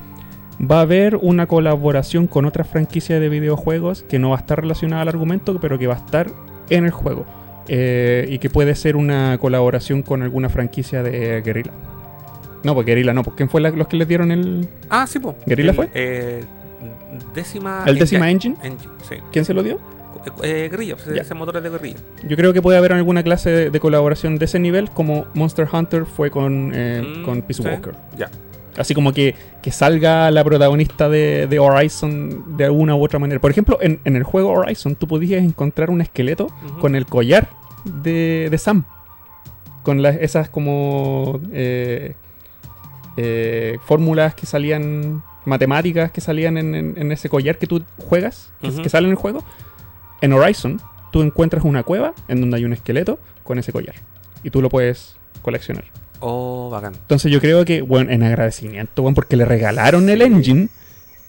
va 0.59 0.77
a 0.79 0.81
haber 0.81 1.15
una 1.15 1.47
colaboración 1.47 2.27
con 2.27 2.45
otra 2.45 2.63
franquicia 2.63 3.19
de 3.19 3.29
videojuegos 3.29 4.03
que 4.03 4.19
no 4.19 4.29
va 4.31 4.35
a 4.37 4.39
estar 4.39 4.61
relacionada 4.61 5.01
al 5.03 5.07
argumento, 5.09 5.59
pero 5.59 5.79
que 5.79 5.87
va 5.87 5.95
a 5.95 5.97
estar 5.97 6.27
en 6.69 6.85
el 6.85 6.91
juego. 6.91 7.25
Eh, 7.67 8.27
y 8.29 8.39
que 8.39 8.49
puede 8.49 8.75
ser 8.75 8.95
una 8.95 9.37
colaboración 9.39 10.01
con 10.01 10.23
alguna 10.23 10.49
franquicia 10.49 11.03
de 11.03 11.41
Guerrilla. 11.41 11.71
No, 12.63 12.73
pues 12.75 12.85
Guerrilla 12.85 13.13
no, 13.13 13.23
pues 13.23 13.35
¿quién 13.35 13.49
fue 13.49 13.61
la- 13.61 13.69
los 13.71 13.87
que 13.87 13.97
les 13.97 14.07
dieron 14.07 14.31
el, 14.31 14.67
Ah, 14.89 15.05
sí, 15.07 15.19
pues. 15.19 15.35
¿Guerrilla 15.45 15.73
fue? 15.73 15.89
Eh, 15.93 16.43
décima. 17.33 17.83
el 17.87 17.97
décima 17.97 18.29
engine? 18.29 18.55
Engine, 18.63 18.91
sí. 19.07 19.15
¿Quién 19.31 19.45
se 19.45 19.53
lo 19.53 19.63
dio? 19.63 19.79
Eh, 20.43 20.67
guerrilla, 20.69 20.95
pues, 20.95 21.07
ese 21.07 21.33
motor 21.33 21.57
es 21.57 21.63
de 21.63 21.69
guerrilla. 21.71 21.97
Yo 22.27 22.37
creo 22.37 22.53
que 22.53 22.61
puede 22.61 22.77
haber 22.77 22.93
alguna 22.93 23.23
clase 23.23 23.49
de, 23.49 23.69
de 23.71 23.79
colaboración 23.79 24.37
de 24.37 24.45
ese 24.45 24.59
nivel, 24.59 24.91
como 24.91 25.25
Monster 25.33 25.67
Hunter 25.71 26.05
fue 26.05 26.29
con, 26.29 26.71
eh, 26.75 27.01
Mm, 27.03 27.23
con 27.23 27.41
Peace 27.41 27.63
sí, 27.63 27.67
Walker. 27.67 27.95
Ya. 28.17 28.29
Así 28.77 28.93
como 28.93 29.11
que, 29.13 29.33
que 29.63 29.71
salga 29.71 30.29
la 30.31 30.43
protagonista 30.43 31.09
de, 31.09 31.47
de 31.47 31.59
Horizon 31.59 32.55
de 32.55 32.65
alguna 32.65 32.95
u 32.95 33.03
otra 33.03 33.17
manera. 33.19 33.41
Por 33.41 33.49
ejemplo, 33.51 33.79
en, 33.81 33.99
en 34.05 34.15
el 34.15 34.23
juego 34.23 34.51
Horizon 34.51 34.95
tú 34.95 35.07
podías 35.07 35.43
encontrar 35.43 35.89
un 35.89 36.01
esqueleto 36.01 36.47
con 36.79 36.95
el 36.95 37.05
collar 37.07 37.49
de, 37.83 38.47
de 38.51 38.57
Sam. 38.59 38.85
Con 39.83 40.01
las, 40.03 40.15
esas 40.17 40.49
como 40.49 41.41
eh, 41.51 42.13
eh, 43.17 43.77
fórmulas 43.85 44.35
que 44.35 44.45
salían, 44.45 45.23
matemáticas 45.45 46.11
que 46.11 46.21
salían 46.21 46.57
en, 46.57 46.75
en- 46.75 46.93
en 46.97 47.11
ese 47.11 47.29
collar 47.29 47.57
que 47.57 47.67
tú 47.67 47.83
juegas, 47.97 48.51
que, 48.61 48.71
que 48.81 48.89
sale 48.89 49.05
en 49.07 49.11
el 49.11 49.17
juego. 49.17 49.43
En 50.21 50.33
Horizon 50.33 50.81
tú 51.11 51.21
encuentras 51.21 51.63
una 51.65 51.83
cueva 51.83 52.13
en 52.27 52.39
donde 52.41 52.57
hay 52.57 52.65
un 52.65 52.73
esqueleto 52.73 53.19
con 53.43 53.59
ese 53.59 53.71
collar. 53.73 53.95
Y 54.43 54.49
tú 54.49 54.61
lo 54.61 54.69
puedes 54.69 55.15
coleccionar. 55.41 55.85
Oh, 56.19 56.69
bacán. 56.69 56.93
Entonces 56.93 57.31
yo 57.31 57.39
creo 57.41 57.65
que, 57.65 57.81
bueno, 57.81 58.11
en 58.11 58.21
agradecimiento, 58.23 59.01
bueno, 59.01 59.15
porque 59.15 59.35
le 59.35 59.45
regalaron 59.45 60.07
el 60.09 60.21
engine, 60.21 60.69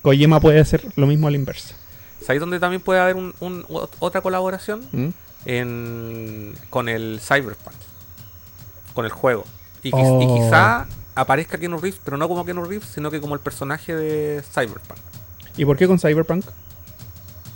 Kojima 0.02 0.38
puede 0.40 0.60
hacer 0.60 0.82
lo 0.96 1.06
mismo 1.06 1.26
a 1.28 1.30
la 1.30 1.36
inversa. 1.38 1.74
¿Sabéis 2.20 2.40
dónde 2.40 2.60
también 2.60 2.82
puede 2.82 3.00
haber 3.00 3.16
un- 3.16 3.34
un- 3.40 3.62
ot- 3.64 3.90
otra 3.98 4.20
colaboración? 4.20 4.82
¿Mm? 4.92 5.08
En, 5.46 6.52
con 6.70 6.88
el 6.88 7.18
Cyberpunk. 7.20 7.74
Con 8.94 9.04
el 9.06 9.10
juego. 9.10 9.44
Y, 9.82 9.90
Oh. 9.92 10.20
y 10.22 10.40
quizá 10.40 10.86
aparezca 11.14 11.58
Keanu 11.58 11.78
Reeves, 11.78 12.00
pero 12.04 12.16
no 12.16 12.28
como 12.28 12.44
Keanu 12.44 12.64
Reeves, 12.64 12.88
sino 12.88 13.10
que 13.10 13.20
como 13.20 13.34
el 13.34 13.40
personaje 13.40 13.94
de 13.94 14.42
Cyberpunk. 14.42 14.98
¿Y 15.56 15.64
por 15.64 15.76
qué 15.76 15.86
con 15.86 15.98
Cyberpunk? 15.98 16.44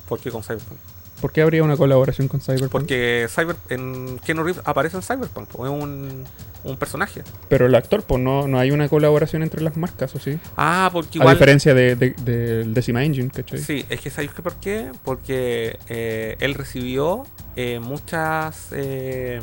¿Por 0.08 0.20
qué 0.20 0.30
con 0.30 0.42
Cyberpunk? 0.42 0.78
¿Por 1.20 1.32
qué 1.32 1.40
habría 1.40 1.62
una 1.62 1.78
colaboración 1.78 2.28
con 2.28 2.40
Cyberpunk? 2.42 2.70
Porque 2.70 3.26
Cyber, 3.30 3.56
en 3.70 4.18
Keanu 4.18 4.42
Reeves 4.44 4.60
aparece 4.66 4.98
en 4.98 5.02
Cyberpunk, 5.02 5.48
es 5.48 5.56
un, 5.60 6.24
un 6.62 6.76
personaje. 6.76 7.22
Pero 7.48 7.64
el 7.66 7.74
actor, 7.74 8.02
pues 8.02 8.20
no, 8.22 8.46
no 8.46 8.58
hay 8.58 8.70
una 8.70 8.86
colaboración 8.90 9.42
entre 9.42 9.62
las 9.62 9.78
marcas, 9.78 10.14
¿o 10.14 10.20
sí? 10.20 10.38
Ah, 10.58 10.90
porque 10.92 11.18
A 11.18 11.22
igual... 11.22 11.34
diferencia 11.36 11.72
de- 11.72 11.96
de- 11.96 12.10
del 12.22 12.74
Decima 12.74 13.02
Engine, 13.02 13.30
¿cachai? 13.30 13.58
Sí, 13.60 13.86
es 13.88 13.98
que 14.02 14.10
¿sabéis 14.10 14.32
que 14.32 14.42
por 14.42 14.56
qué? 14.56 14.92
Porque 15.04 15.78
eh, 15.88 16.36
él 16.40 16.52
recibió 16.52 17.24
eh, 17.56 17.80
muchas... 17.80 18.68
eh, 18.72 19.40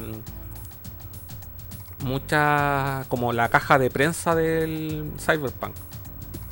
muchas... 2.04 3.08
como 3.08 3.34
la 3.34 3.49
caja 3.49 3.80
de 3.80 3.89
prensa 3.89 4.36
del 4.36 5.12
Cyberpunk. 5.20 5.74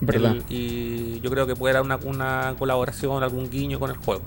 ¿Verdad? 0.01 0.37
El- 0.37 0.43
y 0.49 1.19
yo 1.21 1.29
creo 1.29 1.45
que 1.45 1.55
puede 1.55 1.77
haber 1.77 1.85
una, 1.85 1.97
una 2.03 2.55
colaboración, 2.57 3.21
algún 3.21 3.49
guiño 3.51 3.79
con 3.79 3.91
el 3.91 3.97
juego. 3.97 4.23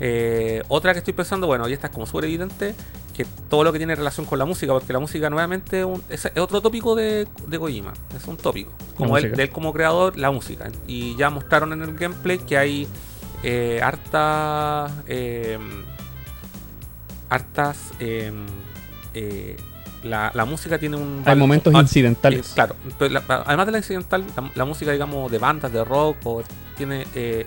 Eh, 0.00 0.62
otra 0.68 0.92
que 0.92 0.98
estoy 0.98 1.14
pensando, 1.14 1.46
bueno, 1.46 1.68
y 1.68 1.72
esta 1.72 1.86
es 1.86 1.92
como 1.92 2.06
súper 2.06 2.24
evidente, 2.26 2.74
que 3.16 3.26
todo 3.48 3.64
lo 3.64 3.72
que 3.72 3.78
tiene 3.78 3.94
relación 3.94 4.26
con 4.26 4.38
la 4.38 4.44
música, 4.44 4.72
porque 4.72 4.92
la 4.92 4.98
música 4.98 5.28
nuevamente 5.30 5.84
un- 5.84 6.02
es, 6.08 6.24
es 6.26 6.38
otro 6.38 6.60
tópico 6.60 6.94
de, 6.94 7.26
de 7.46 7.58
Kojima, 7.58 7.92
es 8.16 8.26
un 8.26 8.36
tópico. 8.36 8.70
Como 8.96 9.16
él, 9.16 9.34
de 9.36 9.42
él 9.44 9.50
como 9.50 9.72
creador, 9.72 10.16
la 10.18 10.30
música. 10.30 10.70
Y 10.86 11.16
ya 11.16 11.30
mostraron 11.30 11.72
en 11.72 11.82
el 11.82 11.94
gameplay 11.96 12.38
que 12.38 12.58
hay 12.58 12.86
eh, 13.42 13.80
harta, 13.82 14.90
eh, 15.06 15.58
hartas... 17.30 17.92
eh, 17.98 18.32
la, 20.02 20.30
la 20.34 20.44
música 20.44 20.78
tiene 20.78 20.96
un... 20.96 21.22
Hay 21.26 21.36
momentos 21.36 21.74
ah, 21.74 21.80
incidentales. 21.80 22.50
eh, 22.50 22.52
claro, 22.54 22.76
pero 22.98 23.12
la- 23.12 23.24
además 23.46 23.66
de 23.66 23.72
la 23.72 23.78
incidental, 23.78 24.24
la, 24.36 24.50
la 24.54 24.64
música, 24.64 24.92
digamos, 24.92 25.30
de 25.30 25.38
bandas, 25.38 25.72
de 25.72 25.84
rock, 25.84 26.16
o 26.24 26.42
tiene 26.76 27.06
eh, 27.14 27.46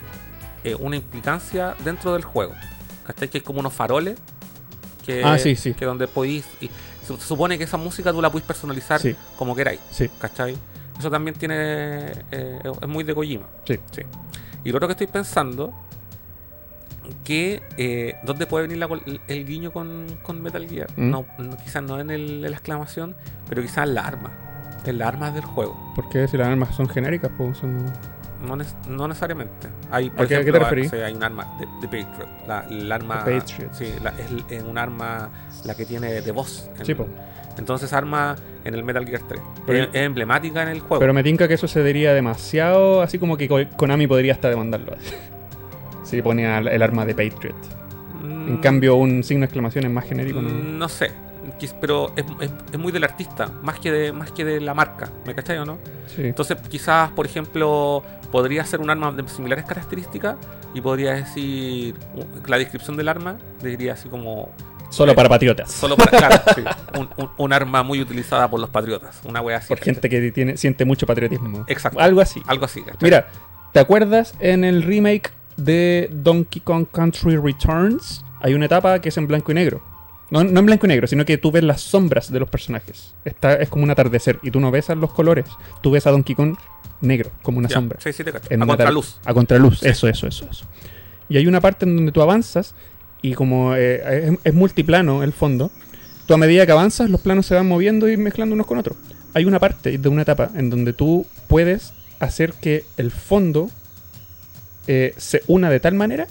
eh, 0.64 0.76
una 0.80 0.96
implicancia 0.96 1.76
dentro 1.84 2.14
del 2.14 2.24
juego. 2.24 2.54
¿Cachai? 3.06 3.30
Que 3.30 3.40
es 3.40 3.44
como 3.44 3.60
unos 3.60 3.74
faroles. 3.74 4.18
Que, 5.06 5.24
Ah, 5.24 5.38
sí, 5.38 5.56
sí. 5.56 5.74
Que 5.74 5.86
donde 5.86 6.08
podéis. 6.08 6.46
y 6.62 6.70
se, 7.06 7.16
se 7.18 7.22
supone 7.28 7.58
que 7.58 7.66
esa 7.66 7.76
música 7.78 8.12
tú 8.14 8.22
la 8.22 8.32
puedes 8.32 8.46
personalizar 8.48 9.00
Sí. 9.02 9.16
como 9.38 9.56
queráis. 9.56 9.80
Sí, 9.92 10.10
¿Cachai? 10.20 10.56
Eso 10.98 11.10
también 11.12 11.36
tiene. 11.36 12.12
eh, 12.32 12.62
es 12.82 12.88
muy 12.88 13.04
de 13.04 13.14
Kojima. 13.16 13.46
sí. 13.66 13.78
Sí. 13.92 14.02
Y 14.64 14.72
lo 14.72 14.78
otro 14.78 14.88
que 14.88 14.94
estoy 14.94 15.08
pensando. 15.08 15.74
Que. 17.24 17.62
Eh, 17.78 18.16
¿Dónde 18.24 18.46
puede 18.46 18.68
venir 18.68 18.78
la 18.80 18.88
el, 19.28 19.46
guiño 19.46 19.72
con, 19.72 20.06
con 20.22 20.42
Metal 20.42 20.68
Gear? 20.68 20.88
¿Mm? 20.96 21.10
No, 21.10 21.26
no, 21.38 21.58
quizás 21.58 21.84
no 21.84 22.00
en, 22.00 22.10
el, 22.12 22.36
en 22.36 22.42
la 22.52 22.58
exclamación, 22.58 23.16
pero 23.50 23.62
quizás 23.62 23.88
en 23.88 23.96
la 23.96 24.06
arma. 24.06 24.32
En 24.86 24.98
las 24.98 25.08
armas 25.08 25.34
del 25.34 25.44
juego. 25.46 25.94
Porque 25.96 26.28
si 26.28 26.36
las 26.38 26.48
armas 26.48 26.76
son 26.76 26.90
genéricas, 26.90 27.32
pues 27.38 27.58
son. 27.58 27.78
No, 28.46 28.58
nes- 28.58 28.76
no 28.90 29.08
necesariamente. 29.08 29.70
Hay, 29.90 30.10
por 30.10 30.26
¿A 30.26 30.28
qué- 30.28 30.36
a 30.36 30.40
qué 30.44 30.50
ejemplo, 30.50 30.60
te 30.60 30.76
referís? 30.76 30.94
hay 30.94 31.14
un 31.14 31.24
arma 31.24 31.48
de, 31.58 31.66
de 31.88 32.04
Patriot. 32.04 32.30
La, 32.48 32.60
el 32.70 32.92
arma. 32.92 33.24
The 33.24 33.40
Patriot. 33.40 33.74
Sí, 33.74 33.94
la- 34.04 34.10
es, 34.10 34.28
es 34.50 34.64
un 34.64 34.78
arma 34.78 35.30
la 35.64 35.76
que 35.76 35.86
tiene 35.86 36.22
de 36.22 36.32
voz. 36.34 36.70
en- 36.80 36.86
Sí. 36.86 36.96
Entonces, 37.58 37.94
arma 37.94 38.36
en 38.66 38.74
el 38.74 38.84
Metal 38.84 39.06
Gear 39.08 39.22
3. 39.28 39.42
Pero- 39.66 39.84
es, 39.84 39.90
es 39.94 40.02
emblemática 40.02 40.64
en 40.64 40.70
el 40.70 40.80
juego. 40.82 41.00
Pero 41.00 41.14
me 41.14 41.24
tinca 41.24 41.48
que 41.48 41.54
eso 41.54 41.68
se 41.68 41.84
diría 41.84 42.14
demasiado, 42.14 43.02
así 43.02 43.20
como 43.20 43.38
que 43.38 43.48
Ko- 43.48 43.60
Konami 43.78 44.08
podría 44.08 44.34
hasta 44.34 44.50
demandarlo. 44.50 44.96
si 46.18 46.22
ponía 46.22 46.58
el 46.60 46.82
arma 46.82 47.06
de 47.06 47.14
Patriot. 47.16 47.56
En 48.24 48.58
cambio, 48.58 48.96
un 48.96 49.24
signo 49.24 49.42
de 49.42 49.46
exclamación 49.46 49.86
es 49.86 49.92
más 49.92 50.06
genérico. 50.06 50.42
¿no? 50.42 50.50
Mm, 50.50 50.78
No 50.78 50.88
sé, 50.90 51.12
pero 51.82 52.12
es, 52.16 52.26
es- 52.42 52.52
es 52.72 52.80
muy 52.80 52.92
del 52.92 53.04
artista, 53.04 53.50
más 53.62 53.80
que 53.80 53.92
de, 53.92 54.12
más 54.14 54.32
que 54.32 54.44
de 54.46 54.60
la 54.62 54.74
marca, 54.74 55.10
¿me 55.26 55.34
cachai 55.36 55.58
o 55.58 55.66
no? 55.66 55.78
Sí. 56.08 56.24
Entonces, 56.24 56.58
quizás, 56.70 57.12
por 57.12 57.26
ejemplo, 57.26 58.04
podría 58.32 58.66
ser 58.66 58.80
un 58.82 58.90
arma 58.90 59.12
de 59.12 59.28
similares 59.28 59.66
características 59.66 60.36
y 60.74 60.82
podría 60.82 61.14
decir 61.14 61.96
la 62.48 62.58
descripción 62.58 62.96
del 62.98 63.08
arma, 63.10 63.38
diría 63.62 63.94
así 63.94 64.10
como 64.10 64.52
Solo 64.90 65.16
para 65.16 65.28
patriotas. 65.30 65.72
solo 65.72 65.96
para 65.98 66.12
claro, 66.18 66.36
sí, 66.56 66.62
un, 67.00 67.10
un- 67.18 67.30
un 67.38 67.54
arma 67.54 67.82
muy 67.84 68.00
utilizada 68.02 68.50
por 68.50 68.60
los 68.60 68.70
patriotas, 68.70 69.22
una 69.26 69.42
wea 69.42 69.58
así. 69.58 69.68
Por 69.70 69.80
gente 69.80 70.08
que 70.10 70.32
tiene, 70.32 70.56
siente 70.58 70.86
mucho 70.86 71.06
patriotismo. 71.08 71.66
Exacto. 71.68 72.00
Algo 72.00 72.22
así. 72.22 72.42
Algo 72.48 72.66
así, 72.66 72.82
¿cachai? 72.82 72.98
Mira, 73.02 73.28
¿te 73.72 73.80
acuerdas 73.80 74.34
en 74.40 74.64
el 74.64 74.84
remake 74.84 75.32
de 75.58 76.10
Donkey 76.12 76.62
Kong 76.62 76.86
Country 76.92 77.38
Returns? 77.38 78.24
Hay 78.42 78.54
una 78.54 78.66
etapa 78.66 79.00
que 79.00 79.10
es 79.10 79.18
en 79.18 79.28
blanco 79.28 79.52
y 79.52 79.56
negro. 79.56 79.82
No, 80.30 80.44
no 80.44 80.60
en 80.62 80.66
blanco 80.66 80.86
y 80.86 80.90
negro, 80.90 81.06
sino 81.08 81.26
que 81.26 81.38
tú 81.38 81.52
ves 81.52 81.64
las 81.64 81.82
sombras 81.82 82.32
de 82.32 82.40
los 82.40 82.50
personajes. 82.50 83.14
Está, 83.24 83.54
es 83.56 83.70
como 83.70 83.84
un 83.84 83.92
atardecer 83.92 84.40
y 84.42 84.52
tú 84.52 84.60
no 84.60 84.72
ves 84.72 84.90
a 84.90 84.96
los 84.96 85.14
colores. 85.14 85.46
Tú 85.82 85.92
ves 85.92 86.08
a 86.08 86.12
Donkey 86.12 86.36
Kong 86.36 86.56
negro, 87.02 87.30
como 87.44 87.60
una 87.60 87.68
Ya, 87.70 87.76
sombra. 87.76 88.00
Sí, 88.02 88.12
sí, 88.14 88.24
te 88.24 88.32
cacho. 88.32 88.48
En 88.50 88.64
A 88.64 88.66
contraluz. 88.66 89.20
A 89.26 89.34
contraluz, 89.34 89.80
Sí. 89.80 89.90
eso, 89.90 90.08
eso, 90.08 90.28
eso, 90.28 90.48
eso. 90.50 90.66
Y 91.30 91.38
hay 91.38 91.46
una 91.48 91.62
parte 91.62 91.86
en 91.86 91.96
donde 91.96 92.12
tú 92.12 92.22
avanzas 92.22 92.74
y 93.22 93.34
como 93.34 93.76
eh, 93.76 94.30
es, 94.30 94.38
es 94.44 94.54
multiplano 94.54 95.24
el 95.24 95.34
fondo, 95.34 95.70
tú 96.26 96.34
a 96.34 96.38
medida 96.38 96.66
que 96.66 96.72
avanzas 96.72 97.10
los 97.10 97.22
planos 97.22 97.46
se 97.46 97.56
van 97.56 97.68
moviendo 97.68 98.10
y 98.10 98.18
mezclando 98.18 98.56
unos 98.56 98.66
con 98.68 98.78
otros. 98.78 98.98
Hay 99.34 99.46
una 99.46 99.60
parte 99.60 99.98
de 99.98 100.10
una 100.10 100.24
etapa 100.24 100.50
en 100.56 100.70
donde 100.70 100.94
tú 100.94 101.26
puedes 101.48 101.94
hacer 102.20 102.54
que 102.54 102.86
el 102.98 103.12
fondo 103.12 103.70
eh, 104.88 105.14
se 105.18 105.42
una 105.48 105.70
de 105.70 105.80
tal 105.80 105.94
manera 105.96 106.28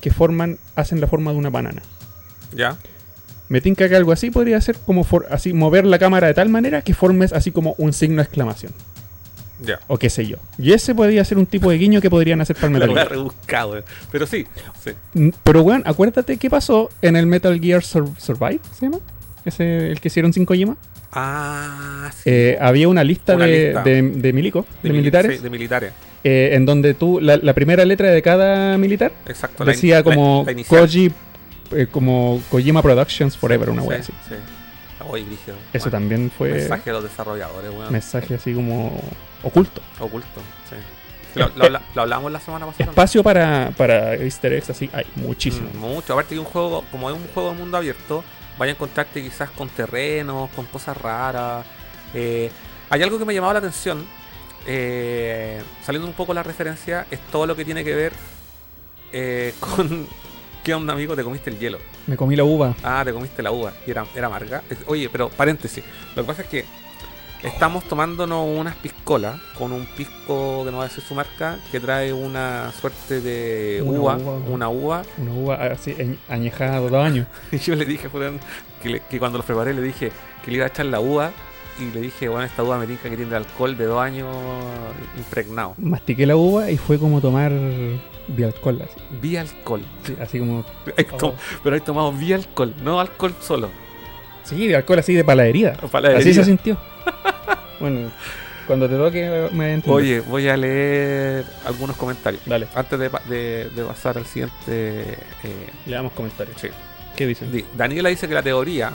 que 0.00 0.10
forman, 0.10 0.58
hacen 0.74 1.00
la 1.00 1.06
forma 1.06 1.32
de 1.32 1.38
una 1.38 1.50
banana. 1.50 1.82
Ya. 2.54 2.76
Me 3.48 3.60
tinca 3.60 3.88
que 3.88 3.94
algo 3.96 4.12
así 4.12 4.30
podría 4.30 4.60
ser 4.60 4.76
como 4.78 5.04
for- 5.04 5.26
así 5.30 5.52
mover 5.52 5.86
la 5.86 5.98
cámara 5.98 6.26
de 6.26 6.34
tal 6.34 6.48
manera 6.48 6.82
que 6.82 6.94
formes 6.94 7.32
así 7.32 7.50
como 7.52 7.74
un 7.78 7.92
signo 7.92 8.16
de 8.16 8.22
exclamación. 8.22 8.72
Ya. 9.60 9.80
O 9.86 9.98
qué 9.98 10.10
sé 10.10 10.26
yo. 10.26 10.36
Y 10.58 10.72
ese 10.72 10.94
podría 10.94 11.24
ser 11.24 11.38
un 11.38 11.46
tipo 11.46 11.70
de 11.70 11.78
guiño 11.78 12.00
que 12.00 12.10
podrían 12.10 12.40
hacer 12.40 12.56
para 12.56 12.66
el 12.68 12.72
La 12.80 12.86
Metal 12.86 12.94
Gear. 12.96 13.08
rebuscado. 13.10 13.82
Pero 14.12 14.26
sí, 14.26 14.46
sí. 14.84 14.90
Mm, 15.14 15.30
Pero 15.42 15.62
weón, 15.62 15.82
acuérdate 15.86 16.36
qué 16.36 16.50
pasó 16.50 16.90
en 17.02 17.16
el 17.16 17.26
Metal 17.26 17.58
Gear 17.60 17.82
Sur- 17.82 18.10
Survive, 18.18 18.60
¿se 18.78 18.86
llama? 18.86 18.98
Ese, 19.44 19.90
el 19.92 20.00
que 20.00 20.08
hicieron 20.08 20.32
sin 20.32 20.44
Kojima. 20.44 20.76
Ah, 21.18 22.10
sí. 22.14 22.22
Eh, 22.30 22.58
había 22.60 22.88
una 22.88 23.02
lista, 23.02 23.34
Una 23.36 23.46
de, 23.46 23.64
lista. 23.66 23.82
de, 23.82 24.02
de 24.02 24.32
milico, 24.32 24.66
de, 24.82 24.90
mili- 24.90 24.96
militares, 24.96 25.36
sí, 25.38 25.42
de 25.42 25.50
militares. 25.50 25.92
eh, 26.22 26.50
en 26.52 26.66
donde 26.66 26.92
tú, 26.94 27.20
la, 27.20 27.36
la 27.38 27.54
primera 27.54 27.84
letra 27.86 28.10
de 28.10 28.20
cada 28.22 28.76
militar 28.76 29.12
Exacto. 29.26 29.64
decía 29.64 29.96
la- 29.96 30.02
como 30.04 30.44
la. 30.46 30.64
Koji, 30.64 31.10
eh, 31.72 31.86
como 31.90 32.42
Kojima 32.50 32.82
Productions 32.82 33.36
Forever, 33.36 33.70
una 33.70 33.82
wea 33.82 34.02
Sí, 34.02 34.12
así. 34.28 34.34
sí. 34.34 35.04
Oye, 35.08 35.24
brígido. 35.24 35.56
Eso 35.72 35.84
Bueno, 35.84 35.90
también 35.98 36.30
fue 36.36 36.48
mensaje, 36.50 36.68
Mensaje 36.68 36.90
de 36.90 36.94
los 36.94 37.02
desarrolladores, 37.04 37.70
weón. 37.70 37.94
así 37.94 38.52
como 38.54 39.00
oculto. 39.42 39.80
Oculto, 40.00 40.40
sí. 40.68 40.76
Lo, 41.38 41.50
lo 41.54 41.64
habla- 41.64 41.82
lo 41.94 42.02
hablamos 42.02 42.32
la 42.32 42.40
semana 42.40 42.66
pasada. 42.66 42.90
Espacio 42.90 43.22
para, 43.22 43.70
para 43.76 44.14
easter 44.16 44.52
eggs 44.54 44.70
así 44.70 44.88
hay 44.92 45.04
muchísimo. 45.16 45.68
Mm, 45.74 45.78
mucho. 45.78 46.12
Aparte 46.14 46.34
que 46.34 46.38
un 46.40 46.46
juego, 46.46 46.82
como 46.90 47.08
es 47.10 47.16
un 47.16 47.26
juego 47.34 47.50
de 47.52 47.56
mundo 47.58 47.76
abierto, 47.76 48.24
vaya 48.58 48.72
a 48.72 48.74
encontrarte 48.74 49.22
quizás 49.22 49.50
con 49.50 49.68
terrenos, 49.68 50.50
con 50.50 50.66
cosas 50.66 50.96
raras. 50.96 51.64
Eh, 52.14 52.50
hay 52.90 53.02
algo 53.02 53.18
que 53.18 53.24
me 53.24 53.34
llamaba 53.34 53.54
la 53.54 53.58
atención, 53.60 54.06
eh, 54.66 55.60
saliendo 55.84 56.06
un 56.08 56.14
poco 56.14 56.32
la 56.34 56.42
referencia, 56.42 57.06
es 57.10 57.20
todo 57.30 57.46
lo 57.46 57.54
que 57.56 57.64
tiene 57.64 57.84
que 57.84 57.94
ver 57.94 58.12
eh, 59.12 59.54
con... 59.60 60.06
¿Qué 60.64 60.74
onda, 60.74 60.94
amigo? 60.94 61.14
Te 61.14 61.22
comiste 61.22 61.48
el 61.50 61.60
hielo. 61.60 61.78
Me 62.08 62.16
comí 62.16 62.34
la 62.34 62.42
uva. 62.42 62.74
Ah, 62.82 63.02
te 63.04 63.12
comiste 63.12 63.40
la 63.40 63.52
uva 63.52 63.72
y 63.86 63.90
era, 63.92 64.04
era 64.16 64.26
amarga. 64.26 64.62
Es- 64.68 64.78
Oye, 64.86 65.08
pero 65.08 65.28
paréntesis. 65.28 65.84
Lo 66.16 66.22
que 66.22 66.26
pasa 66.26 66.42
es 66.42 66.48
que 66.48 66.64
estamos 67.42 67.84
tomándonos 67.84 68.46
unas 68.48 68.74
piscolas 68.76 69.40
con 69.58 69.72
un 69.72 69.86
pisco, 69.86 70.62
que 70.64 70.70
no 70.70 70.78
voy 70.78 70.86
a 70.86 70.88
decir 70.88 71.02
su 71.04 71.14
marca, 71.14 71.58
que 71.70 71.80
trae 71.80 72.12
una 72.12 72.72
suerte 72.72 73.20
de 73.20 73.82
Una 73.84 74.00
uva, 74.00 74.16
uva. 74.16 74.32
una 74.48 74.68
uva. 74.68 75.02
Una 75.18 75.32
uva 75.32 75.54
así 75.72 75.92
añ- 75.92 76.18
añejada 76.28 76.78
dos 76.80 76.92
años. 76.94 77.26
Y 77.52 77.58
yo 77.58 77.74
le 77.74 77.84
dije, 77.84 78.08
Julián, 78.08 78.40
que, 78.82 78.88
le- 78.88 79.00
que 79.00 79.18
cuando 79.18 79.38
lo 79.38 79.44
preparé 79.44 79.74
le 79.74 79.82
dije 79.82 80.10
que 80.44 80.50
le 80.50 80.56
iba 80.58 80.66
a 80.66 80.68
echar 80.68 80.86
la 80.86 81.00
uva. 81.00 81.30
Y 81.78 81.90
le 81.94 82.00
dije, 82.00 82.26
bueno, 82.28 82.44
esta 82.46 82.62
uva 82.62 82.78
me 82.78 82.86
tinca 82.86 83.10
que 83.10 83.16
tiene 83.18 83.36
alcohol 83.36 83.76
de 83.76 83.84
dos 83.84 84.00
años 84.00 84.34
impregnado. 85.18 85.74
Mastiqué 85.76 86.24
la 86.24 86.34
uva 86.34 86.70
y 86.70 86.78
fue 86.78 86.98
como 86.98 87.20
tomar 87.20 87.52
bialcohol. 88.28 88.80
Así, 88.82 88.94
Vi 89.20 89.36
alcohol. 89.36 89.82
Sí, 90.02 90.16
así 90.20 90.38
como. 90.38 90.64
Hay 90.96 91.04
to- 91.04 91.34
Pero 91.62 91.74
hay 91.74 91.80
tomado 91.82 92.12
vi 92.12 92.32
alcohol, 92.32 92.74
no 92.82 92.98
alcohol 92.98 93.34
solo. 93.40 93.68
Sí, 94.46 94.66
bialcohol 94.68 94.98
así 95.00 95.14
de 95.14 95.24
paladería. 95.24 95.74
Así 96.16 96.32
se 96.34 96.44
sintió. 96.44 96.76
bueno, 97.80 98.10
cuando 98.66 98.88
te 98.88 98.96
toque 98.96 99.48
me 99.52 99.74
entiendes. 99.74 99.86
Oye, 99.88 100.20
voy 100.20 100.48
a 100.48 100.56
leer 100.56 101.44
algunos 101.66 101.96
comentarios. 101.96 102.42
Dale, 102.46 102.66
Antes 102.74 102.98
de, 102.98 103.10
de- 103.28 103.70
de 103.70 103.84
pasar 103.84 104.16
al 104.18 104.26
siguiente. 104.26 104.54
eh, 104.68 105.16
le 105.86 105.92
damos 105.94 106.12
comentarios. 106.12 106.60
sí. 106.60 106.68
¿Qué 107.16 107.26
dicen? 107.26 107.50
Di- 107.50 107.64
Daniela 107.74 108.08
dice 108.10 108.28
que 108.28 108.34
la 108.34 108.42
teoría 108.42 108.92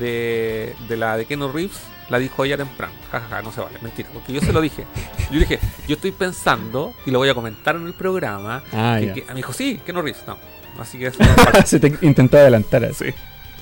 de, 0.00 0.74
de 0.88 0.96
la 0.96 1.16
de 1.16 1.24
Keanu 1.26 1.52
Reeves 1.52 1.78
la 2.10 2.18
dijo 2.18 2.44
ella 2.44 2.56
temprano. 2.56 2.92
Jajaja, 3.12 3.42
no 3.42 3.52
se 3.52 3.60
vale, 3.60 3.78
mentira. 3.80 4.08
Porque 4.12 4.32
yo 4.32 4.40
se 4.40 4.52
lo 4.52 4.60
dije. 4.60 4.84
Yo 5.30 5.38
dije, 5.40 5.58
yo 5.88 5.94
estoy 5.94 6.10
pensando, 6.12 6.92
y 7.06 7.10
lo 7.10 7.18
voy 7.18 7.30
a 7.30 7.34
comentar 7.34 7.74
en 7.76 7.86
el 7.86 7.94
programa. 7.94 8.62
Ah, 8.72 8.98
que- 9.00 9.06
ya. 9.06 9.14
que- 9.14 9.24
me 9.28 9.34
dijo, 9.36 9.52
sí, 9.54 9.80
Keanu 9.84 10.02
Reeves. 10.02 10.22
No. 10.26 10.36
Así 10.78 10.98
que 10.98 11.06
eso 11.06 11.18
no 11.54 11.62
se 11.66 11.80
te 11.80 11.94
intentó 12.06 12.36
adelantar 12.36 12.84
así. 12.84 13.06
sí. 13.06 13.14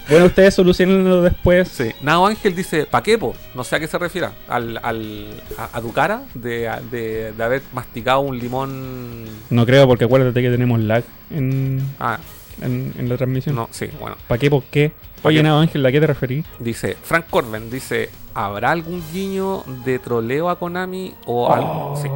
Bueno, 0.08 0.26
ustedes 0.26 0.54
solucionenlo 0.54 1.22
después. 1.22 1.68
Sí. 1.68 1.92
Nao 2.02 2.26
Ángel 2.26 2.54
dice, 2.54 2.86
¿pa' 2.86 3.02
qué, 3.02 3.16
po? 3.18 3.34
No 3.54 3.64
sé 3.64 3.76
a 3.76 3.80
qué 3.80 3.86
se 3.86 3.98
refiere. 3.98 4.28
Al, 4.48 4.78
al, 4.82 5.26
a, 5.56 5.76
a 5.78 5.80
tu 5.80 5.92
cara 5.92 6.22
de, 6.34 6.70
de, 6.90 7.32
de 7.32 7.44
haber 7.44 7.62
masticado 7.72 8.20
un 8.20 8.38
limón. 8.38 9.24
No 9.50 9.64
creo, 9.64 9.86
porque 9.86 10.04
acuérdate 10.04 10.42
que 10.42 10.50
tenemos 10.50 10.80
lag 10.80 11.04
en, 11.30 11.80
Ah, 12.00 12.18
en, 12.60 12.92
en 12.98 13.08
la 13.08 13.16
transmisión. 13.16 13.54
no, 13.54 13.68
sí, 13.70 13.86
bueno. 14.00 14.16
¿Para 14.26 14.38
qué? 14.38 14.50
¿Por 14.50 14.64
qué? 14.64 14.92
¿Pa' 15.22 15.28
Oye, 15.28 15.42
no, 15.42 15.60
Ángel, 15.60 15.86
¿a 15.86 15.92
qué 15.92 16.00
te 16.00 16.06
referí? 16.08 16.44
Dice, 16.58 16.96
Frank 17.00 17.26
Corben 17.30 17.70
dice, 17.70 18.10
¿habrá 18.34 18.72
algún 18.72 19.02
guiño 19.12 19.62
de 19.84 19.98
troleo 20.00 20.50
a 20.50 20.58
Konami 20.58 21.14
o 21.26 21.52
algo? 21.52 21.96
Sí. 22.02 22.08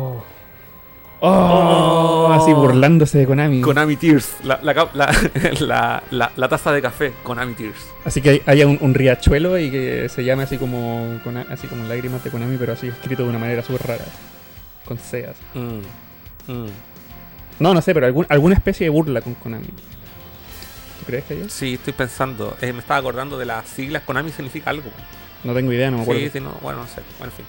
Oh, 1.20 2.30
así 2.32 2.52
burlándose 2.52 3.18
de 3.18 3.26
Konami. 3.26 3.60
Konami 3.62 3.96
Tears, 3.96 4.36
la, 4.44 6.02
la, 6.10 6.48
taza 6.48 6.72
de 6.72 6.82
café, 6.82 7.12
Konami 7.22 7.54
Tears. 7.54 7.86
Así 8.04 8.20
que 8.20 8.30
hay- 8.30 8.42
haya 8.46 8.66
un, 8.66 8.78
un 8.80 8.94
riachuelo 8.94 9.58
y 9.58 9.70
que 9.70 10.08
se 10.08 10.24
llame 10.24 10.42
así 10.42 10.58
como 10.58 11.18
así 11.50 11.66
como 11.68 11.84
lágrimas 11.84 12.22
de 12.22 12.30
Konami, 12.30 12.56
pero 12.58 12.74
así 12.74 12.88
escrito 12.88 13.22
de 13.24 13.30
una 13.30 13.38
manera 13.38 13.62
súper 13.62 13.86
rara. 13.86 14.04
Con 14.84 14.98
así. 14.98 15.36
Mm, 15.54 16.52
mm. 16.52 16.66
No, 17.60 17.72
no 17.72 17.80
sé, 17.80 17.94
pero 17.94 18.06
algún- 18.06 18.26
alguna 18.28 18.54
especie 18.54 18.84
de 18.84 18.90
burla 18.90 19.20
con 19.22 19.34
Konami. 19.34 19.66
¿Tú 19.68 21.04
crees 21.06 21.24
que 21.24 21.34
hay? 21.34 21.48
Sí, 21.48 21.74
estoy 21.74 21.92
pensando, 21.94 22.56
eh, 22.60 22.72
me 22.72 22.80
estaba 22.80 23.00
acordando 23.00 23.38
de 23.38 23.46
las 23.46 23.66
siglas, 23.66 24.02
Konami 24.02 24.30
significa 24.32 24.70
algo. 24.70 24.90
No 25.44 25.54
tengo 25.54 25.72
idea, 25.72 25.90
no 25.90 25.96
me 25.98 26.02
acuerdo. 26.02 26.20
Sí, 26.22 26.30
sí, 26.30 26.40
no, 26.40 26.52
bueno, 26.62 26.80
no 26.80 26.86
sé, 26.86 27.00
bueno, 27.18 27.32
en 27.32 27.36
fin. 27.36 27.46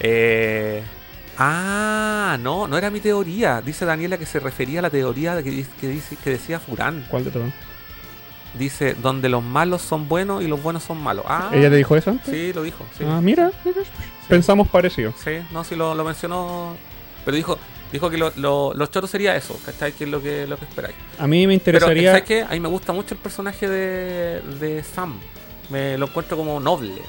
Eh, 0.00 0.82
ah, 1.38 2.36
no, 2.40 2.66
no 2.68 2.76
era 2.76 2.90
mi 2.90 3.00
teoría. 3.00 3.62
Dice 3.62 3.84
Daniela 3.84 4.18
que 4.18 4.26
se 4.26 4.40
refería 4.40 4.80
a 4.80 4.82
la 4.82 4.90
teoría 4.90 5.34
de 5.34 5.44
que, 5.44 5.50
di- 5.50 5.66
que, 5.80 5.88
dice, 5.88 6.16
que 6.16 6.30
decía 6.30 6.58
Furán. 6.60 7.06
¿Cuál 7.08 7.24
de 7.24 7.30
todos? 7.30 7.52
Dice, 8.58 8.94
donde 8.94 9.28
los 9.28 9.42
malos 9.42 9.82
son 9.82 10.08
buenos 10.08 10.42
y 10.42 10.48
los 10.48 10.62
buenos 10.62 10.82
son 10.82 11.00
malos. 11.02 11.24
Ah, 11.28 11.50
¿Ella 11.52 11.70
te 11.70 11.76
dijo 11.76 11.94
eso 11.96 12.10
antes? 12.10 12.28
Sí, 12.34 12.52
lo 12.52 12.62
dijo. 12.62 12.84
Sí. 12.96 13.04
Ah, 13.06 13.20
mira, 13.22 13.52
mira. 13.64 13.78
Pensamos 14.28 14.68
parecido. 14.68 15.12
Sí, 15.22 15.32
no, 15.52 15.64
sí 15.64 15.76
lo, 15.76 15.94
lo 15.94 16.04
mencionó. 16.04 16.76
Pero 17.24 17.36
dijo 17.36 17.58
dijo 17.92 18.10
que 18.10 18.18
lo, 18.18 18.32
lo, 18.36 18.74
lo 18.74 18.86
choro 18.86 19.06
sería 19.06 19.34
eso, 19.34 19.58
¿cachai? 19.64 19.92
Que 19.92 20.04
es 20.04 20.10
lo 20.10 20.20
que, 20.22 20.46
lo 20.46 20.58
que 20.58 20.64
esperáis. 20.66 20.94
A 21.18 21.26
mí 21.26 21.46
me 21.46 21.58
Pero, 21.58 21.76
interesaría. 21.78 22.10
¿sabes 22.10 22.24
qué? 22.24 22.42
A 22.42 22.48
mí 22.50 22.60
me 22.60 22.68
gusta 22.68 22.92
mucho 22.92 23.14
el 23.14 23.20
personaje 23.20 23.66
de, 23.68 24.42
de 24.60 24.82
Sam. 24.82 25.18
Me 25.70 25.96
lo 25.96 26.06
encuentro 26.06 26.36
como 26.36 26.58
noble. 26.60 27.00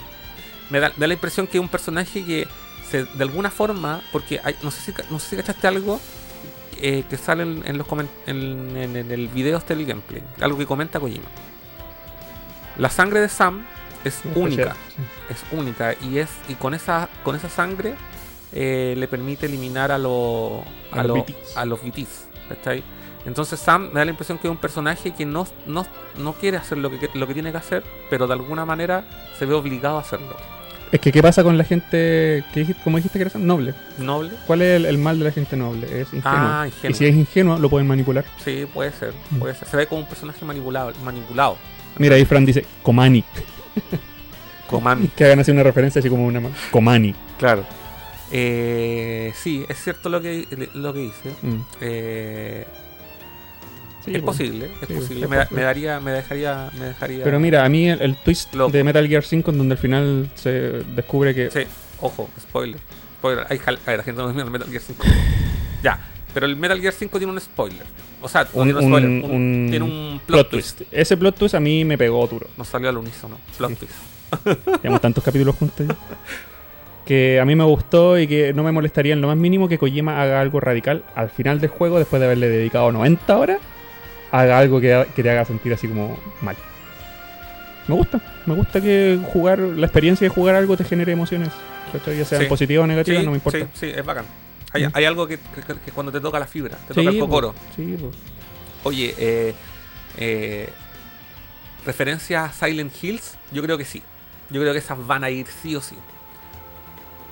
Me 0.70 0.80
da, 0.80 0.92
da 0.96 1.08
la 1.08 1.14
impresión 1.14 1.48
que 1.48 1.58
es 1.58 1.62
un 1.62 1.68
personaje 1.70 2.24
que 2.24 2.48
se, 2.90 3.06
de 3.06 3.24
alguna 3.24 3.50
forma, 3.50 4.02
porque 4.12 4.40
hay, 4.44 4.56
no, 4.64 4.72
sé 4.72 4.82
si, 4.82 4.94
no 5.10 5.20
sé 5.20 5.30
si 5.32 5.36
cachaste 5.38 5.68
algo 5.68 6.00
eh, 6.82 7.04
que 7.10 7.18
sale 7.18 7.44
en, 7.44 7.64
en 7.66 7.78
los 7.78 7.88
en, 8.28 8.76
en- 8.78 8.96
en 8.96 9.12
el 9.12 9.28
video 9.28 9.58
este 9.58 9.76
del 9.76 9.86
gameplay, 9.86 10.24
algo 10.42 10.58
que 10.58 10.66
comenta 10.66 11.00
Kojima. 11.00 11.26
La 12.78 12.90
sangre 12.90 13.20
de 13.20 13.30
Sam 13.30 13.66
es 14.04 14.22
única 14.36 14.74
Sí. 14.96 15.04
es 15.30 15.38
única 15.52 15.94
y 16.02 16.20
es 16.20 16.30
y 16.48 16.56
con 16.56 16.74
esa 16.74 17.10
con 17.24 17.36
esa 17.36 17.50
sangre 17.50 17.96
eh, 18.54 18.96
le 18.98 19.08
permite 19.08 19.46
eliminar 19.48 19.92
a, 19.92 19.98
los 19.98 20.62
A 20.92 21.04
los 21.04 21.18
BTs. 21.26 21.58
a 21.58 21.66
los 21.66 21.84
BTs, 21.84 22.28
¿cachai? 22.48 22.84
Entonces 23.26 23.60
Sam 23.60 23.90
me 23.94 24.00
da 24.00 24.06
la 24.06 24.12
impresión 24.12 24.38
que 24.38 24.48
es 24.48 24.52
un 24.52 24.58
personaje 24.58 25.12
que 25.14 25.26
no, 25.26 25.46
no, 25.68 25.86
no 26.18 26.34
quiere 26.34 26.56
hacer 26.58 26.78
lo 26.78 26.90
que, 26.90 27.10
lo 27.14 27.28
que 27.28 27.34
tiene 27.34 27.52
que 27.52 27.58
hacer, 27.58 27.84
pero 28.10 28.26
de 28.28 28.34
alguna 28.34 28.66
manera 28.66 29.04
se 29.38 29.46
ve 29.46 29.54
obligado 29.54 29.98
a 29.98 30.02
hacerlo. 30.02 30.36
Es 30.92 31.00
que, 31.00 31.12
¿qué 31.12 31.22
pasa 31.22 31.44
con 31.44 31.58
la 31.58 31.64
gente 31.64 32.44
que 32.54 32.74
como 32.84 32.98
dijiste 32.98 33.20
que 33.20 33.24
eres 33.24 33.36
noble? 33.36 33.74
Noble. 34.00 34.32
¿Cuál 34.48 34.62
es 34.64 34.76
el, 34.78 34.86
el 34.86 34.98
mal 34.98 35.20
de 35.20 35.26
la 35.26 35.32
gente 35.32 35.56
noble? 35.56 35.86
Es 36.02 36.08
ingenuo. 36.14 36.22
Ah, 36.26 36.66
ingenuo. 36.66 36.90
Y 36.92 36.94
si 36.96 37.06
es 37.06 37.16
ingenuo, 37.16 37.60
lo 37.60 37.70
pueden 37.70 37.88
manipular. 37.88 38.26
Sí, 38.44 38.66
puede 38.74 38.92
ser, 38.92 39.14
puede 39.38 39.54
ser. 39.56 39.68
Se 39.68 39.78
ve 39.78 39.86
como 39.88 40.02
un 40.02 40.08
personaje 40.08 40.44
manipulado. 40.46 40.92
manipulado. 41.04 41.58
Mira, 42.00 42.16
ahí 42.16 42.26
Fran 42.26 42.46
dice, 42.46 42.66
Komani. 42.82 43.24
Komami. 44.68 45.08
Que 45.16 45.26
hagan 45.26 45.40
así 45.40 45.52
una 45.52 45.64
referencia 45.64 46.00
así 46.00 46.10
como 46.10 46.26
una... 46.26 46.40
ma- 46.40 46.50
Komani. 46.72 47.14
Claro. 47.38 47.66
Eh, 48.32 49.32
sí, 49.36 49.66
es 49.68 49.84
cierto 49.84 50.10
lo 50.10 50.22
que, 50.22 50.70
lo 50.74 50.94
que 50.94 51.00
dice. 51.00 51.30
Mm. 51.42 51.56
Eh, 51.82 52.68
Sí, 54.12 54.16
es 54.18 54.22
posible, 54.24 54.70
es 54.82 54.88
Sí, 54.88 54.94
posible. 54.94 55.28
Me, 55.28 55.38
me 55.52 55.62
daría, 55.62 56.00
me 56.00 56.12
dejaría, 56.12 56.70
me 56.78 56.86
dejaría. 56.86 57.24
Pero 57.24 57.40
mira, 57.40 57.64
a 57.66 57.70
mí 57.70 57.90
el, 57.90 58.02
el 58.02 58.16
twist 58.18 58.54
Loco. 58.56 58.72
de 58.72 58.84
Metal 58.84 59.08
Gear 59.08 59.24
5 59.24 59.52
en 59.52 59.58
donde 59.58 59.74
al 59.74 59.80
final 59.80 60.30
se 60.36 60.50
descubre 60.96 61.34
que... 61.36 61.50
Sí, 61.52 61.62
ojo, 62.02 62.30
spoiler. 62.40 62.80
Spoiler. 63.20 63.46
Hay 63.50 63.58
jal- 63.60 63.80
a 63.86 63.90
ver, 63.92 63.98
la 64.00 64.04
gente 64.04 64.22
no 64.22 64.34
mira 64.34 64.46
Metal 64.46 64.68
Gear 64.70 64.82
5. 64.82 65.04
ya, 65.84 66.00
pero 66.34 66.46
el 66.46 66.56
Metal 66.56 66.80
Gear 66.80 66.94
5 66.94 67.18
tiene 67.18 67.34
un 67.34 67.40
spoiler. 67.42 67.86
O 68.22 68.28
sea, 68.28 68.44
no 68.54 68.62
Un- 68.62 68.64
tiene 68.68 68.80
un 68.80 68.86
spoiler, 68.90 69.10
un- 69.10 69.24
un- 69.24 69.32
un 69.32 69.68
tiene 69.70 69.86
un 69.86 70.22
plot, 70.26 70.50
twist. 70.50 70.82
Ese 70.92 71.16
plot 71.18 71.38
twist 71.38 71.56
a 71.56 71.60
mí 71.60 71.86
me 71.86 71.98
pegó 71.98 72.26
duro. 72.28 72.48
Nos 72.58 72.68
salió 72.68 72.90
al 72.90 72.98
unísono. 72.98 73.38
Plot 73.58 73.70
Sí. 73.72 73.76
twist. 73.78 73.96
Llevamos 74.84 75.02
tantos 75.02 75.24
capítulos 75.24 75.56
juntos. 75.56 75.88
ya. 75.88 75.96
Que 77.06 77.40
a 77.40 77.46
mí 77.46 77.56
me 77.56 77.64
gustó 77.64 78.20
y 78.20 78.28
que 78.28 78.54
no 78.54 78.62
me 78.62 78.72
molestaría 78.72 79.14
en 79.14 79.22
lo 79.22 79.28
más 79.30 79.36
mínimo 79.38 79.68
que 79.68 79.80
Kojima 79.80 80.22
haga 80.22 80.40
algo 80.42 80.60
radical 80.60 81.04
al 81.16 81.32
final 81.32 81.60
del 81.60 81.72
juego, 81.72 81.98
después 81.98 82.20
de 82.20 82.28
haberle 82.28 82.50
dedicado 82.50 82.92
90 82.92 83.36
horas, 83.36 83.58
haga 84.32 84.58
algo 84.60 84.80
que, 84.82 85.08
que 85.16 85.24
te 85.24 85.30
haga 85.30 85.46
sentir 85.46 85.74
así 85.74 85.88
como 85.88 86.18
mal. 86.42 86.56
Me 87.88 87.96
gusta, 87.96 88.20
me 88.46 88.54
gusta 88.54 88.80
que 88.82 89.20
jugar, 89.34 89.60
la 89.60 89.86
experiencia 89.88 90.26
de 90.28 90.34
jugar 90.34 90.56
algo 90.56 90.78
te 90.78 90.84
genere 90.84 91.12
emociones. 91.12 91.50
Ya 92.06 92.24
sean 92.26 92.44
Sí. 92.44 92.48
positivas 92.48 92.84
o 92.84 92.88
negativas, 92.88 93.20
Sí, 93.22 93.26
no 93.26 93.32
me 93.32 93.38
importa. 93.38 93.60
Sí, 93.60 93.66
sí, 93.74 93.86
es 93.96 94.06
bacán. 94.06 94.26
Hay, 94.74 94.86
Mm. 94.86 94.92
hay 94.94 95.06
algo 95.06 95.26
que, 95.28 95.38
que- 95.40 95.74
que 95.84 95.92
cuando 95.92 96.12
te 96.12 96.22
toca 96.22 96.38
la 96.38 96.46
fibra, 96.46 96.78
te 96.88 96.94
toca 96.94 97.10
el 97.10 97.18
cocoro. 97.20 97.56
sí, 97.76 97.98
po. 98.00 98.12
Oye, 98.88 99.16
eh, 99.18 99.54
eh, 100.20 100.70
referencia 101.86 102.46
a 102.46 102.54
Silent 102.54 102.94
Hills, 103.04 103.38
yo 103.52 103.62
creo 103.64 103.78
que 103.78 103.86
sí. 103.86 104.04
Yo 104.52 104.62
creo 104.62 104.74
que 104.74 104.80
esas 104.80 105.06
van 105.06 105.24
a 105.24 105.30
ir 105.30 105.48
sí 105.48 105.76
o 105.76 105.82
sí. 105.82 105.96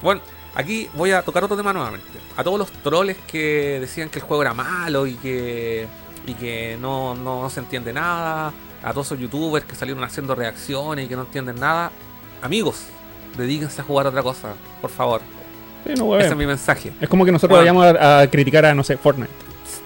Bueno, 0.02 0.22
aquí 0.56 0.90
voy 0.95 1.11
a 1.11 1.22
tocar 1.22 1.44
otro 1.44 1.56
tema 1.57 1.74
nuevamente. 1.74 2.07
A 2.36 2.44
todos 2.44 2.60
los 2.60 2.72
troles 2.84 3.18
que 3.28 3.78
decían 3.80 4.10
que 4.10 4.19
el 4.19 4.26
juego 4.26 4.41
era 4.41 4.53
malo 4.53 5.07
y 5.07 5.14
que, 5.15 5.88
y 6.27 6.33
que 6.35 6.77
no, 6.79 7.15
no 7.15 7.49
se 7.49 7.59
entiende 7.61 7.91
nada. 7.93 8.53
A 8.83 8.91
todos 8.93 9.07
esos 9.07 9.19
youtubers 9.19 9.65
que 9.65 9.75
salieron 9.75 10.03
haciendo 10.03 10.35
reacciones 10.35 11.05
y 11.05 11.07
que 11.09 11.15
no 11.15 11.23
entienden 11.23 11.59
nada. 11.59 11.91
Amigos, 12.41 12.83
dedíquense 13.35 13.81
a 13.81 13.83
jugar 13.83 14.05
a 14.05 14.09
otra 14.09 14.21
cosa, 14.21 14.53
por 14.81 14.91
favor. 14.91 15.21
Sí, 15.85 15.93
no, 15.97 16.05
weón. 16.05 16.21
Ese 16.21 16.31
es 16.31 16.37
mi 16.37 16.45
mensaje. 16.45 16.91
Es 17.01 17.09
como 17.09 17.25
que 17.25 17.31
nosotros 17.31 17.57
Bueno. 17.59 17.79
vayamos 17.79 18.01
a, 18.01 18.19
a 18.21 18.27
criticar 18.29 18.65
a, 18.65 18.75
no 18.75 18.83
sé, 18.83 18.97
Fortnite. 18.97 19.31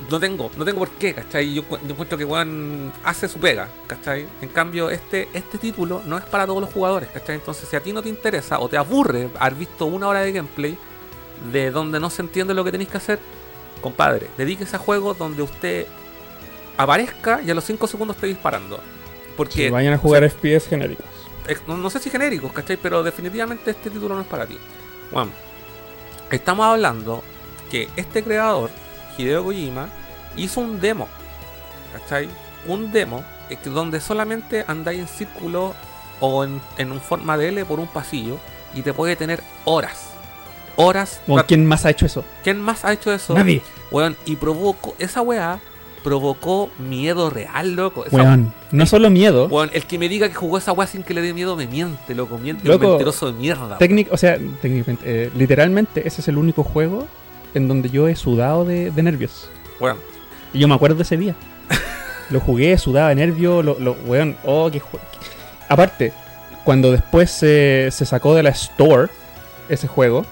no 0.09 0.19
tengo, 0.19 0.51
no 0.57 0.65
tengo 0.65 0.79
por 0.79 0.89
qué, 0.91 1.13
¿cachai? 1.13 1.53
Yo, 1.53 1.63
yo 1.69 1.77
encuentro 1.91 2.17
que 2.17 2.25
Juan 2.25 2.91
hace 3.03 3.27
su 3.29 3.39
pega, 3.39 3.69
¿cachai? 3.87 4.27
En 4.41 4.49
cambio, 4.49 4.89
este, 4.89 5.29
este 5.33 5.57
título 5.57 6.01
no 6.05 6.17
es 6.17 6.25
para 6.25 6.45
todos 6.45 6.59
los 6.61 6.71
jugadores, 6.73 7.09
¿cachai? 7.13 7.35
Entonces, 7.35 7.69
si 7.69 7.75
a 7.75 7.81
ti 7.81 7.93
no 7.93 8.01
te 8.01 8.09
interesa 8.09 8.59
o 8.59 8.67
te 8.67 8.77
aburre 8.77 9.29
haber 9.39 9.55
visto 9.55 9.85
una 9.85 10.07
hora 10.09 10.19
de 10.21 10.31
gameplay 10.33 10.77
de 11.51 11.71
donde 11.71 11.99
no 11.99 12.09
se 12.09 12.21
entiende 12.23 12.53
lo 12.53 12.63
que 12.63 12.71
tenéis 12.71 12.89
que 12.89 12.97
hacer, 12.97 13.19
compadre, 13.81 14.27
dedíquese 14.37 14.75
a 14.75 14.79
juegos 14.79 15.17
donde 15.17 15.41
usted 15.43 15.87
aparezca 16.77 17.41
y 17.41 17.51
a 17.51 17.53
los 17.53 17.63
5 17.63 17.87
segundos 17.87 18.15
esté 18.17 18.27
disparando. 18.27 18.79
Porque 19.37 19.65
Que 19.65 19.71
vayan 19.71 19.93
a 19.93 19.97
jugar 19.97 20.23
FPS 20.29 20.67
genéricos. 20.67 21.05
ex- 21.47 21.61
no, 21.67 21.77
no 21.77 21.89
sé 21.89 21.99
si 21.99 22.09
genéricos, 22.09 22.51
¿cachai? 22.51 22.77
Pero 22.77 23.01
definitivamente 23.03 23.71
este 23.71 23.89
título 23.89 24.15
no 24.15 24.21
es 24.21 24.27
para 24.27 24.45
ti. 24.45 24.57
Juan, 25.11 25.31
estamos 26.29 26.65
hablando 26.65 27.23
que 27.69 27.89
este 27.95 28.23
creador, 28.23 28.69
Hideo 29.17 29.43
Kojima, 29.43 29.89
hizo 30.35 30.59
un 30.61 30.79
demo, 30.81 31.07
¿cachai? 31.93 32.27
Un 32.67 32.91
demo 32.91 33.23
eh, 33.49 33.57
donde 33.65 33.99
solamente 34.01 34.63
andáis 34.67 34.99
en 34.99 35.07
círculo 35.07 35.73
o 36.19 36.43
en, 36.43 36.61
en 36.77 36.91
un 36.91 37.01
forma 37.01 37.37
de 37.37 37.49
L 37.49 37.65
por 37.65 37.79
un 37.79 37.87
pasillo 37.87 38.37
y 38.73 38.81
te 38.81 38.93
puede 38.93 39.15
tener 39.15 39.41
horas. 39.65 40.09
Horas. 40.75 41.19
Bueno, 41.27 41.45
¿Quién 41.47 41.65
más 41.65 41.85
ha 41.85 41.89
hecho 41.89 42.05
eso? 42.05 42.23
¿Quién 42.43 42.61
más 42.61 42.85
ha 42.85 42.93
hecho 42.93 43.11
eso? 43.13 43.33
Nadie. 43.33 43.61
Weón, 43.91 44.15
y 44.25 44.35
provocó, 44.37 44.95
esa 44.99 45.21
weá 45.21 45.59
provocó 46.03 46.69
miedo 46.79 47.29
real, 47.29 47.73
loco. 47.75 48.05
Esa 48.05 48.15
Weón, 48.15 48.53
no 48.71 48.85
solo 48.85 49.09
miedo, 49.09 49.47
Weón, 49.47 49.69
el 49.73 49.85
que 49.85 49.97
me 49.99 50.09
diga 50.09 50.27
que 50.29 50.35
jugó 50.35 50.57
esa 50.57 50.71
weá 50.71 50.87
sin 50.87 51.03
que 51.03 51.13
le 51.13 51.21
dé 51.21 51.33
miedo 51.33 51.55
me 51.55 51.67
miente, 51.67 52.15
loco. 52.15 52.37
Miente 52.37 52.67
Loco, 52.67 52.85
un 52.85 52.91
mentiroso 52.93 53.27
de 53.31 53.33
mierda. 53.33 53.77
técnic- 53.79 54.07
o 54.11 54.17
sea, 54.17 54.37
técnicamente, 54.61 55.03
eh, 55.05 55.31
literalmente 55.35 56.07
ese 56.07 56.21
es 56.21 56.27
el 56.27 56.37
único 56.37 56.63
juego 56.63 57.07
en 57.53 57.67
donde 57.67 57.89
yo 57.89 58.07
he 58.07 58.15
sudado 58.15 58.65
de, 58.65 58.91
de 58.91 59.03
nervios. 59.03 59.49
Weón, 59.79 59.97
Y 60.53 60.59
yo 60.59 60.67
me 60.67 60.75
acuerdo 60.75 60.95
de 60.97 61.03
ese 61.03 61.17
día. 61.17 61.35
lo 62.29 62.39
jugué, 62.39 62.77
sudaba 62.77 63.09
de 63.09 63.15
nervios, 63.15 63.63
lo, 63.63 63.77
lo- 63.79 63.97
weón, 64.05 64.37
oh, 64.43 64.69
qué 64.71 64.79
jue- 64.81 64.99
Aparte, 65.69 66.13
cuando 66.63 66.91
después 66.91 67.29
se, 67.31 67.89
se 67.91 68.05
sacó 68.05 68.35
de 68.35 68.43
la 68.43 68.49
Store 68.51 69.09
ese 69.69 69.87
juego, 69.87 70.25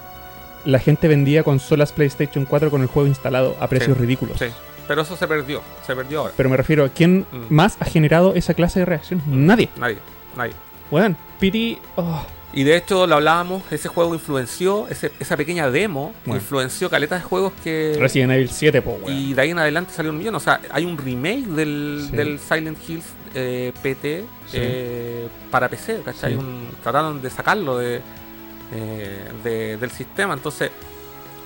la 0.64 0.78
gente 0.78 1.08
vendía 1.08 1.42
consolas 1.42 1.92
PlayStation 1.92 2.44
4 2.44 2.70
con 2.70 2.82
el 2.82 2.86
juego 2.88 3.08
instalado 3.08 3.56
a 3.60 3.66
precios 3.68 3.96
Sí, 3.96 4.02
ridículos. 4.02 4.38
sí. 4.38 4.46
Pero 4.88 5.02
eso 5.02 5.16
se 5.16 5.26
perdió, 5.28 5.62
se 5.86 5.94
perdió 5.94 6.20
ahora. 6.20 6.32
Pero 6.36 6.48
me 6.48 6.56
refiero 6.56 6.84
a 6.84 6.88
quién 6.88 7.20
Mm. 7.30 7.46
más 7.54 7.76
ha 7.80 7.84
generado 7.84 8.34
esa 8.34 8.54
clase 8.54 8.80
de 8.80 8.86
reacción. 8.86 9.22
Nadie. 9.26 9.68
Nadie, 9.76 9.98
nadie. 10.36 10.52
Weón, 10.90 11.16
PT. 11.38 11.78
oh, 11.96 12.26
Y 12.52 12.64
de 12.64 12.76
hecho 12.76 13.06
lo 13.06 13.14
hablábamos, 13.14 13.62
ese 13.70 13.86
juego 13.88 14.12
influenció, 14.12 14.88
ese- 14.88 15.12
esa 15.20 15.36
pequeña 15.36 15.70
demo 15.70 16.12
Bueno. 16.24 16.40
influenció 16.42 16.90
caletas 16.90 17.22
de 17.22 17.28
juegos 17.28 17.52
que... 17.62 17.96
Resident 17.96 18.32
Evil 18.32 18.50
7, 18.50 18.82
po, 18.82 18.98
weón. 19.00 19.16
Y 19.16 19.34
de 19.34 19.40
ahí 19.42 19.50
en 19.50 19.60
adelante 19.60 19.92
salió 19.94 20.10
un 20.10 20.18
millón. 20.18 20.34
O 20.34 20.40
sea, 20.40 20.60
hay 20.72 20.84
un 20.84 20.98
remake 20.98 21.46
del, 21.46 22.06
Sí. 22.10 22.16
del 22.16 22.40
Silent 22.40 22.76
Hills 22.88 23.04
eh, 23.36 23.72
PT 23.80 24.24
Sí. 24.46 24.56
eh, 24.60 25.28
para 25.52 25.68
PC, 25.68 26.00
¿cachai? 26.04 26.32
Sí. 26.32 26.38
Un- 26.40 26.70
trataron 26.82 27.22
de 27.22 27.30
sacarlo 27.30 27.78
de, 27.78 28.00
eh, 28.74 29.28
de- 29.44 29.76
del 29.76 29.90
sistema. 29.92 30.34
Entonces, 30.34 30.72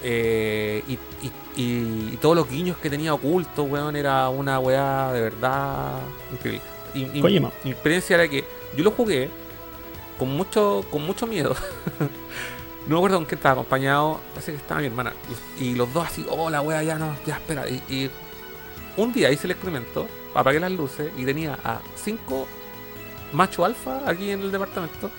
eh, 0.02 0.82
y, 0.89 0.93
y- 0.94 1.32
y- 1.56 2.10
y 2.14 2.18
todos 2.20 2.36
los 2.36 2.48
guiños 2.48 2.76
que 2.78 2.90
tenía 2.90 3.14
ocultos, 3.14 3.66
weón, 3.68 3.97
era 3.97 4.28
una 4.28 4.59
weá 4.59 5.12
de 5.12 5.20
verdad 5.22 6.01
increíble. 6.32 6.62
Y, 6.94 7.06
mi 7.64 7.70
experiencia 7.72 8.14
era 8.14 8.28
que 8.28 8.44
yo 8.76 8.85
lo 8.85 8.90
jugué 8.93 9.28
con 10.18 10.31
mucho, 10.31 10.85
con 10.90 11.02
mucho 11.05 11.26
miedo. 11.26 11.55
No 12.86 12.97
me 12.97 12.98
acuerdo 12.98 13.16
con 13.16 13.24
quién 13.24 13.39
estaba 13.39 13.52
acompañado. 13.55 14.20
Parece 14.35 14.52
que 14.52 14.59
estaba 14.59 14.81
mi 14.82 14.89
hermana. 14.89 15.14
Y, 15.59 15.64
y 15.68 15.74
los 15.74 15.90
dos 15.94 16.06
así, 16.06 16.26
oh, 16.28 16.51
la 16.51 16.60
wea, 16.60 16.82
ya 16.82 16.98
no, 16.98 17.16
ya 17.26 17.36
espera. 17.36 17.66
Y, 17.66 17.82
y 17.89 18.10
un 18.98 19.10
día 19.10 19.31
hice 19.32 19.47
el 19.47 19.52
experimento, 19.52 20.06
apagué 20.35 20.60
las 20.60 20.70
luces 20.70 21.10
y 21.16 21.24
tenía 21.24 21.59
a 21.64 21.81
cinco 21.97 22.47
macho 23.32 23.64
alfa 23.64 24.02
aquí 24.06 24.28
en 24.31 24.43
el 24.43 24.52
departamento. 24.52 25.10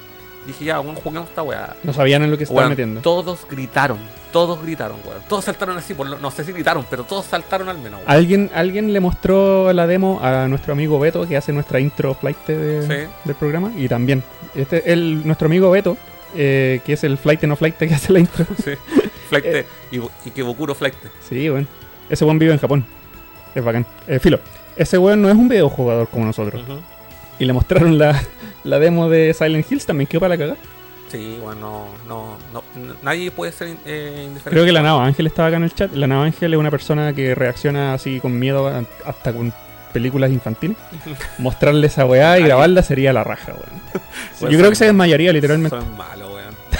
Dije, 0.46 0.66
ya, 0.66 0.78
bueno, 0.80 1.00
juguemos 1.04 1.28
esta 1.30 1.42
wea. 1.42 1.76
No 1.84 1.92
sabían 1.94 2.22
en 2.24 2.30
lo 2.32 2.38
que 2.38 2.44
estaban 2.44 2.60
Weón, 2.66 2.70
metiendo. 2.72 3.02
Todos 3.02 3.48
gritaron, 3.50 3.98
todos 4.32 4.62
gritaron, 4.62 4.98
weón. 5.06 5.22
Todos 5.28 5.46
saltaron 5.46 5.76
así, 5.78 5.94
por 5.96 6.08
lo- 6.08 6.20
no 6.20 6.30
sé 6.30 6.44
si 6.44 6.52
gritaron, 6.52 6.86
pero 6.90 7.04
todos 7.04 7.26
saltaron 7.26 7.68
al 7.70 7.78
menos, 7.80 8.00
weón. 8.02 8.12
¿Alguien, 8.12 8.52
alguien 8.54 8.94
le 8.94 9.00
mostró 9.00 9.74
la 9.74 9.88
demo 9.88 10.20
a 10.22 10.48
nuestro 10.48 10.74
amigo 10.74 11.00
Beto, 11.00 11.28
que 11.28 11.36
hace 11.36 11.52
nuestra 11.52 11.80
intro 11.80 12.14
flight 12.14 12.38
de- 12.48 12.82
Sí. 12.84 13.12
del 13.24 13.36
programa. 13.36 13.72
Y 13.76 13.88
también, 13.88 14.22
este, 14.54 14.92
el, 14.94 15.26
nuestro 15.26 15.48
amigo 15.48 15.72
Beto, 15.72 15.98
eh, 16.36 16.80
que 16.86 16.94
es 16.94 17.04
el 17.04 17.18
flight 17.18 17.42
no 17.44 17.56
flight 17.56 17.76
que 17.78 17.86
hace 17.94 18.14
la 18.14 18.20
intro. 18.20 18.46
Sí. 18.64 18.72
Flight 19.30 19.46
y, 19.92 19.98
y 19.98 20.32
que 20.32 20.44
Bokuro 20.44 20.76
Flight. 20.76 20.94
Sí, 21.28 21.50
bueno. 21.50 21.66
Ese 22.10 22.24
weón 22.24 22.38
vive 22.38 22.54
en 22.54 22.60
Japón. 22.60 22.86
Es 23.56 23.64
bacán. 23.64 23.84
Eh, 24.08 24.20
filo, 24.20 24.40
ese 24.76 24.98
weón 25.00 25.22
no 25.24 25.30
es 25.30 25.36
un 25.36 25.48
videojugador 25.50 26.08
como 26.10 26.26
nosotros. 26.26 26.62
Y 27.40 27.46
le 27.46 27.54
mostraron 27.54 27.98
la, 27.98 28.22
la 28.66 28.80
demo 28.80 29.10
de 29.10 29.34
Silent 29.34 29.72
Hills, 29.72 29.86
también 29.86 30.08
quedó 30.08 30.20
para 30.22 30.36
la 30.36 30.38
cagada. 30.38 30.58
Sí, 31.10 31.38
bueno, 31.42 31.86
no, 32.08 32.36
no, 32.52 32.64
no- 32.84 32.94
nadie 33.04 33.32
puede 33.32 33.52
ser 33.52 33.70
eh, 33.86 34.24
indiferente. 34.26 34.50
Creo 34.50 34.66
que 34.66 34.72
la 34.72 34.82
Nava 34.82 35.06
Ángel 35.06 35.28
estaba 35.28 35.48
acá 35.48 35.58
en 35.58 35.64
el 35.64 35.74
chat. 35.74 35.94
La 35.94 36.08
Nava 36.08 36.26
Ángel 36.26 36.54
es 36.54 36.60
una 36.60 36.72
persona 36.72 37.14
que 37.14 37.36
reacciona 37.36 37.94
así 37.94 38.20
con 38.20 38.38
miedo 38.38 38.68
a- 38.68 38.84
hasta 39.06 39.32
con 39.32 39.54
películas 39.94 40.32
infantiles. 40.32 40.76
Mostrarle 41.38 41.88
esa 41.88 42.06
weá 42.06 42.38
y 42.40 42.44
grabarla 42.44 42.82
sería 42.84 43.14
la 43.14 43.24
raja, 43.24 43.54
weón. 43.54 44.52
Yo 44.52 44.58
creo 44.58 44.70
que 44.70 44.76
se 44.76 44.86
desmayaría 44.86 45.32
literalmente. 45.32 45.78
Son 45.78 45.96
malos. 45.96 46.25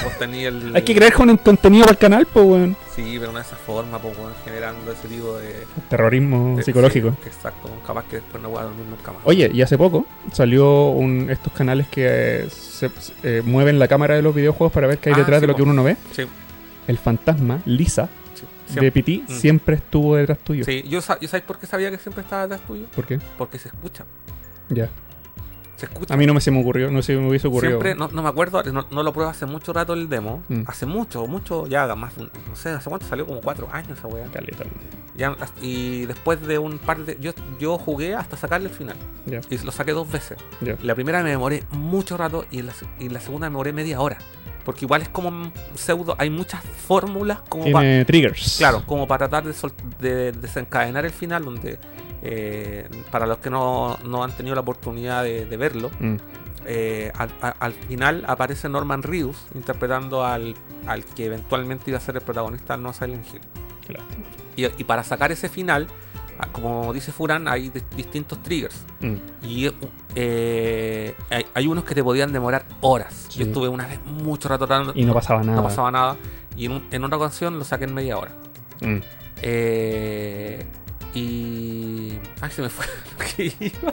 Vos 0.04 0.12
el... 0.20 0.74
Hay 0.76 0.82
que 0.82 0.94
crear 0.94 1.12
con 1.12 1.30
un 1.30 1.36
contenido 1.36 1.84
para 1.84 1.92
el 1.92 1.98
canal, 1.98 2.26
pues, 2.32 2.44
weón. 2.46 2.76
Sí, 2.94 3.16
pero 3.18 3.32
no 3.32 3.38
de 3.38 3.44
esa 3.44 3.56
forma, 3.56 3.98
pues, 3.98 4.16
weón, 4.18 4.32
generando 4.44 4.92
ese 4.92 5.08
tipo 5.08 5.36
de... 5.38 5.64
Terrorismo 5.88 6.56
de- 6.56 6.62
psicológico. 6.62 7.10
sí, 7.22 7.28
exacto, 7.28 7.70
capaz 7.86 8.04
que 8.04 8.16
después 8.16 8.42
no 8.42 8.50
voy 8.50 8.60
a 8.60 8.64
dormir 8.64 8.86
nunca 8.88 9.12
más. 9.12 9.22
Oye, 9.24 9.50
y 9.52 9.62
hace 9.62 9.76
poco 9.78 10.06
salió 10.32 10.88
un, 10.90 11.28
estos 11.30 11.52
canales 11.52 11.86
que 11.88 12.04
eh, 12.06 12.48
se, 12.50 12.90
eh, 13.22 13.42
mueven 13.44 13.78
la 13.78 13.88
cámara 13.88 14.14
de 14.16 14.22
los 14.22 14.34
videojuegos 14.34 14.72
para 14.72 14.86
ver 14.86 14.98
qué 14.98 15.10
hay 15.10 15.14
Ah, 15.14 15.18
detrás 15.18 15.38
sí, 15.38 15.40
de 15.42 15.46
lo 15.48 15.52
po. 15.52 15.56
que 15.58 15.62
uno 15.62 15.72
no 15.72 15.84
ve. 15.84 15.96
Sí, 16.12 16.22
El 16.86 16.98
fantasma, 16.98 17.60
Lisa, 17.66 18.08
de. 18.74 18.90
PT, 18.92 19.22
Mm. 19.28 19.32
siempre 19.32 19.76
estuvo 19.76 20.16
detrás 20.16 20.38
tuyo. 20.38 20.64
Sí, 20.64 20.82
yo, 20.88 20.98
¿yo 21.20 21.28
sabes 21.28 21.42
por 21.46 21.58
qué 21.58 21.66
sabía 21.66 21.90
que 21.90 21.98
siempre 21.98 22.22
estaba 22.22 22.42
detrás 22.42 22.60
tuyo? 22.66 22.86
¿Por 22.94 23.06
qué? 23.06 23.18
Porque 23.38 23.58
se 23.58 23.68
escucha. 23.68 24.04
Ya. 24.68 24.88
Se 25.76 25.86
escucha. 25.86 26.14
A 26.14 26.16
mí 26.16 26.26
no 26.26 26.32
me 26.34 26.40
se 26.40 26.50
me 26.50 26.60
ocurrió, 26.60 26.90
no 26.90 27.02
se 27.02 27.14
me 27.16 27.28
hubiese 27.28 27.48
ocurrido. 27.48 27.80
Siempre, 27.80 27.94
no, 27.94 28.08
no 28.08 28.22
me 28.22 28.28
acuerdo, 28.28 28.62
no, 28.64 28.86
no 28.90 29.02
lo 29.02 29.12
pruebo 29.12 29.30
hace 29.30 29.44
mucho 29.46 29.72
rato 29.72 29.92
el 29.92 30.08
demo. 30.08 30.42
Mm. 30.48 30.62
Hace 30.66 30.86
mucho, 30.86 31.26
mucho, 31.26 31.66
ya 31.66 31.94
más, 31.94 32.16
no 32.16 32.28
sé, 32.54 32.70
hace 32.70 32.88
cuánto 32.88 33.06
salió, 33.06 33.26
como 33.26 33.40
cuatro 33.42 33.68
años 33.70 33.98
esa 33.98 34.08
weá. 34.08 34.24
Caleta. 34.32 34.64
Ya, 35.16 35.34
y 35.62 36.06
después 36.06 36.40
de 36.46 36.58
un 36.58 36.78
par 36.78 36.98
de. 37.04 37.16
Yo, 37.20 37.32
yo 37.58 37.78
jugué 37.78 38.14
hasta 38.14 38.36
sacarle 38.36 38.68
el 38.68 38.74
final. 38.74 38.96
Y 39.50 39.58
lo 39.58 39.70
saqué 39.72 39.92
dos 39.92 40.10
veces. 40.10 40.38
La 40.82 40.94
primera 40.94 41.22
me 41.22 41.30
demoré 41.30 41.64
mucho 41.70 42.16
rato 42.16 42.44
y 42.50 42.62
la, 42.62 42.72
y 42.98 43.08
la 43.08 43.20
segunda 43.20 43.48
me 43.48 43.52
demoré 43.54 43.72
media 43.72 44.00
hora. 44.00 44.18
Porque 44.64 44.84
igual 44.84 45.02
es 45.02 45.08
como 45.08 45.52
pseudo. 45.76 46.16
Hay 46.18 46.28
muchas 46.28 46.60
fórmulas 46.86 47.38
como 47.48 47.70
para. 47.70 48.04
Triggers. 48.04 48.56
Claro, 48.58 48.82
como 48.84 49.06
para 49.06 49.28
tratar 49.28 49.44
de, 49.44 49.52
sol- 49.52 49.72
de 50.00 50.32
desencadenar 50.32 51.04
el 51.04 51.12
final, 51.12 51.44
donde 51.44 51.78
eh, 52.28 52.88
para 53.10 53.26
los 53.26 53.38
que 53.38 53.50
no, 53.50 53.98
no 54.04 54.24
han 54.24 54.32
tenido 54.32 54.54
la 54.54 54.60
oportunidad 54.62 55.22
de, 55.22 55.46
de 55.46 55.56
verlo, 55.56 55.90
Mm, 56.00 56.16
eh, 56.68 57.12
al, 57.14 57.30
a- 57.40 57.54
al 57.60 57.72
final 57.74 58.24
aparece 58.26 58.68
Norman 58.68 59.02
Reedus 59.04 59.36
interpretando 59.54 60.24
al, 60.24 60.54
al 60.86 61.04
que 61.04 61.26
eventualmente 61.26 61.90
iba 61.90 61.98
a 61.98 62.00
ser 62.00 62.16
el 62.16 62.22
protagonista 62.22 62.76
no 62.76 62.92
Silent 62.92 63.24
Hill. 63.32 63.40
qué 63.86 63.92
lástima. 63.92 64.24
Y, 64.56 64.64
y 64.64 64.84
para 64.84 65.04
sacar 65.04 65.30
ese 65.30 65.48
final, 65.48 65.86
como 66.52 66.92
dice 66.92 67.12
Furan, 67.12 67.46
hay 67.46 67.68
di- 67.70 67.82
distintos 67.94 68.42
triggers. 68.42 68.84
Mm, 69.00 69.14
Y 69.44 69.70
eh, 70.16 71.14
hay, 71.30 71.46
hay 71.54 71.66
unos 71.68 71.84
que 71.84 71.94
te 71.94 72.02
podían 72.02 72.32
demorar 72.32 72.64
horas. 72.80 73.26
Sí. 73.28 73.38
Yo 73.40 73.46
estuve 73.46 73.68
una 73.68 73.86
vez 73.86 74.04
mucho 74.04 74.48
rato 74.48 74.66
tratando. 74.66 74.92
Y 74.96 75.04
no 75.04 75.14
pasaba 75.14 75.42
nada. 75.44 75.56
no 75.56 75.62
pasaba 75.62 75.90
nada. 75.92 76.16
Y 76.56 76.66
en, 76.66 76.72
un- 76.72 76.86
en 76.90 77.04
otra 77.04 77.16
ocasión 77.18 77.58
lo 77.58 77.64
saqué 77.64 77.84
en 77.84 77.94
media 77.94 78.18
hora. 78.18 78.32
Mm. 78.80 78.98
Eh, 79.42 80.66
y. 81.18 82.18
Ay, 82.40 82.50
se 82.50 82.62
me 82.62 82.68
fue. 82.68 82.84
lo 83.18 83.24
que 83.36 83.52
iba. 83.60 83.92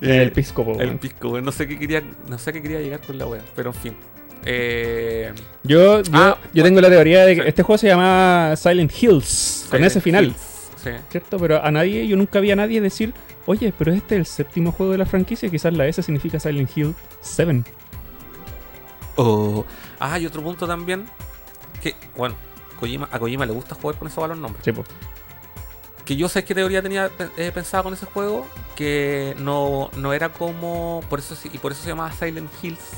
El 0.00 0.32
pisco, 0.32 0.64
po, 0.64 0.78
El 0.80 0.98
pisco. 0.98 1.40
No 1.40 1.52
sé 1.52 1.66
qué 1.66 1.78
quería. 1.78 2.02
No 2.28 2.38
sé 2.38 2.52
qué 2.52 2.60
quería 2.62 2.80
llegar 2.80 3.00
con 3.00 3.16
la 3.18 3.26
wea. 3.26 3.42
Pero 3.54 3.70
en 3.70 3.74
fin. 3.74 3.96
Eh, 4.44 5.32
Yo, 5.64 6.02
yo, 6.02 6.10
Ah, 6.12 6.38
yo 6.54 6.62
tengo 6.62 6.80
la 6.80 6.88
teoría 6.88 7.24
de 7.24 7.34
que 7.36 7.42
sí. 7.42 7.48
este 7.48 7.62
juego 7.62 7.78
se 7.78 7.88
llama 7.88 8.54
Silent 8.56 8.92
Hills, 9.02 9.66
con 9.70 9.82
ese 9.82 10.00
final, 10.00 10.26
Hills, 10.26 10.70
Sí. 10.84 10.90
¿cierto? 11.10 11.36
Pero 11.38 11.64
a 11.64 11.70
nadie, 11.72 12.06
yo 12.06 12.16
nunca 12.16 12.38
vi 12.38 12.52
a 12.52 12.56
nadie 12.56 12.80
decir, 12.80 13.12
oye, 13.46 13.72
pero 13.76 13.92
este 13.92 14.14
es 14.14 14.18
el 14.20 14.26
séptimo 14.26 14.70
juego 14.70 14.92
de 14.92 14.98
la 14.98 15.06
franquicia, 15.06 15.48
quizás 15.50 15.72
la 15.72 15.88
S 15.88 16.00
significa 16.00 16.38
Silent 16.38 16.70
Hill 16.76 16.94
7. 17.22 17.64
Oh. 19.16 19.64
Ah, 19.98 20.18
y 20.18 20.26
otro 20.26 20.42
punto 20.42 20.64
también. 20.66 21.06
Que, 21.82 21.94
bueno, 22.16 22.36
Kojima, 22.78 23.08
a 23.10 23.18
Kojima 23.18 23.46
le 23.46 23.52
gusta 23.52 23.74
jugar 23.74 23.98
con 23.98 24.06
esos 24.06 24.20
valores 24.20 24.40
nombres. 24.40 24.64
Sí, 24.64 24.70
po. 24.70 24.84
Que 26.06 26.16
yo 26.16 26.28
sé 26.28 26.44
qué 26.44 26.54
teoría 26.54 26.80
tenía 26.80 27.10
eh, 27.36 27.50
pensada 27.52 27.82
con 27.82 27.92
ese 27.92 28.06
juego. 28.06 28.46
Que 28.76 29.34
no, 29.38 29.90
no 29.96 30.12
era 30.12 30.30
como. 30.30 31.02
Por 31.10 31.18
eso, 31.18 31.36
y 31.52 31.58
por 31.58 31.72
eso 31.72 31.82
se 31.82 31.88
llamaba 31.88 32.12
Silent 32.12 32.50
Hills. 32.62 32.92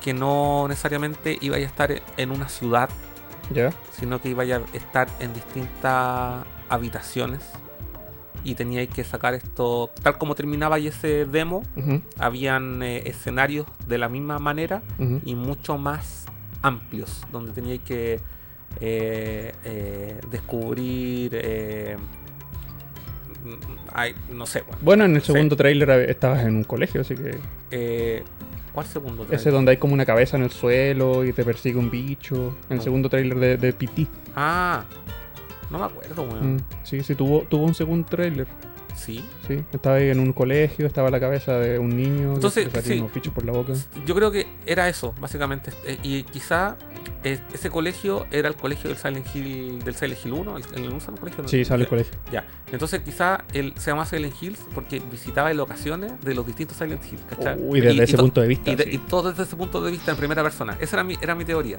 Que 0.00 0.14
no 0.14 0.66
necesariamente 0.66 1.36
iba 1.40 1.56
a 1.56 1.60
estar 1.60 2.02
en 2.16 2.30
una 2.30 2.48
ciudad. 2.48 2.88
Sino 3.92 4.20
que 4.20 4.30
iba 4.30 4.42
a 4.44 4.60
estar 4.72 5.08
en 5.20 5.34
distintas 5.34 6.44
habitaciones. 6.68 7.42
Y 8.44 8.54
teníais 8.54 8.88
que 8.88 9.04
sacar 9.04 9.34
esto. 9.34 9.90
Tal 10.02 10.16
como 10.16 10.34
terminaba 10.34 10.76
ahí 10.76 10.86
ese 10.86 11.26
demo. 11.26 11.64
Habían 12.18 12.82
eh, 12.82 13.02
escenarios 13.04 13.66
de 13.86 13.98
la 13.98 14.08
misma 14.08 14.38
manera. 14.38 14.82
y 15.24 15.34
mucho 15.34 15.76
más 15.76 16.24
amplios, 16.62 17.22
donde 17.30 17.52
teníais 17.52 17.80
que 17.82 18.20
eh, 18.80 19.52
eh, 19.64 20.20
descubrir, 20.30 21.34
no 24.32 24.46
sé, 24.46 24.62
bueno, 24.62 24.78
Bueno, 24.82 25.04
en 25.04 25.16
el 25.16 25.22
segundo 25.22 25.56
tráiler 25.56 25.88
hab- 25.88 26.08
estabas 26.08 26.44
en 26.44 26.56
un 26.56 26.64
colegio, 26.64 27.00
así 27.00 27.14
que 27.14 27.36
eh, 27.70 28.22
¿cuál 28.72 28.86
segundo? 28.86 29.22
ese 29.24 29.30
trailer? 29.36 29.52
donde 29.52 29.70
hay 29.72 29.76
como 29.76 29.94
una 29.94 30.04
cabeza 30.06 30.36
en 30.36 30.42
el 30.44 30.50
suelo 30.50 31.24
y 31.24 31.32
te 31.32 31.44
persigue 31.44 31.78
un 31.78 31.90
bicho. 31.90 32.56
En 32.68 32.72
el 32.74 32.76
No. 32.78 32.82
segundo 32.84 33.08
tráiler 33.08 33.38
de, 33.38 33.56
de 33.56 33.72
PT. 33.72 34.06
Ah, 34.36 34.84
no 35.70 35.78
me 35.78 35.84
acuerdo, 35.84 36.22
weón. 36.22 36.56
Mm, 36.56 36.60
sí, 36.82 37.02
sí, 37.02 37.14
tuvo, 37.14 37.42
tuvo 37.42 37.64
un 37.64 37.74
segundo 37.74 38.06
tráiler. 38.08 38.46
Sí, 38.98 39.24
Sí, 39.46 39.62
estaba 39.72 39.96
ahí 39.96 40.10
en 40.10 40.18
un 40.20 40.32
colegio, 40.32 40.86
estaba 40.86 41.08
la 41.10 41.20
cabeza 41.20 41.52
de 41.58 41.78
un 41.78 41.90
niño 41.96 42.34
Entonces, 42.34 42.64
que 42.68 42.82
sí. 42.94 42.98
unos 42.98 43.12
por 43.32 43.44
la 43.44 43.52
boca. 43.52 43.72
yo 44.04 44.14
creo 44.14 44.30
que 44.30 44.46
era 44.66 44.88
eso, 44.88 45.14
básicamente, 45.20 45.70
eh, 45.86 45.98
y 46.02 46.24
quizá 46.24 46.76
eh, 47.24 47.38
ese 47.54 47.70
colegio 47.70 48.26
era 48.30 48.48
el 48.48 48.54
colegio 48.56 48.90
del 48.90 48.98
Silent 48.98 49.26
Hill, 49.34 49.82
del 49.84 49.94
Silent 49.94 50.24
Hill 50.24 50.32
1, 50.32 50.56
el, 50.56 50.64
el 50.74 50.84
el 51.28 51.36
colegio. 51.36 51.48
Sí, 51.48 51.64
sale 51.64 51.84
el 51.84 51.88
colegio. 51.88 52.12
Ya, 52.32 52.44
entonces 52.72 53.00
quizá 53.00 53.44
él 53.54 53.72
se 53.76 53.90
llama 53.92 54.04
Silent 54.04 54.34
Hills 54.40 54.60
porque 54.74 55.00
visitaba 55.10 55.52
locaciones 55.54 56.12
de 56.22 56.34
los 56.34 56.46
distintos 56.46 56.76
Silent 56.76 57.02
Hills, 57.04 57.22
¿cachai? 57.30 57.56
Uy, 57.60 57.80
desde 57.80 57.94
Y- 57.94 58.00
y 58.00 58.02
ese 58.02 58.16
to- 58.16 58.22
punto 58.24 58.40
de 58.40 58.48
vista. 58.48 58.70
Y, 58.70 58.74
de- 58.76 58.84
sí. 58.84 58.90
y 58.94 58.98
todo 58.98 59.30
desde 59.30 59.44
ese 59.44 59.56
punto 59.56 59.80
de 59.80 59.90
vista 59.92 60.10
en 60.10 60.16
primera 60.16 60.42
persona. 60.42 60.76
Esa 60.80 60.96
era 60.96 61.04
mi, 61.04 61.16
era 61.22 61.34
mi 61.34 61.44
teoría. 61.44 61.78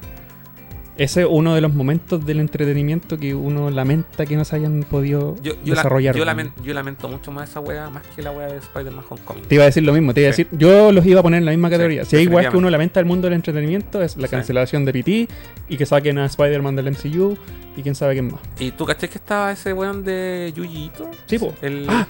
Ese 1.00 1.22
es 1.22 1.26
uno 1.30 1.54
de 1.54 1.62
los 1.62 1.72
momentos 1.72 2.26
del 2.26 2.40
entretenimiento 2.40 3.16
que 3.16 3.34
uno 3.34 3.70
lamenta 3.70 4.26
que 4.26 4.36
no 4.36 4.44
se 4.44 4.56
hayan 4.56 4.82
podido 4.82 5.34
Yo, 5.42 5.54
yo, 5.64 5.74
la- 5.74 5.76
desarrollar. 5.76 6.14
yo, 6.14 6.22
weón. 6.24 6.36
lamen- 6.36 6.52
yo 6.62 6.74
lamento 6.74 7.08
mucho 7.08 7.32
más 7.32 7.48
esa 7.48 7.60
wea, 7.60 7.88
más 7.88 8.02
que 8.14 8.20
la 8.20 8.32
wea 8.32 8.48
de 8.48 8.58
Spider-Man 8.58 9.04
Homecoming. 9.08 9.44
Te 9.44 9.54
iba 9.54 9.64
a 9.64 9.66
decir 9.66 9.82
lo 9.82 9.94
mismo, 9.94 10.12
te 10.12 10.20
iba 10.20 10.28
a 10.28 10.32
Sí. 10.34 10.44
decir, 10.44 10.58
yo 10.58 10.92
los 10.92 11.06
iba 11.06 11.20
a 11.20 11.22
poner 11.22 11.38
en 11.38 11.46
la 11.46 11.52
misma 11.52 11.70
categoría. 11.70 12.04
si 12.04 12.16
hay 12.16 12.24
igual 12.24 12.50
que 12.50 12.56
uno 12.58 12.68
lamenta 12.68 13.00
el 13.00 13.06
mundo 13.06 13.28
del 13.28 13.34
entretenimiento, 13.34 14.02
es 14.02 14.18
la 14.18 14.26
Sí. 14.26 14.30
cancelación 14.32 14.84
de 14.84 14.92
PT 14.92 15.28
y 15.70 15.76
que 15.78 15.86
saquen 15.86 16.18
a 16.18 16.26
Spider-Man 16.26 16.76
del 16.76 16.88
MCU 16.88 17.34
y 17.78 17.82
quién 17.82 17.94
sabe 17.94 18.12
quién 18.12 18.30
más. 18.32 18.40
¿Y 18.58 18.72
tú 18.72 18.84
caché 18.84 19.08
que 19.08 19.16
estaba 19.16 19.52
ese 19.52 19.72
weón 19.72 20.04
de 20.04 20.52
Yuji 20.54 20.84
Ito? 20.84 21.10
Sí, 21.24 21.38
po. 21.38 21.54
El... 21.62 21.86
Ah, 21.88 22.06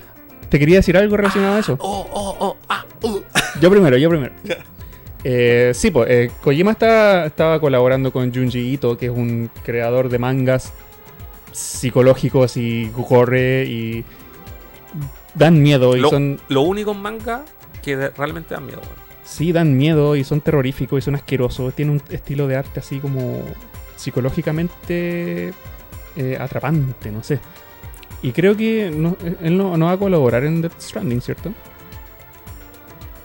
te 0.48 0.58
quería 0.58 0.78
decir 0.78 0.96
algo 0.96 1.16
relacionado 1.16 1.54
a 1.54 1.58
eso. 1.60 1.76
Oh, 1.78 2.08
oh, 2.12 2.36
oh, 2.40 2.56
ah, 2.68 2.84
uh. 3.02 3.20
Yo 3.60 3.70
primero, 3.70 3.96
yo 3.98 4.08
primero. 4.10 4.32
Eh, 5.24 5.72
sí, 5.74 5.90
pues 5.90 6.08
eh, 6.10 6.30
Kojima 6.42 6.70
está, 6.72 7.26
estaba 7.26 7.60
colaborando 7.60 8.10
con 8.12 8.32
Junji 8.34 8.72
Ito, 8.74 8.96
que 8.96 9.06
es 9.06 9.12
un 9.12 9.50
creador 9.64 10.08
de 10.08 10.18
mangas 10.18 10.72
psicológicos 11.52 12.56
y 12.56 12.90
corre 13.08 13.64
y 13.64 14.04
dan 15.34 15.60
miedo 15.62 15.96
y 15.96 16.00
Lo, 16.00 16.10
son 16.10 16.40
lo 16.48 16.62
único 16.62 16.92
en 16.92 17.02
manga 17.02 17.44
que 17.82 18.08
realmente 18.10 18.54
da 18.54 18.60
miedo, 18.60 18.80
sí 19.24 19.52
dan 19.52 19.76
miedo 19.76 20.16
y 20.16 20.24
son 20.24 20.40
terroríficos 20.40 20.98
y 20.98 21.02
son 21.02 21.14
asquerosos. 21.16 21.74
Tiene 21.74 21.92
un 21.92 22.02
estilo 22.10 22.46
de 22.46 22.56
arte 22.56 22.80
así 22.80 22.98
como 22.98 23.42
psicológicamente 23.96 25.52
eh, 26.16 26.38
atrapante, 26.40 27.10
no 27.10 27.22
sé. 27.22 27.40
Y 28.22 28.32
creo 28.32 28.56
que 28.56 28.90
no- 28.94 29.16
él 29.42 29.56
no, 29.56 29.76
no 29.76 29.86
va 29.86 29.92
a 29.92 29.96
colaborar 29.98 30.44
en 30.44 30.60
Death 30.62 30.78
Stranding, 30.80 31.20
¿cierto? 31.20 31.52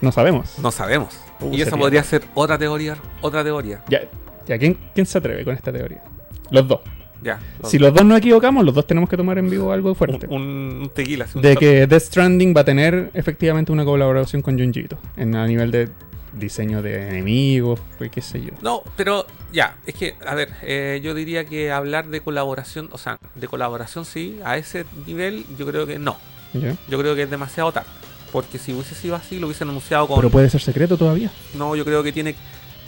No 0.01 0.11
sabemos. 0.11 0.57
No 0.59 0.71
sabemos. 0.71 1.19
Uh, 1.41 1.51
y 1.53 1.61
esa 1.61 1.71
sería- 1.71 1.83
podría 1.83 2.03
ser 2.03 2.23
otra 2.33 2.57
teoría. 2.57 2.97
Otra 3.21 3.43
teoría. 3.43 3.83
Ya, 3.89 4.01
ya 4.45 4.57
¿quién, 4.57 4.77
¿quién 4.93 5.05
se 5.05 5.17
atreve 5.17 5.43
con 5.43 5.53
esta 5.55 5.71
teoría? 5.71 6.03
Los 6.51 6.67
dos. 6.67 6.79
Ya. 7.21 7.39
Si 7.63 7.79
los 7.79 7.93
dos 7.93 8.05
nos 8.05 8.19
equivocamos, 8.19 8.63
los 8.63 8.75
dos 8.75 8.85
tenemos 8.85 9.09
que 9.09 9.17
tomar 9.17 9.37
en 9.39 9.49
vivo 9.49 9.71
algo 9.71 9.95
fuerte. 9.95 10.27
un, 10.27 10.91
tequila. 10.93 11.25
un 11.33 11.41
de 11.41 11.55
que 11.55 11.87
Death 11.87 12.03
Stranding 12.03 12.53
va 12.55 12.61
a 12.61 12.65
tener 12.65 13.09
efectivamente 13.15 13.71
una 13.71 13.83
colaboración 13.83 14.41
con 14.43 14.59
Junji 14.59 14.81
Ito, 14.81 14.97
en 15.17 15.35
a 15.35 15.47
nivel 15.47 15.71
de 15.71 15.89
diseño 16.33 16.81
de 16.83 17.07
enemigos, 17.09 17.79
pues 17.97 18.11
qué 18.11 18.21
sé 18.21 18.41
yo. 18.41 18.51
No, 18.61 18.83
pero 18.95 19.25
ya, 19.51 19.77
es 19.87 19.95
que, 19.95 20.15
a 20.27 20.35
ver, 20.35 20.49
eh, 20.61 20.99
yo 21.01 21.13
diría 21.15 21.45
que 21.45 21.71
hablar 21.71 22.07
de 22.07 22.21
colaboración, 22.21 22.89
o 22.91 22.97
sea, 22.97 23.17
de 23.33 23.47
colaboración 23.47 24.05
sí, 24.05 24.39
a 24.43 24.57
ese 24.57 24.85
nivel 25.07 25.45
yo 25.57 25.65
creo 25.65 25.87
que 25.87 25.97
no. 25.97 26.17
¿Ya? 26.53 26.75
Yo 26.89 26.99
creo 26.99 27.15
que 27.15 27.23
es 27.23 27.29
demasiado 27.29 27.71
tarde. 27.71 27.89
Porque 28.31 28.57
si 28.57 28.73
hubiese 28.73 28.95
sido 28.95 29.15
así, 29.15 29.39
lo 29.39 29.47
hubiesen 29.47 29.69
anunciado 29.69 30.07
con... 30.07 30.17
Pero 30.17 30.29
puede 30.29 30.49
ser 30.49 30.61
secreto 30.61 30.97
todavía. 30.97 31.31
No, 31.53 31.75
yo 31.75 31.85
creo 31.85 32.03
que 32.03 32.11
tiene... 32.11 32.35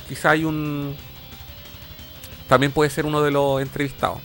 Quizá 0.09 0.31
hay 0.31 0.43
un... 0.43 0.95
También 2.47 2.71
puede 2.71 2.89
ser 2.89 3.05
uno 3.05 3.21
de 3.21 3.31
los 3.31 3.61
entrevistados. 3.61 4.19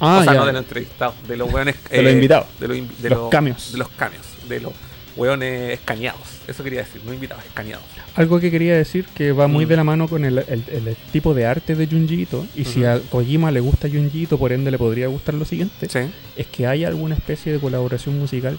Ah, 0.00 0.18
o 0.20 0.24
sea, 0.24 0.34
ya. 0.34 0.40
no 0.40 0.46
de 0.46 0.52
los 0.52 0.62
entrevistados, 0.62 1.14
de 1.28 1.36
los 1.36 1.52
hueones... 1.52 1.74
De 1.90 2.02
los 2.02 2.12
invitados. 2.12 2.46
De 2.60 2.68
los, 2.68 3.02
de 3.02 3.10
Los 3.10 3.30
cambios. 3.30 3.72
De 3.72 3.78
los 3.78 3.88
cambios. 3.90 4.22
De 4.48 4.60
los 4.60 4.72
hueones 5.16 5.72
escaneados. 5.72 6.20
Eso 6.46 6.62
quería 6.62 6.80
decir, 6.80 7.00
no 7.04 7.12
invitados, 7.12 7.44
escaneados. 7.44 7.84
Algo 8.14 8.38
que 8.38 8.50
quería 8.50 8.76
decir 8.76 9.06
que 9.14 9.32
va 9.32 9.48
muy 9.48 9.64
Mm. 9.64 9.68
de 9.68 9.76
la 9.76 9.84
mano 9.84 10.08
con 10.08 10.24
el, 10.24 10.38
el- 10.38 10.64
el 10.68 10.96
tipo 11.12 11.32
de 11.34 11.46
arte 11.46 11.74
de 11.74 11.86
Junji 11.86 12.22
Ito, 12.22 12.46
y 12.54 12.64
si 12.66 12.84
a 12.84 13.00
Kojima 13.10 13.50
le 13.50 13.60
gusta 13.60 13.88
Junji 13.88 14.22
Ito, 14.24 14.38
por 14.38 14.52
ende 14.52 14.70
le 14.70 14.78
podría 14.78 15.08
gustar 15.08 15.34
lo 15.34 15.44
siguiente, 15.46 15.88
Sí. 15.88 16.00
es 16.36 16.46
que 16.46 16.66
hay 16.66 16.84
alguna 16.84 17.14
especie 17.14 17.52
de 17.52 17.58
colaboración 17.58 18.18
musical 18.18 18.58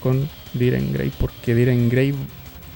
con 0.00 0.28
Diren 0.54 0.92
Grey, 0.92 1.10
porque 1.18 1.54
Diren 1.54 1.88
Grey 1.88 2.14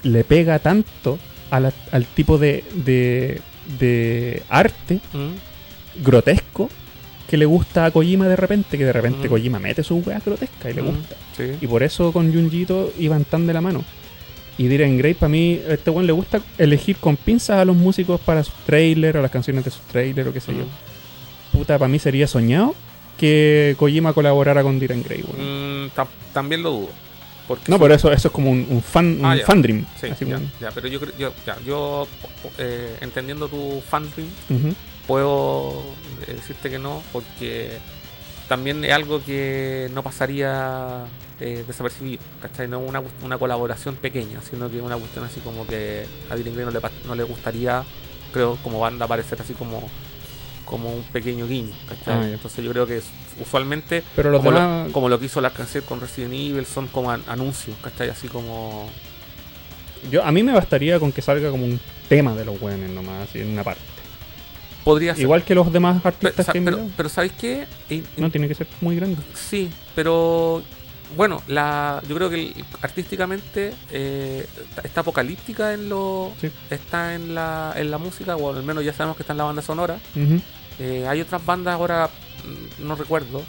le 0.03 0.25
pega 0.25 0.59
tanto 0.59 1.19
a 1.51 1.61
la- 1.61 1.73
al 1.91 2.07
tipo 2.07 2.39
de, 2.39 2.65
de, 2.75 3.41
de 3.79 4.43
arte 4.49 5.01
Mm. 5.13 6.03
grotesco 6.03 6.69
que 7.29 7.37
le 7.37 7.45
gusta 7.47 7.87
a 7.87 7.91
Kojima 7.91 8.29
de 8.29 8.37
repente, 8.37 8.77
que 8.77 8.85
de 8.85 8.93
repente 8.93 9.27
Mm. 9.27 9.31
Kojima 9.31 9.59
mete 9.59 9.83
sus 9.83 10.07
weas 10.07 10.25
grotescas 10.25 10.71
y 10.71 10.75
le 10.75 10.83
Mm. 10.83 10.87
gusta. 10.87 11.17
Sí. 11.37 11.45
Y 11.61 11.67
por 11.67 11.83
eso 11.83 12.13
con 12.13 12.33
Junji 12.33 12.63
Ito 12.63 12.93
iban 12.99 13.25
tan 13.25 13.47
de 13.47 13.53
la 13.55 13.61
mano. 13.61 13.85
Y 14.59 14.67
Diren 14.69 14.99
Grey, 14.99 15.15
para 15.15 15.31
mí, 15.31 15.61
a 15.67 15.73
este 15.73 15.89
weón 15.91 16.07
le 16.07 16.13
gusta 16.13 16.43
elegir 16.59 16.97
con 16.97 17.17
pinzas 17.17 17.57
a 17.59 17.65
los 17.65 17.75
músicos 17.75 18.21
para 18.21 18.45
sus 18.45 18.55
trailers, 18.67 19.17
a 19.17 19.23
las 19.23 19.31
canciones 19.31 19.65
de 19.65 19.71
sus 19.71 19.81
trailers 19.83 20.29
o 20.29 20.33
qué 20.33 20.41
sé 20.41 20.53
yo. 20.53 20.65
Mm. 20.65 21.57
Puta, 21.57 21.79
para 21.79 21.89
mí 21.89 21.99
sería 21.99 22.27
soñado 22.27 22.75
que 23.17 23.77
Kojima 23.79 24.13
colaborara 24.13 24.63
con 24.63 24.79
Diren. 24.79 25.01
Mm, 25.01 25.89
ta- 25.95 26.07
también 26.35 26.63
lo 26.63 26.71
dudo. 26.71 26.89
Porque 27.57 27.71
No, 27.71 27.77
sí. 27.77 27.81
por 27.81 27.93
eso 27.93 28.13
eso 28.13 28.29
es 28.29 28.33
como 28.35 28.51
un, 28.51 28.67
un 28.71 28.83
fan, 28.83 29.19
un 29.21 29.25
Ah, 29.27 29.37
ya. 29.37 29.45
fan 29.47 29.61
dream. 29.63 29.85
Sí, 30.01 30.09
Así 30.09 30.25
ya, 30.27 30.35
como- 30.37 30.49
ya, 30.61 30.71
pero 30.71 30.89
yo 30.89 31.01
creo, 31.01 31.13
yo, 31.19 31.33
ya, 31.47 31.57
yo 31.67 32.07
eh, 32.59 32.97
entendiendo 33.01 33.49
tu 33.49 33.83
fan 33.89 34.09
dream, 34.11 34.29
puedo 35.07 35.83
decirte 36.27 36.71
que 36.71 36.79
no, 36.79 37.03
porque 37.13 37.79
también 38.49 38.85
es 38.85 38.93
algo 38.93 39.23
que 39.23 39.91
no 39.93 40.03
pasaría 40.03 41.05
eh, 41.41 41.65
desapercibido, 41.67 42.23
¿cachai? 42.41 42.69
No 42.69 42.83
es 42.83 42.89
una, 42.89 43.03
una 43.25 43.39
colaboración 43.39 43.97
pequeña, 43.97 44.41
sino 44.49 44.71
que 44.71 44.77
es 44.79 44.83
una 44.83 44.97
cuestión 44.97 45.25
así 45.25 45.41
como 45.41 45.67
que 45.67 46.05
a 46.31 46.37
Dylan 46.37 46.55
Grey 46.55 46.65
no 46.67 46.71
le, 46.71 46.81
no 47.07 47.15
le 47.15 47.23
gustaría, 47.25 47.83
creo, 48.33 48.57
como 48.63 48.79
banda 48.79 49.07
aparecer 49.07 49.41
así 49.41 49.55
como 49.55 49.89
como 50.73 50.93
un 50.93 51.03
pequeño 51.05 51.47
guiño, 51.47 51.71
¿cachai? 51.89 52.15
Ah. 52.15 52.29
Entonces 52.33 52.65
yo 52.65 52.73
creo 52.73 52.87
que 52.87 52.97
es- 52.97 53.05
usualmente, 53.41 54.03
Pero 54.17 54.31
los 54.33 54.41
como, 54.41 54.51
demás. 54.53 54.87
lo, 54.89 54.93
como 54.93 55.09
lo 55.09 55.21
que 55.21 55.27
hizo 55.27 55.41
la 55.41 55.51
canción 55.51 55.85
con 55.85 56.01
Resident 56.01 56.33
Evil, 56.35 56.67
son 56.67 56.89
como 56.89 57.13
an- 57.13 57.23
anuncios, 57.29 57.77
¿cachai? 57.81 58.09
Así 58.09 58.27
como... 58.27 58.89
Yo, 60.11 60.25
a 60.25 60.33
mí 60.33 60.43
me 60.43 60.53
bastaría 60.53 60.99
con 60.99 61.13
que 61.13 61.23
salga 61.23 61.51
como 61.51 61.65
un 61.65 61.79
tema 62.09 62.35
de 62.35 62.45
los 62.45 62.61
weones 62.61 62.91
nomás, 62.91 63.29
así 63.29 63.39
en 63.41 63.51
una 63.51 63.63
parte. 63.63 63.81
Podría 64.83 65.15
ser. 65.15 65.23
Igual 65.23 65.45
que 65.45 65.55
los 65.55 65.73
demás 65.73 66.05
artistas 66.05 66.45
que 66.49 66.61
pero, 66.61 66.89
pero 66.97 67.09
¿sabes 67.09 67.31
qué? 67.41 67.67
No 68.17 68.31
tiene 68.31 68.49
que 68.49 68.55
ser 68.57 68.67
muy 68.81 68.97
grande. 68.97 69.19
Sí, 69.35 69.71
pero 69.95 70.61
bueno, 71.17 71.41
la, 71.47 72.03
yo 72.09 72.17
creo 72.17 72.29
que 72.31 72.53
artísticamente 72.81 73.73
eh, 73.93 74.45
está- 74.83 75.03
apocalíptica 75.03 75.73
en 75.75 75.89
lo 75.89 76.33
Sí. 76.41 76.51
está 76.69 77.15
en 77.15 77.35
la, 77.37 77.73
en 77.77 77.93
la 77.93 77.99
música, 77.99 78.35
o 78.35 78.53
al 78.53 78.63
menos 78.65 78.83
ya 78.85 78.93
sabemos 78.93 79.17
que 79.17 79.23
está 79.23 79.35
en 79.35 79.39
la 79.39 79.45
banda 79.45 79.63
sonora. 79.63 79.99
Ujú. 80.17 80.41
Eh, 80.79 81.07
hay 81.09 81.21
otras 81.21 81.45
bandas 81.45 81.75
ahora, 81.75 82.09
mm, 82.79 82.87
no 82.87 82.95
recuerdo, 82.97 83.43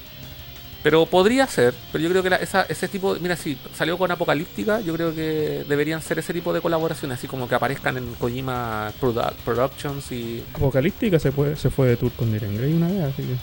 pero 0.83 1.05
podría 1.05 1.47
ser, 1.47 1.73
pero 1.91 2.03
yo 2.03 2.09
creo 2.09 2.21
que 2.23 2.29
la- 2.29 2.35
esa, 2.35 2.63
ese 2.63 2.87
tipo, 2.89 3.15
mira, 3.21 3.37
si 3.37 3.57
salió 3.73 3.97
con 3.97 4.11
Apocalíptica, 4.11 4.81
yo 4.81 4.93
creo 4.93 5.15
que 5.15 5.63
deberían 5.67 6.01
ser 6.01 6.19
ese 6.19 6.33
tipo 6.33 6.51
de 6.53 6.59
colaboraciones, 6.59 7.17
así 7.17 7.27
como 7.27 7.47
que 7.47 7.55
aparezcan 7.55 7.95
en 7.97 8.13
Kojima 8.15 8.91
Produ- 9.01 9.33
Productions 9.45 10.11
y... 10.11 10.43
Apocalíptica 10.53 11.19
se, 11.19 11.31
fue, 11.31 11.55
se 11.55 11.69
fue 11.69 11.87
de 11.87 11.97
tour 11.97 12.11
con 12.11 12.31
Diren 12.33 12.57
Grey 12.57 12.73
una 12.73 12.87
vez, 12.89 13.01
así 13.13 13.23
que. 13.23 13.35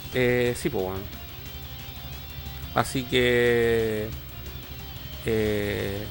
Eh, 0.50 0.54
sí, 0.54 0.68
pues 0.68 0.84
bueno. 0.84 1.00
Así 2.74 3.02
que. 3.04 4.08
eh, 5.26 6.04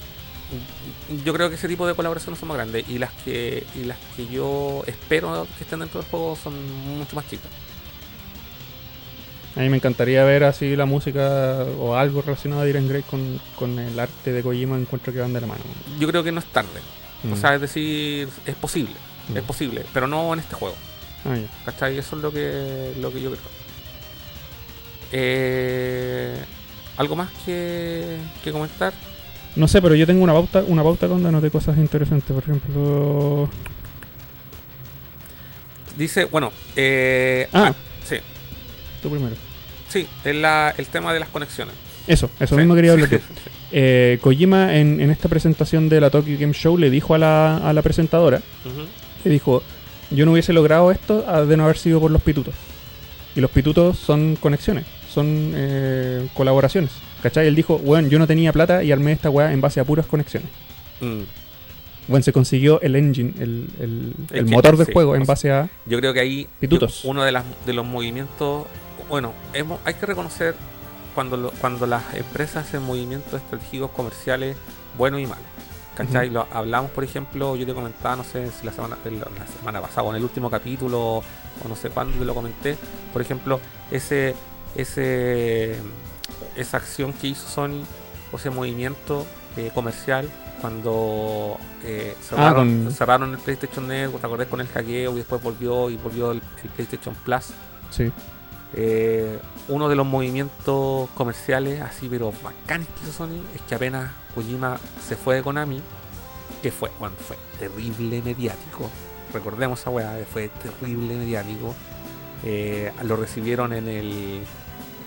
yo 1.23 1.33
creo 1.33 1.49
que 1.49 1.55
ese 1.55 1.67
tipo 1.67 1.87
de 1.87 1.93
colaboraciones 1.93 2.39
son 2.39 2.49
más 2.49 2.57
grandes. 2.57 2.87
Y 2.89 2.97
las 2.97 3.11
que 3.25 3.63
y 3.75 3.83
las 3.83 3.97
que 4.15 4.27
yo 4.27 4.83
espero 4.87 5.47
que 5.57 5.63
estén 5.63 5.79
dentro 5.79 6.01
del 6.01 6.09
juego 6.09 6.35
son 6.35 6.53
mucho 6.97 7.15
más 7.15 7.27
chicas. 7.27 7.49
A 9.55 9.61
mí 9.61 9.69
me 9.69 9.77
encantaría 9.77 10.23
ver 10.23 10.43
así 10.43 10.75
la 10.75 10.85
música 10.85 11.65
o 11.79 11.95
algo 11.95 12.21
relacionado 12.21 12.61
a 12.61 12.65
Diren 12.65 12.87
Grey 12.87 13.01
con, 13.01 13.41
con 13.57 13.77
el 13.79 13.99
arte 13.99 14.31
de 14.31 14.43
Kojima. 14.43 14.77
Encuentro 14.77 15.11
que 15.11 15.19
van 15.19 15.33
de 15.33 15.41
la 15.41 15.47
mano. 15.47 15.61
Yo 15.99 16.07
creo 16.07 16.23
que 16.23 16.31
no 16.31 16.39
es 16.39 16.45
tarde. 16.45 16.79
Mm. 17.23 17.33
O 17.33 17.35
sea, 17.35 17.55
es 17.55 17.61
decir, 17.61 18.29
es 18.45 18.55
posible. 18.55 18.95
Mm. 19.29 19.37
Es 19.37 19.43
posible. 19.43 19.85
Pero 19.93 20.07
no 20.07 20.33
en 20.33 20.39
este 20.39 20.55
juego. 20.55 20.75
Ah, 21.25 21.35
ya. 21.35 21.47
¿Cachai? 21.65 21.97
Eso 21.97 22.15
es 22.15 22.21
lo 22.21 22.31
que, 22.31 22.93
lo 22.99 23.11
que 23.11 23.21
yo 23.21 23.31
creo. 23.31 23.41
Eh, 25.11 26.37
¿Algo 26.97 27.15
más 27.15 27.29
que, 27.45 28.17
que 28.43 28.51
comentar? 28.51 28.93
No 29.55 29.67
sé, 29.67 29.81
pero 29.81 29.95
yo 29.95 30.05
tengo 30.07 30.23
una 30.23 30.33
pauta, 30.33 30.63
una 30.67 30.83
pauta 30.83 31.07
con 31.07 31.21
danos 31.23 31.41
de 31.41 31.49
cosas 31.51 31.77
interesantes. 31.77 32.31
Por 32.33 32.43
ejemplo. 32.43 33.49
Dice, 35.97 36.25
bueno, 36.25 36.51
eh, 36.75 37.47
Ah, 37.51 37.73
sí, 38.05 38.15
tú 39.03 39.09
primero. 39.09 39.35
sí, 39.89 40.07
es 40.23 40.35
la, 40.35 40.73
el 40.77 40.85
tema 40.87 41.13
de 41.13 41.19
las 41.19 41.29
conexiones. 41.29 41.73
Eso, 42.07 42.29
eso 42.39 42.55
Sí, 42.55 42.59
mismo 42.59 42.73
quería 42.75 42.93
hablar 42.93 43.09
sí. 43.09 43.17
Eh, 43.71 44.17
Kojima 44.21 44.75
en, 44.77 45.01
en 45.01 45.11
esta 45.11 45.27
presentación 45.27 45.89
de 45.89 45.99
la 46.01 46.09
Tokyo 46.09 46.37
Game 46.39 46.53
Show 46.53 46.77
le 46.77 46.89
dijo 46.89 47.13
a 47.15 47.17
la, 47.17 47.57
a 47.57 47.73
la 47.73 47.81
presentadora, 47.81 48.41
le 49.23 49.29
dijo, 49.31 49.61
yo 50.09 50.25
no 50.25 50.31
hubiese 50.31 50.53
logrado 50.53 50.89
esto 50.91 51.25
ah, 51.27 51.41
de 51.41 51.57
no 51.57 51.65
haber 51.65 51.77
sido 51.77 51.99
por 51.99 52.09
los 52.11 52.21
pitutos. 52.21 52.55
Y 53.39 53.41
los 53.41 53.51
pitutos 53.51 53.97
son 53.97 54.35
conexiones, 54.35 54.83
son 55.09 55.53
eh, 55.55 56.27
colaboraciones. 56.33 56.91
¿Cachai? 57.23 57.47
Él 57.47 57.55
dijo, 57.55 57.77
bueno, 57.77 58.09
yo 58.09 58.19
no 58.19 58.27
tenía 58.27 58.51
plata 58.51 58.83
y 58.83 58.91
armé 58.91 59.13
esta 59.13 59.29
weá 59.29 59.53
en 59.53 59.61
base 59.61 59.79
a 59.79 59.85
puras 59.85 60.05
conexiones. 60.05 60.49
Mm. 60.99 61.21
Bueno, 62.09 62.21
se 62.21 62.33
consiguió 62.33 62.81
el 62.81 62.97
engine, 62.97 63.33
el, 63.39 64.13
el- 64.33 64.45
motor 64.47 64.75
del 64.75 64.87
sí, 64.87 64.91
juego 64.91 65.15
en 65.15 65.23
base 65.23 65.51
a... 65.53 65.69
Yo 65.85 65.97
creo 65.99 66.13
que 66.13 66.19
ahí 66.19 66.47
Pitutos. 66.59 67.03
yo- 67.03 67.11
uno 67.11 67.23
de, 67.23 67.31
las, 67.31 67.45
de 67.65 67.71
los 67.71 67.85
movimientos, 67.85 68.65
bueno, 69.07 69.31
hemos, 69.53 69.79
hay 69.85 69.93
que 69.93 70.05
reconocer 70.05 70.53
cuando, 71.15 71.37
lo- 71.37 71.51
cuando 71.61 71.87
las 71.87 72.03
empresas 72.15 72.67
hacen 72.67 72.83
movimientos 72.83 73.35
estratégicos 73.41 73.91
comerciales 73.91 74.57
buenos 74.97 75.21
y 75.21 75.27
malos. 75.27 75.45
¿Cachai? 75.95 76.29
Lo 76.29 76.45
hablamos, 76.51 76.91
por 76.91 77.03
ejemplo, 77.05 77.55
yo 77.55 77.65
te 77.65 77.73
comentaba, 77.73 78.15
no 78.17 78.23
sé 78.25 78.49
si 78.51 78.65
la 78.65 78.71
semana, 78.73 78.97
la 79.05 79.47
semana 79.59 79.81
pasada 79.81 80.03
o 80.03 80.09
en 80.11 80.17
el 80.17 80.23
último 80.23 80.49
capítulo 80.49 81.21
o 81.63 81.67
no 81.67 81.75
sé 81.75 81.89
cuándo 81.89 82.17
te 82.17 82.25
lo 82.25 82.33
comenté, 82.35 82.77
por 83.13 83.21
ejemplo, 83.21 83.59
ese, 83.91 84.35
ese 84.75 85.75
esa 86.55 86.77
acción 86.77 87.13
que 87.13 87.27
hizo 87.27 87.47
Sony 87.47 87.83
o 88.31 88.37
ese 88.37 88.49
movimiento 88.49 89.25
eh, 89.57 89.71
comercial 89.73 90.29
cuando 90.61 91.57
eh, 91.83 92.15
cerraron, 92.21 92.83
con- 92.85 92.93
cerraron 92.93 93.31
el 93.31 93.37
PlayStation 93.39 93.87
Network, 93.87 94.21
¿te 94.21 94.27
acordás 94.27 94.47
con 94.47 94.59
el 94.61 94.67
hackeo 94.67 95.13
y 95.13 95.15
después 95.15 95.41
volvió 95.41 95.89
y 95.89 95.95
volvió 95.97 96.31
el, 96.31 96.41
el 96.63 96.69
PlayStation 96.69 97.15
Plus? 97.23 97.47
Sí. 97.91 98.11
Eh, 98.75 99.39
uno 99.67 99.89
de 99.89 99.95
los 99.95 100.05
movimientos 100.05 101.09
comerciales 101.15 101.81
así 101.81 102.07
pero 102.07 102.31
bacanes 102.43 102.87
que 102.87 103.03
hizo 103.03 103.13
Sony 103.17 103.41
es 103.55 103.61
que 103.67 103.73
apenas 103.75 104.11
Kojima 104.35 104.79
se 105.07 105.15
fue 105.15 105.35
de 105.37 105.41
Konami, 105.43 105.81
que 106.61 106.71
fue, 106.71 106.91
bueno, 106.99 107.15
fue 107.27 107.37
terrible 107.57 108.21
mediático. 108.21 108.89
Recordemos 109.33 109.79
esa 109.79 109.89
weá, 109.89 110.17
fue 110.31 110.49
terrible 110.49 111.15
mediático. 111.15 111.75
Eh, 112.43 112.91
lo 113.03 113.15
recibieron 113.15 113.73
en 113.73 113.87
el 113.87 114.43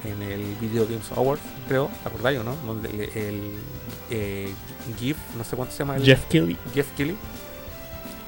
en 0.05 0.21
el 0.23 0.57
Video 0.61 0.85
Games 0.85 1.13
Awards, 1.13 1.41
creo, 1.69 1.89
¿te 2.03 2.09
acordáis 2.09 2.41
o 2.41 2.45
no? 2.45 2.57
Donde 2.67 2.91
el, 2.91 3.01
el, 3.17 3.53
eh, 4.11 4.53
GIF, 4.99 5.17
no 5.37 5.45
sé 5.45 5.55
cuánto 5.57 5.73
se 5.73 5.79
llama 5.81 5.97
el 5.97 6.05
Jeff 6.05 6.25
Kelly. 6.27 6.57
Jeff 6.75 6.89
Kelly 6.97 7.17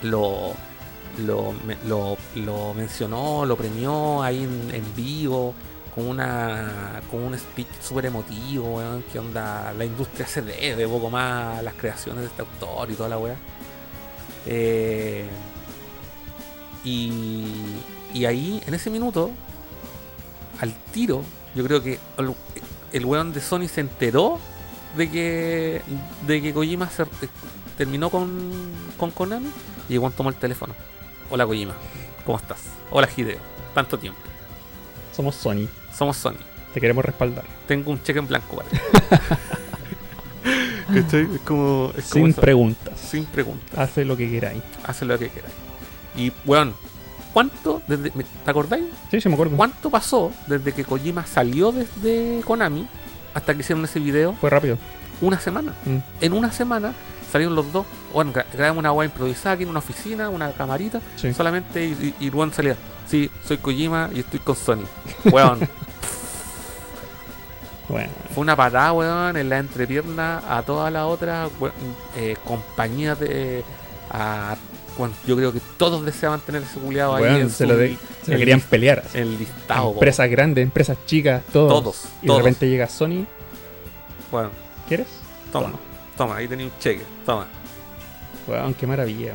lo, 0.03 0.53
lo, 1.19 1.53
lo, 1.87 2.17
lo 2.37 2.75
mencionó, 2.75 3.45
lo 3.45 3.57
premió 3.57 4.23
ahí 4.23 4.45
en, 4.45 4.71
en 4.73 4.95
vivo 4.95 5.55
con 5.95 6.07
una 6.07 7.03
con 7.11 7.23
un 7.23 7.39
speech 7.39 7.69
súper 7.81 8.07
emotivo, 8.07 8.77
weón, 8.77 9.05
que 9.13 9.19
onda 9.19 9.73
la 9.77 9.85
industria 9.85 10.27
se 10.27 10.43
debe 10.43 10.87
poco 10.89 11.11
más 11.11 11.59
a 11.59 11.63
las 11.63 11.75
creaciones 11.75 12.23
de 12.23 12.27
este 12.29 12.43
autor 12.43 12.91
y 12.91 12.95
toda 12.95 13.09
la 13.09 13.19
weá. 13.19 13.37
Eh, 14.47 15.27
y, 16.85 17.43
y 18.13 18.25
ahí, 18.27 18.63
en 18.67 18.75
ese 18.75 18.91
minuto, 18.91 19.31
al 20.61 20.73
tiro, 20.93 21.23
yo 21.55 21.65
creo 21.65 21.83
que 21.83 21.99
el, 22.19 22.35
el 22.93 23.05
weón 23.05 23.33
de 23.33 23.41
Sony 23.41 23.69
se 23.69 23.81
enteró 23.81 24.39
de 24.97 25.11
que 25.11 25.83
de 26.27 26.41
que 26.43 26.53
Kojima 26.55 26.89
se- 26.91 27.03
eh, 27.03 27.29
terminó 27.77 28.11
con, 28.11 28.53
con 28.97 29.11
Konami 29.11 29.49
y 29.89 29.95
el 29.95 29.99
weón 30.01 30.13
tomó 30.13 30.29
el 30.29 30.37
teléfono. 30.37 30.75
Hola 31.31 31.47
Kojima, 31.47 31.75
¿cómo 32.25 32.39
estás? 32.39 32.59
Hola 32.91 33.09
Hideo, 33.17 33.39
tanto 33.75 33.99
tiempo. 33.99 34.21
Somos 35.15 35.35
Sony. 35.35 35.67
Somos 35.97 36.17
Sony. 36.17 36.37
Te 36.73 36.81
queremos 36.81 37.05
respaldar. 37.05 37.45
Tengo 37.69 37.91
un 37.93 38.03
cheque 38.03 38.19
en 38.19 38.27
blanco 38.27 38.63
como 41.45 41.93
Sin 42.03 42.29
eso. 42.29 42.41
preguntas. 42.41 42.99
Sin 43.01 43.25
preguntas. 43.27 43.79
Hace 43.79 44.05
lo 44.05 44.17
que 44.17 44.29
queráis. 44.31 44.63
Haz 44.85 45.03
lo 45.03 45.19
que 45.19 45.29
quieras. 45.29 45.53
Y 46.17 46.33
weón, 46.45 46.75
¿cuánto? 47.33 47.83
Desde, 47.89 48.11
¿Te 48.11 48.51
acordáis? 48.51 48.85
Sí, 49.11 49.21
sí, 49.21 49.29
me 49.29 49.35
acuerdo. 49.35 49.57
¿Cuánto 49.57 49.91
pasó 49.91 50.31
desde 50.47 50.73
que 50.73 50.85
Kojima 50.85 51.27
salió 51.27 51.73
desde 51.73 52.41
Konami 52.45 52.87
hasta 53.35 53.55
que 53.55 53.61
hicieron 53.61 53.85
ese 53.85 54.01
video? 54.01 54.33
Fue 54.41 54.51
rápido. 54.51 54.79
Una 55.21 55.39
semana. 55.41 55.75
Mm. 55.85 55.97
En 56.21 56.33
una 56.33 56.53
semana 56.53 56.93
salieron 57.33 57.55
los 57.55 57.73
dos. 57.73 57.87
Bueno, 58.13 58.33
gra- 58.33 58.47
grabamos 58.53 58.79
una 58.81 58.93
weá 58.93 59.07
improvisada 59.07 59.55
aquí 59.55 59.63
en 59.65 59.71
una 59.71 59.79
oficina, 59.81 60.29
una 60.29 60.53
camarita, 60.53 61.01
Sí. 61.17 61.33
solamente 61.35 61.85
y, 61.85 62.15
y, 62.21 62.27
y 62.27 62.31
weón 62.31 62.53
salía. 62.53 62.77
Sí, 63.09 63.31
soy 63.47 63.59
Kojima 63.59 64.11
y 64.15 64.21
estoy 64.21 64.41
con 64.41 64.57
Sony. 64.57 64.85
Weón, 65.31 65.61
Bueno, 67.89 68.09
fue 68.35 68.41
una 68.43 68.57
patada, 68.57 68.93
weón, 68.95 69.37
en 69.37 69.49
la 69.51 69.59
entrepierna 69.59 70.41
a 70.49 70.63
todas 70.63 70.91
las 70.93 71.05
otras 71.05 71.51
eh, 72.17 72.35
compañías 72.45 73.19
de. 73.21 73.63
a- 74.11 74.57
bueno, 74.99 75.15
yo 75.27 75.37
creo 75.37 75.53
que 75.53 75.61
todos 75.77 76.05
deseaban 76.05 76.41
tener 76.41 76.63
ese 76.63 76.79
culiado 76.79 77.15
ahí 77.17 77.41
en 77.41 77.51
se 77.51 77.65
su- 77.65 77.67
lo, 77.71 77.77
de- 77.77 77.97
se 78.23 78.31
lo 78.31 78.35
el 78.35 78.39
querían 78.39 78.61
pelear. 78.61 79.03
así. 79.07 79.19
el 79.19 79.39
listado. 79.39 79.93
empresas 79.93 80.31
grandes, 80.31 80.63
empresas 80.63 80.97
chicas, 81.07 81.43
todos. 81.53 81.69
Todos, 81.69 82.05
Y 82.23 82.27
todos. 82.27 82.39
de 82.39 82.43
repente 82.45 82.69
llega 82.69 82.89
Sony. 82.89 83.27
Bueno, 84.31 84.51
¿Quieres? 84.89 85.07
toma, 85.53 85.67
Toma. 85.67 85.79
toma, 86.17 86.37
ahí 86.37 86.49
tenía 86.49 86.67
un 86.67 86.73
cheque, 86.79 87.03
toma. 87.27 87.47
Weón, 88.47 88.75
qué 88.75 88.87
maravilla. 88.87 89.33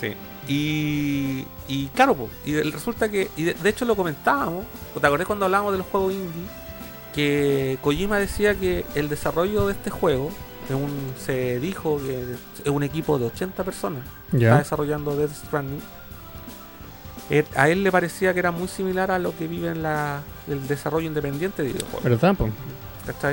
Sí. 0.00 0.12
Y, 0.48 1.44
y 1.68 1.86
claro, 1.88 2.14
po, 2.14 2.28
y 2.44 2.54
resulta 2.62 3.08
que, 3.10 3.28
y 3.36 3.42
de, 3.44 3.54
de 3.54 3.68
hecho 3.70 3.84
lo 3.84 3.94
comentábamos, 3.94 4.64
¿te 4.98 5.06
acordás 5.06 5.26
cuando 5.26 5.44
hablábamos 5.44 5.72
de 5.72 5.78
los 5.78 5.86
juegos 5.86 6.12
indie? 6.14 6.44
Que 7.14 7.78
Kojima 7.82 8.18
decía 8.18 8.54
que 8.54 8.84
el 8.94 9.08
desarrollo 9.08 9.66
de 9.66 9.72
este 9.74 9.90
juego 9.90 10.30
un, 10.74 10.90
se 11.18 11.58
dijo 11.60 11.98
que 11.98 12.34
es 12.64 12.70
un 12.70 12.82
equipo 12.82 13.18
de 13.18 13.26
80 13.26 13.64
personas 13.64 14.02
está 14.26 14.38
Ya. 14.38 14.58
desarrollando 14.58 15.16
Death 15.16 15.32
Stranding. 15.46 15.80
Eh, 17.30 17.44
A 17.56 17.68
él 17.68 17.82
le 17.84 17.92
parecía 17.92 18.32
que 18.32 18.40
era 18.40 18.50
muy 18.50 18.68
similar 18.68 19.10
a 19.10 19.18
lo 19.18 19.36
que 19.36 19.46
vive 19.46 19.68
en 19.68 19.82
la, 19.82 20.22
el 20.48 20.66
desarrollo 20.66 21.06
independiente 21.06 21.62
de 21.62 21.72
videojuegos. 21.72 22.02
¿Verdad? 22.04 22.36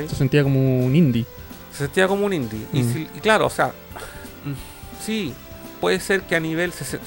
Se 0.08 0.14
sentía 0.16 0.42
como 0.42 0.84
un 0.84 0.94
indie. 0.94 1.24
Se 1.72 1.78
sentía 1.84 2.06
como 2.08 2.26
un 2.26 2.32
indie. 2.32 2.66
Y, 2.72 2.82
Mm. 2.82 2.92
si- 2.92 3.08
y 3.14 3.20
claro, 3.20 3.46
o 3.46 3.50
sea, 3.50 3.72
sí, 5.04 5.32
puede 5.80 6.00
ser 6.00 6.22
que 6.22 6.36
a 6.36 6.40
nivel, 6.40 6.72
se- 6.72 6.98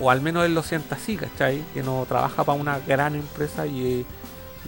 o 0.00 0.10
al 0.10 0.20
menos 0.20 0.44
él 0.44 0.54
lo 0.54 0.62
sienta 0.62 0.96
así, 0.96 1.16
¿cachai? 1.16 1.62
Que 1.72 1.82
no 1.82 2.04
trabaja 2.08 2.44
para 2.44 2.58
una 2.58 2.78
gran 2.80 3.14
empresa 3.14 3.66
y, 3.66 4.04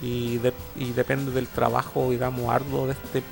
y, 0.01 0.37
de- 0.37 0.53
y 0.77 0.91
depende 0.91 1.31
del 1.31 1.47
trabajo, 1.47 2.11
digamos, 2.11 2.49
arduo 2.53 2.85
de 2.87 2.93
este, 2.93 3.23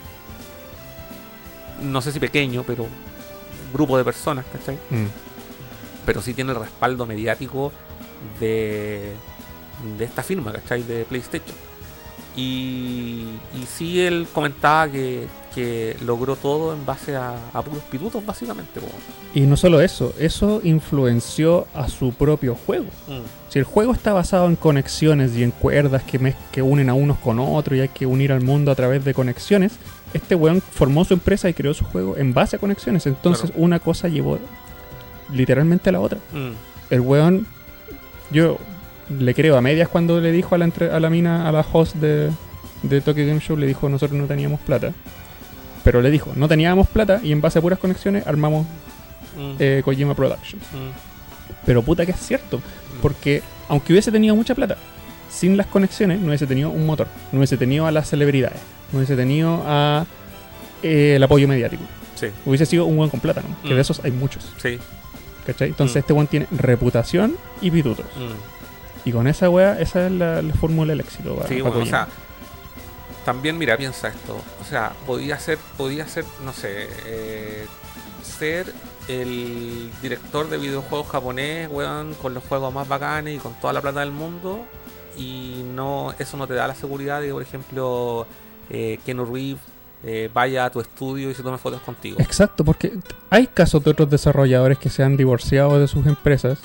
no 1.81 2.01
sé 2.01 2.11
si 2.11 2.19
pequeño, 2.19 2.63
pero 2.65 2.87
grupo 3.73 3.97
de 3.97 4.03
personas, 4.03 4.45
¿cachai? 4.51 4.75
Mm. 4.89 5.07
Pero 6.05 6.21
sí 6.21 6.33
tiene 6.33 6.51
el 6.51 6.59
respaldo 6.59 7.05
mediático 7.05 7.71
de, 8.39 9.11
de 9.97 10.05
esta 10.05 10.23
firma, 10.23 10.51
¿cachai? 10.53 10.83
De 10.83 11.05
PlayStation. 11.05 11.55
Y, 12.37 13.27
y 13.53 13.65
sí 13.65 14.01
él 14.01 14.27
comentaba 14.33 14.91
que, 14.91 15.25
que 15.53 15.95
logró 16.05 16.35
todo 16.35 16.73
en 16.73 16.85
base 16.85 17.15
a, 17.15 17.33
a 17.53 17.61
puros 17.61 17.81
pitutos, 17.83 18.25
básicamente. 18.25 18.81
Y 19.33 19.41
no 19.41 19.55
solo 19.55 19.79
eso, 19.79 20.13
eso 20.19 20.59
influenció 20.63 21.65
a 21.73 21.87
su 21.87 22.11
propio 22.11 22.55
juego. 22.55 22.87
Si 23.47 23.57
el 23.57 23.63
juego 23.63 23.93
está 23.93 24.11
basado 24.11 24.47
en 24.47 24.57
conexiones 24.57 25.33
y 25.37 25.43
en 25.43 25.51
cuerdas 25.51 26.03
que, 26.03 26.35
que 26.51 26.61
unen 26.61 26.89
a 26.89 26.93
unos 26.93 27.17
con 27.19 27.39
otros 27.39 27.77
y 27.77 27.81
hay 27.81 27.89
que 27.89 28.05
unir 28.05 28.33
al 28.33 28.41
mundo 28.41 28.69
a 28.69 28.75
través 28.75 29.05
de 29.05 29.13
conexiones, 29.13 29.73
este 30.13 30.35
weón 30.35 30.61
formó 30.61 31.03
su 31.05 31.13
empresa 31.13 31.49
y 31.49 31.53
creó 31.53 31.73
su 31.73 31.83
juego 31.85 32.15
en 32.17 32.33
base 32.33 32.55
a 32.55 32.59
conexiones. 32.59 33.05
Entonces 33.05 33.51
Claro. 33.51 33.63
una 33.65 33.79
cosa 33.79 34.07
llevó 34.07 34.39
literalmente 35.33 35.89
a 35.89 35.93
la 35.93 35.99
otra. 35.99 36.19
Mm. 36.33 36.51
El 36.93 37.01
weón, 37.01 37.47
yo 38.31 38.57
le 39.19 39.33
creo 39.33 39.57
a 39.57 39.61
medias 39.61 39.89
cuando 39.89 40.19
le 40.21 40.31
dijo 40.31 40.55
a 40.55 40.57
la, 40.57 40.65
entre- 40.65 40.91
a 40.91 40.99
la 40.99 41.09
mina, 41.09 41.47
a 41.47 41.51
la 41.51 41.65
host 41.71 41.95
de, 41.95 42.29
de 42.83 43.01
Tokyo 43.01 43.25
Game 43.25 43.39
Show, 43.39 43.57
le 43.57 43.67
dijo 43.67 43.89
nosotros 43.89 44.19
no 44.19 44.25
teníamos 44.27 44.59
plata. 44.61 44.93
Pero 45.83 46.01
le 46.01 46.09
dijo, 46.09 46.31
no 46.35 46.47
teníamos 46.47 46.87
plata 46.87 47.19
y 47.23 47.31
en 47.31 47.41
base 47.41 47.59
a 47.59 47.61
puras 47.61 47.79
conexiones 47.79 48.25
armamos 48.25 48.65
Mm. 49.37 49.55
eh, 49.59 49.81
Kojima 49.83 50.13
Productions. 50.15 50.63
Mm. 50.71 51.55
Pero 51.65 51.81
puta 51.83 52.05
que 52.05 52.13
es 52.13 52.19
cierto. 52.19 52.61
Porque 53.01 53.41
aunque 53.67 53.91
hubiese 53.91 54.09
tenido 54.09 54.33
mucha 54.33 54.55
plata, 54.55 54.77
sin 55.29 55.57
las 55.57 55.67
conexiones 55.67 56.21
no 56.21 56.27
hubiese 56.27 56.47
tenido 56.47 56.69
un 56.69 56.85
motor, 56.85 57.07
no 57.33 57.39
hubiese 57.39 57.57
tenido 57.57 57.85
a 57.85 57.91
las 57.91 58.07
celebridades, 58.09 58.59
hubiese 58.93 59.15
tenido 59.15 59.61
a 59.65 60.05
eh, 60.83 61.15
el 61.15 61.23
apoyo 61.23 61.47
mediático. 61.47 61.83
Sí, 62.15 62.27
Hubiese 62.45 62.65
sido 62.65 62.85
un 62.85 62.95
buen 62.95 63.09
con 63.09 63.19
plata, 63.19 63.41
¿no? 63.41 63.55
Que 63.63 63.73
Mm. 63.73 63.75
de 63.75 63.81
esos 63.81 64.01
hay 64.03 64.11
muchos. 64.11 64.45
sí. 64.61 64.79
¿Cachai? 65.45 65.67
Entonces 65.67 65.95
Mm. 65.95 65.99
este 65.99 66.13
buen 66.13 66.25
tiene 66.27 66.47
reputación 66.51 67.37
y 67.61 67.69
pitutos. 67.69 68.05
mm. 68.15 69.07
Y 69.07 69.11
con 69.11 69.27
esa 69.27 69.47
wea, 69.49 69.79
esa 69.79 70.07
es 70.07 70.11
la, 70.11 70.41
la 70.41 70.53
fórmula 70.55 70.91
del 70.93 71.01
éxito. 71.01 71.35
para- 71.35 71.47
Sí, 71.47 71.57
para 71.59 71.69
bueno, 71.69 71.83
o 71.83 71.85
sea, 71.87 72.07
también 73.25 73.57
mira, 73.57 73.77
piensa 73.77 74.07
esto. 74.07 74.37
O 74.61 74.63
sea, 74.63 74.93
podía 75.05 75.37
ser, 75.39 75.57
podía 75.77 76.07
ser, 76.07 76.25
no 76.43 76.51
sé, 76.53 76.87
eh, 77.05 77.65
ser 78.23 78.73
el 79.07 79.91
director 80.01 80.49
de 80.49 80.57
videojuegos 80.57 81.07
japonés, 81.09 81.69
weón, 81.71 82.15
con 82.15 82.33
los 82.33 82.43
juegos 82.43 82.73
más 82.73 82.87
bacanes 82.87 83.35
y 83.35 83.39
con 83.39 83.53
toda 83.59 83.73
la 83.73 83.81
plata 83.81 83.99
del 83.99 84.11
mundo. 84.11 84.65
Y 85.17 85.61
no, 85.75 86.13
eso 86.17 86.37
no 86.37 86.47
te 86.47 86.55
da 86.55 86.67
la 86.67 86.75
seguridad 86.75 87.21
de 87.21 87.27
que, 87.27 87.33
por 87.33 87.41
ejemplo, 87.43 88.25
eh, 88.69 88.99
Keanu 89.05 89.25
Reeves 89.25 89.61
eh, 90.03 90.29
vaya 90.33 90.65
a 90.65 90.69
tu 90.69 90.79
estudio 90.81 91.31
y 91.31 91.33
se 91.33 91.41
tome 91.43 91.57
fotos 91.57 91.81
contigo. 91.81 92.17
Exacto, 92.19 92.63
porque 92.63 92.93
hay 93.29 93.47
casos 93.47 93.83
de 93.83 93.91
otros 93.91 94.09
desarrolladores 94.09 94.77
que 94.77 94.89
se 94.89 95.03
han 95.03 95.17
divorciado 95.17 95.79
de 95.79 95.87
sus 95.87 96.05
empresas 96.05 96.59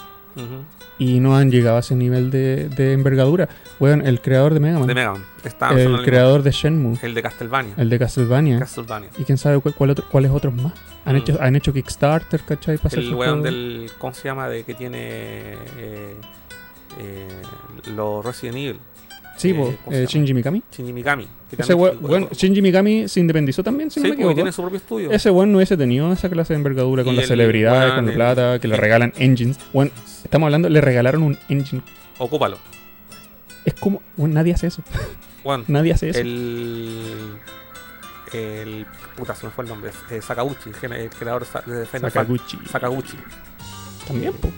y 0.98 1.20
no 1.20 1.36
han 1.36 1.51
llegado 1.51 1.77
a 1.78 1.81
ese 1.81 1.94
nivel 1.97 2.31
de, 2.31 2.68
de 2.68 2.93
envergadura. 2.93 3.48
Weón, 3.78 4.06
el 4.06 4.20
creador 4.20 4.52
de 4.55 4.60
Mega 4.60 4.78
Man, 4.78 4.86
De 4.89 4.94
Mega 4.94 5.12
Man. 5.12 5.24
Está 5.44 5.70
el 5.70 6.02
creador 6.05 6.43
de 6.43 6.51
Shenmue, 6.51 6.98
El 7.02 7.14
de 7.14 7.22
Castlevania. 7.22 7.74
el 7.78 7.89
de 7.89 7.98
Castlevania. 7.98 8.59
Castlevania. 8.59 9.09
Y 9.18 9.24
quién 9.24 9.39
sabe 9.39 9.59
cu- 9.60 9.72
cuál 9.72 9.90
otro- 9.90 10.05
cuáles 10.10 10.31
otros 10.31 10.52
más. 10.52 10.72
Han, 11.06 11.14
Mm. 11.14 11.18
hecho, 11.18 11.39
han 11.40 11.56
hecho 11.56 11.72
Kickstarter, 11.72 12.43
¿cachai? 12.43 12.77
Para 12.77 12.94
El 13.01 13.14
weón 13.14 13.43
del. 13.43 13.90
¿Cómo 13.98 14.12
se 14.12 14.24
llama? 14.28 14.48
De 14.51 14.64
que 14.64 14.74
tiene. 14.74 14.98
Eh, 15.78 16.14
eh, 16.98 17.28
los 17.97 18.24
Resident 18.24 18.56
Evil. 18.59 18.81
Sí, 19.40 19.50
eh, 19.50 19.54
po, 19.54 19.74
¿cómo 19.84 19.96
se 19.96 20.02
eh? 20.02 20.06
Shinji 20.06 20.34
Mikami. 20.34 20.62
Shinji 20.76 20.92
Mikami. 20.92 21.26
Ese 21.56 21.74
we- 21.74 21.96
weón, 22.00 22.28
Shinji 22.30 22.60
Mikami 22.62 23.08
se 23.08 23.20
independizó 23.20 23.62
también, 23.62 23.90
si 23.90 24.00
Sí, 24.00 24.00
no 24.04 24.08
me 24.10 24.14
equivoco. 24.14 24.34
tiene 24.34 24.52
su 24.52 24.60
propio 24.62 24.76
estudio. 24.78 25.10
Ese 25.10 25.30
weón 25.30 25.50
no 25.52 25.58
hubiese 25.58 25.76
tenido 25.76 26.12
esa 26.12 26.28
clase 26.28 26.52
de 26.52 26.58
envergadura 26.58 27.04
con 27.04 27.16
las 27.16 27.24
el 27.24 27.28
celebridades, 27.28 27.92
con 27.94 28.06
la 28.06 28.12
plata, 28.12 28.58
que 28.58 28.68
le 28.68 28.76
regalan 28.76 29.12
engines. 29.16 29.58
Bueno, 29.72 29.90
estamos 30.24 30.46
hablando, 30.46 30.68
le 30.68 30.80
regalaron 30.80 31.22
un 31.22 31.38
engine. 31.48 31.82
Ocúpalo. 32.18 32.58
Es 33.64 33.74
como, 33.74 34.02
nadie 34.16 34.52
hace 34.54 34.66
eso. 34.68 34.82
Bueno, 35.44 35.64
Nadie 35.68 35.92
hace 35.92 36.10
eso. 36.10 36.20
el. 36.20 37.32
El. 38.32 38.86
Puta, 39.16 39.34
se 39.34 39.46
me 39.46 39.52
fue 39.52 39.64
el 39.64 39.70
nombre. 39.70 39.90
Eh, 40.10 40.20
Sakauchi, 40.22 40.70
el 40.82 41.10
creador 41.10 41.46
de 41.66 41.86
Final. 41.86 42.10
Sakaguchi. 42.10 42.58
Sakaguchi. 42.70 43.16
También, 44.06 44.32
po. 44.34 44.50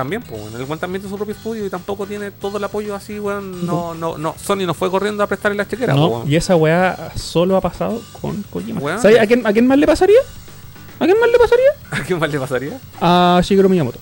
También, 0.00 0.22
pues, 0.22 0.40
en 0.54 0.58
el 0.58 0.64
buen 0.64 0.80
también 0.80 1.02
tiene 1.02 1.10
su 1.12 1.16
propio 1.18 1.34
estudio 1.34 1.66
y 1.66 1.68
tampoco 1.68 2.06
tiene 2.06 2.30
todo 2.30 2.56
el 2.56 2.64
apoyo 2.64 2.94
así, 2.94 3.20
weón. 3.20 3.66
No, 3.66 3.92
no, 3.92 4.16
no. 4.16 4.34
Sony 4.42 4.64
no 4.64 4.72
fue 4.72 4.90
corriendo 4.90 5.22
a 5.22 5.26
prestarle 5.26 5.58
la 5.58 5.68
chequera, 5.68 5.92
No, 5.92 6.24
y 6.26 6.36
esa 6.36 6.56
weá 6.56 7.12
solo 7.16 7.54
ha 7.56 7.60
pasado 7.60 8.00
con 8.22 8.42
Kojima. 8.44 8.80
Weón. 8.80 9.02
¿Sabes 9.02 9.20
a 9.20 9.26
quién, 9.26 9.46
a 9.46 9.52
quién 9.52 9.66
más 9.66 9.76
le 9.76 9.86
pasaría? 9.86 10.20
¿A 10.98 11.04
quién 11.04 11.20
más 11.20 11.30
le 11.30 11.38
pasaría? 11.38 11.66
¿A 11.90 12.02
quién 12.02 12.18
más 12.18 12.30
le 12.32 12.38
pasaría? 12.38 12.80
A 13.00 13.40
Shigeru 13.44 13.68
Miyamoto. 13.68 13.98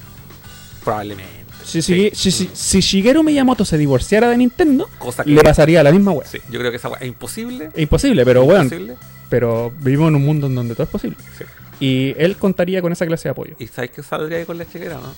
Probablemente. 0.84 1.32
Si, 1.64 1.82
Sí. 1.82 2.10
si, 2.14 2.30
si, 2.30 2.48
si 2.54 2.80
Shigeru 2.80 3.22
Miyamoto 3.24 3.64
se 3.64 3.76
divorciara 3.76 4.28
de 4.30 4.36
Nintendo, 4.38 4.88
Cosa 5.00 5.24
que. 5.24 5.30
le 5.30 5.42
pasaría 5.42 5.82
la 5.82 5.90
misma 5.90 6.12
weá. 6.12 6.26
Sí, 6.28 6.38
yo 6.50 6.58
creo 6.60 6.70
que 6.70 6.76
esa 6.78 6.88
weá 6.88 6.98
es 7.00 7.08
imposible. 7.08 7.70
Es 7.74 7.82
imposible, 7.82 8.24
pero 8.24 8.44
weón, 8.44 8.62
imposible. 8.66 8.96
pero 9.28 9.72
vivimos 9.80 10.08
en 10.08 10.14
un 10.14 10.24
mundo 10.24 10.46
en 10.46 10.54
donde 10.54 10.74
todo 10.74 10.84
es 10.84 10.90
posible. 10.90 11.16
Sí. 11.36 11.44
Y 11.80 12.14
él 12.18 12.36
contaría 12.36 12.80
con 12.82 12.92
esa 12.92 13.04
clase 13.06 13.24
de 13.28 13.32
apoyo. 13.32 13.54
¿Y 13.58 13.66
sabes 13.66 13.90
qué 13.90 14.02
saldría 14.02 14.38
ahí 14.38 14.44
con 14.44 14.56
la 14.58 14.64
chequera, 14.66 14.94
no? 14.94 15.12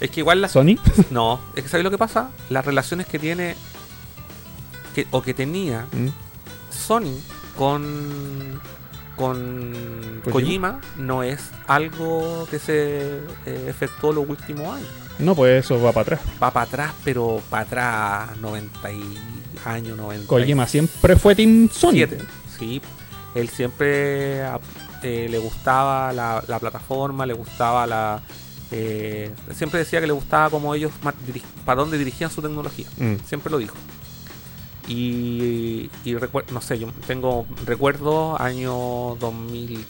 Es 0.00 0.10
que 0.10 0.20
igual 0.20 0.40
las. 0.40 0.52
Sony, 0.52 0.76
No, 1.10 1.40
es 1.54 1.62
que 1.62 1.68
¿sabes 1.68 1.84
lo 1.84 1.90
que 1.90 1.98
pasa? 1.98 2.30
Las 2.48 2.64
relaciones 2.64 3.06
que 3.06 3.18
tiene. 3.18 3.54
Que, 4.94 5.06
o 5.12 5.22
que 5.22 5.34
tenía 5.34 5.86
Mm, 5.92 6.08
Sony 6.70 7.14
con. 7.56 8.60
Con 9.16 10.22
Kojima. 10.24 10.32
Kojima 10.32 10.80
no 10.96 11.22
es 11.22 11.50
algo 11.66 12.48
que 12.50 12.58
se 12.58 13.18
eh, 13.44 13.66
efectuó 13.68 14.12
los 14.14 14.26
últimos 14.26 14.66
años. 14.74 14.88
no, 15.18 15.34
pues 15.34 15.64
eso 15.66 15.78
va 15.82 15.92
para 15.92 16.02
atrás. 16.02 16.20
Va 16.42 16.50
para 16.50 16.64
atrás, 16.66 16.92
pero 17.04 17.42
para 17.50 17.62
atrás 17.64 18.36
90 18.38 18.92
y 18.92 19.18
años 19.66 19.98
90. 19.98 20.26
Kojima 20.26 20.66
siempre 20.66 21.16
fue 21.16 21.34
Team 21.34 21.68
Sony. 21.70 21.92
Siete. 21.92 22.18
Sí, 22.58 22.80
él 23.34 23.48
siempre 23.50 24.40
eh, 25.02 25.26
le 25.30 25.38
gustaba 25.38 26.14
la, 26.14 26.42
la 26.48 26.58
plataforma, 26.58 27.26
le 27.26 27.34
gustaba 27.34 27.86
la. 27.86 28.22
Eh, 28.70 29.32
siempre 29.54 29.78
decía 29.80 30.00
que 30.00 30.06
le 30.06 30.12
gustaba 30.12 30.50
como 30.50 30.74
ellos, 30.74 30.92
para 31.64 31.80
dónde 31.80 31.98
dirigían 31.98 32.30
su 32.30 32.40
tecnología. 32.42 32.86
Mm, 32.98 33.16
Siempre 33.26 33.50
lo 33.50 33.58
dijo. 33.58 33.74
Y, 34.88 35.90
y 36.04 36.16
no 36.52 36.60
sé, 36.60 36.78
yo 36.78 36.88
tengo 37.06 37.46
recuerdo 37.64 38.40
año 38.40 39.16
2000, 39.20 39.84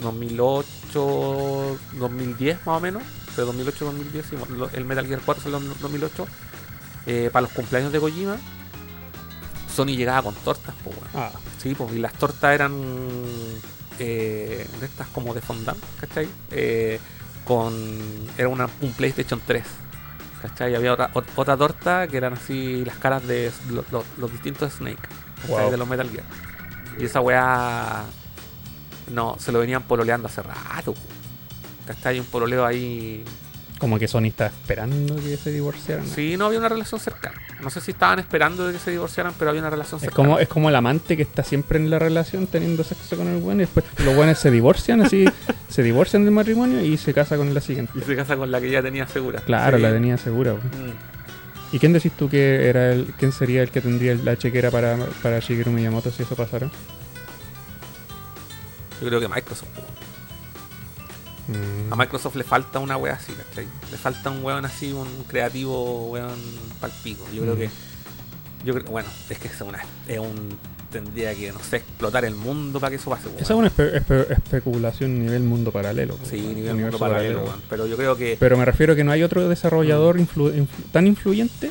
2008, 0.00 1.78
2010 1.98 2.66
más 2.66 2.78
o 2.78 2.80
menos, 2.80 3.02
de 3.36 3.42
2008 3.42 3.84
2010, 3.84 4.26
sí, 4.26 4.36
el 4.74 4.84
Metal 4.84 5.06
Gear 5.06 5.20
4 5.24 5.42
salió 5.42 5.58
en 5.58 5.68
2008, 5.80 6.26
eh, 7.06 7.30
para 7.32 7.42
los 7.42 7.52
cumpleaños 7.52 7.92
de 7.92 8.00
Kojima, 8.00 8.36
Sony 9.74 9.86
llegaba 9.96 10.22
con 10.22 10.34
tortas, 10.36 10.74
pues 10.84 10.96
bueno. 10.96 11.10
Ah, 11.14 11.30
Sí, 11.58 11.74
pues, 11.76 11.92
y 11.92 11.98
las 11.98 12.12
tortas 12.14 12.54
eran 12.54 12.72
eh, 13.98 14.66
de 14.80 14.86
estas 14.86 15.06
como 15.08 15.32
de 15.34 15.40
fondant, 15.40 15.78
¿cachai? 16.00 16.28
Eh, 16.50 16.98
con. 17.44 17.74
Era 18.38 18.48
una, 18.48 18.68
un 18.80 18.92
PlayStation 18.92 19.40
3, 19.46 19.62
¿cachai? 20.42 20.72
Y 20.72 20.74
había 20.74 20.92
otra, 20.92 21.12
ot- 21.12 21.24
otra 21.36 21.56
torta 21.56 22.06
que 22.08 22.16
eran 22.16 22.34
así 22.34 22.84
las 22.84 22.96
caras 22.96 23.26
de 23.26 23.50
lo- 23.70 23.84
lo- 23.90 24.04
los 24.18 24.30
distintos 24.32 24.72
Snake. 24.74 25.08
De 25.70 25.76
los 25.76 25.88
Metal 25.88 26.08
Gear. 26.10 26.24
Y 26.98 27.04
esa 27.06 27.20
weá. 27.20 28.04
No, 29.10 29.36
se 29.38 29.50
lo 29.52 29.58
venían 29.58 29.82
pololeando 29.82 30.28
hace 30.28 30.42
rato, 30.42 30.94
¿cachai? 31.86 32.18
Un 32.20 32.26
pololeo 32.26 32.64
ahí. 32.64 33.24
Como 33.82 33.98
que 33.98 34.06
Sony 34.06 34.26
está 34.26 34.46
esperando 34.46 35.16
que 35.16 35.36
se 35.36 35.50
divorciaran. 35.50 36.06
Sí, 36.06 36.36
no 36.36 36.46
había 36.46 36.60
una 36.60 36.68
relación 36.68 37.00
cercana. 37.00 37.34
No 37.60 37.68
sé 37.68 37.80
si 37.80 37.90
estaban 37.90 38.20
esperando 38.20 38.68
de 38.68 38.74
que 38.74 38.78
se 38.78 38.92
divorciaran, 38.92 39.34
pero 39.36 39.50
había 39.50 39.60
una 39.60 39.70
relación 39.70 39.96
Es 39.98 40.02
cercana. 40.02 40.14
como, 40.16 40.38
es 40.38 40.46
como 40.46 40.68
el 40.68 40.76
amante 40.76 41.16
que 41.16 41.24
está 41.24 41.42
siempre 41.42 41.80
en 41.80 41.90
la 41.90 41.98
relación 41.98 42.46
teniendo 42.46 42.84
sexo 42.84 43.16
con 43.16 43.26
el 43.26 43.38
buen 43.40 43.56
y 43.56 43.62
después 43.62 43.84
los 44.04 44.14
buenos 44.14 44.38
se 44.38 44.52
divorcian, 44.52 45.00
así 45.00 45.24
se 45.68 45.82
divorcian 45.82 46.24
del 46.24 46.32
matrimonio 46.32 46.80
y 46.80 46.96
se 46.96 47.12
casa 47.12 47.36
con 47.36 47.52
la 47.52 47.60
siguiente. 47.60 47.92
Y 47.98 48.02
se 48.02 48.14
casa 48.14 48.36
con 48.36 48.52
la 48.52 48.60
que 48.60 48.70
ya 48.70 48.82
tenía 48.82 49.08
segura. 49.08 49.40
Claro, 49.40 49.78
Sí. 49.78 49.82
la 49.82 49.90
tenía 49.92 50.16
segura. 50.16 50.52
Mm. 50.54 51.74
¿Y 51.74 51.78
quién 51.80 51.92
decís 51.92 52.12
tú 52.16 52.28
que 52.28 52.68
era 52.68 52.92
el, 52.92 53.06
quién 53.18 53.32
sería 53.32 53.62
el 53.62 53.70
que 53.70 53.80
tendría 53.80 54.14
la 54.14 54.36
chequera 54.38 54.70
para, 54.70 54.96
para 55.24 55.40
Shigeru 55.40 55.72
Miyamoto 55.72 56.12
si 56.12 56.22
eso 56.22 56.36
pasara? 56.36 56.70
Yo 59.00 59.08
creo 59.08 59.18
que 59.20 59.26
Microsoft. 59.28 59.68
Mm. 61.52 61.92
A 61.92 61.96
Microsoft 61.96 62.36
le 62.36 62.44
falta 62.44 62.78
una 62.78 62.96
wea 62.96 63.14
así, 63.14 63.32
¿cachai? 63.32 63.66
Le 63.90 63.96
falta 63.98 64.30
un 64.30 64.44
weón 64.44 64.64
así, 64.64 64.92
un 64.92 65.08
creativo 65.28 66.10
weón 66.10 66.38
palpico. 66.80 67.24
Yo 67.32 67.42
creo 67.42 67.54
Mm. 67.54 67.58
que. 67.58 67.70
Yo 68.64 68.74
creo, 68.74 68.84
bueno, 68.90 69.08
es 69.28 69.38
que 69.38 69.48
es 69.48 69.60
una. 69.60 69.80
Es 70.08 70.18
un. 70.18 70.56
Tendría 70.90 71.34
que, 71.34 71.50
no 71.52 71.58
sé, 71.60 71.76
explotar 71.76 72.24
el 72.26 72.34
mundo 72.34 72.78
para 72.78 72.90
que 72.90 72.96
eso 72.96 73.08
pase. 73.08 73.26
Esa 73.38 73.54
es 73.54 73.58
una 73.58 73.70
espe- 73.70 73.94
espe- 74.04 74.30
especulación 74.30 75.18
nivel 75.20 75.42
mundo 75.42 75.72
paralelo. 75.72 76.18
Sí, 76.28 76.38
nivel 76.38 76.76
mundo 76.76 76.98
paralelo, 76.98 77.44
weón. 77.44 77.62
Pero 77.70 77.86
yo 77.86 77.96
creo 77.96 78.14
que. 78.16 78.36
Pero 78.38 78.58
me 78.58 78.64
refiero 78.66 78.92
a 78.92 78.96
que 78.96 79.02
no 79.02 79.10
hay 79.10 79.22
otro 79.22 79.48
desarrollador 79.48 80.18
influ- 80.18 80.54
influ- 80.54 80.90
tan 80.92 81.06
influyente 81.06 81.70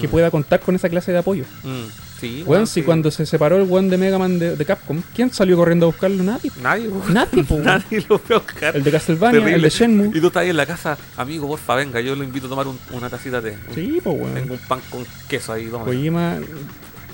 que 0.00 0.06
Mm. 0.08 0.10
pueda 0.10 0.30
contar 0.30 0.60
con 0.60 0.74
esa 0.74 0.88
clase 0.88 1.12
de 1.12 1.18
apoyo. 1.18 1.44
Mm, 1.64 1.84
sí, 2.20 2.44
si 2.46 2.66
sí. 2.66 2.82
cuando 2.82 3.10
se 3.10 3.26
separó 3.26 3.56
el 3.56 3.64
weón 3.68 3.88
de 3.90 3.96
Mega 3.98 4.18
Man 4.18 4.38
de, 4.38 4.56
de 4.56 4.64
Capcom, 4.64 5.02
¿quién 5.14 5.32
salió 5.32 5.56
corriendo 5.56 5.86
a 5.86 5.88
buscarlo? 5.88 6.22
Nadie. 6.22 6.50
Nadie. 6.62 6.88
Nadie. 7.10 7.44
Nadie 7.62 8.04
lo 8.08 8.18
fue 8.18 8.36
a 8.36 8.38
buscar. 8.38 8.76
El 8.76 8.82
de 8.84 8.90
Castlevania, 8.90 9.40
Terrible. 9.40 9.56
el 9.56 9.62
de 9.62 9.70
Shenmue. 9.70 10.10
Y 10.14 10.20
tú 10.20 10.26
estás 10.28 10.42
ahí 10.42 10.50
en 10.50 10.56
la 10.56 10.66
casa, 10.66 10.96
amigo, 11.16 11.46
porfa, 11.48 11.74
venga, 11.74 12.00
yo 12.00 12.14
lo 12.16 12.24
invito 12.24 12.46
a 12.46 12.50
tomar 12.50 12.66
un- 12.68 12.78
una 12.92 13.08
tacita 13.10 13.40
de. 13.40 13.56
Sí, 13.74 13.98
pues 14.02 14.16
weón. 14.20 14.34
Tengo 14.34 14.54
un 14.54 14.60
pan 14.60 14.80
con 14.90 15.04
queso 15.28 15.52
ahí, 15.52 15.66
toma. 15.66 15.84
Kojima, 15.84 16.38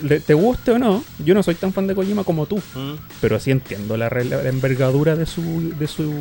le- 0.02 0.20
te 0.20 0.34
guste 0.34 0.70
o 0.72 0.78
no, 0.78 1.02
yo 1.24 1.34
no 1.34 1.42
soy 1.42 1.56
tan 1.56 1.72
fan 1.72 1.86
de 1.88 1.94
Kojima 1.96 2.22
como 2.22 2.46
tú, 2.46 2.58
Mm, 2.74 2.92
pero 3.20 3.40
sí 3.40 3.50
entiendo 3.50 3.96
la 3.96 4.06
envergadura 4.44 5.16
de 5.16 5.26
su, 5.26 5.72
de 5.76 5.86
su 5.88 6.14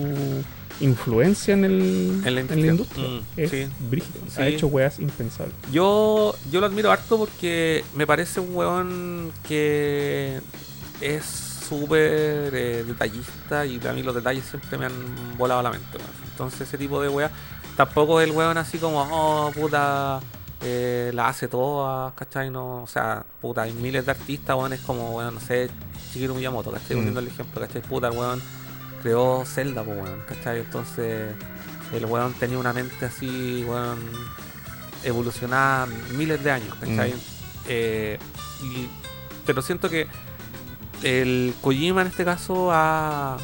influencia 0.80 1.54
en, 1.54 1.66
el, 1.66 2.22
En 2.26 2.36
la 2.36 2.42
en 2.42 2.62
la 2.62 2.68
industria. 2.68 3.08
Mm, 3.08 3.22
es 3.38 3.52
sí. 3.52 3.68
brígido. 3.90 4.20
Sí. 4.30 4.42
Ha 4.42 4.48
hecho 4.48 4.68
weas 4.68 5.00
impensables. 5.00 5.56
Yo, 5.72 6.36
yo 6.52 6.60
lo 6.60 6.66
admiro 6.66 6.92
harto 6.92 7.18
porque 7.18 7.84
me 7.96 8.06
parece 8.06 8.40
un 8.40 8.56
weón 8.56 9.32
que 9.48 10.40
es 11.02 11.26
súper 11.68 12.52
eh, 12.54 12.84
detallista 12.88 13.66
y 13.66 13.80
a 13.86 13.94
mí 13.94 14.04
los 14.04 14.16
detalles 14.16 14.46
siempre 14.46 14.78
me 14.78 14.86
han 14.86 15.38
volado 15.38 15.62
la 15.62 15.72
mente. 15.72 15.98
weón. 15.98 16.10
Entonces 16.32 16.62
ese 16.62 16.78
tipo 16.78 17.02
de 17.02 17.10
weá 17.10 17.32
tampoco 17.76 18.22
es 18.22 18.30
el 18.30 18.36
weón 18.36 18.58
así 18.58 18.78
como, 18.78 19.02
oh, 19.12 19.52
puta, 19.52 20.20
eh, 20.62 21.12
la 21.14 21.28
hace 21.28 21.48
todas, 21.48 22.14
¿cachai? 22.14 22.50
No, 22.50 22.84
o 22.84 22.88
sea, 22.88 23.26
puta, 23.42 23.64
hay 23.64 23.74
miles 23.74 24.06
de 24.06 24.12
artistas, 24.12 24.56
weón, 24.56 24.74
es 24.74 24.82
como, 24.82 25.12
weón, 25.18 25.36
no 25.36 25.40
sé, 25.40 25.70
Shigeru 26.12 26.36
Miyamoto, 26.36 26.72
¿cachai? 26.72 26.96
Mm. 26.96 27.00
Poniendo 27.00 27.20
el 27.20 27.28
ejemplo, 27.28 27.62
¿cachai? 27.62 27.82
Puta, 27.82 28.08
el 28.08 28.18
weón 28.18 28.42
creó 29.02 29.44
Zelda, 29.46 29.84
pues, 29.84 29.98
weón, 30.02 30.20
¿cachai? 30.28 30.60
Entonces 30.60 31.34
el 31.94 32.06
weón 32.06 32.34
tenía 32.34 32.58
una 32.58 32.74
mente 32.74 33.06
así, 33.06 33.64
weón, 33.68 34.00
evolucionada 35.04 35.88
miles 36.16 36.44
de 36.44 36.52
años, 36.52 36.76
¿cachai? 36.80 37.14
Mm. 37.14 37.18
Eh, 37.70 38.20
y- 38.64 38.90
pero 39.46 39.62
siento 39.62 39.90
que 39.90 40.08
el 41.04 41.54
Kojima 41.62 42.02
en 42.02 42.08
este 42.08 42.26
caso 42.26 42.70
ha, 42.72 43.38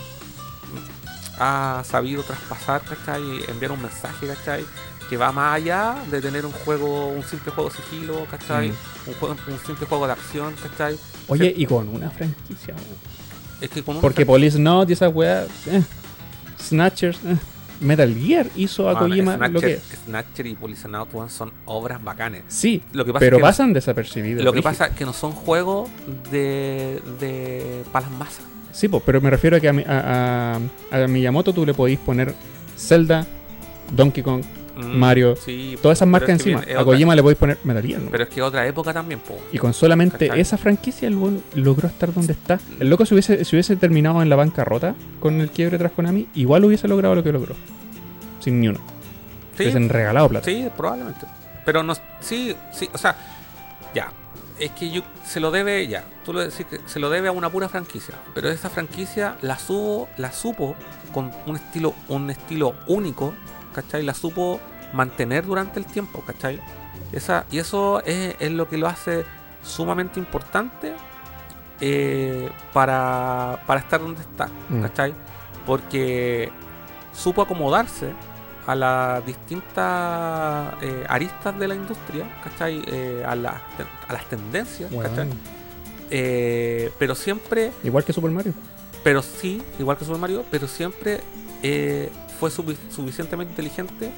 ha 1.39 1.83
sabido 1.85 2.23
traspasar, 2.23 2.81
¿cachai? 2.81 3.21
Y 3.21 3.43
enviar 3.49 3.71
un 3.71 3.81
mensaje, 3.81 4.27
¿cachai? 4.27 4.65
Que 5.09 5.17
va 5.17 5.31
más 5.31 5.55
allá 5.55 5.95
de 6.09 6.21
tener 6.21 6.45
un 6.45 6.51
juego, 6.51 7.07
un 7.09 7.23
simple 7.23 7.51
juego 7.51 7.69
de 7.69 7.75
sigilo, 7.77 8.25
¿cachai? 8.29 8.69
Mm. 8.69 8.73
Un, 9.07 9.13
juego, 9.15 9.35
un 9.47 9.59
simple 9.59 9.85
juego 9.87 10.07
de 10.07 10.13
acción, 10.13 10.53
¿cachai? 10.61 10.97
Oye, 11.27 11.53
y 11.55 11.65
con 11.65 11.87
una 11.89 12.09
franquicia, 12.09 12.73
weón. 12.73 13.13
Es 13.63 13.69
que 13.69 13.81
Porque 13.83 14.25
Police 14.25 14.59
Note 14.59 14.91
y 14.91 14.93
esas 14.93 15.13
weas, 15.13 15.47
eh, 15.67 15.81
Snatchers, 16.59 17.17
eh. 17.25 17.35
Metal 17.79 18.13
Gear 18.15 18.47
hizo 18.55 18.87
a 18.89 18.93
Bueno, 18.93 19.07
Kojima 19.09 19.35
Snatcher, 19.35 19.53
lo 19.53 19.59
que 19.61 19.73
es. 19.73 19.81
Snatcher 20.05 20.47
y 20.47 20.53
Police 20.55 20.87
Out 20.93 21.29
son 21.29 21.51
obras 21.65 22.01
bacanes. 22.03 22.43
Sí, 22.47 22.81
Lo 22.93 23.03
que 23.03 23.11
pasa 23.11 23.19
pero 23.19 23.37
es 23.37 23.39
que 23.39 23.43
pasan 23.43 23.73
desapercibidos. 23.73 24.43
Lo 24.43 24.53
que 24.53 24.61
pasa 24.61 24.87
es 24.87 24.95
que 24.95 25.05
no 25.05 25.11
son 25.13 25.31
juegos 25.31 25.89
de, 26.31 27.01
de 27.19 27.83
para 27.91 28.07
las 28.09 28.17
masas. 28.17 28.43
Sí, 28.71 28.87
po, 28.87 28.99
pero 29.01 29.19
me 29.21 29.29
refiero 29.29 29.57
a 29.57 29.59
que 29.59 29.69
a, 29.69 29.73
mi- 29.73 29.83
a, 29.85 30.59
a- 30.91 31.03
a 31.03 31.07
Miyamoto 31.07 31.51
tú 31.53 31.65
le 31.65 31.73
podéis 31.73 31.99
poner 31.99 32.33
Zelda, 32.77 33.25
Donkey 33.91 34.23
Kong, 34.23 34.43
Mm, 34.75 34.97
Mario, 34.97 35.35
sí, 35.35 35.77
todas 35.81 35.97
esas 35.97 36.05
pero 36.07 36.11
marcas 36.11 36.29
es 36.37 36.43
que 36.43 36.49
encima. 36.51 36.61
es 36.71 36.75
A 36.75 36.81
otra- 36.81 36.93
Kojima 36.93 37.15
le 37.15 37.21
podéis 37.21 37.37
poner 37.37 37.57
Metal 37.63 37.83
Gear, 37.85 38.01
¿no? 38.01 38.09
Pero 38.11 38.23
es 38.23 38.29
que 38.29 38.41
otra 38.41 38.65
época 38.67 38.91
también, 38.93 39.19
po. 39.19 39.37
Y 39.51 39.57
con 39.59 39.73
solamente 39.73 40.27
¿Cachai? 40.27 40.41
esa 40.41 40.57
franquicia 40.57 41.07
el 41.07 41.15
weón 41.15 41.43
logró 41.55 41.87
estar 41.87 42.11
donde 42.13 42.33
está. 42.33 42.59
El 42.79 42.89
loco 42.89 43.05
si 43.05 43.13
hubiese, 43.13 43.45
si 43.45 43.55
hubiese 43.55 43.75
terminado 43.75 44.21
en 44.21 44.29
la 44.29 44.35
bancarrota 44.35 44.95
con 45.19 45.39
el 45.41 45.51
quiebre 45.51 45.77
tras 45.77 45.91
Konami, 45.91 46.27
igual 46.35 46.65
hubiese 46.65 46.87
logrado 46.87 47.13
lo 47.15 47.23
que 47.23 47.31
logró. 47.31 47.55
Sin 48.39 48.59
ni 48.59 48.67
uno. 48.69 48.79
Sí, 49.55 49.63
Hubiesen 49.63 49.89
regalado 49.89 50.29
plata. 50.29 50.45
sí, 50.45 50.67
probablemente. 50.75 51.27
Pero 51.65 51.83
no, 51.83 51.93
sí, 52.19 52.55
sí, 52.71 52.89
o 52.91 52.97
sea, 52.97 53.15
ya. 53.93 54.11
Es 54.59 54.71
que 54.71 54.89
yo, 54.91 55.01
se 55.25 55.39
lo 55.39 55.49
debe, 55.51 55.87
ya, 55.87 56.03
tú 56.23 56.31
lo 56.33 56.39
decís 56.39 56.65
que 56.69 56.79
se 56.85 56.99
lo 56.99 57.09
debe 57.09 57.27
a 57.27 57.31
una 57.31 57.49
pura 57.49 57.69
franquicia. 57.69 58.13
Pero 58.35 58.49
esa 58.49 58.69
franquicia 58.69 59.35
la 59.41 59.57
supo, 59.57 60.07
la 60.17 60.31
supo 60.31 60.75
con 61.13 61.31
un 61.47 61.55
estilo, 61.55 61.93
un 62.07 62.29
estilo 62.29 62.75
único, 62.87 63.33
¿cachai? 63.73 64.03
La 64.03 64.13
supo 64.13 64.59
mantener 64.93 65.45
durante 65.45 65.79
el 65.79 65.85
tiempo, 65.85 66.21
¿cachai? 66.25 66.59
Esa, 67.11 67.45
y 67.51 67.57
eso 67.59 68.01
es, 68.05 68.35
es 68.39 68.51
lo 68.51 68.67
que 68.69 68.77
lo 68.77 68.87
hace 68.87 69.25
sumamente 69.63 70.19
importante 70.19 70.93
eh, 71.81 72.49
para, 72.71 73.61
para 73.67 73.79
estar 73.79 73.99
donde 73.99 74.21
está, 74.21 74.47
Mm. 74.69 74.81
¿cachai? 74.83 75.13
Porque 75.65 76.51
supo 77.13 77.41
acomodarse 77.41 78.11
a 78.65 78.75
las 78.75 79.25
distintas 79.25 80.73
eh, 80.81 81.05
aristas 81.09 81.57
de 81.59 81.67
la 81.67 81.75
industria, 81.75 82.25
¿cachai? 82.43 82.81
Eh, 82.87 83.23
a, 83.27 83.35
las 83.35 83.55
ten- 83.77 83.87
a 84.07 84.13
las 84.13 84.25
tendencias. 84.29 84.89
¿cachai? 85.01 85.29
Pero 86.99 87.15
siempre, 87.15 87.71
Igual 87.83 88.03
que 88.03 88.13
Super 88.13 88.31
Mario. 88.31 88.53
pero 89.03 89.21
sí, 89.21 89.61
igual 89.79 89.97
que 89.97 90.05
Super 90.05 90.19
Mario, 90.19 90.43
pero 90.51 90.67
siempre 90.67 91.21
fue 92.43 92.49
sufi- 92.65 92.77
suficientemente 92.89 93.51
inteligente 93.51 94.11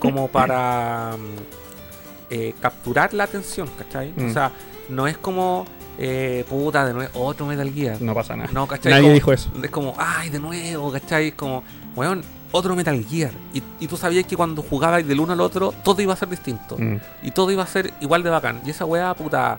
como 0.00 0.26
para 0.36 1.12
mm, 1.16 2.30
eh, 2.30 2.54
capturar 2.60 3.14
la 3.14 3.24
atención, 3.24 3.68
¿cachai? 3.78 4.12
Mm. 4.16 4.30
O 4.30 4.32
sea, 4.32 4.50
no 4.88 5.06
es 5.06 5.16
como, 5.18 5.64
eh, 5.98 6.44
puta, 6.48 6.84
de 6.86 6.92
nuevo, 6.94 7.20
otro 7.24 7.46
Metal 7.46 7.72
Gear. 7.72 8.00
No 8.02 8.14
pasa 8.14 8.34
nada. 8.36 8.50
No, 8.52 8.66
¿cachai? 8.66 8.90
Nadie 8.90 9.02
Como- 9.04 9.14
dijo 9.14 9.32
eso. 9.32 9.50
es 9.62 9.70
como, 9.70 9.94
ay, 9.96 10.28
de 10.30 10.40
nuevo, 10.40 10.90
¿cachai? 10.90 11.32
Como, 11.32 11.62
weón, 11.94 12.22
otro 12.50 12.74
Metal 12.74 13.04
Gear. 13.08 13.30
Y, 13.54 13.62
y 13.78 13.86
tú 13.86 13.96
sabías 13.96 14.26
que 14.26 14.36
cuando 14.36 14.62
jugabas 14.62 15.06
del 15.06 15.20
uno 15.20 15.32
al 15.34 15.40
otro, 15.40 15.72
todo 15.84 16.02
iba 16.02 16.14
a 16.14 16.16
ser 16.16 16.28
distinto. 16.30 16.76
Mm. 16.78 16.96
Y 17.22 17.30
todo 17.30 17.50
iba 17.52 17.62
a 17.62 17.66
ser 17.66 17.92
igual 18.00 18.22
de 18.24 18.30
bacán. 18.30 18.60
Y 18.64 18.70
esa 18.70 18.84
weá, 18.86 19.14
puta. 19.14 19.58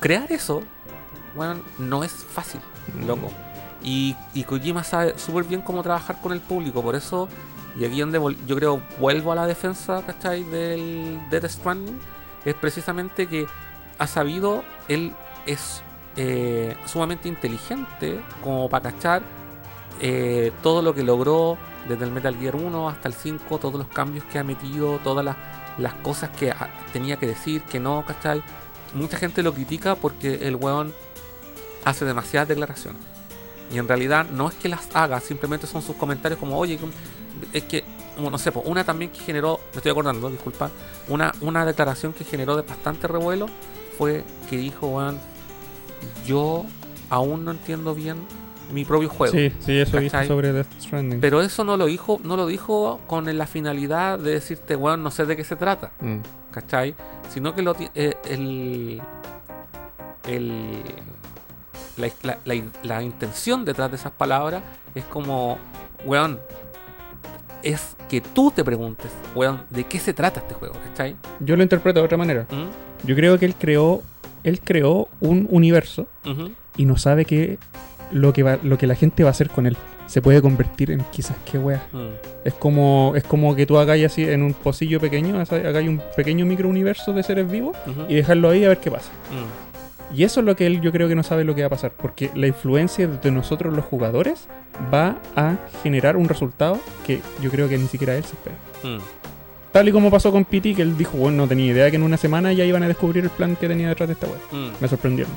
Crear 0.00 0.32
eso, 0.32 0.62
weón, 1.36 1.62
no 1.78 2.02
es 2.04 2.12
fácil, 2.12 2.60
loco. 3.06 3.30
Y, 3.82 4.16
y 4.34 4.44
Kojima 4.44 4.84
sabe 4.84 5.18
súper 5.18 5.44
bien 5.44 5.62
cómo 5.62 5.82
trabajar 5.82 6.20
con 6.20 6.32
el 6.32 6.40
público. 6.40 6.82
Por 6.82 6.94
eso, 6.94 7.28
y 7.78 7.84
aquí 7.84 8.00
donde 8.00 8.36
yo 8.46 8.56
creo 8.56 8.82
vuelvo 8.98 9.32
a 9.32 9.34
la 9.34 9.46
defensa, 9.46 10.02
¿cachai? 10.06 10.44
Del 10.44 11.20
Death 11.30 11.46
Stranding, 11.46 11.98
es 12.44 12.54
precisamente 12.54 13.26
que 13.26 13.46
ha 13.98 14.06
sabido, 14.06 14.64
él 14.88 15.12
es 15.46 15.82
eh, 16.16 16.76
sumamente 16.86 17.28
inteligente 17.28 18.20
como 18.42 18.68
para 18.68 18.90
cachar 18.90 19.22
eh, 20.00 20.52
todo 20.62 20.82
lo 20.82 20.94
que 20.94 21.02
logró 21.02 21.58
desde 21.88 22.04
el 22.04 22.10
Metal 22.10 22.36
Gear 22.36 22.56
1 22.56 22.88
hasta 22.88 23.08
el 23.08 23.14
5, 23.14 23.58
todos 23.58 23.74
los 23.74 23.88
cambios 23.88 24.24
que 24.24 24.38
ha 24.38 24.44
metido, 24.44 24.98
todas 25.04 25.24
las, 25.24 25.94
cosas 26.02 26.30
que 26.30 26.52
tenía 26.92 27.16
que 27.16 27.26
decir, 27.26 27.62
que 27.62 27.80
no, 27.80 28.04
¿cachai? 28.06 28.42
Mucha 28.94 29.16
gente 29.16 29.42
lo 29.42 29.54
critica 29.54 29.94
porque 29.94 30.46
el 30.46 30.56
weón 30.56 30.92
hace 31.84 32.04
demasiadas 32.04 32.48
declaraciones. 32.48 33.19
Y 33.72 33.78
en 33.78 33.88
realidad 33.88 34.26
no 34.30 34.48
es 34.48 34.54
que 34.54 34.68
las 34.68 34.88
haga, 34.94 35.20
simplemente 35.20 35.66
son 35.66 35.82
sus 35.82 35.96
comentarios 35.96 36.38
como, 36.40 36.58
oye, 36.58 36.78
es 37.52 37.64
que, 37.64 37.84
no 38.18 38.36
sé, 38.38 38.52
po, 38.52 38.60
una 38.60 38.84
también 38.84 39.10
que 39.10 39.20
generó, 39.20 39.60
me 39.72 39.76
estoy 39.76 39.92
acordando, 39.92 40.28
disculpa, 40.30 40.70
una, 41.08 41.32
una 41.40 41.64
declaración 41.64 42.12
que 42.12 42.24
generó 42.24 42.56
de 42.56 42.62
bastante 42.62 43.06
revuelo 43.06 43.46
fue 43.96 44.24
que 44.48 44.56
dijo, 44.56 44.88
weón, 44.88 45.18
yo 46.26 46.64
aún 47.10 47.44
no 47.44 47.52
entiendo 47.52 47.94
bien 47.94 48.16
mi 48.72 48.84
propio 48.84 49.08
juego. 49.08 49.32
Sí, 49.32 49.52
sí, 49.60 49.78
eso 49.78 49.98
¿Cachai? 49.98 50.26
sobre 50.26 50.52
Death 50.52 50.68
Stranding. 50.80 51.20
Pero 51.20 51.40
eso 51.40 51.64
no 51.64 51.76
lo 51.76 51.86
dijo, 51.86 52.20
no 52.22 52.36
lo 52.36 52.46
dijo 52.46 53.00
con 53.06 53.36
la 53.36 53.46
finalidad 53.46 54.18
de 54.18 54.32
decirte, 54.32 54.76
weón, 54.76 55.02
no 55.02 55.10
sé 55.10 55.26
de 55.26 55.36
qué 55.36 55.44
se 55.44 55.56
trata. 55.56 55.92
Mm. 56.00 56.18
¿cachai? 56.50 56.94
Sino 57.28 57.54
que 57.54 57.62
lo 57.62 57.74
eh, 57.94 58.14
el, 58.24 59.00
el 60.26 60.82
la, 62.00 62.08
la- 62.22 62.38
la- 62.44 62.62
la 62.82 63.02
intención 63.02 63.64
detrás 63.64 63.90
de 63.90 63.96
esas 63.96 64.12
palabras 64.12 64.62
es 64.94 65.04
como, 65.04 65.58
weón, 66.04 66.38
es 67.62 67.96
que 68.08 68.20
tú 68.20 68.50
te 68.50 68.64
preguntes, 68.64 69.10
weón, 69.34 69.62
¿de 69.70 69.84
qué 69.84 69.98
se 69.98 70.12
trata 70.14 70.40
este 70.40 70.54
juego? 70.54 70.74
¿cachai? 70.88 71.14
Yo 71.40 71.56
lo 71.56 71.62
interpreto 71.62 72.00
de 72.00 72.06
otra 72.06 72.16
manera. 72.16 72.46
¿Mm? 72.50 73.06
Yo 73.06 73.14
creo 73.14 73.38
que 73.38 73.44
él 73.46 73.54
creó, 73.58 74.02
él 74.44 74.60
creó 74.60 75.08
un 75.20 75.46
universo 75.50 76.06
y 76.76 76.84
no 76.86 76.96
sabe 76.96 77.24
que 77.24 77.58
lo 78.10 78.32
que 78.32 78.42
va, 78.42 78.58
lo 78.62 78.78
que 78.78 78.86
la 78.86 78.94
gente 78.94 79.22
va 79.22 79.28
a 79.28 79.32
hacer 79.32 79.50
con 79.50 79.66
él 79.66 79.76
se 80.06 80.20
puede 80.20 80.42
convertir 80.42 80.90
en 80.90 81.04
quizás 81.12 81.36
qué 81.50 81.56
wea. 81.58 81.86
Mm. 81.92 82.08
Es 82.44 82.54
como, 82.54 83.12
es 83.14 83.22
como 83.24 83.54
que 83.54 83.64
tú 83.66 83.78
hagáis 83.78 84.04
así 84.06 84.24
en 84.28 84.42
un 84.42 84.54
pocillo 84.54 84.98
pequeño, 84.98 85.38
hagáis 85.38 85.88
un 85.88 86.02
pequeño 86.16 86.44
microuniverso 86.46 87.12
de 87.12 87.22
seres 87.22 87.48
vivos 87.50 87.76
y 88.08 88.14
dejarlo 88.16 88.50
ahí 88.50 88.64
a 88.64 88.68
ver 88.68 88.78
qué 88.78 88.90
pasa. 88.90 89.10
Mm. 89.30 89.69
Y 90.14 90.24
eso 90.24 90.40
es 90.40 90.46
lo 90.46 90.56
que 90.56 90.66
él 90.66 90.80
yo 90.80 90.90
creo 90.92 91.08
que 91.08 91.14
no 91.14 91.22
sabe 91.22 91.44
lo 91.44 91.54
que 91.54 91.62
va 91.62 91.68
a 91.68 91.70
pasar, 91.70 91.92
porque 91.92 92.30
la 92.34 92.46
influencia 92.46 93.06
de 93.06 93.30
nosotros 93.30 93.74
los 93.74 93.84
jugadores 93.84 94.46
va 94.92 95.18
a 95.36 95.56
generar 95.82 96.16
un 96.16 96.28
resultado 96.28 96.80
que 97.06 97.20
yo 97.40 97.50
creo 97.50 97.68
que 97.68 97.78
ni 97.78 97.86
siquiera 97.86 98.16
él 98.16 98.24
se 98.24 98.34
espera. 98.34 98.56
Mm. 98.82 99.00
Tal 99.72 99.88
y 99.88 99.92
como 99.92 100.10
pasó 100.10 100.32
con 100.32 100.44
Pity, 100.44 100.74
que 100.74 100.82
él 100.82 100.96
dijo, 100.96 101.16
bueno, 101.16 101.36
no 101.36 101.48
tenía 101.48 101.66
idea 101.66 101.90
que 101.90 101.96
en 101.96 102.02
una 102.02 102.16
semana 102.16 102.52
ya 102.52 102.64
iban 102.64 102.82
a 102.82 102.88
descubrir 102.88 103.22
el 103.22 103.30
plan 103.30 103.54
que 103.54 103.68
tenía 103.68 103.88
detrás 103.88 104.08
de 104.08 104.14
esta 104.14 104.26
web. 104.26 104.40
Mm. 104.50 104.70
Me 104.80 104.88
sorprendieron. 104.88 105.32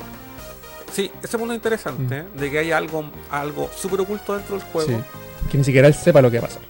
Sí, 0.92 1.10
ese 1.22 1.36
es 1.36 1.42
interesante, 1.42 2.18
¿eh? 2.18 2.24
de 2.36 2.50
que 2.50 2.58
hay 2.58 2.72
algo, 2.72 3.04
algo 3.30 3.68
súper 3.74 4.00
oculto 4.00 4.36
dentro 4.36 4.56
del 4.56 4.64
juego. 4.66 4.88
Sí. 4.88 4.96
Que 5.50 5.58
ni 5.58 5.64
siquiera 5.64 5.88
él 5.88 5.94
sepa 5.94 6.20
lo 6.22 6.30
que 6.30 6.38
va 6.38 6.44
a 6.44 6.48
pasar. 6.48 6.62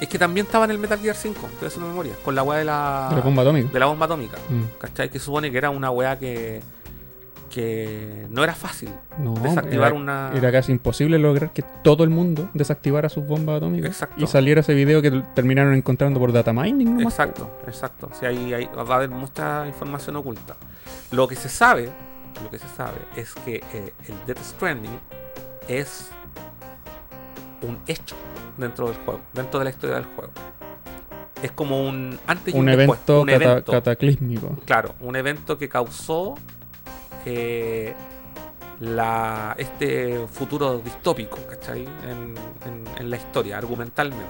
Es 0.00 0.08
que 0.08 0.18
también 0.18 0.46
estaba 0.46 0.64
en 0.64 0.72
el 0.72 0.78
Metal 0.78 0.98
Gear 0.98 1.14
5, 1.14 1.48
estoy 1.52 1.68
haciendo 1.68 1.88
memoria, 1.88 2.14
con 2.24 2.34
la 2.34 2.42
weá 2.42 2.58
de 2.58 2.64
la, 2.64 3.06
De 3.10 3.16
la 3.16 3.22
bomba 3.22 3.42
atómica. 3.42 3.72
de 3.72 3.78
la 3.78 3.86
bomba 3.86 4.06
atómica. 4.06 4.36
Mm. 4.48 4.78
¿Cachai? 4.80 5.10
Que 5.10 5.20
supone 5.20 5.50
que 5.52 5.58
era 5.58 5.70
una 5.70 5.90
weá 5.90 6.18
que, 6.18 6.60
que 7.52 8.26
no 8.30 8.42
era 8.42 8.54
fácil. 8.54 8.88
No, 9.18 9.34
Desactivar 9.34 9.88
era, 9.88 9.94
una- 9.94 10.30
era 10.34 10.50
casi 10.50 10.72
imposible 10.72 11.18
lograr 11.18 11.52
que 11.52 11.62
todo 11.84 12.02
el 12.02 12.08
mundo 12.10 12.48
desactivara 12.54 13.08
sus 13.10 13.26
bombas 13.26 13.58
atómicas. 13.58 13.90
Exacto. 13.90 14.14
Y 14.24 14.26
saliera 14.26 14.62
ese 14.62 14.72
video 14.72 15.02
que 15.02 15.10
terminaron 15.34 15.74
encontrando 15.74 16.18
por 16.18 16.32
data 16.32 16.52
mining. 16.54 16.86
nomás. 16.96 17.12
Exacto, 17.12 17.50
exacto. 17.68 18.08
Sí, 18.18 18.24
ahí, 18.24 18.54
ahí 18.54 18.68
va 18.76 18.94
a 18.94 18.96
haber 18.96 19.10
mucha 19.10 19.66
información 19.66 20.16
oculta. 20.16 20.56
Lo 21.10 21.28
que 21.28 21.36
se 21.36 21.50
sabe, 21.50 21.90
lo 22.42 22.50
que 22.50 22.58
se 22.58 22.68
sabe 22.68 22.96
es 23.16 23.34
que 23.44 23.56
eh, 23.56 23.92
el 24.08 24.14
Death 24.26 24.42
Stranding 24.42 24.98
es 25.68 26.08
un 27.60 27.78
hecho 27.86 28.16
dentro 28.56 28.86
del 28.88 28.96
juego, 28.96 29.20
dentro 29.34 29.58
de 29.60 29.64
la 29.64 29.70
historia 29.70 29.96
del 29.96 30.04
juego. 30.06 30.32
Es 31.42 31.52
como 31.52 31.86
un 31.86 32.18
antes 32.26 32.54
y 32.54 32.56
un, 32.56 32.68
Un 32.68 32.76
después, 32.76 32.98
evento, 32.98 33.20
un 33.20 33.26
cata- 33.28 33.44
evento. 33.52 33.72
cataclísmico. 33.72 34.56
Claro, 34.64 34.94
un 35.00 35.16
evento 35.16 35.58
que 35.58 35.68
causó 35.68 36.34
eh, 37.24 37.94
este 39.58 40.26
futuro 40.26 40.78
distópico, 40.78 41.38
¿cachai? 41.48 41.82
En, 42.08 42.34
en- 42.66 42.84
en 42.98 43.10
la 43.10 43.16
historia, 43.16 43.58
argumentalmente. 43.58 44.24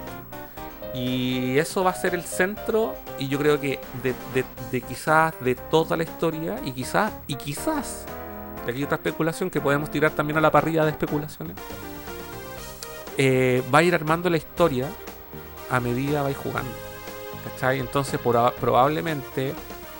Y 0.93 1.57
eso 1.57 1.83
va 1.83 1.89
a 1.89 1.95
ser 1.95 2.13
el 2.13 2.23
centro, 2.23 2.93
y 3.17 3.27
yo 3.27 3.39
creo 3.39 3.59
que 3.59 3.79
de, 4.71 4.81
quizás 4.81 5.33
de 5.39 5.55
toda 5.55 5.97
la 5.97 6.03
historia, 6.03 6.59
y 6.63 6.71
quizás, 6.71 7.11
y 7.25 7.35
quizás, 7.35 8.05
aquí 8.63 8.77
hay 8.77 8.83
otra 8.83 8.97
especulación 8.97 9.49
que 9.49 9.59
podemos 9.59 9.89
tirar 9.89 10.11
también 10.11 10.37
a 10.37 10.41
la 10.41 10.51
parrilla 10.51 10.83
de 10.85 10.91
especulaciones, 10.91 11.55
eh, 13.17 13.63
va 13.73 13.79
a 13.79 13.83
ir 13.83 13.95
armando 13.95 14.29
la 14.29 14.37
historia 14.37 14.87
a 15.71 15.79
medida 15.79 16.21
vais 16.21 16.37
jugando. 16.37 16.71
¿Cachai? 17.43 17.79
Entonces 17.79 18.19
proba- 18.21 18.53
probablemente 18.53 19.53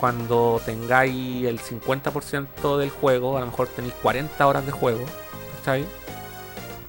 cuando 0.04 0.60
tengáis 0.66 1.46
el 1.46 1.62
50% 1.62 2.78
del 2.78 2.90
juego, 2.90 3.38
a 3.38 3.40
lo 3.40 3.46
mejor 3.46 3.70
tenéis 3.70 3.94
40 4.02 4.46
horas 4.46 4.66
de 4.66 4.74
juego, 4.74 5.00
¿cachai? 5.60 5.86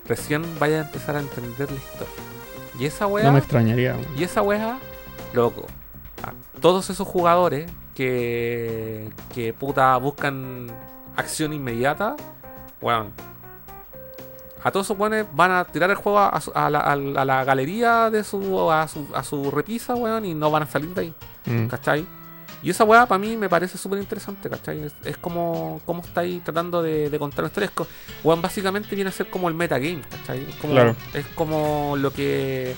Recién 0.05 0.43
vaya 0.59 0.79
a 0.79 0.81
empezar 0.81 1.15
a 1.15 1.21
entender 1.21 1.71
la 1.71 1.77
historia. 1.77 2.13
Y 2.77 2.87
esa 2.87 3.07
weá, 3.07 3.23
No 3.27 3.31
me 3.31 3.39
extrañaría. 3.39 3.97
y 4.17 4.25
esa 4.25 4.43
weá, 4.43 4.81
loco, 5.33 5.65
a 6.25 6.33
todos 6.61 6.91
esos 6.91 7.07
jugadores 7.07 7.71
que, 7.95 9.09
que 9.33 9.53
puta 9.53 9.97
buscan 9.99 10.67
acción 11.15 11.53
inmediata, 11.53 12.17
weón. 12.83 13.13
A 14.65 14.73
todos 14.73 14.87
esos 14.89 14.99
weones 14.99 15.25
van 15.33 15.53
a 15.53 15.65
tirar 15.67 15.89
el 15.91 15.97
juego 15.97 16.19
a, 16.19 16.41
su- 16.41 16.51
a 16.53 16.69
la, 16.69 16.81
a 16.81 16.97
la- 16.97 17.21
a 17.21 17.25
la 17.25 17.45
galería 17.45 18.11
de 18.11 18.25
su 18.25 18.73
a, 18.73 18.89
su 18.89 19.07
a 19.15 19.23
su 19.23 19.53
repisa, 19.53 19.95
weón, 19.95 20.25
y 20.25 20.35
no 20.35 20.51
van 20.51 20.65
a 20.65 20.67
salir 20.67 20.93
de 20.95 21.01
ahí. 21.03 21.15
Mm. 21.47 21.67
¿cachai? 21.69 22.05
Y 22.65 22.71
esa 22.71 22.85
weá 22.85 23.05
para 23.07 23.19
mí 23.19 23.37
me 23.37 23.49
parece 23.49 23.77
súper 23.77 23.99
interesante, 23.99 24.49
¿cachai? 24.49 24.83
Es, 24.85 24.95
es 25.05 25.19
como, 25.19 25.81
como 25.85 26.03
estáis 26.03 26.43
tratando 26.43 26.83
de, 26.83 27.11
de 27.11 27.19
contar 27.19 27.41
una 27.45 27.49
historia. 27.49 27.67
Es 27.67 27.73
co- 27.73 27.87
weón, 28.25 28.41
básicamente 28.41 28.95
viene 28.97 29.11
a 29.11 29.13
ser 29.13 29.29
como 29.29 29.49
el 29.49 29.55
metagame, 29.55 30.01
¿cachai? 30.11 30.41
Es 30.49 30.55
como, 30.57 30.73
Claro. 30.73 30.97
es 31.13 31.27
como 31.35 31.95
lo 31.99 32.11
que. 32.13 32.75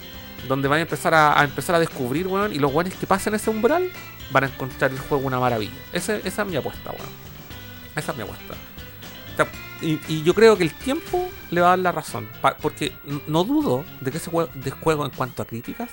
donde 0.48 0.66
van 0.68 0.78
a 0.80 0.82
empezar 0.82 1.14
a, 1.14 1.40
a 1.40 1.44
empezar 1.44 1.76
a 1.76 1.78
descubrir, 1.78 2.26
weón, 2.26 2.52
y 2.52 2.58
los 2.58 2.72
weones 2.74 2.94
que 2.96 3.06
pasen 3.06 3.34
ese 3.34 3.48
umbral 3.48 3.88
van 4.32 4.44
a 4.44 4.46
encontrar 4.48 4.90
el 4.90 4.98
juego 4.98 5.24
una 5.26 5.38
maravilla. 5.38 5.72
Ese- 5.92 6.20
esa 6.24 6.42
es 6.42 6.48
mi 6.48 6.56
apuesta, 6.56 6.90
weón. 6.90 7.08
Esa 7.94 8.10
es 8.12 8.18
mi 8.18 8.24
apuesta. 8.24 8.54
O 9.32 9.36
sea, 9.36 9.46
Y, 9.82 10.00
y 10.08 10.22
yo 10.24 10.34
creo 10.34 10.56
que 10.56 10.64
el 10.64 10.72
tiempo 10.74 11.28
le 11.50 11.60
va 11.60 11.68
a 11.68 11.70
dar 11.70 11.78
la 11.78 11.92
razón. 11.92 12.28
pa- 12.42 12.56
porque 12.56 12.92
no 13.28 13.44
dudo 13.44 13.84
de 14.00 14.10
que 14.10 14.16
ese 14.16 14.30
juego, 14.30 14.50
de 14.54 14.70
juego 14.72 15.04
en 15.04 15.10
cuanto 15.12 15.42
a 15.42 15.46
críticas, 15.46 15.90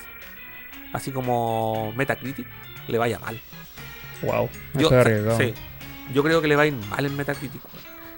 así 0.93 1.11
como 1.11 1.91
Metacritic, 1.95 2.47
le 2.87 2.97
vaya 2.97 3.19
mal. 3.19 3.39
Wow. 4.23 4.49
Yo, 4.75 4.89
sí, 5.37 5.53
yo 6.13 6.23
creo 6.23 6.41
que 6.41 6.47
le 6.47 6.55
va 6.55 6.63
a 6.63 6.67
ir 6.67 6.73
mal 6.73 7.05
en 7.05 7.15
Metacritic. 7.15 7.61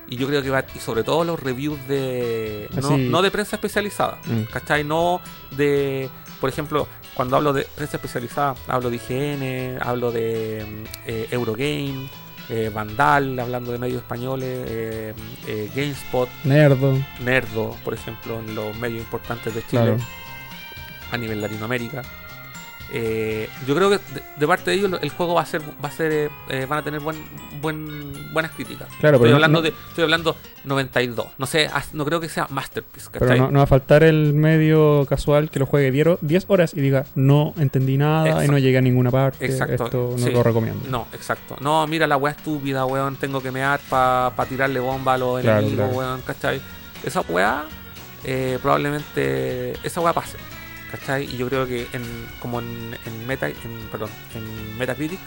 Y 0.08 0.18
yo 0.18 0.28
creo 0.28 0.44
que 0.44 0.52
va, 0.52 0.64
y 0.76 0.80
sobre 0.80 1.04
todo 1.04 1.24
los 1.24 1.40
reviews 1.40 1.80
de. 1.88 2.70
No, 2.80 2.90
Así- 2.90 3.10
no 3.10 3.22
de 3.24 3.32
prensa 3.32 3.56
especializada. 3.56 4.20
Mm. 4.26 4.42
¿Cachai? 4.52 4.84
No 4.84 5.20
de. 5.58 6.10
Por 6.40 6.50
ejemplo, 6.50 6.88
cuando 7.16 7.36
hablo 7.38 7.54
de 7.54 7.64
prensa 7.64 7.98
especializada, 7.98 8.54
hablo 8.68 8.92
de 8.92 8.98
IGN, 8.98 9.80
hablo 9.82 10.12
de 10.12 10.64
mm, 10.64 10.84
eh, 11.08 11.28
Eurogame, 11.32 12.08
eh, 12.50 12.70
Vandal, 12.72 13.40
hablando 13.40 13.72
de 13.72 13.80
medios 13.80 14.02
españoles, 14.04 14.66
eh, 14.70 15.14
eh, 15.48 15.72
GameSpot, 15.76 16.30
Nerdo. 16.44 17.00
Nerdo, 17.22 17.76
por 17.84 17.96
ejemplo, 17.96 18.40
en 18.40 18.54
los 18.54 18.78
medios 18.78 19.00
importantes 19.00 19.56
de 19.56 19.62
Chile 19.62 19.82
Claro. 19.82 19.98
a 21.12 21.18
nivel 21.18 21.42
Latinoamérica. 21.42 22.04
Eh, 22.94 23.50
yo 23.68 23.76
creo 23.76 23.90
que 23.90 23.98
de, 23.98 24.22
de 24.38 24.48
parte 24.48 24.70
de 24.72 24.78
ellos 24.78 24.92
lo- 24.92 25.00
el 25.02 25.10
juego 25.10 25.34
va 25.34 25.42
a 25.42 25.46
ser, 25.46 25.62
va 25.84 25.90
a 25.90 25.92
ser, 25.92 26.12
eh, 26.14 26.30
eh, 26.50 26.66
van 26.70 26.80
a 26.80 26.84
tener 26.84 27.00
buen, 27.00 27.18
buen, 27.62 28.32
buenas 28.34 28.52
críticas. 28.52 28.88
Claro, 29.00 29.16
estoy 29.18 29.28
pero 29.30 29.36
hablando 29.36 29.60
no- 29.60 29.64
de, 29.64 29.70
estoy 29.70 30.04
hablando 30.04 30.36
92. 30.66 31.28
No 31.38 31.46
sé, 31.48 31.70
no 31.94 32.06
creo 32.06 32.20
que 32.20 32.30
sea 32.30 32.48
masterpiece. 32.52 33.10
Pero 33.12 33.36
no, 33.36 33.52
no 33.52 33.58
va 33.60 33.64
a 33.64 33.68
faltar 33.68 34.04
el 34.04 34.34
medio 34.34 35.06
casual 35.10 35.50
que 35.50 35.60
lo 35.60 35.66
juegue 35.66 35.92
10 35.92 36.20
10 36.22 36.46
horas 36.48 36.74
y 36.76 36.82
diga, 36.82 37.06
no 37.16 37.54
entendí 37.58 37.98
nada 37.98 38.46
y 38.46 38.48
no 38.48 38.58
llegué 38.58 38.78
a 38.78 38.82
ninguna 38.82 39.10
parte. 39.12 39.46
Exacto, 39.46 39.86
Esto 39.86 40.16
no 40.18 40.26
sí. 40.26 40.32
lo 40.32 40.44
recomiendo. 40.44 40.88
No, 40.90 41.08
exacto. 41.14 41.56
No, 41.62 41.86
mira 41.88 42.06
la 42.08 42.18
weá 42.18 42.34
estúpida, 42.34 42.86
weón. 42.86 43.16
Tengo 43.16 43.42
que 43.42 43.52
mear 43.52 43.80
para 43.90 44.32
tirarle 44.48 44.80
bomba 44.80 45.16
a 45.16 45.18
los 45.18 45.42
Claro, 45.42 45.60
enemigos, 45.60 45.90
claro. 45.90 45.98
weón. 46.00 46.22
¿Cachai? 46.22 46.62
Esa 47.04 47.22
weá, 47.22 47.64
eh, 48.24 48.60
probablemente. 48.62 49.74
Esa 49.84 50.02
weá 50.02 50.14
pase. 50.14 50.38
¿Cachai? 50.98 51.26
Y 51.26 51.38
yo 51.38 51.48
creo 51.50 51.66
que 51.68 51.88
en, 51.94 52.04
como 52.40 52.60
en, 52.60 52.98
en 53.06 53.28
Meta, 53.28 53.48
en, 53.50 53.56
perdón, 53.92 54.10
en 54.34 54.78
Metacritic, 54.78 55.20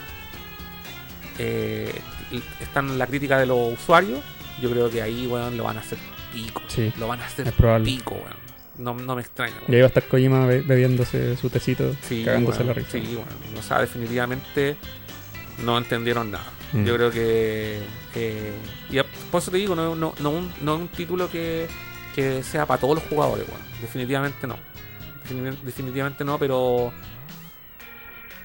eh, 1.37 1.93
están 2.59 2.97
la 2.97 3.07
crítica 3.07 3.37
de 3.39 3.45
los 3.45 3.73
usuarios. 3.73 4.19
Yo 4.61 4.69
creo 4.71 4.89
que 4.89 5.01
ahí, 5.01 5.25
weón, 5.27 5.55
lo 5.57 5.63
van 5.63 5.77
a 5.77 5.81
hacer 5.81 5.97
pico. 6.33 6.61
Sí, 6.67 6.91
Lo 6.99 7.07
van 7.07 7.21
a 7.21 7.25
hacer 7.25 7.51
pico, 7.83 8.15
weón. 8.15 8.49
No, 8.77 8.93
no 8.93 9.15
me 9.15 9.21
extraña, 9.21 9.55
weón. 9.55 9.71
Y 9.71 9.75
ahí 9.75 9.81
va 9.81 9.85
a 9.85 9.89
estar 9.89 10.07
Kojima 10.07 10.45
be- 10.45 10.61
bebiéndose 10.61 11.35
su 11.37 11.49
tecito, 11.49 11.95
Sí, 12.01 12.23
cagándose 12.25 12.63
la 12.63 12.73
risa. 12.73 12.91
Sí, 12.91 12.99
bueno, 13.15 13.31
o 13.57 13.61
sea, 13.61 13.79
definitivamente 13.79 14.75
no 15.63 15.77
entendieron 15.77 16.31
nada. 16.31 16.45
Mm. 16.73 16.85
Yo 16.85 16.95
creo 16.95 17.11
que. 17.11 17.79
eh, 18.15 18.53
y 18.89 18.99
por 19.31 19.41
eso 19.41 19.51
te 19.51 19.57
digo, 19.57 19.75
no, 19.75 19.95
no, 19.95 20.13
no, 20.19 20.29
un, 20.29 20.51
no 20.61 20.75
un 20.75 20.87
título 20.89 21.29
que, 21.29 21.67
que 22.15 22.43
sea 22.43 22.65
para 22.65 22.79
todos 22.79 22.95
los 22.95 23.03
jugadores, 23.05 23.45
bueno, 23.47 23.63
definitivamente 23.81 24.45
no. 24.47 24.57
Defini- 25.29 25.59
Definitivamente 25.61 26.23
no, 26.23 26.37
pero. 26.37 26.91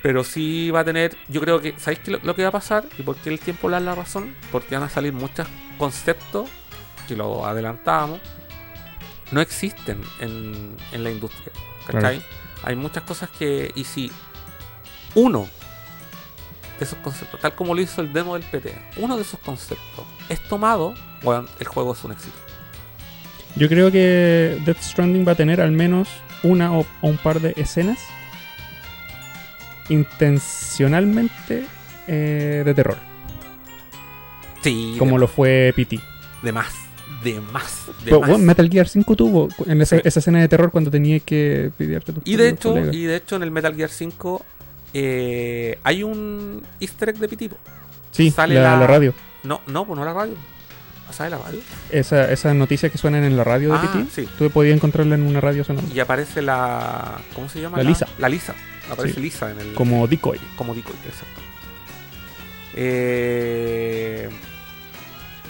Pero 0.03 0.23
sí 0.23 0.71
va 0.71 0.81
a 0.81 0.85
tener. 0.85 1.17
Yo 1.29 1.41
creo 1.41 1.61
que. 1.61 1.75
¿Sabéis 1.79 2.01
qué 2.01 2.11
lo, 2.11 2.19
lo 2.23 2.35
que 2.37 2.43
va 2.43 2.49
a 2.49 2.53
pasar? 2.53 2.85
¿Y 2.99 3.03
por 3.03 3.17
qué 3.17 3.31
el 3.31 3.39
tiempo 3.41 3.69
le 3.69 3.75
da 3.75 3.81
la 3.81 3.95
razón? 3.95 4.35
Porque 4.53 4.75
van 4.75 4.85
a 4.85 4.89
salir 4.91 5.13
muchos 5.13 5.47
conceptos 5.79 6.49
que 7.09 7.17
lo 7.17 7.47
adelantábamos. 7.47 8.21
No 9.33 9.41
existen 9.41 10.03
en, 10.21 10.77
en 10.93 11.05
la 11.05 11.11
industria. 11.11 11.53
¿Cachai? 11.87 12.23
Hay 12.65 12.77
muchas 12.77 13.03
cosas 13.05 13.31
que. 13.31 13.73
Y 13.75 13.85
si 13.85 14.11
uno 15.15 15.49
de 16.79 16.85
esos 16.85 16.99
conceptos, 16.99 17.41
tal 17.41 17.55
como 17.55 17.75
lo 17.75 17.81
hizo 17.81 18.01
el 18.03 18.13
demo 18.13 18.35
del 18.35 18.43
PT, 18.43 18.75
uno 18.99 19.17
de 19.17 19.23
esos 19.23 19.39
conceptos 19.41 20.05
es 20.29 20.41
tomado, 20.49 20.93
bueno, 21.23 21.47
el 21.61 21.67
juego 21.67 21.93
es 21.95 22.03
un 22.05 22.13
éxito. 22.13 22.35
Yo 23.57 23.69
creo 23.69 23.93
que 23.93 24.61
Death 24.65 24.81
Stranding 24.83 25.27
va 25.27 25.33
a 25.33 25.35
tener 25.37 25.61
al 25.61 25.71
menos 25.71 26.09
una 26.45 26.73
o, 26.73 26.87
o 27.03 27.09
un 27.09 27.17
par 27.19 27.41
de 27.41 27.53
escenas 27.57 27.99
intencionalmente 29.89 31.65
eh, 32.07 32.63
de 32.65 32.75
terror, 32.75 32.97
Sí, 34.63 34.97
como 34.99 35.19
lo 35.19 35.29
fue 35.29 35.73
PT. 35.77 36.01
de 36.43 36.53
más, 36.53 36.73
de 37.23 37.41
más, 37.41 37.87
de 37.87 37.93
Pero, 38.07 38.21
más. 38.21 38.31
bueno, 38.31 38.45
Metal 38.45 38.69
Gear 38.71 38.89
5 38.89 39.17
tuvo 39.17 39.49
en 39.67 39.83
esa, 39.83 39.97
escena 39.97 40.41
de 40.41 40.49
terror 40.49 40.71
cuando 40.71 40.91
tenías 40.91 41.23
que 41.23 41.71
pidiarte 41.77 42.13
tus 42.15 42.23
y 42.27 42.37
de 42.37 42.49
hecho, 42.49 42.71
colegas. 42.71 42.95
y 42.95 43.05
de 43.05 43.17
hecho 43.17 43.37
en 43.37 43.43
el 43.43 43.51
Metal 43.51 43.75
Gear 43.75 43.91
5 43.91 44.45
eh, 44.95 45.79
hay 45.83 46.03
un 46.03 46.63
easter 46.81 47.11
egg 47.11 47.19
de 47.19 47.29
Pitipo. 47.29 47.57
sí, 48.11 48.31
sale 48.31 48.55
la, 48.55 48.63
la- 48.73 48.77
la 48.81 48.87
radio. 48.87 49.13
No, 49.43 49.61
no, 49.67 49.85
pues 49.85 49.99
no 49.99 50.05
la 50.07 50.15
radio. 50.15 50.35
¿Sale 51.13 51.31
la 51.31 51.39
radio? 51.39 51.61
Esa, 51.91 52.31
esas 52.33 52.55
noticias 52.57 52.91
que 52.91 52.99
suenan 52.99 53.23
en 53.25 53.37
la 53.37 53.45
radio 53.45 53.71
de 53.73 53.79
Ah, 53.79 53.93
PT, 53.93 54.07
sí. 54.11 54.29
tú 54.37 54.51
podías 54.51 54.75
encontrarla 54.75 55.15
en 55.15 55.23
una 55.23 55.41
radio 55.41 55.63
sonando. 55.65 55.95
Y 55.95 56.01
aparece 56.01 56.43
la. 56.43 57.19
¿Cómo 57.35 57.49
se 57.49 57.61
llama? 57.61 57.77
La 57.79 57.85
Lisa. 57.85 58.07
La 58.19 58.29
Lisa. 58.29 58.55
Aparece 58.91 59.15
Sí. 59.17 59.21
Lisa 59.21 59.51
en 59.51 59.61
el. 59.61 59.75
Como 59.75 60.07
decoy. 60.09 60.41
como 60.57 60.75
decoy, 60.75 60.95
exacto. 61.07 61.41
Eh, 62.75 64.29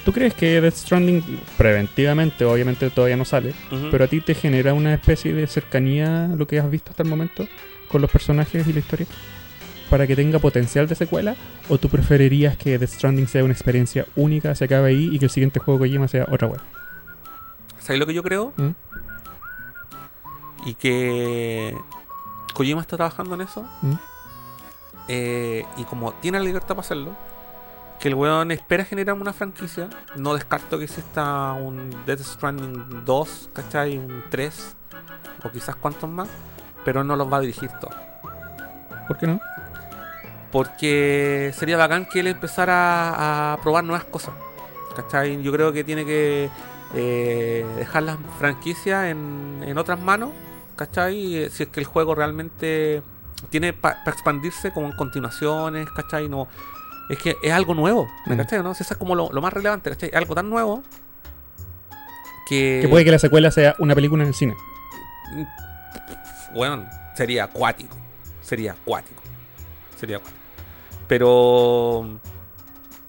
¿Tú 0.05 0.12
crees 0.12 0.35
que 0.35 0.60
Death 0.60 0.74
Stranding, 0.74 1.22
preventivamente, 1.56 2.44
obviamente 2.44 2.90
todavía 2.90 3.16
no 3.16 3.24
sale, 3.24 3.55
pero 3.90 4.05
a 4.05 4.06
ti 4.06 4.20
te 4.20 4.35
genera 4.35 4.74
una 4.74 4.93
especie 4.93 5.32
de 5.32 5.47
cercanía 5.47 6.28
lo 6.36 6.47
que 6.47 6.59
has 6.59 6.70
visto 6.70 6.90
hasta 6.90 7.02
el 7.02 7.09
momento 7.09 7.48
con 7.89 8.02
los 8.02 8.10
personajes 8.10 8.66
y 8.66 8.72
la 8.74 8.81
historia? 8.81 9.06
Para 9.94 10.08
que 10.08 10.16
tenga 10.16 10.40
potencial 10.40 10.88
de 10.88 10.96
secuela, 10.96 11.36
o 11.68 11.78
tú 11.78 11.88
preferirías 11.88 12.56
que 12.56 12.78
Death 12.78 12.90
Stranding 12.90 13.28
sea 13.28 13.44
una 13.44 13.52
experiencia 13.52 14.06
única, 14.16 14.52
se 14.56 14.64
acabe 14.64 14.88
ahí 14.88 15.08
y 15.12 15.20
que 15.20 15.26
el 15.26 15.30
siguiente 15.30 15.60
juego 15.60 15.78
de 15.78 15.88
Kojima 15.88 16.08
sea 16.08 16.26
otra 16.32 16.48
web? 16.48 16.60
¿Sabes 17.78 18.00
lo 18.00 18.06
que 18.08 18.12
yo 18.12 18.24
creo? 18.24 18.52
¿Mm? 18.56 18.70
Y 20.66 20.74
que 20.74 21.76
Kojima 22.54 22.80
está 22.80 22.96
trabajando 22.96 23.36
en 23.36 23.42
eso. 23.42 23.64
¿Mm? 23.82 23.92
eh, 25.06 25.64
y 25.76 25.84
como 25.84 26.12
tiene 26.14 26.40
la 26.40 26.44
libertad 26.44 26.70
para 26.70 26.80
hacerlo, 26.80 27.16
que 28.00 28.08
el 28.08 28.16
weón 28.16 28.50
espera 28.50 28.84
generar 28.84 29.14
una 29.14 29.32
franquicia. 29.32 29.88
No 30.16 30.34
descarto 30.34 30.76
que 30.76 30.86
exista 30.86 31.52
un 31.52 31.88
Death 32.04 32.18
Stranding 32.18 33.04
2, 33.04 33.50
¿cachai? 33.52 33.96
Un 33.98 34.24
3, 34.28 34.76
o 35.44 35.50
quizás 35.52 35.76
cuantos 35.76 36.10
más, 36.10 36.28
pero 36.84 37.04
no 37.04 37.14
los 37.14 37.32
va 37.32 37.36
a 37.36 37.40
dirigir 37.42 37.70
todos. 37.80 37.94
¿Por 39.06 39.18
qué 39.18 39.28
no? 39.28 39.40
Porque 40.55 41.52
sería 41.59 41.76
bacán 41.76 42.06
que 42.06 42.20
él 42.20 42.28
empezara 42.28 43.52
a 43.55 43.56
probar 43.60 43.82
nuevas 43.82 44.05
cosas. 44.05 44.35
¿Cachai? 44.94 45.43
Yo 45.43 45.51
creo 45.51 45.72
que 45.72 45.82
tiene 45.82 46.05
que 46.06 46.48
eh, 46.94 47.66
dejar 47.76 48.05
las 48.05 48.18
franquicias 48.39 49.06
en, 49.06 49.64
en 49.66 49.76
otras 49.78 49.98
manos. 50.01 50.31
¿Cachai? 50.76 51.36
Eh, 51.39 51.51
Si 51.51 51.64
es 51.64 51.68
que 51.70 51.81
el 51.81 51.86
juego 51.86 52.14
realmente 52.14 53.02
tiene 53.51 53.72
para 53.72 53.98
expandirse 54.06 54.72
como 54.72 54.86
en 54.86 54.93
continuaciones. 54.93 55.90
¿Cachai? 55.90 56.28
No, 56.28 56.47
es 57.10 57.18
que 57.18 57.35
es 57.43 57.52
algo 57.52 57.74
nuevo. 57.74 58.09
¿Me 58.26 58.36
Mm. 58.36 58.39
cachai? 58.39 58.62
¿no? 58.62 58.74
Si 58.74 58.85
Eso 58.85 58.94
es 58.94 58.98
como 58.98 59.16
lo, 59.16 59.31
lo 59.32 59.43
más 59.43 59.52
relevante. 59.52 59.90
¿Cachai? 59.90 60.10
Es 60.10 60.14
algo 60.14 60.36
tan 60.36 60.48
nuevo 60.48 60.85
que... 62.48 62.78
Que 62.81 62.89
puede 62.89 63.05
que 63.05 63.10
la 63.10 63.18
secuela 63.18 63.51
sea 63.51 63.74
una 63.81 63.97
película 63.97 64.22
en 64.22 64.28
el 64.28 64.35
cine. 64.35 64.55
Bueno, 66.55 66.86
sería 67.16 67.43
acuático. 67.43 67.97
Sería 68.40 68.70
acuático. 68.72 69.20
Sería 69.98 70.18
acuático. 70.18 70.43
Pero 71.09 72.18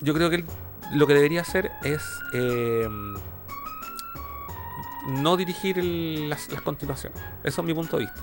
yo 0.02 0.14
creo 0.14 0.30
que 0.30 0.38
él 0.38 0.46
lo 0.94 1.08
que 1.08 1.14
debería 1.16 1.42
hacer 1.42 1.72
es 1.84 2.02
eh, 2.34 2.88
no 5.08 5.38
dirigir 5.38 5.78
el- 5.80 6.30
las, 6.30 6.50
las 6.52 6.62
continuaciones. 6.62 7.20
Eso 7.44 7.62
es 7.62 7.68
mi 7.68 7.74
punto 7.74 7.98
de 7.98 8.06
vista. 8.06 8.22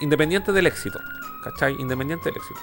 Independiente 0.00 0.52
del 0.52 0.66
éxito. 0.66 0.98
¿Cachai? 1.44 1.74
Independiente 1.78 2.26
del 2.28 2.36
éxito. 2.36 2.60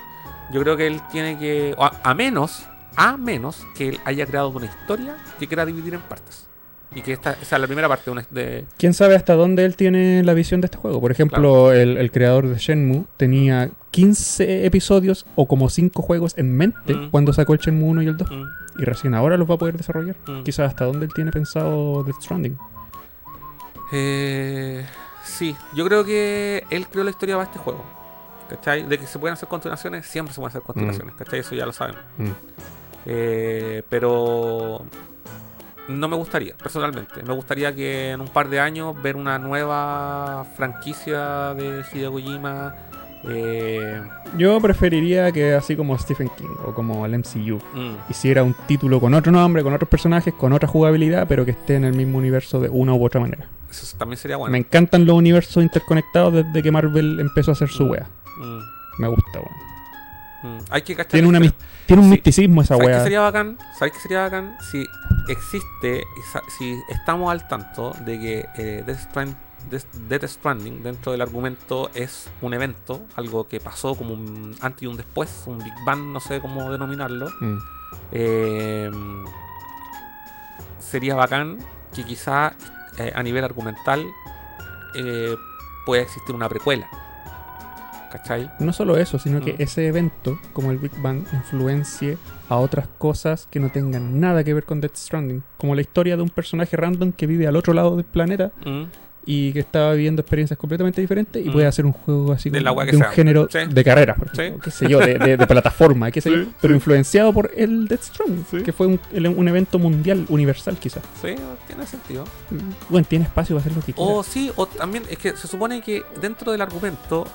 Yo 0.53 0.61
creo 0.61 0.77
que 0.77 0.85
él 0.87 1.01
tiene 1.11 1.37
que... 1.39 1.73
o 1.77 1.85
A, 1.85 1.99
a 2.03 2.13
menos, 2.13 2.65
a 2.95 3.17
menos 3.17 3.65
que 3.75 3.89
él 3.89 3.99
haya 4.05 4.25
creado 4.25 4.49
una 4.49 4.65
historia 4.65 5.15
que 5.39 5.47
quiera 5.47 5.65
dividir 5.65 5.93
en 5.95 6.01
partes. 6.01 6.47
Y 6.93 7.01
que 7.01 7.13
esta 7.13 7.35
sea 7.43 7.57
la 7.57 7.67
primera 7.67 7.87
parte 7.87 8.05
de 8.05 8.11
una- 8.11 8.27
de, 8.29 8.65
¿Quién 8.77 8.93
sabe 8.93 9.15
hasta 9.15 9.33
dónde 9.33 9.65
él 9.65 9.75
tiene 9.75 10.23
la 10.23 10.33
visión 10.33 10.61
de 10.61 10.65
este 10.65 10.77
juego? 10.77 11.01
Por 11.01 11.11
ejemplo, 11.11 11.71
el, 11.73 11.97
el 11.97 12.11
creador 12.11 12.47
de 12.47 12.55
Shenmue 12.57 13.05
tenía 13.17 13.69
15 13.95 14.65
episodios 14.65 15.25
o 15.35 15.47
como 15.47 15.69
5 15.69 16.01
juegos 16.01 16.33
en 16.37 16.55
mente 16.57 16.93
Mm. 16.93 17.11
cuando 17.11 17.31
sacó 17.31 17.53
el 17.53 17.59
Shenmue 17.59 17.89
1 17.89 18.01
y 18.03 18.07
el 18.07 18.17
2. 18.17 18.29
Mm, 18.29 18.43
Y 18.77 18.83
recién 18.83 19.13
ahora 19.13 19.37
los 19.37 19.49
va 19.49 19.55
a 19.55 19.57
poder 19.57 19.77
desarrollar. 19.77 20.17
mm. 20.27 20.43
Quizás 20.43 20.67
hasta 20.67 20.83
dónde 20.85 21.05
él 21.05 21.13
tiene 21.13 21.31
pensado 21.31 22.03
Death 22.03 22.21
Stranding. 22.21 22.57
Eh, 23.93 24.85
sí, 25.23 25.55
yo 25.75 25.85
creo 25.85 26.03
que 26.03 26.65
él 26.69 26.87
creó 26.87 27.03
la 27.05 27.11
historia 27.11 27.35
para 27.35 27.45
este 27.47 27.59
juego. 27.59 27.83
¿Cachai? 28.49 28.83
De 28.83 28.97
que 28.99 29.07
se 29.07 29.17
pueden 29.17 29.33
hacer 29.33 29.47
continuaciones, 29.49 30.05
siempre 30.05 30.33
se 30.33 30.39
pueden 30.39 30.49
hacer 30.49 30.61
continuaciones, 30.61 31.15
¿cachai? 31.15 31.39
Eso 31.39 31.55
ya 31.55 31.65
lo 31.65 31.71
sabemos. 31.73 32.01
Mm. 32.17 32.29
Eh, 33.07 33.81
pero 33.89 34.83
no 35.87 36.07
me 36.07 36.15
gustaría, 36.15 36.55
personalmente. 36.55 37.23
Me 37.23 37.33
gustaría 37.33 37.73
que 37.73 38.11
en 38.11 38.21
un 38.21 38.27
par 38.27 38.49
de 38.49 38.59
años 38.59 39.01
ver 39.01 39.15
una 39.15 39.39
nueva 39.39 40.45
franquicia 40.57 41.53
de 41.53 41.83
Hideo 41.93 42.11
Kojima. 42.11 42.75
Eh, 43.29 44.01
Yo 44.37 44.59
preferiría 44.61 45.31
que 45.31 45.53
así 45.53 45.75
como 45.75 45.97
Stephen 45.97 46.29
King 46.37 46.49
o 46.65 46.73
como 46.73 47.05
el 47.05 47.17
MCU 47.19 47.57
mm, 47.73 48.09
hiciera 48.09 48.43
un 48.43 48.55
título 48.67 48.99
con 48.99 49.13
otro 49.13 49.31
nombre, 49.31 49.63
con 49.63 49.73
otros 49.73 49.89
personajes, 49.89 50.33
con 50.33 50.53
otra 50.53 50.67
jugabilidad, 50.67 51.27
pero 51.27 51.45
que 51.45 51.51
esté 51.51 51.75
en 51.75 51.85
el 51.85 51.93
mismo 51.93 52.17
universo 52.17 52.59
de 52.59 52.69
una 52.69 52.93
u 52.93 53.03
otra 53.05 53.19
manera. 53.21 53.47
eso 53.69 53.97
también 53.97 54.17
sería 54.17 54.37
bueno. 54.37 54.51
Me 54.51 54.57
encantan 54.59 55.05
los 55.05 55.15
universos 55.15 55.61
interconectados 55.63 56.33
desde 56.33 56.61
que 56.63 56.71
Marvel 56.71 57.19
empezó 57.19 57.51
a 57.51 57.53
hacer 57.53 57.69
su 57.69 57.85
Mm. 57.85 57.89
wea. 57.91 58.07
Mm, 58.37 59.01
Me 59.01 59.07
gusta, 59.09 59.39
weón. 59.39 60.57
mm. 60.57 60.63
Hay 60.69 60.81
que 60.83 60.95
cachar 60.95 61.11
Tiene, 61.11 61.27
una, 61.27 61.39
un 61.39 61.45
Sí. 61.87 61.93
misticismo 62.09 62.61
esa 62.61 62.75
¿Sabes 62.75 62.87
qué 62.87 62.93
wea. 62.93 63.03
sería 63.03 63.19
bacán? 63.21 63.57
¿Sabes 63.77 63.93
qué 63.93 63.99
sería 63.99 64.21
bacán? 64.21 64.55
Si 64.71 64.85
existe, 65.27 66.03
si 66.57 66.79
estamos 66.89 67.31
al 67.31 67.47
tanto 67.47 67.93
de 68.05 68.19
que 68.19 68.45
eh, 68.57 68.83
Death, 68.85 68.99
Strand- 69.11 69.35
Death- 69.69 70.25
Stranding 70.27 70.83
dentro 70.83 71.11
del 71.11 71.21
argumento 71.21 71.89
es 71.93 72.29
un 72.41 72.53
evento, 72.53 73.01
algo 73.15 73.47
que 73.47 73.59
pasó 73.59 73.95
como 73.95 74.13
un 74.13 74.55
antes 74.61 74.83
y 74.83 74.87
un 74.87 74.97
después, 74.97 75.43
un 75.47 75.57
Big 75.59 75.73
Bang, 75.85 75.99
no 75.99 76.19
sé 76.19 76.39
cómo 76.41 76.71
denominarlo. 76.71 77.27
Mm. 77.41 77.57
eh, 78.11 78.91
sería 80.79 81.15
bacán 81.15 81.57
que 81.93 82.03
quizá 82.03 82.55
eh, 82.97 83.11
a 83.15 83.23
nivel 83.23 83.43
argumental 83.43 84.05
eh, 84.95 85.35
pueda 85.85 86.03
existir 86.03 86.35
una 86.35 86.47
precuela. 86.49 86.87
¿Cachai? 88.11 88.49
No 88.59 88.71
solo 88.71 88.95
eso, 88.97 89.19
sino 89.19 89.41
que 89.41 89.53
Mm. 89.53 89.61
ese 89.61 89.87
evento, 89.87 90.39
como 90.53 90.71
el 90.71 90.77
Big 90.77 90.91
Bang, 91.01 91.25
influencie 91.33 92.17
a 92.47 92.55
otras 92.57 92.87
cosas 92.97 93.47
que 93.51 93.59
no 93.59 93.69
tengan 93.69 94.19
nada 94.21 94.43
que 94.45 94.53
ver 94.53 94.63
con 94.63 94.79
Death 94.79 94.95
Stranding. 94.95 95.43
Como 95.57 95.75
la 95.75 95.81
historia 95.81 96.15
de 96.15 96.23
un 96.23 96.29
personaje 96.29 96.77
random 96.77 97.11
que 97.11 97.27
vive 97.27 97.45
al 97.47 97.57
otro 97.57 97.73
lado 97.73 97.95
del 97.97 98.05
planeta 98.05 98.51
Mm. 98.65 98.83
Y 99.27 99.51
que 99.53 99.59
estaba 99.61 99.93
viviendo 99.93 100.21
experiencias 100.21 100.57
completamente 100.59 101.01
diferentes 101.01 101.43
y 101.43 101.49
Mm. 101.49 101.53
puede 101.53 101.65
hacer 101.67 101.85
un 101.85 101.93
juego 101.93 102.31
así 102.33 102.49
De 102.51 102.63
como 102.63 102.75
la 102.79 102.85
de 102.85 102.97
un 102.97 103.03
sea. 103.03 103.11
género 103.11 103.47
Sí. 103.51 103.59
de 103.69 103.83
carreras, 103.83 104.17
por 104.19 104.29
Sí. 104.35 104.41
ejemplo, 104.41 104.61
qué 104.63 104.71
sé 104.71 104.87
yo, 104.87 104.99
de, 104.99 105.17
de- 105.17 105.37
de 105.37 105.47
plataforma, 105.47 106.11
qué 106.11 106.21
sé 106.21 106.29
yo, 106.31 106.43
Sí, 106.43 106.51
pero 106.61 106.73
influenciado 106.75 107.33
por 107.33 107.49
el 107.55 107.87
Death 107.87 108.03
Sí. 108.51 108.61
que 108.63 108.71
fue 108.71 108.85
un, 108.87 109.47
evento 109.47 109.79
mundial, 109.79 110.25
universal 110.29 110.77
quizás. 110.77 111.03
Sí, 111.21 111.35
tiene 111.67 111.87
sentido. 111.87 112.23
Bueno, 112.89 113.07
tiene 113.09 113.25
espacio 113.25 113.55
para 113.55 113.61
hacer 113.65 113.75
lo 113.77 113.83
que 113.83 113.93
quiera. 113.93 114.11
O 114.11 114.21
sí, 114.23 114.51
o 114.55 114.67
también 114.67 115.03
es 115.09 115.17
que 115.17 115.35
se 115.35 115.47
supone 115.47 115.81
que 115.81 116.03
dentro 116.21 116.51
del 116.51 116.61
argumento 116.61 117.25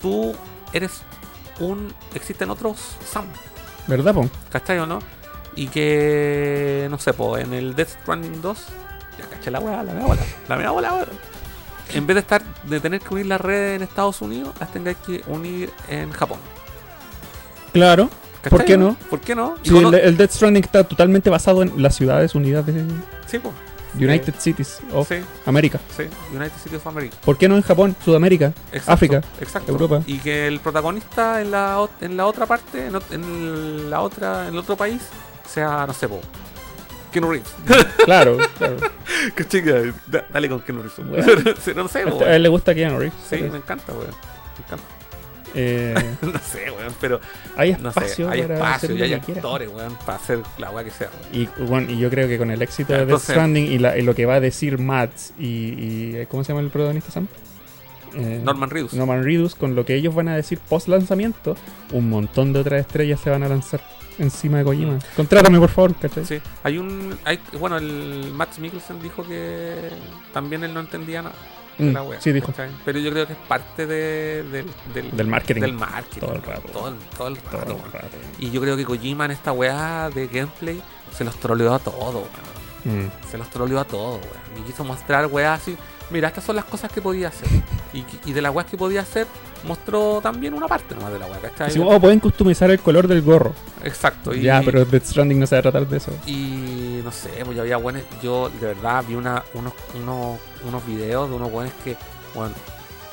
tú 0.00 0.32
eres 0.72 1.02
un. 1.60 1.92
existen 2.14 2.50
otros 2.50 2.96
Sam, 3.06 3.26
¿Verdad, 3.86 4.14
po? 4.14 4.28
¿cachai 4.50 4.78
o 4.78 4.86
no? 4.86 4.98
Y 5.56 5.68
que. 5.68 6.88
no 6.90 6.98
sé, 6.98 7.12
po, 7.12 7.36
en 7.38 7.52
el 7.52 7.74
Death 7.74 7.90
Stranding 8.02 8.40
2. 8.42 8.66
Ya 9.18 9.28
caché 9.28 9.50
la 9.50 9.60
weá, 9.60 9.82
la 9.84 9.92
mea 9.94 10.04
bola. 10.06 10.22
La 10.48 10.56
mea 10.56 10.70
bola. 10.70 11.06
En 11.92 12.06
vez 12.06 12.14
de 12.14 12.20
estar. 12.20 12.42
de 12.64 12.80
tener 12.80 13.00
que 13.00 13.12
unir 13.14 13.26
las 13.26 13.40
redes 13.40 13.76
en 13.76 13.82
Estados 13.82 14.20
Unidos, 14.22 14.54
las 14.58 14.72
tengáis 14.72 14.96
que 14.98 15.22
unir 15.26 15.70
en 15.88 16.10
Japón. 16.12 16.38
Claro. 17.72 18.08
¿cachai, 18.42 18.50
¿Por 18.58 18.64
qué 18.66 18.76
no? 18.76 18.96
¿Por 19.10 19.20
qué 19.20 19.34
no? 19.34 19.56
Sí, 19.62 19.76
el, 19.76 19.94
el 19.94 20.16
Death 20.16 20.32
Stranding 20.32 20.64
está 20.64 20.84
totalmente 20.84 21.30
basado 21.30 21.62
en 21.62 21.82
las 21.82 21.94
ciudades 21.94 22.34
unidas 22.34 22.64
de 22.66 22.84
sí, 23.26 23.38
po. 23.38 23.52
United 23.96 24.34
Cities 24.38 24.80
of 24.92 25.08
Sí, 25.08 25.16
América. 25.46 25.78
sí. 25.96 26.02
United 26.34 26.52
States 26.56 26.74
of 26.74 26.86
America. 26.88 27.16
¿Por 27.24 27.38
qué 27.38 27.48
no 27.48 27.56
en 27.56 27.62
Japón, 27.62 27.94
Sudamérica, 28.04 28.52
Exacto, 28.72 28.92
África, 28.92 29.22
exacto. 29.40 29.70
Europa? 29.70 30.02
Y 30.06 30.18
que 30.18 30.48
el 30.48 30.58
protagonista 30.60 31.40
en 31.40 31.52
la, 31.52 31.86
en 32.00 32.16
la 32.16 32.26
otra 32.26 32.44
parte, 32.46 32.86
en, 32.88 32.96
en 33.12 33.90
la 33.90 34.00
otra, 34.00 34.48
en 34.48 34.54
el 34.54 34.58
otro 34.58 34.76
país, 34.76 35.00
sea, 35.48 35.86
no 35.86 35.92
sé, 35.94 36.08
po, 36.08 36.20
Keanu 37.14 37.30
Reeves. 37.30 37.54
Claro, 38.04 38.36
claro. 38.58 38.76
que 39.36 39.46
chica, 39.46 39.72
da- 40.06 40.26
dale 40.32 40.48
con 40.50 40.60
Keanu 40.60 40.82
Reeves. 40.82 41.08
Bueno. 41.08 41.52
Sí, 41.64 41.72
no 41.74 41.88
sé, 41.88 42.02
A 42.02 42.24
a 42.26 42.36
él 42.36 42.42
le 42.42 42.48
gusta 42.50 42.74
Keanu 42.74 42.98
Reeves. 42.98 43.14
Sí, 43.28 43.36
me 43.36 43.56
encanta, 43.56 43.92
weón. 43.92 44.10
Me 44.10 44.64
encanta. 44.64 44.84
eh, 45.54 45.94
no 46.20 46.38
sé, 46.40 46.70
weón, 46.70 46.92
pero 47.00 47.20
hay 47.56 47.72
no 47.80 47.92
sé, 47.92 48.00
espacio 48.00 48.28
hay 48.28 48.42
para 48.42 48.54
espacio 48.54 48.74
hacer 48.94 48.98
y 48.98 49.02
hay 49.02 49.12
actores, 49.14 49.68
weón, 49.72 49.96
para 50.04 50.18
hacer 50.18 50.40
la 50.58 50.70
weá 50.70 50.84
que 50.84 50.90
sea. 50.90 51.08
weón. 51.32 51.48
Y, 51.58 51.62
bueno, 51.64 51.90
y 51.92 51.98
yo 51.98 52.10
creo 52.10 52.28
que 52.28 52.36
con 52.38 52.50
el 52.50 52.60
éxito 52.60 52.92
de 52.92 53.06
Death 53.06 53.20
Stranding 53.20 53.72
y, 53.72 53.78
la- 53.78 53.96
y 53.96 54.02
lo 54.02 54.14
que 54.14 54.26
va 54.26 54.34
a 54.34 54.40
decir 54.40 54.78
Matt 54.78 55.12
y, 55.38 55.46
y, 55.46 56.16
eh, 56.16 56.26
¿cómo 56.30 56.44
se 56.44 56.48
llama 56.52 56.60
el 56.60 56.70
protagonista 56.70 57.10
Sam? 57.10 57.26
Eh, 58.16 58.40
Norman 58.44 58.70
Reedus. 58.70 58.94
Norman 58.94 59.24
Reedus, 59.24 59.54
con 59.56 59.74
lo 59.74 59.84
que 59.84 59.94
ellos 59.96 60.14
van 60.14 60.28
a 60.28 60.36
decir 60.36 60.58
post 60.68 60.86
lanzamiento, 60.88 61.56
un 61.92 62.08
montón 62.10 62.52
de 62.52 62.60
otras 62.60 62.80
estrellas 62.80 63.18
se 63.20 63.30
van 63.30 63.42
a 63.42 63.48
lanzar 63.48 63.80
encima 64.18 64.58
de 64.58 64.64
Kojima. 64.64 64.98
Contrátame, 65.16 65.58
por 65.58 65.68
favor, 65.70 65.94
¿cachai? 65.96 66.24
Sí, 66.24 66.40
hay 66.62 66.78
un. 66.78 67.18
Hay, 67.24 67.40
bueno, 67.58 67.76
el 67.78 68.30
Max 68.32 68.58
Mikkelsen 68.58 69.00
dijo 69.02 69.26
que 69.26 69.90
también 70.32 70.64
él 70.64 70.72
no 70.74 70.80
entendía 70.80 71.22
nada. 71.22 71.34
de 71.78 71.86
Mm, 71.90 71.92
la 71.92 72.02
wea, 72.04 72.20
sí, 72.20 72.30
dijo. 72.30 72.46
¿cachai? 72.48 72.70
Pero 72.84 73.00
yo 73.00 73.10
creo 73.10 73.26
que 73.26 73.32
es 73.32 73.38
parte 73.48 73.84
de- 73.86 74.44
del, 74.44 74.66
del, 74.94 75.10
Del 75.16 75.26
marketing. 75.26 75.60
Del 75.60 75.72
marketing. 75.72 76.20
Todo 76.20 76.34
el 76.36 76.42
rato. 76.42 76.68
Todo 76.72 76.88
el, 76.88 76.94
todo 77.16 77.28
el 77.28 77.36
Todo 77.38 77.58
rato, 77.60 77.72
el 77.86 77.92
rato. 77.92 78.16
Y 78.38 78.50
yo 78.52 78.60
creo 78.60 78.76
que 78.76 78.84
Kojima 78.84 79.24
en 79.24 79.32
esta 79.32 79.50
weá 79.50 80.08
de 80.14 80.28
gameplay 80.28 80.80
se 81.12 81.24
los 81.24 81.34
troleó 81.36 81.74
a 81.74 81.80
todo, 81.80 82.10
weón. 82.20 82.53
Mm. 82.84 83.06
Se 83.30 83.38
los 83.38 83.48
troleó 83.50 83.80
a 83.80 83.84
todo, 83.84 84.16
weón. 84.16 84.58
Y 84.58 84.62
quiso 84.62 84.84
mostrar 84.84 85.26
weá 85.26 85.54
así. 85.54 85.76
Mira, 86.10 86.28
estas 86.28 86.44
son 86.44 86.56
las 86.56 86.66
cosas 86.66 86.92
que 86.92 87.00
podía 87.00 87.28
hacer. 87.28 87.48
Y, 87.92 88.04
y 88.26 88.32
de 88.32 88.42
la 88.42 88.50
weá 88.50 88.66
que 88.66 88.76
podía 88.76 89.00
hacer, 89.00 89.26
mostró 89.66 90.20
también 90.22 90.52
una 90.52 90.68
parte 90.68 90.94
nomás 90.94 91.12
de 91.12 91.18
la 91.18 91.26
weá, 91.26 91.38
¿cachai? 91.40 91.68
Así, 91.68 91.80
oh, 91.82 92.00
pueden 92.00 92.20
customizar 92.20 92.70
el 92.70 92.78
color 92.80 93.08
del 93.08 93.22
gorro. 93.22 93.54
Exacto. 93.82 94.34
Y, 94.34 94.42
Ya, 94.42 94.60
pero 94.62 94.84
Death 94.84 95.06
Stranding 95.06 95.40
no 95.40 95.46
se 95.46 95.54
va 95.56 95.60
a 95.60 95.62
tratar 95.62 95.86
de 95.88 95.96
eso. 95.96 96.12
Y 96.26 97.00
no 97.02 97.10
sé, 97.10 97.30
pues 97.44 97.56
ya 97.56 97.62
había 97.62 97.76
buenos. 97.78 98.02
Yo 98.22 98.50
de 98.60 98.66
verdad 98.66 99.04
vi 99.06 99.14
una, 99.14 99.42
unos, 99.54 99.72
unos, 99.94 100.38
unos 100.66 100.86
videos 100.86 101.30
de 101.30 101.36
unos 101.36 101.50
buenos 101.50 101.72
que 101.82 101.96
bueno, 102.34 102.54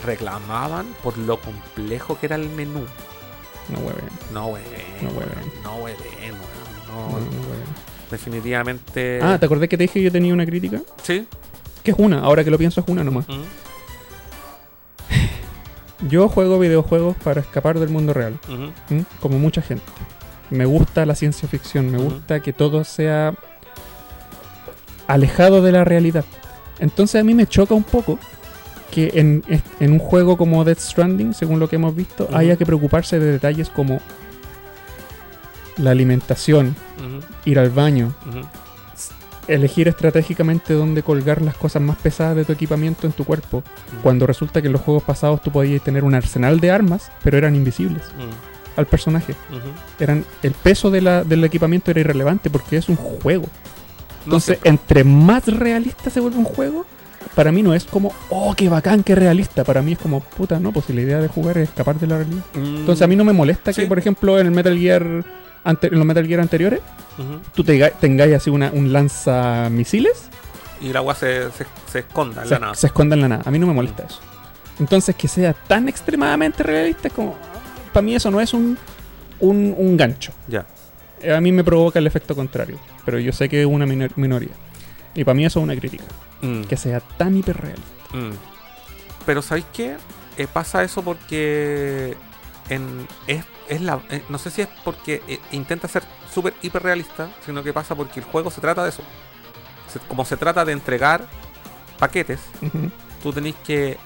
reclamaban 0.03 0.87
por 1.03 1.17
lo 1.17 1.39
complejo 1.39 2.19
que 2.19 2.25
era 2.25 2.35
el 2.35 2.49
menú. 2.49 2.85
No 3.69 3.79
hueven. 3.79 4.09
No, 4.33 4.47
weón. 4.47 4.65
No, 5.01 5.09
weón. 5.11 5.29
No, 5.63 5.75
weón. 5.77 5.95
No, 6.87 6.93
No, 6.93 7.09
no 7.09 7.17
hueven. 7.17 7.90
Definitivamente. 8.11 9.19
Ah, 9.21 9.37
¿te 9.39 9.45
acordás 9.45 9.69
que 9.69 9.77
te 9.77 9.83
dije 9.83 9.93
que 9.99 10.03
yo 10.03 10.11
tenía 10.11 10.33
una 10.33 10.45
crítica? 10.45 10.81
Sí. 11.01 11.25
Que 11.83 11.91
es 11.91 11.97
una, 11.97 12.19
ahora 12.19 12.43
que 12.43 12.51
lo 12.51 12.57
pienso 12.57 12.81
es 12.81 12.87
una 12.87 13.03
nomás. 13.03 13.27
Ujú, 13.27 13.39
Yo 16.09 16.29
juego 16.29 16.59
videojuegos 16.59 17.15
para 17.23 17.41
escapar 17.41 17.79
del 17.79 17.89
mundo 17.89 18.13
real, 18.13 18.37
ujú, 18.47 18.71
¿m? 18.89 19.05
como 19.19 19.39
mucha 19.39 19.61
gente. 19.61 19.83
Me 20.49 20.65
gusta 20.65 21.05
la 21.05 21.15
ciencia 21.15 21.47
ficción, 21.47 21.91
me 21.91 21.97
gusta 21.97 22.41
que 22.41 22.53
todo 22.53 22.83
sea 22.83 23.33
alejado 25.07 25.61
de 25.61 25.71
la 25.71 25.83
realidad. 25.83 26.25
Entonces 26.79 27.21
a 27.21 27.23
mí 27.23 27.33
me 27.33 27.47
choca 27.47 27.73
un 27.73 27.83
poco 27.83 28.19
que 28.91 29.11
en, 29.15 29.43
en 29.79 29.91
un 29.93 29.99
juego 29.99 30.37
como 30.37 30.63
Death 30.65 30.79
Stranding, 30.79 31.33
según 31.33 31.59
lo 31.59 31.69
que 31.69 31.77
hemos 31.77 31.95
visto, 31.95 32.27
haya 32.33 32.57
que 32.57 32.65
preocuparse 32.65 33.19
de 33.19 33.31
detalles 33.31 33.69
como 33.69 34.01
la 35.81 35.91
alimentación, 35.91 36.75
ir 37.45 37.59
al 37.59 37.69
baño, 37.69 38.13
elegir 39.47 39.87
estratégicamente 39.87 40.73
dónde 40.73 41.03
colgar 41.03 41.41
las 41.41 41.55
cosas 41.55 41.81
más 41.81 41.97
pesadas 41.97 42.35
de 42.35 42.45
tu 42.45 42.53
equipamiento 42.53 43.07
en 43.07 43.13
tu 43.13 43.25
cuerpo, 43.25 43.63
cuando 44.03 44.25
resulta 44.27 44.61
que 44.61 44.67
en 44.67 44.73
los 44.73 44.81
juegos 44.81 45.03
pasados 45.03 45.41
tú 45.41 45.51
podías 45.51 45.83
tener 45.83 46.03
un 46.03 46.13
arsenal 46.13 46.59
de 46.59 46.71
armas, 46.71 47.11
pero 47.23 47.37
eran 47.37 47.55
invisibles 47.55 48.03
al 48.77 48.85
personaje. 48.85 49.35
Eran 49.99 50.23
el 50.43 50.51
peso 50.53 50.89
de 50.91 51.01
la- 51.01 51.23
del 51.23 51.43
equipamiento 51.43 51.91
era 51.91 51.99
irrelevante 51.99 52.49
porque 52.49 52.77
es 52.77 52.87
un 52.87 52.95
juego. 52.95 53.43
No 53.45 54.25
Entonces, 54.25 54.59
sé. 54.61 54.69
entre 54.69 55.03
más 55.03 55.47
realista 55.47 56.09
se 56.11 56.19
vuelve 56.19 56.37
un 56.37 56.45
juego, 56.45 56.85
para 57.35 57.51
mí 57.51 57.63
no 57.63 57.73
es 57.73 57.85
como, 57.85 58.13
oh, 58.29 58.53
qué 58.55 58.69
bacán, 58.69 59.03
qué 59.03 59.15
realista. 59.15 59.63
Para 59.63 59.81
mí 59.81 59.93
es 59.93 59.97
como, 59.97 60.19
puta, 60.21 60.59
no, 60.59 60.71
pues 60.71 60.85
si 60.85 60.93
la 60.93 61.01
idea 61.01 61.17
de 61.19 61.27
jugar 61.27 61.57
es 61.57 61.69
escapar 61.69 61.99
de 61.99 62.05
la 62.07 62.17
realidad. 62.17 62.43
Entonces, 62.53 63.01
a 63.01 63.07
mí 63.07 63.15
no 63.15 63.23
me 63.23 63.33
molesta 63.33 63.73
que, 63.73 63.87
por 63.87 63.97
ejemplo, 63.97 64.39
en 64.39 64.45
el 64.47 64.51
Metal 64.53 64.77
Gear, 64.77 65.25
en 65.65 65.77
los 65.91 66.05
Metal 66.05 66.25
Gear 66.27 66.39
anteriores, 66.39 66.79
tú 67.53 67.63
te, 67.63 67.91
tengáis 67.99 68.33
así 68.35 68.49
una, 68.49 68.71
un 68.71 68.91
lanzamisiles 68.91 70.29
Y 70.81 70.91
la 70.93 71.01
weá 71.01 71.13
se, 71.15 71.51
se, 71.51 71.65
se 71.91 71.99
esconda 71.99 72.41
en 72.43 72.47
se, 72.47 72.53
la 72.55 72.59
nada. 72.59 72.75
se 72.75 72.87
esconda 72.87 73.15
en 73.15 73.21
la 73.21 73.27
nada. 73.29 73.43
A 73.45 73.51
mí 73.51 73.59
no 73.59 73.67
me 73.67 73.73
molesta 73.73 74.03
eso. 74.03 74.19
Entonces, 74.79 75.15
que 75.15 75.27
sea 75.27 75.53
tan 75.53 75.87
extremadamente 75.87 76.63
realista 76.63 77.07
es 77.09 77.13
como. 77.13 77.35
Para 77.93 78.01
mí, 78.03 78.15
eso 78.15 78.31
no 78.31 78.41
es 78.41 78.53
un, 78.53 78.77
un, 79.39 79.75
un 79.77 79.97
gancho. 79.97 80.31
Ya. 80.47 80.65
Eh, 81.21 81.33
A 81.33 81.41
mí 81.41 81.51
me 81.51 81.63
provoca 81.63 81.99
el 81.99 82.07
efecto 82.07 82.35
contrario. 82.35 82.79
Pero 83.05 83.19
yo 83.19 83.31
sé 83.31 83.47
que 83.49 83.61
es 83.61 83.67
una 83.67 83.85
minor- 83.85 84.13
minoría. 84.15 84.49
Y 85.13 85.23
para 85.23 85.35
mí, 85.35 85.45
eso 85.45 85.59
es 85.59 85.63
una 85.63 85.75
crítica. 85.75 86.05
Mm. 86.41 86.63
Que 86.63 86.77
sea 86.77 86.99
tan 86.99 87.37
hiperrealista. 87.37 87.85
Mm. 88.13 88.31
Pero 89.25 89.41
¿sabéis 89.43 89.65
qué? 89.73 89.95
Eh, 90.37 90.47
pasa 90.51 90.81
eso 90.83 91.03
porque 91.03 92.15
en, 92.71 93.07
es, 93.27 93.43
es 93.69 93.81
la, 93.81 94.01
eh, 94.09 94.23
no 94.29 94.37
sé 94.37 94.49
si 94.49 94.61
es 94.61 94.67
porque 94.83 95.21
eh, 95.27 95.39
intenta 95.51 95.87
ser 95.87 96.03
súper 96.33 96.53
hiperrealista, 96.61 97.29
sino 97.45 97.61
que 97.63 97.73
pasa 97.73 97.93
porque 97.95 98.19
el 98.19 98.25
juego 98.25 98.49
se 98.49 98.61
trata 98.61 98.83
de 98.83 98.89
eso. 98.89 99.03
Se- 99.91 99.99
como 99.99 100.25
se 100.25 100.37
trata 100.37 100.65
de 100.65 100.71
entregar 100.71 101.25
paquetes, 101.99 102.39
tú 103.21 103.31
tenéis 103.33 103.55
que 103.63 103.97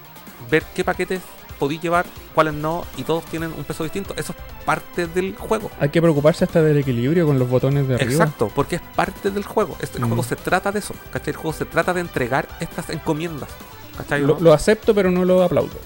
ver 0.50 0.62
qué 0.74 0.84
paquetes 0.84 1.20
podéis 1.58 1.80
llevar, 1.80 2.04
cuáles 2.34 2.52
no, 2.52 2.84
y 2.98 3.02
todos 3.02 3.24
tienen 3.24 3.50
un 3.56 3.64
peso 3.64 3.82
distinto. 3.82 4.12
Eso 4.18 4.34
es 4.36 4.64
parte 4.64 5.06
del 5.06 5.34
juego. 5.36 5.70
Hay 5.80 5.88
que 5.88 6.02
preocuparse 6.02 6.44
hasta 6.44 6.60
del 6.62 6.76
equilibrio 6.78 7.26
con 7.26 7.38
los 7.38 7.48
botones 7.48 7.88
de 7.88 7.94
arriba. 7.94 8.10
Exacto, 8.24 8.50
porque 8.54 8.76
es 8.76 8.82
parte 8.94 9.30
del 9.30 9.44
juego. 9.44 9.74
Este, 9.80 9.96
el 9.98 10.04
Mm. 10.04 10.08
juego 10.08 10.22
se 10.22 10.36
trata 10.36 10.70
de 10.72 10.80
eso, 10.80 10.92
¿cachai? 11.10 11.30
El 11.30 11.36
juego 11.36 11.54
se 11.56 11.64
trata 11.64 11.94
de 11.94 12.00
entregar 12.00 12.46
estas 12.60 12.90
encomiendas. 12.90 13.48
¿Cachai? 13.96 14.20
Lo, 14.20 14.34
no? 14.34 14.40
lo 14.40 14.52
acepto, 14.52 14.94
pero 14.94 15.10
no 15.10 15.24
lo 15.24 15.42
aplaudo. 15.42 15.78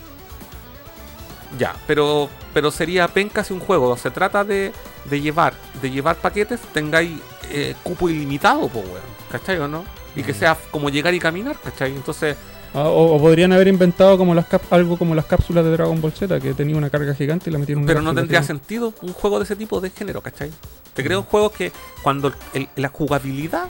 Ya, 1.58 1.74
pero, 1.86 2.28
pero 2.54 2.70
sería 2.70 3.08
penca 3.08 3.42
si 3.42 3.52
un 3.52 3.60
juego 3.60 3.96
se 3.96 4.10
trata 4.10 4.44
de, 4.44 4.72
de 5.06 5.20
llevar 5.20 5.52
de 5.82 5.90
llevar 5.90 6.16
paquetes, 6.16 6.60
tengáis 6.72 7.18
eh, 7.50 7.74
cupo 7.82 8.08
ilimitado, 8.08 8.68
pues, 8.68 8.84
weón. 8.86 9.00
¿Cachai 9.32 9.58
o 9.58 9.66
no? 9.68 9.84
Y 10.14 10.22
que 10.22 10.32
Mm. 10.32 10.36
sea 10.36 10.56
como 10.70 10.90
llegar 10.90 11.12
y 11.14 11.18
caminar, 11.18 11.56
¿cachai? 11.62 11.92
Entonces, 11.94 12.36
Ah, 12.72 12.84
O, 12.84 13.16
o 13.16 13.20
podrían 13.20 13.52
haber 13.52 13.66
inventado 13.66 14.16
como 14.16 14.32
las 14.32 14.46
cap- 14.46 14.72
algo 14.72 14.96
como 14.96 15.16
las 15.16 15.24
cápsulas 15.26 15.64
de 15.64 15.72
Dragon 15.72 16.00
Ball 16.00 16.12
Z, 16.12 16.38
que 16.38 16.54
tenía 16.54 16.76
una 16.76 16.88
carga 16.88 17.16
gigante 17.16 17.50
y 17.50 17.52
la 17.52 17.58
metieron 17.58 17.82
en 17.82 17.86
pero 17.88 18.00
no 18.00 18.14
tendría 18.14 18.44
sentido 18.44 18.94
un 19.02 19.12
juego 19.12 19.38
de 19.40 19.44
ese 19.44 19.56
tipo 19.56 19.80
de 19.80 19.90
género, 19.90 20.20
¿cachai? 20.20 20.52
Te 20.94 21.02
creo 21.02 21.24
juegos 21.24 21.50
que 21.50 21.72
cuando 22.04 22.32
el- 22.54 22.68
la 22.76 22.86
jugabilidad 22.88 23.64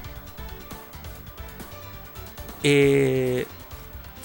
eh, 2.62 3.46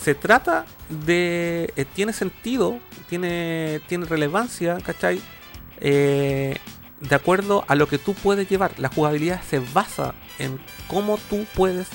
se 0.02 0.14
trata 0.16 0.66
de. 0.90 1.72
eh, 1.78 1.86
tiene 1.94 2.12
sentido, 2.14 2.78
tiene, 3.10 3.82
tiene 3.88 4.06
relevancia, 4.06 4.78
¿cachai? 4.84 5.20
Eh, 5.82 6.58
de 7.02 7.16
acuerdo 7.16 7.64
a 7.68 7.76
lo 7.76 7.88
que 7.88 7.98
tú 7.98 8.14
puedes 8.14 8.50
llevar. 8.50 8.72
La 8.80 8.90
jugabilidad 8.90 9.42
se 9.44 9.60
basa 9.60 10.14
en 10.40 10.60
cómo 10.88 11.18
tú 11.30 11.46
puedes 11.54 11.88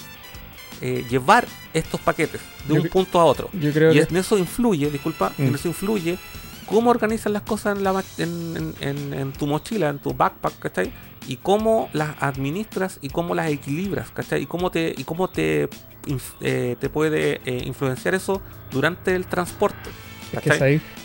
eh, 0.82 1.04
llevar 1.10 1.46
estos 1.74 2.00
paquetes 2.00 2.40
de 2.68 2.74
Yo 2.74 2.82
un 2.82 2.88
punto 2.88 3.20
a 3.20 3.24
otro. 3.24 3.48
Yo 3.52 3.72
creo 3.72 3.92
Y 3.92 3.94
que 3.96 4.02
en 4.10 4.16
eso 4.16 4.38
influye, 4.38 4.90
disculpa, 4.90 5.32
en 5.38 5.50
Mm. 5.52 5.54
eso 5.54 5.68
influye 5.68 6.18
cómo 6.66 6.90
organizas 6.90 7.32
las 7.32 7.42
cosas 7.42 7.76
en, 7.76 7.84
la, 7.84 7.92
ma- 7.92 8.04
en, 8.18 8.56
en- 8.56 8.74
en- 8.88 9.14
en 9.14 9.32
tu 9.32 9.46
mochila, 9.46 9.88
en 9.88 9.98
tu 9.98 10.14
backpack, 10.14 10.58
¿cachai? 10.58 10.92
Y 11.26 11.36
cómo 11.36 11.90
las 11.92 12.10
administras 12.22 12.98
y 13.02 13.08
cómo 13.10 13.34
las 13.34 13.50
equilibras, 13.50 14.10
¿cachai? 14.10 14.42
Y 14.42 14.46
cómo 14.46 14.70
te, 14.70 14.94
y 14.96 15.04
cómo 15.04 15.28
te, 15.28 15.68
eh, 16.40 16.76
te 16.80 16.88
puede 16.88 17.40
eh, 17.44 17.62
influenciar 17.66 18.14
eso 18.14 18.40
durante 18.70 19.14
el 19.14 19.26
transporte. 19.26 19.90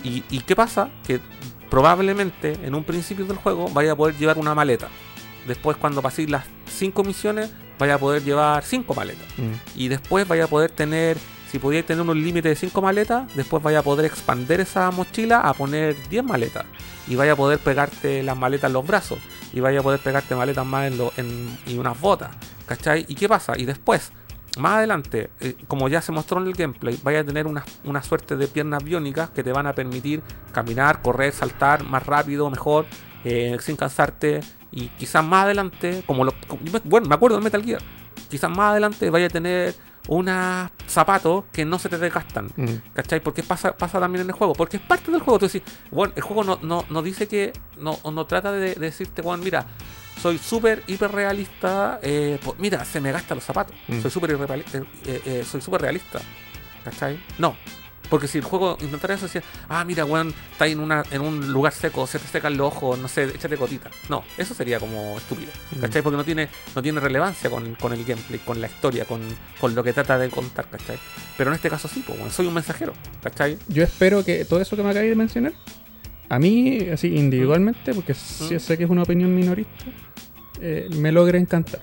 ¿Y, 0.04 0.24
y 0.30 0.40
qué 0.42 0.56
pasa? 0.56 0.90
Que 1.06 1.20
probablemente 1.70 2.54
en 2.64 2.74
un 2.76 2.84
principio 2.84 3.26
del 3.26 3.38
juego 3.38 3.68
vaya 3.70 3.92
a 3.94 3.96
poder 3.96 4.16
llevar 4.18 4.38
una 4.38 4.56
maleta. 4.56 4.88
Después 5.48 5.78
cuando 5.78 6.02
paséis 6.02 6.30
las 6.30 6.46
5 6.72 7.04
misiones 7.04 7.52
vaya 7.78 7.96
a 7.96 7.98
poder 7.98 8.24
llevar 8.24 8.64
5 8.64 8.94
maletas. 8.94 9.26
Mm. 9.38 9.80
Y 9.80 9.88
después 9.90 10.28
vaya 10.28 10.46
a 10.46 10.48
poder 10.48 10.72
tener, 10.72 11.18
si 11.52 11.60
podíais 11.60 11.86
tener 11.86 12.02
un 12.08 12.24
límite 12.24 12.50
de 12.50 12.56
5 12.56 12.82
maletas, 12.82 13.34
después 13.36 13.62
vaya 13.62 13.80
a 13.80 13.84
poder 13.84 14.06
expandir 14.06 14.62
esa 14.62 14.90
mochila 14.92 15.42
a 15.42 15.54
poner 15.54 15.96
10 16.10 16.24
maletas. 16.24 16.66
Y 17.08 17.16
vaya 17.16 17.34
a 17.34 17.36
poder 17.36 17.60
pegarte 17.60 18.24
las 18.24 18.38
maletas 18.38 18.70
en 18.70 18.74
los 18.74 18.88
brazos. 18.88 19.20
Y 19.54 19.60
vaya 19.60 19.80
a 19.82 19.84
poder 19.84 20.00
pegarte 20.00 20.34
maletas 20.36 20.66
más 20.66 20.88
en, 20.92 20.98
lo- 20.98 21.14
en- 21.18 21.58
y 21.68 21.78
unas 21.78 22.00
botas. 22.00 22.30
¿Cachai? 22.66 23.06
¿Y 23.08 23.14
qué 23.16 23.30
pasa? 23.30 23.54
Y 23.58 23.66
después, 23.66 24.12
más 24.58 24.74
adelante, 24.78 25.30
eh, 25.40 25.56
como 25.68 25.88
ya 25.90 26.02
se 26.02 26.12
mostró 26.12 26.40
en 26.42 26.48
el 26.48 26.54
gameplay, 26.54 27.00
vaya 27.04 27.22
a 27.22 27.24
tener 27.24 27.48
una, 27.48 27.64
una 27.84 28.02
suerte 28.04 28.36
de 28.36 28.48
piernas 28.48 28.84
biónicas 28.84 29.30
que 29.30 29.44
te 29.44 29.52
van 29.52 29.68
a 29.68 29.74
permitir 29.74 30.22
caminar, 30.52 31.02
correr, 31.02 31.34
saltar 31.34 31.84
más 31.84 32.06
rápido, 32.06 32.50
mejor, 32.50 32.86
eh, 33.24 33.58
sin 33.60 33.76
cansarte. 33.76 34.40
Y 34.72 34.90
quizás 34.90 35.24
más 35.24 35.46
adelante, 35.46 36.04
como 36.06 36.24
lo. 36.26 36.34
como- 36.48 36.62
bueno, 36.84 37.08
me 37.08 37.16
acuerdo 37.16 37.38
del 37.38 37.44
Metal 37.44 37.64
Gear. 37.64 37.82
Quizás 38.30 38.50
más 38.50 38.72
adelante 38.72 39.10
vaya 39.10 39.28
a 39.28 39.30
tener 39.30 39.74
unos 40.08 40.70
zapatos 40.88 41.46
que 41.52 41.66
no 41.66 41.80
se 41.80 41.90
te 41.90 41.98
desgastan. 41.98 42.50
Mm. 42.56 42.66
¿Cachai? 42.94 43.22
Porque 43.22 43.42
pasa, 43.42 43.76
pasa 43.76 44.00
también 44.00 44.22
en 44.24 44.28
el 44.30 44.36
juego. 44.36 44.54
Porque 44.54 44.78
es 44.78 44.84
parte 44.84 45.12
del 45.12 45.22
juego. 45.22 45.40
Tú 45.40 45.48
decís, 45.48 45.64
bueno, 45.92 46.14
el 46.16 46.22
juego 46.22 46.44
no, 46.44 46.60
no, 46.62 46.84
no 46.90 47.02
dice 47.02 47.28
que. 47.28 47.54
No, 47.78 47.98
no 48.12 48.26
trata 48.26 48.52
de, 48.52 48.76
de 48.76 48.76
decirte, 48.76 49.22
bueno, 49.22 49.44
mira, 49.44 49.66
soy 50.26 50.40
súper 50.40 50.82
hiper 50.88 51.12
realista. 51.12 52.00
eh, 52.02 52.40
pues, 52.44 52.58
mira, 52.58 52.84
se 52.84 53.00
me 53.00 53.12
gastan 53.12 53.38
los 53.38 53.44
zapatos. 53.44 53.76
Mm. 53.88 54.02
Soy 54.02 54.10
súper 54.10 54.32
eh, 54.32 54.84
eh, 55.06 55.22
eh, 55.24 55.46
soy 55.48 55.62
súper 55.62 55.82
realista. 55.82 56.20
¿Cachai? 56.84 57.20
No. 57.38 57.56
Porque 58.10 58.28
si 58.28 58.40
el 58.40 58.44
juego 58.44 58.76
intentara 58.82 59.14
eso, 59.14 59.26
decía, 59.26 59.44
ah, 59.70 59.84
mira, 59.86 60.04
weón, 60.04 60.34
está 60.52 60.66
en, 60.66 60.80
una, 60.80 61.04
en 61.12 61.22
un 61.22 61.52
lugar 61.52 61.74
seco, 61.74 62.08
se 62.08 62.18
te 62.18 62.28
secan 62.28 62.58
los 62.58 62.68
ojos, 62.68 62.98
no 62.98 63.08
sé, 63.08 63.26
échate 63.26 63.56
gotita. 63.56 63.92
No, 64.10 64.24
eso 64.36 64.56
sería 64.56 64.80
como 64.80 65.16
estúpido. 65.16 65.52
Mm. 65.76 65.82
¿Cachai? 65.82 66.02
Porque 66.02 66.18
no 66.18 66.24
tiene, 66.24 66.50
no 66.76 66.82
tiene 66.82 67.00
relevancia 67.00 67.52
con, 67.52 67.76
con 67.76 67.94
el 67.94 68.04
gameplay, 68.04 68.40
con 68.40 68.60
la 68.60 68.66
historia, 68.66 69.06
con, 69.06 69.22
con 69.60 69.76
lo 69.76 69.84
que 69.84 69.94
trata 69.94 70.18
de 70.18 70.30
contar, 70.32 70.68
¿cachai? 70.72 70.98
Pero 71.38 71.52
en 71.52 71.56
este 71.56 71.70
caso 71.70 71.88
sí, 71.88 72.04
pues, 72.06 72.18
weón, 72.18 72.32
soy 72.32 72.48
un 72.48 72.54
mensajero, 72.56 72.94
¿cachai? 73.22 73.60
Yo 73.68 73.84
espero 73.84 74.26
que 74.26 74.44
todo 74.46 74.60
eso 74.60 74.76
que 74.76 74.82
me 74.82 74.90
acabáis 74.90 75.12
de 75.12 75.16
mencionar, 75.16 75.54
a 76.30 76.40
mí, 76.40 76.80
así 76.92 77.16
individualmente, 77.16 77.94
porque 77.94 78.14
sí 78.14 78.56
Mm. 78.56 78.60
sé 78.60 78.78
que 78.78 78.84
es 78.86 78.90
una 78.90 79.04
opinión 79.04 79.34
minorista, 79.36 79.86
eh, 80.62 80.88
me 80.98 81.12
logre 81.12 81.38
encantar. 81.40 81.82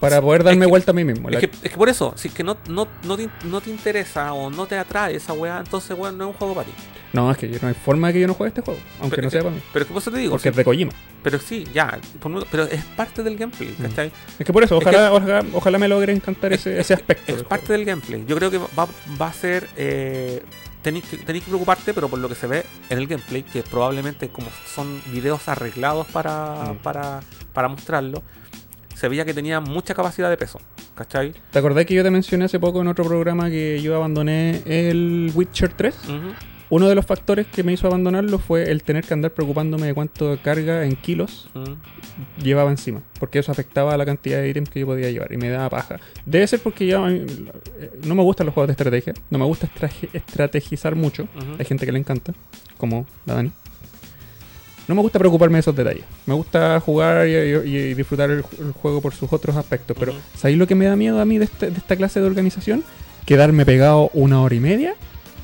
Para 0.00 0.20
poder 0.20 0.44
darme 0.44 0.60
Es 0.64 0.66
que- 0.66 0.70
vuelta 0.70 0.90
a 0.90 0.94
mí 0.94 1.04
mismo. 1.04 1.30
Es 1.30 1.38
que, 1.38 1.46
es 1.46 1.70
que 1.70 1.76
por 1.76 1.88
eso, 1.88 2.12
si 2.16 2.28
es 2.28 2.34
que 2.34 2.44
no, 2.44 2.58
no, 2.68 2.86
no, 3.04 3.16
te, 3.16 3.30
no 3.44 3.62
te 3.62 3.70
interesa 3.70 4.32
o 4.34 4.50
no 4.50 4.66
te 4.66 4.76
atrae 4.76 5.16
esa 5.16 5.32
weá, 5.32 5.58
entonces, 5.58 5.96
weón, 5.98 6.18
no 6.18 6.24
es 6.24 6.28
un 6.28 6.34
juego 6.36 6.54
para 6.54 6.66
ti. 6.66 6.72
No, 7.14 7.30
es 7.30 7.38
que 7.38 7.48
no 7.48 7.68
hay 7.68 7.72
forma 7.74 8.08
de 8.08 8.12
que 8.12 8.20
yo 8.20 8.26
no 8.26 8.34
juegue 8.34 8.48
este 8.48 8.60
juego, 8.60 8.78
aunque 9.00 9.16
Pero 9.16 9.26
no 9.26 9.30
sea 9.30 9.40
que- 9.40 9.44
para 9.44 9.56
mí. 9.56 9.62
Pero 9.72 9.82
es 9.84 9.86
que 9.88 9.92
por 9.94 10.02
eso 10.02 10.10
te 10.10 10.18
digo, 10.18 10.30
Porque 10.32 10.42
sí, 10.42 10.48
es 10.50 10.56
de 10.56 10.64
Kojima. 10.64 10.92
pero 11.22 11.38
sí, 11.38 11.64
ya, 11.72 11.98
por 12.20 12.46
pero 12.48 12.64
es 12.64 12.84
parte 12.94 13.22
del 13.22 13.38
gameplay, 13.38 13.74
Mm. 13.78 13.82
¿cachai? 13.84 14.12
Es 14.38 14.44
que 14.44 14.52
por 14.52 14.64
eso, 14.64 14.76
Es 14.76 14.82
ojalá, 14.82 15.12
ojalá, 15.14 15.42
ojalá 15.54 15.78
me 15.78 15.88
logre 15.88 16.12
encantar 16.12 16.52
ese, 16.52 16.78
ese 16.78 16.92
aspecto. 16.92 17.32
Es 17.32 17.36
del 17.38 17.46
parte 17.46 17.66
juego. 17.68 17.78
del 17.78 17.86
gameplay. 17.86 18.24
Yo 18.28 18.36
creo 18.36 18.50
que 18.50 18.58
va, 18.58 18.86
va 19.18 19.28
a 19.28 19.32
ser. 19.32 19.66
eh, 19.78 20.42
tenéis 20.86 21.04
que, 21.06 21.16
tenéis 21.16 21.42
que 21.44 21.50
preocuparte, 21.50 21.92
pero 21.92 22.08
por 22.08 22.20
lo 22.20 22.28
que 22.28 22.36
se 22.36 22.46
ve 22.46 22.64
en 22.90 22.98
el 22.98 23.08
gameplay, 23.08 23.42
que 23.42 23.64
probablemente 23.64 24.28
como 24.28 24.46
son 24.72 25.02
videos 25.12 25.48
arreglados 25.48 26.06
para, 26.06 26.74
Mm. 26.74 26.76
para, 26.78 27.20
para 27.52 27.66
mostrarlo, 27.68 28.22
se 28.94 29.08
veía 29.08 29.24
que 29.24 29.34
tenía 29.34 29.58
mucha 29.58 29.94
capacidad 29.94 30.30
de 30.30 30.36
peso. 30.36 30.60
¿Cachai? 30.94 31.34
¿Te 31.50 31.58
acordás 31.58 31.84
que 31.86 31.94
yo 31.94 32.04
te 32.04 32.10
mencioné 32.10 32.44
hace 32.44 32.60
poco 32.60 32.80
en 32.82 32.86
otro 32.86 33.04
programa 33.04 33.50
que 33.50 33.80
yo 33.82 33.96
abandoné 33.96 34.62
el 34.64 35.32
Witcher 35.34 35.72
3? 35.72 35.94
Ujú. 36.04 36.14
Uno 36.68 36.88
de 36.88 36.96
los 36.96 37.06
factores 37.06 37.46
que 37.46 37.62
me 37.62 37.72
hizo 37.72 37.86
abandonarlo 37.86 38.40
fue 38.40 38.70
el 38.70 38.82
tener 38.82 39.04
que 39.04 39.14
andar 39.14 39.30
preocupándome 39.30 39.86
de 39.86 39.94
cuánto 39.94 40.36
carga 40.42 40.84
en 40.84 40.96
kilos 40.96 41.48
Ujú. 41.54 41.76
llevaba 42.42 42.70
encima, 42.70 43.02
porque 43.20 43.38
eso 43.38 43.52
afectaba 43.52 43.94
a 43.94 43.96
la 43.96 44.04
cantidad 44.04 44.40
de 44.40 44.48
ítems 44.48 44.68
que 44.70 44.80
yo 44.80 44.86
podía 44.86 45.08
llevar 45.10 45.32
y 45.32 45.36
me 45.36 45.48
daba 45.48 45.70
paja. 45.70 46.00
Debe 46.24 46.44
ser 46.48 46.58
porque 46.60 46.84
yo 46.86 47.04
a 47.04 47.08
mí, 47.08 47.24
eh, 47.78 47.90
no 48.04 48.16
me 48.16 48.22
gustan 48.24 48.46
los 48.46 48.54
juegos 48.54 48.66
de 48.66 48.72
estrategia, 48.72 49.14
no 49.30 49.38
me 49.38 49.44
gusta 49.44 49.68
estrategizar 50.12 50.96
mucho. 50.96 51.28
Hay 51.58 51.64
gente 51.64 51.86
que 51.86 51.92
le 51.92 52.00
encanta, 52.00 52.32
como 52.78 53.06
la 53.26 53.34
Dani. 53.34 53.52
No 54.88 54.94
me 54.94 55.02
gusta 55.02 55.18
preocuparme 55.18 55.56
de 55.56 55.60
esos 55.60 55.74
detalles. 55.74 56.04
Me 56.26 56.34
gusta 56.34 56.78
jugar 56.80 57.26
y, 57.28 57.32
y- 57.32 57.76
y 57.76 57.94
disfrutar 57.94 58.30
el, 58.30 58.42
ju- 58.44 58.58
el 58.66 58.72
juego 58.72 59.00
por 59.00 59.12
sus 59.14 59.32
otros 59.32 59.56
aspectos. 59.56 59.96
Pero, 59.98 60.12
Ujú. 60.12 60.20
¿sabéis 60.36 60.58
lo 60.58 60.66
que 60.68 60.76
me 60.76 60.84
da 60.86 60.94
miedo 60.94 61.20
a 61.20 61.24
mí 61.24 61.38
de, 61.38 61.44
este- 61.46 61.70
de 61.70 61.76
esta 61.78 61.96
clase 61.96 62.20
de 62.20 62.26
organización? 62.26 62.84
Quedarme 63.24 63.66
pegado 63.66 64.10
una 64.14 64.40
hora 64.42 64.54
y 64.54 64.60
media 64.60 64.94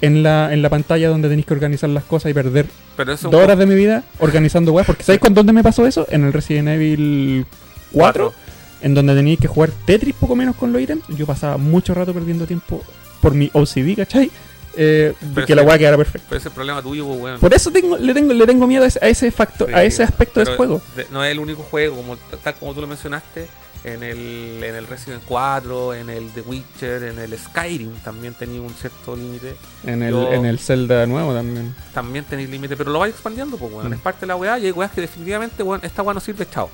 en 0.02 0.22
la, 0.22 0.52
en 0.52 0.60
la 0.60 0.68
pantalla 0.68 1.08
donde 1.08 1.28
tenéis 1.28 1.46
que 1.46 1.54
organizar 1.54 1.88
las 1.88 2.04
cosas 2.04 2.30
y 2.30 2.34
perder 2.34 2.66
Pero 2.96 3.12
eso 3.12 3.30
dos 3.30 3.42
horas 3.42 3.56
de 3.56 3.64
mi 3.66 3.74
vida 3.74 4.02
organizando 4.18 4.72
weas. 4.72 4.86
Porque 4.86 5.04
¿sabéis 5.04 5.20
con 5.20 5.32
dónde 5.32 5.52
me 5.54 5.62
pasó 5.62 5.86
eso? 5.86 6.06
En 6.10 6.24
el 6.24 6.32
Resident 6.32 6.68
Evil 6.68 7.46
4, 7.92 7.92
Cuatro. 7.92 8.34
en 8.82 8.94
donde 8.94 9.14
tenéis 9.14 9.38
que 9.38 9.48
jugar 9.48 9.70
Tetris 9.86 10.14
poco 10.14 10.36
menos 10.36 10.56
con 10.56 10.72
los 10.72 10.82
ítems. 10.82 11.04
Yo 11.08 11.24
pasaba 11.24 11.56
mucho 11.56 11.94
rato 11.94 12.12
perdiendo 12.12 12.46
tiempo 12.46 12.82
por 13.22 13.32
mi 13.34 13.48
OCD, 13.54 13.96
¿cachai? 13.96 14.30
Eh, 14.76 15.12
que 15.46 15.54
la 15.54 15.62
wea 15.62 15.78
quedara 15.78 15.96
perfecta. 15.96 16.26
Pero 16.30 16.38
ese 16.38 16.48
es 16.48 16.54
problema 16.54 16.82
tuyo, 16.82 17.06
pues, 17.06 17.20
weón. 17.20 17.40
Por 17.40 17.54
eso 17.54 17.70
tengo, 17.70 17.96
le 17.96 18.12
tengo, 18.14 18.32
le 18.32 18.46
tengo 18.46 18.66
miedo 18.66 18.84
a 18.84 18.88
ese, 18.88 18.98
a 19.04 19.08
ese 19.08 19.30
factor, 19.30 19.72
a 19.74 19.84
ese 19.84 20.02
aspecto 20.02 20.40
de 20.40 20.44
ese 20.44 20.52
pero 20.56 20.80
juego. 20.80 20.82
no 21.12 21.22
es 21.22 21.30
el 21.30 21.38
único 21.38 21.62
juego, 21.62 21.96
como, 21.96 22.16
tal 22.42 22.54
como 22.54 22.74
tú 22.74 22.80
lo 22.80 22.86
mencionaste, 22.86 23.46
en 23.84 24.02
el, 24.02 24.62
en 24.62 24.74
el 24.76 24.86
Resident 24.86 25.22
4, 25.26 25.94
en 25.94 26.08
el 26.10 26.30
The 26.32 26.42
Witcher, 26.42 27.02
en 27.02 27.18
el 27.18 27.36
Skyrim 27.38 27.94
también 28.04 28.34
tenía 28.34 28.60
un 28.60 28.70
cierto 28.74 29.16
límite. 29.16 29.56
En 29.84 30.02
el, 30.02 30.12
yo- 30.12 30.32
en 30.32 30.46
el 30.46 30.58
Zelda 30.58 31.04
nuevo 31.06 31.34
también. 31.34 31.74
También 31.92 32.24
tenéis 32.24 32.48
límite, 32.48 32.76
pero 32.76 32.90
lo 32.92 32.98
vais 33.00 33.12
expandiendo, 33.12 33.56
pues, 33.56 33.72
weón. 33.72 33.88
Mm. 33.90 33.94
Es 33.94 34.00
parte 34.00 34.20
de 34.20 34.26
la 34.28 34.36
weá 34.36 34.58
y 34.58 34.66
hay 34.66 34.70
weas 34.72 34.92
que 34.92 35.00
definitivamente, 35.00 35.62
weón, 35.62 35.80
esta 35.82 36.02
weá 36.02 36.14
no 36.14 36.20
sirve, 36.20 36.48
chao. 36.48 36.70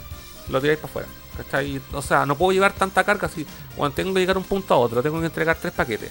Lo 0.51 0.61
tiráis 0.61 0.79
para 0.79 0.91
afuera. 0.91 1.09
¿Cachai? 1.37 1.81
O 1.93 2.03
sea, 2.03 2.27
no 2.27 2.37
puedo 2.37 2.53
llevar 2.53 2.73
tanta 2.73 3.05
carga 3.05 3.27
así. 3.27 3.47
Weón, 3.77 3.93
tengo 3.93 4.13
que 4.13 4.21
llegar 4.21 4.37
a 4.37 4.39
un 4.41 4.45
punto 4.45 4.75
a 4.75 4.79
otro, 4.79 5.03
tengo 5.03 5.21
que 5.21 5.27
entregar 5.27 5.57
tres 5.57 5.73
paquetes. 5.73 6.11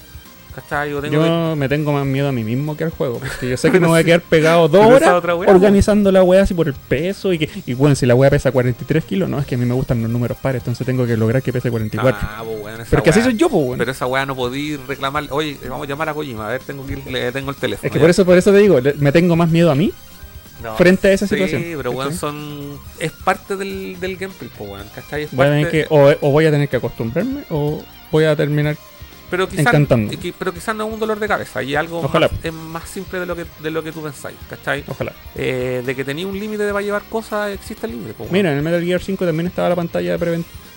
¿Cachai? 0.57 0.91
O 0.93 1.01
tengo 1.01 1.21
que- 1.21 1.27
Yo 1.29 1.55
me 1.55 1.69
tengo 1.69 1.93
más 1.93 2.03
miedo 2.05 2.27
a 2.27 2.31
mí 2.31 2.43
mismo 2.43 2.75
que 2.75 2.84
al 2.84 2.89
juego. 2.89 3.19
Porque 3.19 3.47
yo 3.49 3.57
sé 3.57 3.71
que 3.71 3.79
me 3.79 3.85
voy 3.88 3.99
a 3.99 4.03
quedar 4.03 4.21
pegado 4.21 4.67
dos 4.67 4.88
Pero 4.99 5.17
horas 5.17 5.47
organizando 5.47 6.11
la 6.11 6.23
wea 6.23 6.41
así 6.41 6.53
por 6.55 6.67
el 6.67 6.73
peso. 6.73 7.31
Y 7.31 7.38
que 7.38 7.49
y 7.67 7.73
bueno, 7.75 7.95
si 7.95 8.05
la 8.07 8.15
wea 8.15 8.29
pesa 8.31 8.51
43 8.51 9.05
kilos, 9.05 9.29
no, 9.29 9.39
es 9.39 9.45
que 9.45 9.53
a 9.53 9.57
mí 9.59 9.65
me 9.65 9.75
gustan 9.75 10.01
los 10.01 10.09
números 10.09 10.35
pares. 10.41 10.61
Entonces 10.61 10.85
tengo 10.85 11.05
que 11.05 11.15
lograr 11.15 11.43
que 11.43 11.53
pese 11.53 11.69
44. 11.69 12.19
Ah, 12.21 12.41
pues, 12.43 12.59
weón, 12.63 12.81
esa 12.81 12.89
Pero 12.89 13.03
que 13.03 13.09
así 13.11 13.21
soy 13.21 13.35
yo, 13.38 13.49
pues, 13.49 13.63
weón. 13.65 13.77
Pero 13.77 13.91
esa 13.91 14.07
weá 14.07 14.25
no 14.25 14.35
podí 14.35 14.77
reclamar. 14.77 15.25
Oye, 15.29 15.57
vamos 15.69 15.85
a 15.85 15.89
llamar 15.89 16.09
a 16.09 16.13
Kojima. 16.15 16.47
A 16.47 16.51
ver, 16.53 16.61
tengo, 16.61 16.85
que 16.88 16.93
ir- 16.97 17.05
le 17.05 17.31
tengo 17.31 17.51
el 17.51 17.55
teléfono. 17.55 17.85
Es 17.85 17.91
que 17.91 17.99
ya. 17.99 18.01
por 18.01 18.09
eso, 18.09 18.25
por 18.25 18.38
eso 18.38 18.51
te 18.51 18.57
digo, 18.57 18.81
le- 18.81 18.93
me 18.95 19.11
tengo 19.11 19.35
más 19.35 19.49
miedo 19.51 19.69
a 19.71 19.75
mí 19.75 19.91
No. 20.63 20.75
frente 20.75 21.09
a 21.09 21.11
esa 21.13 21.27
Sí, 21.27 21.35
situación. 21.35 21.63
pero 21.77 21.91
weón, 21.91 22.05
¿cachai? 22.07 22.17
son. 22.19 22.79
Es 22.97 23.11
parte 23.11 23.55
del, 23.57 23.99
del 23.99 24.17
gameplay, 24.17 24.49
po, 24.57 24.63
weón. 24.63 24.88
¿Cachai? 24.95 25.23
Es 25.23 25.31
Voy 25.35 25.45
a 25.45 25.49
tener 25.49 25.65
parte- 25.65 25.81
que, 25.84 25.88
o, 25.93 26.27
o 26.27 26.31
voy 26.31 26.45
a 26.47 26.51
tener 26.51 26.67
que 26.67 26.77
acostumbrarme 26.77 27.43
o 27.51 27.84
voy 28.11 28.23
a 28.23 28.35
terminar 28.35 28.75
pero 29.29 29.47
quizás 29.47 29.65
pero 30.37 30.53
no 30.73 30.87
es 30.87 30.93
un 30.93 30.99
dolor 30.99 31.19
de 31.19 31.27
cabeza. 31.27 31.61
Y 31.63 31.75
algo 31.75 31.99
Ojalá. 32.01 32.27
más- 32.29 32.39
es 32.45 32.53
más 32.53 32.89
simple 32.89 33.19
de 33.19 33.25
lo 33.25 33.35
que, 33.35 33.45
de 33.61 33.71
lo 33.71 33.83
que 33.83 33.91
tú 33.91 34.01
pensáis, 34.01 34.37
¿cachai? 34.49 34.83
Ojalá. 34.87 35.13
Eh, 35.35 35.81
de 35.85 35.95
que 35.95 36.03
tenía 36.05 36.25
un 36.27 36.39
límite 36.39 36.63
de 36.63 36.71
para 36.71 36.83
llevar 36.85 37.03
cosas, 37.03 37.51
existe 37.53 37.85
el 37.87 37.93
límite. 37.93 38.13
Mira, 38.31 38.51
en 38.51 38.57
el 38.57 38.63
Metal 38.63 38.83
Gear 38.83 39.01
5 39.01 39.25
también 39.25 39.47
estaba 39.47 39.69
la 39.69 39.75
pantalla 39.75 40.11
de 40.13 40.19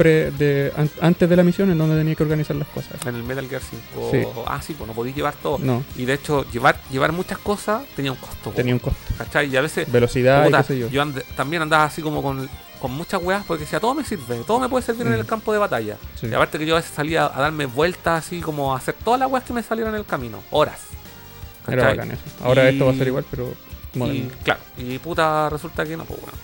pre- 0.02 0.31
de, 0.31 0.72
an- 0.77 0.90
antes 1.02 1.28
de 1.28 1.36
la 1.36 1.43
misión 1.43 1.70
en 1.70 1.77
donde 1.78 1.97
tenía 1.97 2.14
que 2.14 2.22
organizar 2.22 2.56
las 2.56 2.68
cosas. 2.68 2.94
En 3.06 3.14
el 3.14 3.22
Metal 3.22 3.47
Gear 3.48 3.60
5. 3.94 4.09
Sí. 4.10 4.22
Ah, 4.47 4.60
sí, 4.62 4.74
pues 4.74 4.89
no 4.89 4.94
podías 4.94 5.14
llevar 5.14 5.35
todo. 5.35 5.59
No, 5.59 5.85
Y 5.97 6.05
de 6.06 6.14
hecho, 6.14 6.44
llevar, 6.51 6.81
llevar 6.90 7.12
muchas 7.12 7.39
cosas 7.39 7.82
tenía 7.97 8.12
un 8.12 8.18
costo, 8.18 8.51
tenía 8.51 8.72
un 8.74 8.78
costo. 8.81 8.98
¿cachai? 9.18 9.48
Y 9.52 9.56
a 9.56 9.60
veces 9.60 9.90
Velocidad 9.93 10.44
Puta, 10.44 10.60
y 10.60 10.62
qué 10.62 10.66
sé 10.66 10.89
yo. 10.90 11.02
and- 11.02 11.22
también 11.36 11.60
andaba 11.62 11.85
así 11.85 12.01
como 12.02 12.22
con, 12.22 12.48
con 12.81 12.93
muchas 12.93 13.22
weas 13.22 13.44
porque 13.47 13.64
decía, 13.64 13.78
todo 13.81 13.94
me 13.94 14.05
sirve, 14.05 14.36
todo 14.47 14.59
me 14.59 14.68
puede 14.68 14.85
servir 14.85 15.06
en 15.06 15.12
Mm. 15.12 15.20
el 15.20 15.27
campo 15.27 15.52
de 15.52 15.59
batalla. 15.59 15.97
Sí. 16.18 16.28
Y 16.28 16.35
aparte 16.35 16.59
que 16.59 16.64
yo 16.66 16.74
a 16.77 16.78
veces 16.81 16.93
salía 16.94 17.27
a 17.27 17.40
darme 17.40 17.66
vueltas 17.66 18.27
así 18.27 18.40
como 18.40 18.72
a 18.74 18.78
hacer 18.78 18.94
todas 19.05 19.20
las 19.20 19.31
weas 19.31 19.44
que 19.44 19.52
me 19.52 19.62
salieran 19.62 19.93
en 19.94 20.01
el 20.01 20.06
camino, 20.06 20.43
horas. 20.51 20.78
Era 21.68 21.82
¿Cachai? 21.82 21.97
bacán 21.98 22.10
eso. 22.12 22.22
Ahora 22.43 22.70
Y- 22.70 22.72
esto 22.74 22.86
va 22.86 22.93
a 22.93 22.94
ser 22.97 23.06
igual, 23.09 23.24
pero 23.31 23.52
Y 23.93 24.22
claro, 24.44 24.60
y 24.78 24.98
puta 24.98 25.51
resulta 25.51 25.85
que 25.85 25.97
no, 25.97 26.05
pues 26.05 26.20
bueno. 26.20 26.39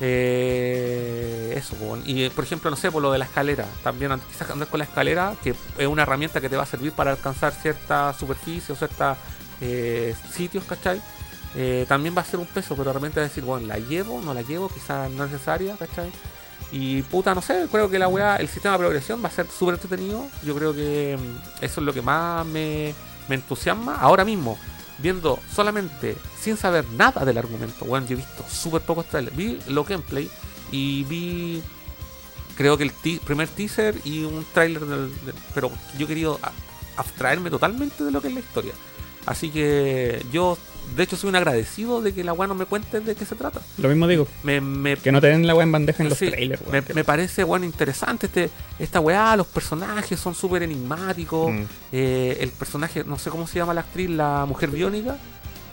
Eh, 0.00 1.54
eso, 1.56 1.74
y 2.04 2.24
eh, 2.24 2.30
por 2.30 2.44
ejemplo, 2.44 2.70
no 2.70 2.76
sé, 2.76 2.90
por 2.90 3.02
lo 3.02 3.10
de 3.12 3.18
la 3.18 3.24
escalera, 3.24 3.66
también 3.82 4.12
quizás 4.30 4.50
andar 4.50 4.68
con 4.68 4.78
la 4.78 4.84
escalera, 4.84 5.34
que 5.42 5.54
es 5.78 5.86
una 5.86 6.02
herramienta 6.02 6.40
que 6.40 6.48
te 6.48 6.56
va 6.56 6.64
a 6.64 6.66
servir 6.66 6.92
para 6.92 7.12
alcanzar 7.12 7.52
cierta 7.52 8.12
superficie 8.12 8.74
o 8.74 8.76
ciertos 8.76 9.16
sitios, 10.30 10.64
¿cachai? 10.64 11.00
Eh, 11.58 11.86
también 11.88 12.14
va 12.14 12.20
a 12.20 12.24
ser 12.24 12.38
un 12.38 12.46
peso, 12.46 12.76
pero 12.76 12.90
a 12.90 13.20
decir, 13.20 13.42
bueno, 13.42 13.66
la 13.66 13.78
llevo, 13.78 14.20
no 14.20 14.34
la 14.34 14.42
llevo, 14.42 14.68
quizás 14.68 15.10
no 15.10 15.24
es 15.24 15.30
necesaria, 15.30 15.74
¿cachai? 15.78 16.12
Y 16.70 17.00
puta, 17.02 17.34
no 17.34 17.40
sé, 17.40 17.66
creo 17.70 17.88
que 17.88 17.98
la 17.98 18.08
weá, 18.08 18.36
el 18.36 18.48
sistema 18.48 18.72
de 18.74 18.80
progresión 18.80 19.24
va 19.24 19.28
a 19.28 19.32
ser 19.32 19.46
súper 19.48 19.76
entretenido. 19.76 20.26
Yo 20.44 20.54
creo 20.54 20.74
que 20.74 21.16
mm, 21.18 21.64
eso 21.64 21.80
es 21.80 21.86
lo 21.86 21.94
que 21.94 22.02
más 22.02 22.44
me 22.44 22.94
entusiasma 23.30 23.96
ahora 23.96 24.24
mismo. 24.24 24.58
Viendo 24.98 25.38
solamente, 25.54 26.16
sin 26.40 26.56
saber 26.56 26.86
nada 26.96 27.24
del 27.24 27.36
argumento, 27.38 27.84
bueno, 27.84 28.06
yo 28.06 28.14
he 28.14 28.16
visto 28.16 28.44
súper 28.50 28.80
pocos 28.82 29.06
trailers. 29.06 29.36
Vi 29.36 29.58
los 29.68 29.86
gameplay 29.86 30.30
y 30.72 31.04
vi, 31.04 31.62
creo 32.56 32.78
que 32.78 32.84
el 32.84 32.92
primer 33.24 33.46
teaser 33.48 33.94
y 34.04 34.24
un 34.24 34.44
trailer, 34.54 34.86
del- 34.86 35.12
pero 35.54 35.70
yo 35.98 36.06
he 36.06 36.08
querido 36.08 36.40
abstraerme 36.96 37.50
totalmente 37.50 38.04
de 38.04 38.10
lo 38.10 38.22
que 38.22 38.28
es 38.28 38.34
la 38.34 38.40
historia. 38.40 38.72
Así 39.26 39.50
que 39.50 40.24
yo, 40.32 40.56
de 40.94 41.02
hecho, 41.02 41.16
soy 41.16 41.30
un 41.30 41.36
agradecido 41.36 42.00
de 42.02 42.12
que 42.14 42.22
la 42.22 42.32
weá 42.32 42.46
no 42.46 42.54
me 42.54 42.64
cuente 42.66 43.00
de 43.00 43.14
qué 43.14 43.24
se 43.24 43.34
trata. 43.34 43.60
Lo 43.78 43.88
mismo 43.88 44.06
digo, 44.06 44.28
Me, 44.42 44.60
me, 44.60 44.96
que 44.96 45.10
no 45.12 45.20
te 45.20 45.26
den 45.28 45.46
la 45.46 45.54
weá 45.54 45.64
en 45.64 45.72
bandeja 45.72 46.02
en 46.02 46.08
los 46.08 46.18
Sí, 46.18 46.28
trailers, 46.30 46.62
me, 46.66 46.80
weón. 46.80 46.84
me 46.94 47.04
parece 47.04 47.44
bueno 47.44 47.64
interesante 47.66 48.26
este 48.26 48.50
esta 48.78 49.00
weá, 49.00 49.36
los 49.36 49.46
personajes 49.46 50.18
son 50.20 50.34
súper 50.34 50.62
enigmáticos. 50.62 51.50
Mm, 51.52 51.62
eh, 51.92 52.38
el 52.40 52.50
personaje, 52.50 53.04
no 53.04 53.18
sé 53.18 53.30
cómo 53.30 53.46
se 53.46 53.58
llama 53.58 53.74
la 53.74 53.80
actriz, 53.80 54.10
la 54.10 54.44
mujer 54.46 54.70
biónica. 54.70 55.16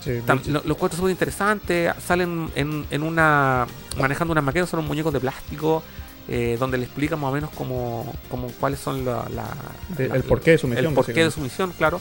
sí, 0.04 0.12
tam- 0.26 0.40
bicho. 0.40 0.52
lo- 0.52 0.62
los 0.66 0.78
cuatro 0.78 0.98
súper 0.98 1.12
interesantes. 1.12 1.94
Salen 2.06 2.50
en, 2.56 2.86
en 2.90 3.04
una. 3.04 3.68
manejando 3.98 4.32
unas 4.32 4.44
maquetas, 4.44 4.70
son 4.70 4.80
unos 4.80 4.88
muñecos 4.90 5.14
de 5.14 5.20
plástico. 5.20 5.84
eh, 6.30 6.56
donde 6.58 6.78
le 6.78 6.86
explican 6.86 7.20
más 7.20 7.32
o 7.32 7.34
menos 7.34 7.50
como, 7.50 8.14
como 8.30 8.48
cuáles 8.54 8.80
son 8.80 9.04
la, 9.04 9.28
la- 9.36 9.54
De- 9.90 10.08
la- 10.08 10.16
el 10.16 10.24
porqué 10.24 10.52
de 10.52 10.58
su 10.58 10.68
misión, 10.68 10.86
El 10.88 10.94
porqué 10.94 11.22
de 11.26 11.30
su 11.32 11.42
misión, 11.42 11.74
claro. 11.78 12.00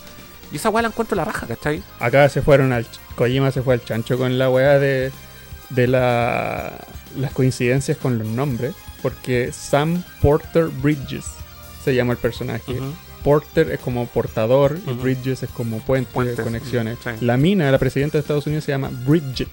Y 0.53 0.57
esa 0.57 0.69
weá 0.71 0.83
la 0.83 0.89
encuentro 0.89 1.17
la 1.17 1.25
raja, 1.25 1.47
¿cachai? 1.47 1.83
Acá 1.99 2.29
se 2.29 2.43
fueron 2.43 2.73
al. 2.73 2.87
Kojima 3.17 3.51
se 3.51 3.63
fue 3.63 3.75
al 3.75 3.85
chancho 3.85 4.19
con 4.19 4.39
la 4.39 4.51
weá 4.51 4.79
de. 4.79 5.11
de 5.71 5.87
la, 5.87 6.73
las 7.17 7.33
coincidencias 7.33 7.97
con 7.97 8.19
los 8.19 8.27
nombres. 8.27 8.75
Porque 9.03 9.51
Sam 9.53 10.03
Porter 10.21 10.67
Bridges 10.67 11.25
se 11.85 11.95
llama 11.95 12.13
el 12.13 12.19
personaje. 12.19 12.77
Porter 13.25 13.71
es 13.73 13.81
como 13.81 14.07
portador 14.07 14.79
y. 14.87 14.91
Bridges 14.93 15.43
es 15.43 15.51
como 15.51 15.79
puente 15.81 16.11
Puentes, 16.13 16.37
de 16.37 16.43
conexiones. 16.45 16.99
sí. 17.03 17.11
La 17.21 17.37
mina, 17.37 17.71
la 17.73 17.79
presidenta 17.79 18.19
de 18.19 18.21
Estados 18.21 18.47
Unidos, 18.47 18.65
se 18.65 18.73
llama 18.73 18.91
Bridget, 19.07 19.49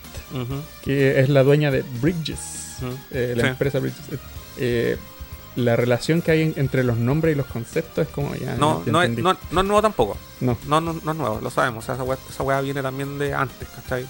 que 0.84 1.20
es 1.20 1.30
la 1.30 1.44
dueña 1.44 1.72
de 1.72 1.84
Bridges, 2.02 2.78
eh, 3.12 3.34
la 3.38 3.44
Sí. 3.44 3.50
empresa 3.50 3.80
Bridges. 3.80 4.02
Eh, 4.58 4.98
la 5.56 5.76
relación 5.76 6.22
que 6.22 6.32
hay 6.32 6.42
en- 6.44 6.54
entre 6.58 6.84
los 6.84 6.98
nombres 6.98 7.34
y 7.34 7.38
los 7.38 7.46
conceptos 7.48 8.08
es 8.08 8.14
como 8.14 8.36
ya. 8.36 8.56
No, 8.56 8.84
no, 8.86 9.02
es, 9.02 9.10
no, 9.18 9.36
no 9.52 9.62
es 9.62 9.68
nuevo 9.68 9.82
tampoco. 9.82 10.18
No. 10.42 10.58
No, 10.68 10.80
no, 10.82 10.94
no 11.04 11.12
es 11.12 11.18
nuevo, 11.18 11.40
lo 11.42 11.50
sabemos. 11.50 11.84
o 11.84 11.86
sea, 11.86 11.96
esa, 11.96 12.04
weá, 12.04 12.18
esa 12.30 12.44
weá 12.44 12.62
viene 12.62 12.82
también 12.82 13.18
de 13.20 13.34
antes, 13.34 13.68
¿cachai? 13.70 14.06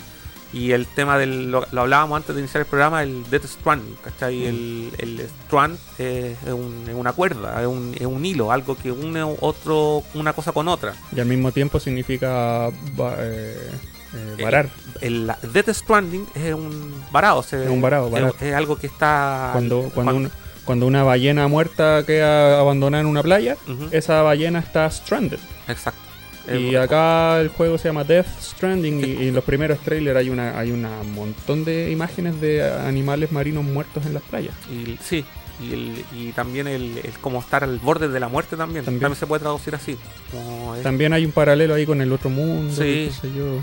Y 0.52 0.72
el 0.72 0.88
tema 0.88 1.18
del. 1.20 1.52
Lo, 1.52 1.66
lo 1.72 1.82
hablábamos 1.82 2.18
antes 2.18 2.34
de 2.36 2.41
iniciar 2.41 2.61
el 2.61 2.66
programa, 2.68 3.03
el 3.03 3.24
Death 3.30 3.45
Stranding, 3.45 3.95
¿cachai? 4.03 4.36
Mm. 4.36 4.48
El, 4.48 4.91
el 4.98 5.20
Strand 5.22 5.78
eh, 5.99 6.36
es, 6.44 6.52
un- 6.53 6.86
es 6.88 6.95
una 6.95 7.14
cuerda, 7.14 7.61
es 7.61 7.68
un, 7.68 7.94
es 7.99 8.06
un 8.07 8.26
hilo, 8.26 8.52
algo 8.52 8.76
que 8.76 8.91
une 8.91 9.22
otro, 9.22 10.02
una 10.16 10.34
cosa 10.34 10.52
con 10.52 10.68
otra. 10.68 10.95
Y 11.16 11.20
al 11.20 11.28
mismo 11.28 11.52
tiempo 11.52 11.80
significa 11.80 12.70
eh, 12.70 13.72
eh, 14.16 14.44
varar. 14.44 14.70
El 15.02 15.28
la- 15.28 15.38
Death 15.53 15.70
Stranding 15.70 16.28
es 16.34 16.53
un 16.56 16.95
varado, 17.11 17.40
o 17.40 17.44
sea, 17.44 17.64
Es 17.64 17.70
un 17.70 17.80
varado, 17.82 18.10
es- 18.41 18.53
algo 18.56 18.76
que 18.76 18.88
está. 18.88 19.49
Cuando, 19.53 19.91
cuando, 19.94 20.16
una, 20.16 20.32
cuando 20.70 20.86
una 20.86 21.02
ballena 21.02 21.48
muerta 21.48 22.04
queda 22.06 22.60
abandonada 22.60 23.02
en 23.02 23.08
una 23.08 23.24
playa, 23.24 23.58
esa 23.90 24.22
ballena 24.22 24.60
está 24.60 24.88
stranded. 24.91 25.40
Exacto. 25.68 26.00
Y 26.48 26.76
Eh, 26.76 26.78
acá 26.78 27.41
el 27.41 27.48
juego 27.48 27.80
se 27.80 27.88
llama 27.90 28.04
Death 28.04 28.28
Stranding 28.40 29.00
y, 29.04 29.24
y 29.24 29.28
en 29.30 29.34
los 29.34 29.44
primeros 29.44 29.80
trailers 29.80 30.16
hay 30.18 30.30
una 30.30 30.60
hay 30.60 30.70
un 30.72 30.86
montón 31.16 31.66
de 31.66 31.90
imágenes 31.90 32.40
de 32.40 32.64
animales 32.72 33.32
marinos 33.32 33.64
muertos 33.64 34.06
en 34.06 34.14
las 34.14 34.22
playas. 34.22 34.54
Y, 34.72 34.98
sí, 35.04 35.26
y, 35.60 35.74
el, 35.74 36.06
y 36.16 36.32
también 36.34 36.68
el, 36.68 37.00
el 37.04 37.14
como 37.20 37.40
estar 37.40 37.64
al 37.64 37.80
borde 37.80 38.08
de 38.08 38.20
la 38.20 38.28
muerte 38.30 38.56
también. 38.56 38.86
También. 38.86 39.02
También, 39.02 39.20
se 39.20 39.26
puede 39.26 39.40
traducir 39.41 39.74
así. 39.74 39.98
como 40.32 40.76
es- 40.76 40.84
También 40.84 41.14
hay 41.14 41.26
un 41.26 41.32
paralelo 41.32 41.74
ahí 41.74 41.88
con 41.88 42.00
el 42.00 42.12
otro 42.14 42.30
mundo. 42.30 42.72
Sí. 42.76 43.10
qué 43.10 43.12
sé 43.22 43.28
yo. 43.36 43.60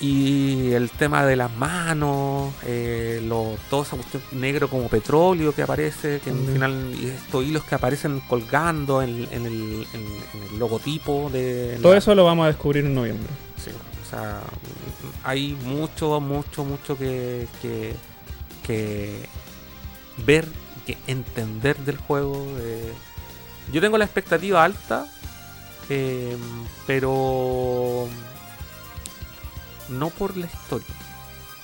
Y 0.00 0.72
el 0.72 0.88
tema 0.90 1.26
de 1.26 1.36
las 1.36 1.54
manos, 1.54 2.54
eh, 2.64 3.22
lo, 3.26 3.56
todo 3.68 3.82
esa 3.82 3.96
cuestión 3.96 4.22
negro 4.32 4.70
como 4.70 4.88
petróleo 4.88 5.54
que 5.54 5.62
aparece, 5.62 6.20
que 6.24 6.30
al 6.30 6.36
También. 6.36 6.52
final 6.54 6.94
y 7.02 7.06
estos 7.08 7.44
hilos 7.44 7.64
que 7.64 7.74
aparecen 7.74 8.20
colgando 8.20 9.02
en, 9.02 9.28
en 9.30 9.44
el, 9.44 9.86
en- 9.92 10.40
en 10.40 10.52
el 10.52 10.58
logotipo 10.58 11.28
de... 11.30 11.78
Todo 11.82 11.92
la- 11.92 11.98
eso 11.98 12.14
lo 12.14 12.24
vamos 12.24 12.44
a 12.44 12.46
descubrir 12.48 12.86
en 12.86 12.94
noviembre. 12.94 13.28
Sí, 13.62 13.70
o 13.70 14.08
sea, 14.08 14.40
hay 15.22 15.52
mucho, 15.66 16.18
mucho, 16.18 16.64
mucho 16.64 16.96
que, 16.96 17.46
que, 17.60 17.94
que 18.66 19.16
ver, 20.24 20.46
que 20.86 20.96
entender 21.08 21.76
del 21.76 21.98
juego. 21.98 22.46
eh. 22.60 22.90
Yo 23.70 23.82
tengo 23.82 23.98
la 23.98 24.06
expectativa 24.06 24.64
alta, 24.64 25.06
eh, 25.90 26.36
pero 26.86 28.08
no 29.90 30.10
por 30.10 30.36
la 30.36 30.46
historia. 30.46 30.94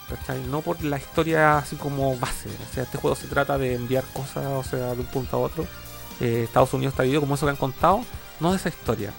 ¿cachai? 0.08 0.40
No 0.44 0.60
por 0.60 0.82
la 0.84 0.98
historia 0.98 1.58
así 1.58 1.76
como 1.76 2.16
base. 2.16 2.48
O 2.48 2.74
sea, 2.74 2.84
este 2.84 2.98
juego 2.98 3.16
se 3.16 3.26
trata 3.26 3.58
de 3.58 3.74
enviar 3.74 4.04
cosas, 4.12 4.46
o 4.46 4.62
sea, 4.62 4.94
de 4.94 5.00
un 5.00 5.06
punto 5.06 5.36
a 5.36 5.40
otro. 5.40 5.66
Eh, 6.20 6.42
Estados 6.44 6.72
Unidos 6.74 6.94
está 6.98 7.20
como 7.20 7.34
eso 7.34 7.44
que 7.46 7.50
han 7.50 7.56
contado, 7.56 8.02
no 8.40 8.50
de 8.52 8.56
esa 8.56 8.68
historia 8.68 9.12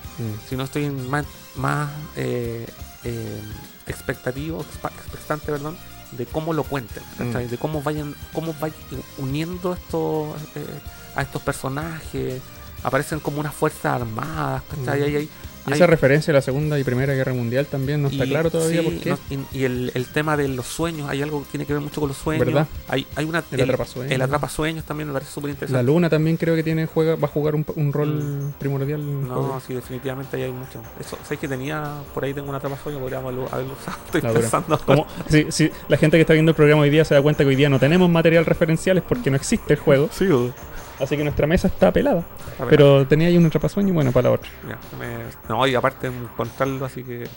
si 0.50 0.56
no 0.56 0.64
estoy 0.64 0.90
más, 0.90 1.26
más 1.56 1.90
eh, 2.16 2.66
eh, 3.04 3.42
expectativo, 3.86 4.62
expectante, 4.62 5.52
perdón, 5.52 5.78
de 6.12 6.26
cómo 6.26 6.54
lo 6.54 6.64
cuenten, 6.64 7.04
¿cachai? 7.18 7.46
Mm. 7.46 7.50
de 7.50 7.58
cómo 7.58 7.82
vayan, 7.84 8.16
cómo 8.34 8.54
vayan 8.60 8.78
uniendo 9.18 9.74
estos 9.74 10.36
eh, 10.56 10.66
a 11.16 11.22
estos 11.22 11.42
personajes, 11.42 12.42
aparecen 12.84 13.20
como 13.20 13.40
unas 13.40 13.54
fuerzas 13.54 13.86
armadas, 14.02 14.64
¿cachai? 14.70 15.00
Mm. 15.02 15.04
Hay- 15.04 15.16
hay- 15.18 15.30
Y 15.68 15.72
hay- 15.74 15.76
esa 15.78 15.88
referencia 15.88 16.32
a 16.32 16.36
la 16.36 16.42
Segunda 16.42 16.80
y 16.80 16.84
Primera 16.84 17.14
Guerra 17.14 17.34
Mundial 17.34 17.66
también 17.66 18.02
no 18.02 18.08
está 18.08 18.26
y- 18.26 18.30
claro 18.30 18.50
todavía 18.50 18.82
sí, 18.82 18.86
por 18.90 19.00
qué. 19.02 19.10
no- 19.10 19.20
y, 19.54 19.58
y 19.60 19.64
el, 19.66 19.92
el 19.94 20.06
tema 20.08 20.38
de 20.38 20.48
los 20.48 20.66
sueños, 20.66 21.10
hay 21.10 21.22
algo 21.22 21.44
que 21.44 21.50
tiene 21.52 21.66
que 21.66 21.74
ver 21.74 21.82
mucho 21.82 22.00
con 22.00 22.08
los 22.08 22.18
sueños. 22.18 22.46
¿Verdad? 22.46 22.68
Hay, 22.88 23.06
hay 23.16 23.26
una 23.26 23.44
El 23.52 23.62
atrapasueños. 23.62 24.12
el 24.12 24.22
atrapasueños 24.22 24.86
también 24.86 25.08
me 25.10 25.14
parece 25.14 25.32
súper 25.32 25.50
La 25.50 25.54
interesante. 25.54 25.84
Luna 25.84 26.10
también 26.10 26.38
creo 26.38 26.56
que 26.56 26.64
tiene 26.64 26.86
juega 26.86 27.16
va 27.16 27.26
a 27.28 27.32
jugar 27.32 27.56
un, 27.56 27.66
un 27.76 27.92
rol 27.94 28.54
primordial. 28.60 29.02
en 29.02 29.08
el 29.10 29.28
No, 29.28 29.34
juego. 29.36 29.62
sí, 29.68 29.74
definitivamente 29.74 30.38
ahí 30.38 30.44
hay 30.44 30.52
mucho. 30.52 30.82
Eso, 31.00 31.18
sé 31.28 31.38
que 31.38 31.48
tenía, 31.48 31.84
por 32.14 32.24
ahí 32.24 32.34
tengo 32.34 32.48
una 32.50 32.58
atrapasueños, 32.60 33.02
podríamos 33.02 33.28
haberlo 33.52 33.74
usado. 33.74 33.98
Estoy 34.06 34.22
La 34.22 34.34
pensando. 34.34 34.78
Como, 34.80 35.06
si, 35.30 35.52
si 35.52 35.70
la 35.90 35.98
gente 35.98 36.18
que 36.18 36.22
está 36.22 36.34
viendo 36.34 36.52
el 36.52 36.56
programa 36.56 36.82
hoy 36.84 36.90
día 36.90 37.04
se 37.04 37.14
da 37.14 37.22
cuenta 37.22 37.44
que 37.44 37.50
hoy 37.50 37.56
día 37.56 37.70
no 37.70 37.80
tenemos 37.80 38.10
material 38.10 38.46
referencial 38.46 38.98
es 38.98 39.04
porque 39.04 39.30
no 39.30 39.36
existe 39.36 39.74
el 39.74 39.80
juego. 39.80 40.10
Sí, 40.14 40.26
o- 40.28 40.54
Así 41.00 41.16
que 41.16 41.24
nuestra 41.24 41.46
mesa 41.48 41.68
está 41.68 41.92
pelada. 41.92 42.24
Pero 42.70 43.06
tenía 43.08 43.28
ahí 43.28 43.38
un 43.38 43.46
atrapasueño 43.46 43.90
y 43.90 43.92
bueno, 43.92 44.12
para 44.12 44.30
la 44.30 44.36
otra. 44.36 44.50
ya, 44.68 44.78
me- 44.98 45.26
no, 45.48 45.66
y 45.68 45.76
aparte 45.76 46.08
encontrarlo, 46.08 46.86
así 46.86 47.04
que. 47.04 47.28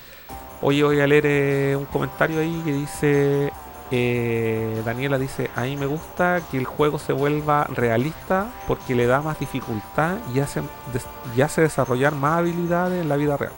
Oye, 0.63 0.83
voy 0.83 1.01
a 1.01 1.07
leer 1.07 1.25
eh, 1.27 1.77
un 1.79 1.87
comentario 1.87 2.39
ahí 2.41 2.63
que 2.65 2.73
dice. 2.73 3.53
eh, 3.91 4.83
Daniela 4.85 5.19
dice: 5.19 5.51
A 5.57 5.63
mí 5.63 5.77
me 5.77 5.87
gusta 5.87 6.41
que 6.51 6.59
el 6.59 6.65
juego 6.65 6.99
se 6.99 7.13
vuelva 7.13 7.65
realista 7.75 8.47
porque 8.69 8.95
le 8.95 9.07
da 9.07 9.21
más 9.21 9.39
dificultad 9.41 10.17
y 10.35 10.41
hace, 10.41 10.61
des- 10.93 11.07
y 11.37 11.41
hace 11.43 11.61
desarrollar 11.63 12.15
más 12.15 12.39
habilidades 12.39 13.01
en 13.03 13.09
la 13.09 13.17
vida 13.17 13.37
real. 13.37 13.53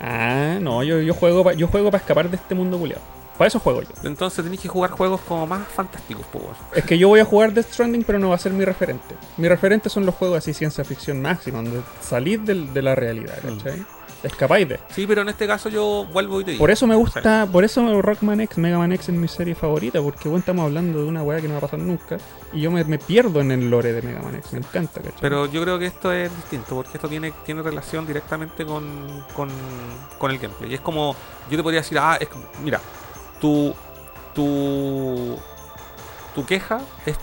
Ah, 0.00 0.58
no, 0.60 0.82
yo, 0.82 1.00
yo 1.00 1.14
juego 1.14 1.44
pa- 1.44 1.52
yo 1.54 1.68
juego 1.68 1.90
para 1.90 2.00
escapar 2.00 2.28
de 2.28 2.36
este 2.36 2.54
mundo 2.54 2.76
culiado. 2.78 3.02
Para 3.42 3.48
eso 3.48 3.58
juego 3.58 3.82
yo. 3.82 3.88
Entonces 4.04 4.44
tenéis 4.44 4.60
que 4.60 4.68
jugar 4.68 4.92
juegos 4.92 5.20
como 5.22 5.48
más 5.48 5.66
fantásticos, 5.66 6.24
pues. 6.32 6.44
Es 6.76 6.84
que 6.84 6.96
yo 6.96 7.08
voy 7.08 7.18
a 7.18 7.24
jugar 7.24 7.52
Death 7.52 7.72
Stranding, 7.72 8.04
pero 8.04 8.20
no 8.20 8.28
va 8.28 8.36
a 8.36 8.38
ser 8.38 8.52
mi 8.52 8.64
referente. 8.64 9.16
Mi 9.36 9.48
referente 9.48 9.88
son 9.88 10.06
los 10.06 10.14
juegos 10.14 10.38
así 10.38 10.54
ciencia 10.54 10.84
ficción 10.84 11.20
máxima, 11.20 11.56
donde 11.60 11.80
salís 12.00 12.38
de 12.46 12.82
la 12.82 12.94
realidad, 12.94 13.38
Mm. 13.42 13.56
¿cachai? 13.56 13.84
Escapáis 14.22 14.68
de. 14.68 14.78
Sí, 14.94 15.04
pero 15.08 15.22
en 15.22 15.30
este 15.30 15.48
caso 15.48 15.68
yo 15.68 16.06
vuelvo 16.12 16.40
y 16.40 16.44
te 16.44 16.50
digo. 16.52 16.60
Por 16.62 16.70
eso 16.70 16.86
me 16.86 16.94
gusta, 16.94 17.48
por 17.50 17.64
eso 17.64 18.00
Rockman 18.00 18.40
X, 18.42 18.56
Mega 18.58 18.78
Man 18.78 18.92
X 18.92 19.08
es 19.08 19.14
mi 19.16 19.26
serie 19.26 19.56
favorita, 19.56 20.00
porque 20.00 20.28
bueno, 20.28 20.38
estamos 20.38 20.64
hablando 20.66 21.00
de 21.02 21.08
una 21.08 21.24
weá 21.24 21.40
que 21.40 21.48
no 21.48 21.54
va 21.54 21.58
a 21.58 21.62
pasar 21.62 21.80
nunca. 21.80 22.18
Y 22.52 22.60
yo 22.60 22.70
me, 22.70 22.84
me 22.84 23.00
pierdo 23.00 23.40
en 23.40 23.50
el 23.50 23.68
lore 23.68 23.92
de 23.92 24.02
Mega 24.02 24.22
Man 24.22 24.36
X, 24.36 24.52
me 24.52 24.60
encanta, 24.60 25.00
¿cachai? 25.00 25.18
Pero 25.20 25.46
yo 25.46 25.60
creo 25.62 25.76
que 25.80 25.86
esto 25.86 26.12
es 26.12 26.30
distinto, 26.36 26.76
porque 26.76 26.92
esto 26.94 27.08
tiene, 27.08 27.32
tiene 27.44 27.62
relación 27.62 28.06
directamente 28.06 28.64
con, 28.64 29.24
con, 29.34 29.48
con 30.18 30.30
el 30.30 30.38
gameplay. 30.38 30.70
Y 30.70 30.74
es 30.74 30.80
como, 30.80 31.16
yo 31.50 31.56
te 31.56 31.62
podría 31.64 31.80
decir, 31.80 31.98
ah, 31.98 32.16
es 32.20 32.28
como- 32.28 32.44
mira, 32.62 32.80
tu, 33.42 33.74
tu, 34.34 35.36
tu 36.34 36.46
queja 36.46 36.80
es, 37.04 37.16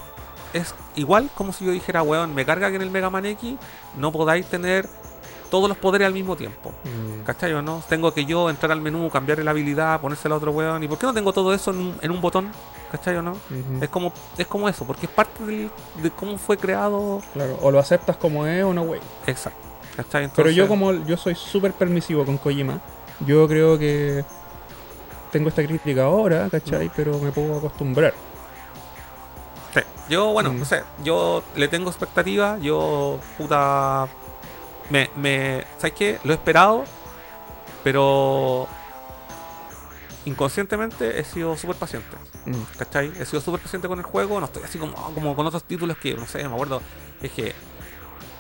es 0.54 0.76
igual 0.96 1.30
como 1.36 1.52
si 1.54 1.66
yo 1.66 1.72
dijera, 1.72 2.04
weón, 2.04 2.36
me 2.36 2.46
carga 2.46 2.70
que 2.70 2.76
en 2.76 2.82
el 2.84 2.92
Mega 2.92 3.10
Man 3.10 3.26
X 3.26 3.56
no 3.98 4.12
podáis 4.12 4.46
tener 4.46 4.88
todos 5.50 5.68
los 5.68 5.78
poderes 5.80 6.06
al 6.06 6.14
mismo 6.14 6.36
tiempo. 6.36 6.72
Mm, 6.84 7.24
¿Cachai 7.24 7.52
o 7.54 7.62
no? 7.64 7.82
Tengo 7.90 8.14
que 8.14 8.24
yo 8.26 8.52
entrar 8.52 8.72
al 8.72 8.82
menú, 8.82 9.10
cambiar 9.10 9.40
la 9.40 9.50
habilidad, 9.50 10.00
ponérsela 10.00 10.36
a 10.36 10.38
otro 10.38 10.52
weón. 10.52 10.84
¿Y 10.84 10.88
por 10.88 11.00
qué 11.00 11.08
no 11.08 11.14
tengo 11.14 11.34
todo 11.34 11.54
eso 11.56 11.72
en 11.72 11.78
un, 11.80 11.96
en 12.02 12.12
un 12.12 12.22
botón? 12.22 12.52
¿Cachai 12.92 13.16
o 13.16 13.24
no? 13.24 13.36
Es 13.82 13.90
como, 13.90 14.14
es 14.38 14.46
como 14.46 14.70
eso, 14.70 14.86
porque 14.86 15.08
es 15.08 15.12
parte 15.12 15.44
del- 15.44 15.72
de 16.04 16.12
cómo 16.12 16.38
fue 16.38 16.56
creado. 16.58 17.22
Claro, 17.34 17.58
o 17.64 17.72
lo 17.72 17.80
aceptas 17.80 18.18
como 18.18 18.46
es 18.46 18.64
o 18.64 18.74
no, 18.76 18.84
wey. 18.84 19.00
Exacto. 19.26 19.60
¿Cachai? 19.96 20.30
Pero 20.36 20.52
yo 20.52 20.68
como 20.68 20.94
yo 20.94 21.18
soy 21.18 21.34
súper 21.34 21.74
permisivo 21.74 22.24
con 22.26 22.38
Kojima, 22.38 22.80
yo 23.26 23.48
creo 23.48 23.78
que 23.80 24.24
tengo 25.32 25.50
esta 25.50 25.66
crítica 25.66 26.04
ahora, 26.06 26.48
¿cachai? 26.50 26.92
Pero 26.96 27.20
me 27.20 27.32
puedo 27.32 27.58
acostumbrar. 27.58 28.14
Sí. 29.74 29.82
Yo, 30.10 30.32
bueno, 30.34 30.52
Mm. 30.54 30.60
no 30.60 30.66
sé, 30.66 30.84
yo 31.04 31.44
le 31.56 31.68
tengo 31.68 31.90
expectativa, 31.90 32.58
yo, 32.60 33.20
puta, 33.38 34.08
me, 34.90 35.10
me, 35.16 35.64
¿sabes 35.78 35.94
qué? 35.94 36.20
Lo 36.24 36.32
he 36.34 36.36
esperado, 36.36 36.84
pero 37.84 38.68
inconscientemente 40.26 41.20
he 41.20 41.24
sido 41.24 41.56
súper 41.58 41.76
paciente, 41.78 42.16
Mm. 42.46 42.56
¿cachai? 42.78 43.12
He 43.20 43.26
sido 43.26 43.42
súper 43.42 43.62
paciente 43.62 43.88
con 43.88 44.00
el 44.00 44.06
juego, 44.06 44.40
no 44.40 44.46
estoy 44.48 44.64
así 44.64 44.78
como, 44.78 44.94
como 45.14 45.36
con 45.36 45.46
otros 45.46 45.64
títulos 45.64 45.98
que, 45.98 46.14
no 46.16 46.26
sé, 46.26 46.40
me 46.48 46.54
acuerdo, 46.54 46.82
es 47.22 47.32
que 47.32 47.54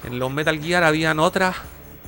en 0.03 0.19
los 0.19 0.31
Metal 0.31 0.59
Gear 0.59 0.83
habían 0.83 1.19
otras, 1.19 1.55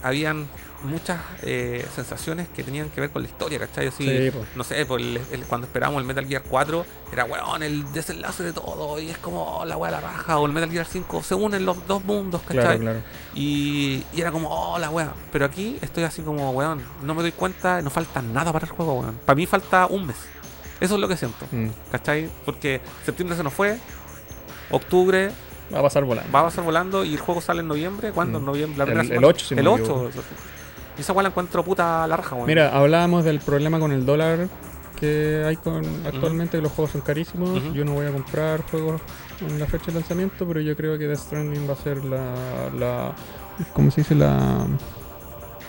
habían 0.03 0.47
muchas 0.83 1.19
eh, 1.43 1.85
sensaciones 1.95 2.47
que 2.49 2.63
tenían 2.63 2.89
que 2.89 3.01
ver 3.01 3.09
con 3.11 3.21
la 3.21 3.27
historia, 3.27 3.59
¿cachai? 3.59 3.87
Así, 3.87 4.05
Sí, 4.05 4.31
no 4.55 4.63
sé, 4.63 4.85
pues, 4.85 5.01
el- 5.03 5.21
el- 5.31 5.45
cuando 5.45 5.67
esperábamos 5.67 6.01
el 6.01 6.07
Metal 6.07 6.25
Gear 6.27 6.43
4, 6.47 6.85
era 7.11 7.25
weón, 7.25 7.63
el 7.63 7.91
desenlace 7.93 8.43
de 8.43 8.53
todo, 8.53 8.99
y 8.99 9.09
es 9.09 9.17
como 9.17 9.43
oh, 9.59 9.65
la 9.65 9.77
weá 9.77 9.91
la 9.91 10.01
raja, 10.01 10.37
o 10.39 10.45
el 10.45 10.51
Metal 10.51 10.71
Gear 10.71 10.85
5, 10.85 11.21
se 11.23 11.35
unen 11.35 11.65
los 11.65 11.85
dos 11.87 12.03
mundos, 12.03 12.41
¿cachai? 12.41 12.63
Claro, 12.63 12.79
claro. 12.79 12.99
Y, 13.35 14.03
y 14.13 14.21
era 14.21 14.31
como, 14.31 14.49
oh, 14.49 14.77
la 14.79 14.89
weá. 14.89 15.13
Pero 15.31 15.45
aquí 15.45 15.77
estoy 15.81 16.03
así 16.03 16.21
como, 16.21 16.51
weón, 16.51 16.81
no 17.03 17.13
me 17.13 17.21
doy 17.21 17.31
cuenta, 17.31 17.81
no 17.81 17.89
falta 17.89 18.21
nada 18.21 18.51
para 18.53 18.65
el 18.65 18.71
juego, 18.71 18.93
weón. 19.01 19.19
Para 19.25 19.35
mí 19.35 19.45
falta 19.45 19.85
un 19.87 20.07
mes. 20.07 20.17
Eso 20.79 20.95
es 20.95 20.99
lo 21.01 21.07
que 21.07 21.15
siento, 21.17 21.45
Mm. 21.51 21.67
¿cachai? 21.91 22.29
Porque 22.43 22.81
septiembre 23.05 23.37
se 23.37 23.43
nos 23.43 23.53
fue, 23.53 23.77
octubre 24.71 25.31
Va 25.73 25.79
a 25.79 25.83
pasar 25.83 26.03
volando. 26.03 26.31
va 26.33 26.39
a 26.41 26.43
pasar 26.45 26.63
volando 26.63 27.05
y 27.05 27.13
el 27.13 27.19
juego 27.19 27.39
sale 27.39 27.61
en 27.61 27.67
noviembre. 27.67 28.11
¿Cuándo? 28.11 28.39
En 28.39 28.43
Mm. 28.43 28.47
noviembre, 28.47 28.77
la 28.85 28.91
El- 28.91 28.99
el 28.99 29.07
semana. 29.07 29.27
8, 29.27 29.45
si 29.45 29.53
El 29.53 29.63
me 29.63 29.69
8. 29.69 30.09
Y 31.01 31.03
esa 31.03 31.13
weá 31.13 31.23
la 31.23 31.29
encuentro 31.29 31.63
puta 31.63 32.05
la 32.05 32.15
raja, 32.15 32.35
weón. 32.35 32.45
Mira, 32.45 32.77
hablábamos 32.77 33.25
del 33.25 33.39
problema 33.39 33.79
con 33.79 33.91
el 33.91 34.05
dólar 34.05 34.47
que 34.99 35.43
hay 35.47 35.57
con 35.57 35.83
actualmente, 36.05 36.59
que 36.59 36.61
los 36.61 36.71
juegos 36.73 36.91
son 36.91 37.01
carísimos. 37.01 37.59
Yo 37.73 37.83
no 37.83 37.93
voy 37.93 38.05
a 38.05 38.11
comprar 38.11 38.61
juegos 38.69 39.01
en 39.39 39.59
la 39.59 39.65
fecha 39.65 39.87
de 39.87 39.93
lanzamiento, 39.93 40.47
pero 40.47 40.59
yo 40.59 40.77
creo 40.77 40.99
que 40.99 41.07
Death 41.07 41.21
Stranding 41.21 41.67
va 41.67 41.73
a 41.73 41.75
ser 41.75 42.05
la, 42.05 42.69
la 42.77 43.15
¿cómo 43.73 43.89
se 43.89 44.01
dice? 44.01 44.13
La, 44.13 44.67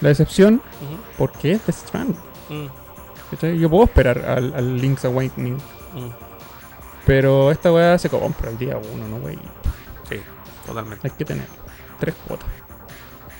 la 0.02 0.10
excepción, 0.10 0.60
porque 1.16 1.52
es 1.52 1.66
Death 1.66 1.76
Stranding. 1.76 2.18
Mm. 2.50 3.58
Yo 3.58 3.70
puedo 3.70 3.84
esperar 3.84 4.18
al, 4.18 4.52
al 4.52 4.76
Link's 4.82 5.06
Awakening, 5.06 5.54
mm. 5.54 6.10
pero 7.06 7.50
esta 7.50 7.72
weá 7.72 7.96
se 7.96 8.10
compra 8.10 8.50
el 8.50 8.58
día 8.58 8.76
uno, 8.76 9.08
¿no, 9.08 9.16
wey? 9.24 9.38
Sí, 10.10 10.16
totalmente. 10.66 11.08
Hay 11.08 11.16
que 11.16 11.24
tener 11.24 11.46
tres 11.98 12.14
cuotas. 12.28 12.48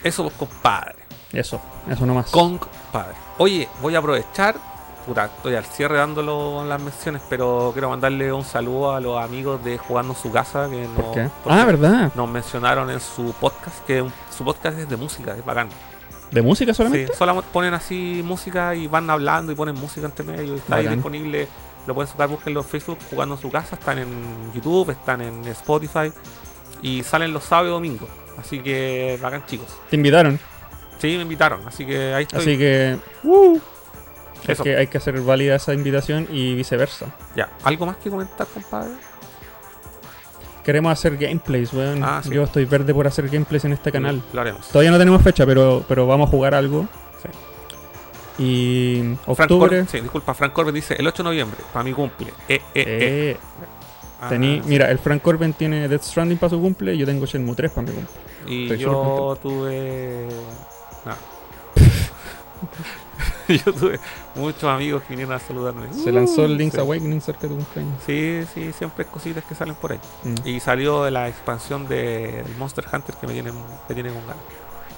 Eso, 0.03 0.23
pues, 0.23 0.35
compadre. 0.37 1.02
Eso, 1.33 1.61
eso 1.91 2.07
nomás. 2.07 2.31
Con 2.31 2.59
compadre. 2.59 3.15
Oye, 3.39 3.69
voy 3.81 3.95
a 3.95 3.99
aprovechar. 3.99 4.57
Puta, 5.07 5.25
estoy 5.25 5.57
al 5.57 5.65
cierre 5.65 5.97
dándolo 5.97 6.65
las 6.65 6.81
menciones, 6.81 7.23
pero 7.29 7.71
quiero 7.73 7.89
mandarle 7.91 8.33
un 8.33 8.45
saludo 8.45 8.93
a 8.93 9.01
los 9.01 9.21
amigos 9.21 9.65
de 9.65 9.77
Jugando 9.79 10.15
su 10.15 10.31
casa. 10.31 10.69
Que 10.71 10.85
¿Por 10.95 11.05
nos- 11.07 11.15
qué? 11.15 11.29
Ah, 11.47 11.65
¿verdad? 11.65 12.13
Nos 12.15 12.29
mencionaron 12.29 12.89
en 12.91 13.01
su 13.01 13.33
podcast, 13.41 13.85
que 13.85 14.05
su 14.37 14.45
podcast 14.45 14.79
es 14.79 14.89
de 14.89 14.97
música, 14.97 15.35
es 15.37 15.45
bacán. 15.45 15.69
¿De 16.31 16.41
música 16.41 16.73
Sí, 16.73 16.77
solamente? 16.77 17.15
solamente 17.15 17.51
ponen 17.53 17.75
así 17.75 18.23
música 18.25 18.75
y 18.77 18.87
van 18.87 19.11
hablando 19.11 19.51
y 19.51 19.55
ponen 19.57 19.75
música 19.75 20.07
entre 20.07 20.25
medio. 20.25 20.55
y 20.55 20.59
Está 20.59 20.77
ahí 20.77 20.87
disponible, 20.87 21.49
lo 21.87 21.95
pueden 21.95 22.09
sacar, 22.11 22.29
búsquenlo 22.29 22.61
en 22.61 22.67
Facebook 22.67 22.99
jugando 23.11 23.37
su 23.37 23.51
casa. 23.51 23.75
Están 23.75 23.99
en 23.99 24.53
YouTube, 24.55 24.91
están 24.91 25.21
en 25.21 25.45
Spotify 25.49 26.13
y 26.81 27.03
salen 27.03 27.33
los 27.33 27.43
sábados 27.43 27.71
y 27.71 27.73
domingos. 27.73 28.09
Así 28.39 28.61
que 28.61 29.19
bacán, 29.21 29.45
chicos. 29.47 29.67
Te 29.91 29.97
invitaron. 29.97 30.39
Sí, 31.03 31.17
me 31.17 31.23
invitaron, 31.23 31.61
así 31.67 31.85
que 31.85 32.15
ahí 32.15 32.23
estoy. 32.23 32.41
Así 32.41 32.57
que, 32.57 32.97
uh, 33.25 33.59
Eso. 34.47 34.63
que 34.63 34.77
hay 34.77 34.87
que 34.87 34.99
hacer 34.99 35.21
válida 35.21 35.57
esa 35.57 35.75
invitación 35.75 36.29
y 36.31 36.55
viceversa. 36.55 37.07
Ya, 37.35 37.49
¿algo 37.65 37.87
más 37.87 37.97
que 37.97 38.09
comentar, 38.09 38.47
compadre? 38.47 38.93
queremos 40.63 40.93
hacer 40.93 41.17
gameplays, 41.17 41.73
weón. 41.73 42.05
Ah, 42.05 42.21
sí. 42.23 42.31
Yo 42.31 42.45
estoy 42.45 42.67
verde 42.67 42.95
por 42.95 43.05
hacer 43.09 43.29
gameplays 43.29 43.65
en 43.65 43.73
este 43.73 43.91
canal. 43.91 44.23
Lo 44.33 44.41
haremos. 44.43 44.69
Todavía 44.69 44.93
no 44.93 44.99
tenemos 44.99 45.21
fecha, 45.21 45.45
pero, 45.45 45.85
pero 45.89 46.07
vamos 46.07 46.29
a 46.29 46.31
jugar 46.31 46.55
algo. 46.55 46.87
Sí. 47.21 48.43
Y 48.45 49.17
Frank 49.35 49.41
octubre. 49.51 49.79
Cor- 49.81 49.89
sí, 49.91 50.01
disculpa, 50.01 50.35
Frank 50.35 50.53
Corbin 50.53 50.75
dice 50.77 50.95
el 50.97 51.05
8 51.09 51.25
de 51.25 51.29
noviembre, 51.31 51.59
para 51.73 51.83
mi 51.83 51.93
cumple. 51.93 52.29
Eh, 52.49 52.55
eh, 52.55 52.61
eh. 52.75 52.87
eh, 53.33 53.37
Ah, 54.21 54.31
tení- 54.31 54.63
sí. 54.63 54.69
Mira, 54.69 54.89
el 54.89 55.01
Frank 55.01 55.21
Corbin 55.21 55.53
tiene 55.53 55.89
Death 55.89 56.03
Stranding 56.05 56.39
para 56.39 56.51
su 56.51 56.61
cumple 56.61 56.95
y 56.95 56.99
yo 56.99 57.07
tengo 57.07 57.27
Shenmue 57.27 57.57
3 57.57 57.73
para 57.73 57.89
mi 57.89 57.93
cumple. 57.95 58.15
Y 58.47 58.63
estoy 58.65 58.79
yo 58.79 59.37
tuve. 59.43 60.29
Nada. 61.05 61.19
yo 63.49 63.73
tuve 63.73 64.01
muchos 64.35 64.65
amigos 64.65 65.03
que 65.03 65.11
vinieron 65.11 65.35
a 65.35 65.39
saludarme. 65.39 65.93
Se 65.93 66.13
lanzó 66.13 66.45
el 66.45 66.57
Link's 66.57 66.75
sí. 66.75 66.81
Awakening 66.81 67.21
cerca 67.21 67.43
de 67.43 67.49
tu 67.49 67.57
cumpleaños. 67.57 68.03
Sí, 68.07 68.45
sí, 68.55 68.73
siempre 68.73 69.05
hay 69.05 69.11
cositas 69.11 69.45
que 69.45 69.55
salen 69.55 69.75
por 69.75 69.93
ahí. 69.93 70.01
Mm. 70.25 70.49
Y 70.49 70.61
salió 70.61 71.05
de 71.05 71.11
la 71.11 71.29
expansión 71.29 71.89
de 71.89 72.43
del 72.43 72.57
Monster 72.57 72.85
Hunter 72.93 73.15
que 73.17 73.27
me 73.27 73.33
tienen, 73.33 73.55
me 73.89 73.95
tienen 73.95 74.15
con 74.15 74.27
ganas. 74.27 74.43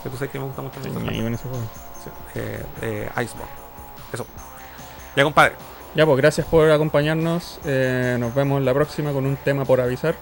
Que 0.02 0.10
tú 0.10 0.16
sabes 0.16 0.31
que 0.31 0.39
me 0.39 0.44
gusta 0.44 0.62
mucho 0.62 0.81
Sí, 0.82 0.89
Monster 0.89 1.09
ahí 1.09 1.18
Hunter. 1.20 1.24
con 1.24 1.35
ese 1.35 1.48
juego. 1.48 1.64
Sí, 2.02 2.10
eh, 2.35 2.62
eh, 2.82 3.22
Iceborne. 3.22 3.52
Eso. 4.12 4.26
Ya, 5.16 5.24
compadre. 5.24 5.55
Ya, 5.94 6.05
pues 6.05 6.16
gracias 6.18 6.47
por 6.47 6.70
acompañarnos. 6.70 7.60
Eh, 7.64 8.16
nos 8.18 8.35
vemos 8.35 8.60
la 8.62 8.74
próxima 8.74 9.12
con 9.12 9.26
un 9.26 9.36
tema 9.36 9.64
por 9.64 9.81
avisar. 9.81 10.16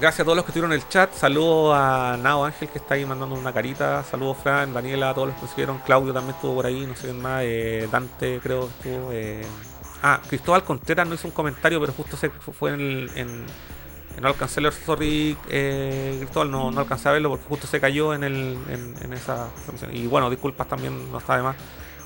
Gracias 0.00 0.20
a 0.20 0.24
todos 0.24 0.36
los 0.36 0.44
que 0.44 0.50
estuvieron 0.52 0.72
en 0.72 0.80
el 0.80 0.88
chat. 0.88 1.12
Saludos 1.12 1.74
a 1.76 2.16
Nao 2.22 2.44
Ángel 2.44 2.68
que 2.68 2.78
está 2.78 2.94
ahí 2.94 3.04
mandando 3.04 3.34
una 3.34 3.52
carita. 3.52 4.04
Saludos 4.04 4.36
Fran, 4.42 4.72
Daniela, 4.72 5.10
a 5.10 5.14
todos 5.14 5.28
los 5.28 5.36
que 5.38 5.46
estuvieron. 5.46 5.78
Claudio 5.80 6.12
también 6.14 6.36
estuvo 6.36 6.54
por 6.54 6.66
ahí, 6.66 6.86
no 6.86 6.94
sé 6.94 7.08
quién 7.08 7.20
más. 7.20 7.42
eh, 7.44 7.88
Dante 7.90 8.38
creo 8.40 8.68
que 8.68 8.90
estuvo. 8.90 9.12
eh. 9.12 9.44
Ah, 10.00 10.20
Cristóbal 10.28 10.62
Contreras 10.62 11.08
no 11.08 11.14
hizo 11.14 11.26
un 11.26 11.34
comentario, 11.34 11.80
pero 11.80 11.92
justo 11.92 12.16
se 12.16 12.30
fue 12.30 12.74
en 12.74 12.80
el... 12.80 13.10
En, 13.16 13.46
no 14.20 14.26
alcancé 14.28 14.60
leer, 14.60 14.72
sorry, 14.74 15.36
eh, 15.48 16.16
Cristóbal, 16.18 16.50
no, 16.50 16.70
no 16.72 16.80
alcancé 16.80 17.08
a 17.08 17.12
verlo 17.12 17.30
porque 17.30 17.44
justo 17.46 17.66
se 17.68 17.80
cayó 17.80 18.14
en, 18.14 18.24
el, 18.24 18.58
en, 18.68 18.94
en 19.00 19.12
esa 19.12 19.48
transmisión. 19.64 19.94
Y 19.96 20.06
bueno, 20.08 20.28
disculpas 20.30 20.68
también, 20.68 21.10
no 21.12 21.18
está 21.18 21.36
de 21.36 21.42
más 21.42 21.56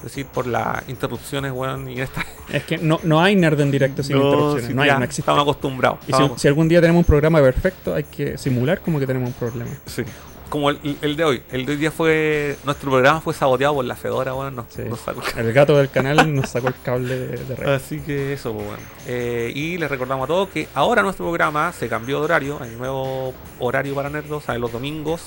decir 0.03 0.27
por 0.27 0.47
las 0.47 0.89
interrupciones, 0.89 1.53
weón, 1.53 1.89
y 1.91 2.01
esta... 2.01 2.25
Es 2.53 2.65
que 2.65 2.77
no, 2.79 3.01
no 3.03 3.23
hay 3.23 3.35
nerd 3.37 3.61
en 3.61 3.71
directo 3.71 4.03
sin 4.03 4.17
interrupciones. 4.17 4.75
no 4.75 4.83
hay, 4.83 4.89
ya 4.89 4.99
no 4.99 5.05
existe. 5.05 5.23
Estamos 5.23 5.43
acostumbrados. 5.43 5.99
Y 6.07 6.13
si, 6.39 6.49
algún 6.49 6.69
día 6.69 6.81
tenemos 6.81 7.01
un 7.01 7.05
programa 7.05 7.41
perfecto, 7.41 7.95
hay 7.95 8.05
que 8.05 8.37
simular 8.37 8.81
como 8.81 8.99
que 8.99 9.07
tenemos 9.07 9.29
un 9.29 9.35
problema. 9.35 9.71
Sí. 9.87 10.03
Como 10.51 10.69
el, 10.69 10.99
el 11.01 11.17
de 11.17 11.25
hoy. 11.25 11.43
El 11.51 11.65
de 11.65 11.73
hoy 11.73 11.79
día 11.79 11.91
fue. 11.91 12.59
Nuestro 12.65 12.91
programa 12.91 13.23
fue 13.23 13.33
saboteado 13.33 13.73
por 13.77 13.87
la 13.87 13.97
Fedora, 13.97 14.35
weón. 14.35 14.55
Nos, 14.55 14.67
Sí. 14.69 14.83
nos 14.87 15.01
sacó. 15.01 15.23
El 15.35 15.51
gato 15.55 15.79
del 15.79 15.89
canal 15.91 16.35
nos 16.35 16.51
sacó 16.51 16.69
el 16.69 16.75
cable 16.85 17.17
de, 17.19 17.37
de 17.39 17.57
red. 17.57 17.73
Así 17.73 18.01
que 18.01 18.35
eso, 18.35 18.53
pues, 18.53 18.67
bueno. 18.67 18.83
Eh, 19.07 19.51
y 19.55 19.79
les 19.79 19.89
recordamos 19.91 20.25
a 20.25 20.27
todos 20.27 20.51
que 20.51 20.69
ahora 20.75 21.03
nuestro 21.03 21.25
programa 21.25 21.73
se 21.73 21.89
cambió 21.89 22.19
de 22.19 22.25
horario. 22.27 22.59
Hay 22.61 22.69
nuevo 22.77 23.33
horario 23.61 23.95
para 23.95 24.11
Nerdos, 24.11 24.45
sale 24.45 24.59
los 24.59 24.71
domingos 24.71 25.23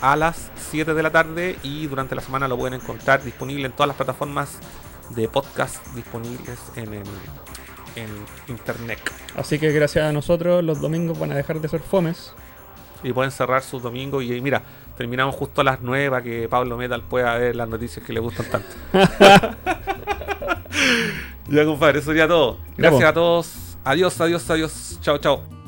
a 0.00 0.16
las 0.16 0.50
7 0.70 0.94
de 0.94 1.02
la 1.02 1.10
tarde. 1.10 1.56
Y 1.62 1.86
durante 1.86 2.14
la 2.14 2.22
semana 2.22 2.48
lo 2.48 2.56
pueden 2.56 2.80
encontrar 2.80 3.22
disponible 3.22 3.66
en 3.66 3.72
todas 3.72 3.88
las 3.88 3.96
plataformas 3.96 4.58
de 5.10 5.28
podcast 5.28 5.84
disponibles 5.94 6.58
en 6.76 6.94
el 6.94 7.06
en 7.96 8.08
internet. 8.48 9.00
Así 9.36 9.58
que 9.58 9.72
gracias 9.72 10.04
a 10.04 10.12
nosotros 10.12 10.62
los 10.62 10.80
domingos 10.80 11.18
van 11.18 11.32
a 11.32 11.34
dejar 11.34 11.60
de 11.60 11.68
ser 11.68 11.80
fomes. 11.80 12.34
Y 13.02 13.12
pueden 13.12 13.30
cerrar 13.30 13.62
sus 13.62 13.82
domingos. 13.82 14.22
Y 14.22 14.40
mira, 14.40 14.62
terminamos 14.96 15.34
justo 15.34 15.62
a 15.62 15.64
las 15.64 15.80
9 15.80 16.10
para 16.10 16.22
que 16.22 16.48
Pablo 16.48 16.76
Metal 16.76 17.02
pueda 17.02 17.34
ver 17.38 17.56
las 17.56 17.68
noticias 17.68 18.04
que 18.04 18.12
le 18.12 18.20
gustan 18.20 18.46
tanto. 18.50 18.68
ya, 21.48 21.64
compadre, 21.64 22.00
eso 22.00 22.10
sería 22.10 22.28
todo. 22.28 22.58
Gracias 22.76 23.04
a 23.04 23.14
todos. 23.14 23.76
Adiós, 23.84 24.20
adiós, 24.20 24.50
adiós. 24.50 24.98
Chao, 25.00 25.16
chao. 25.18 25.59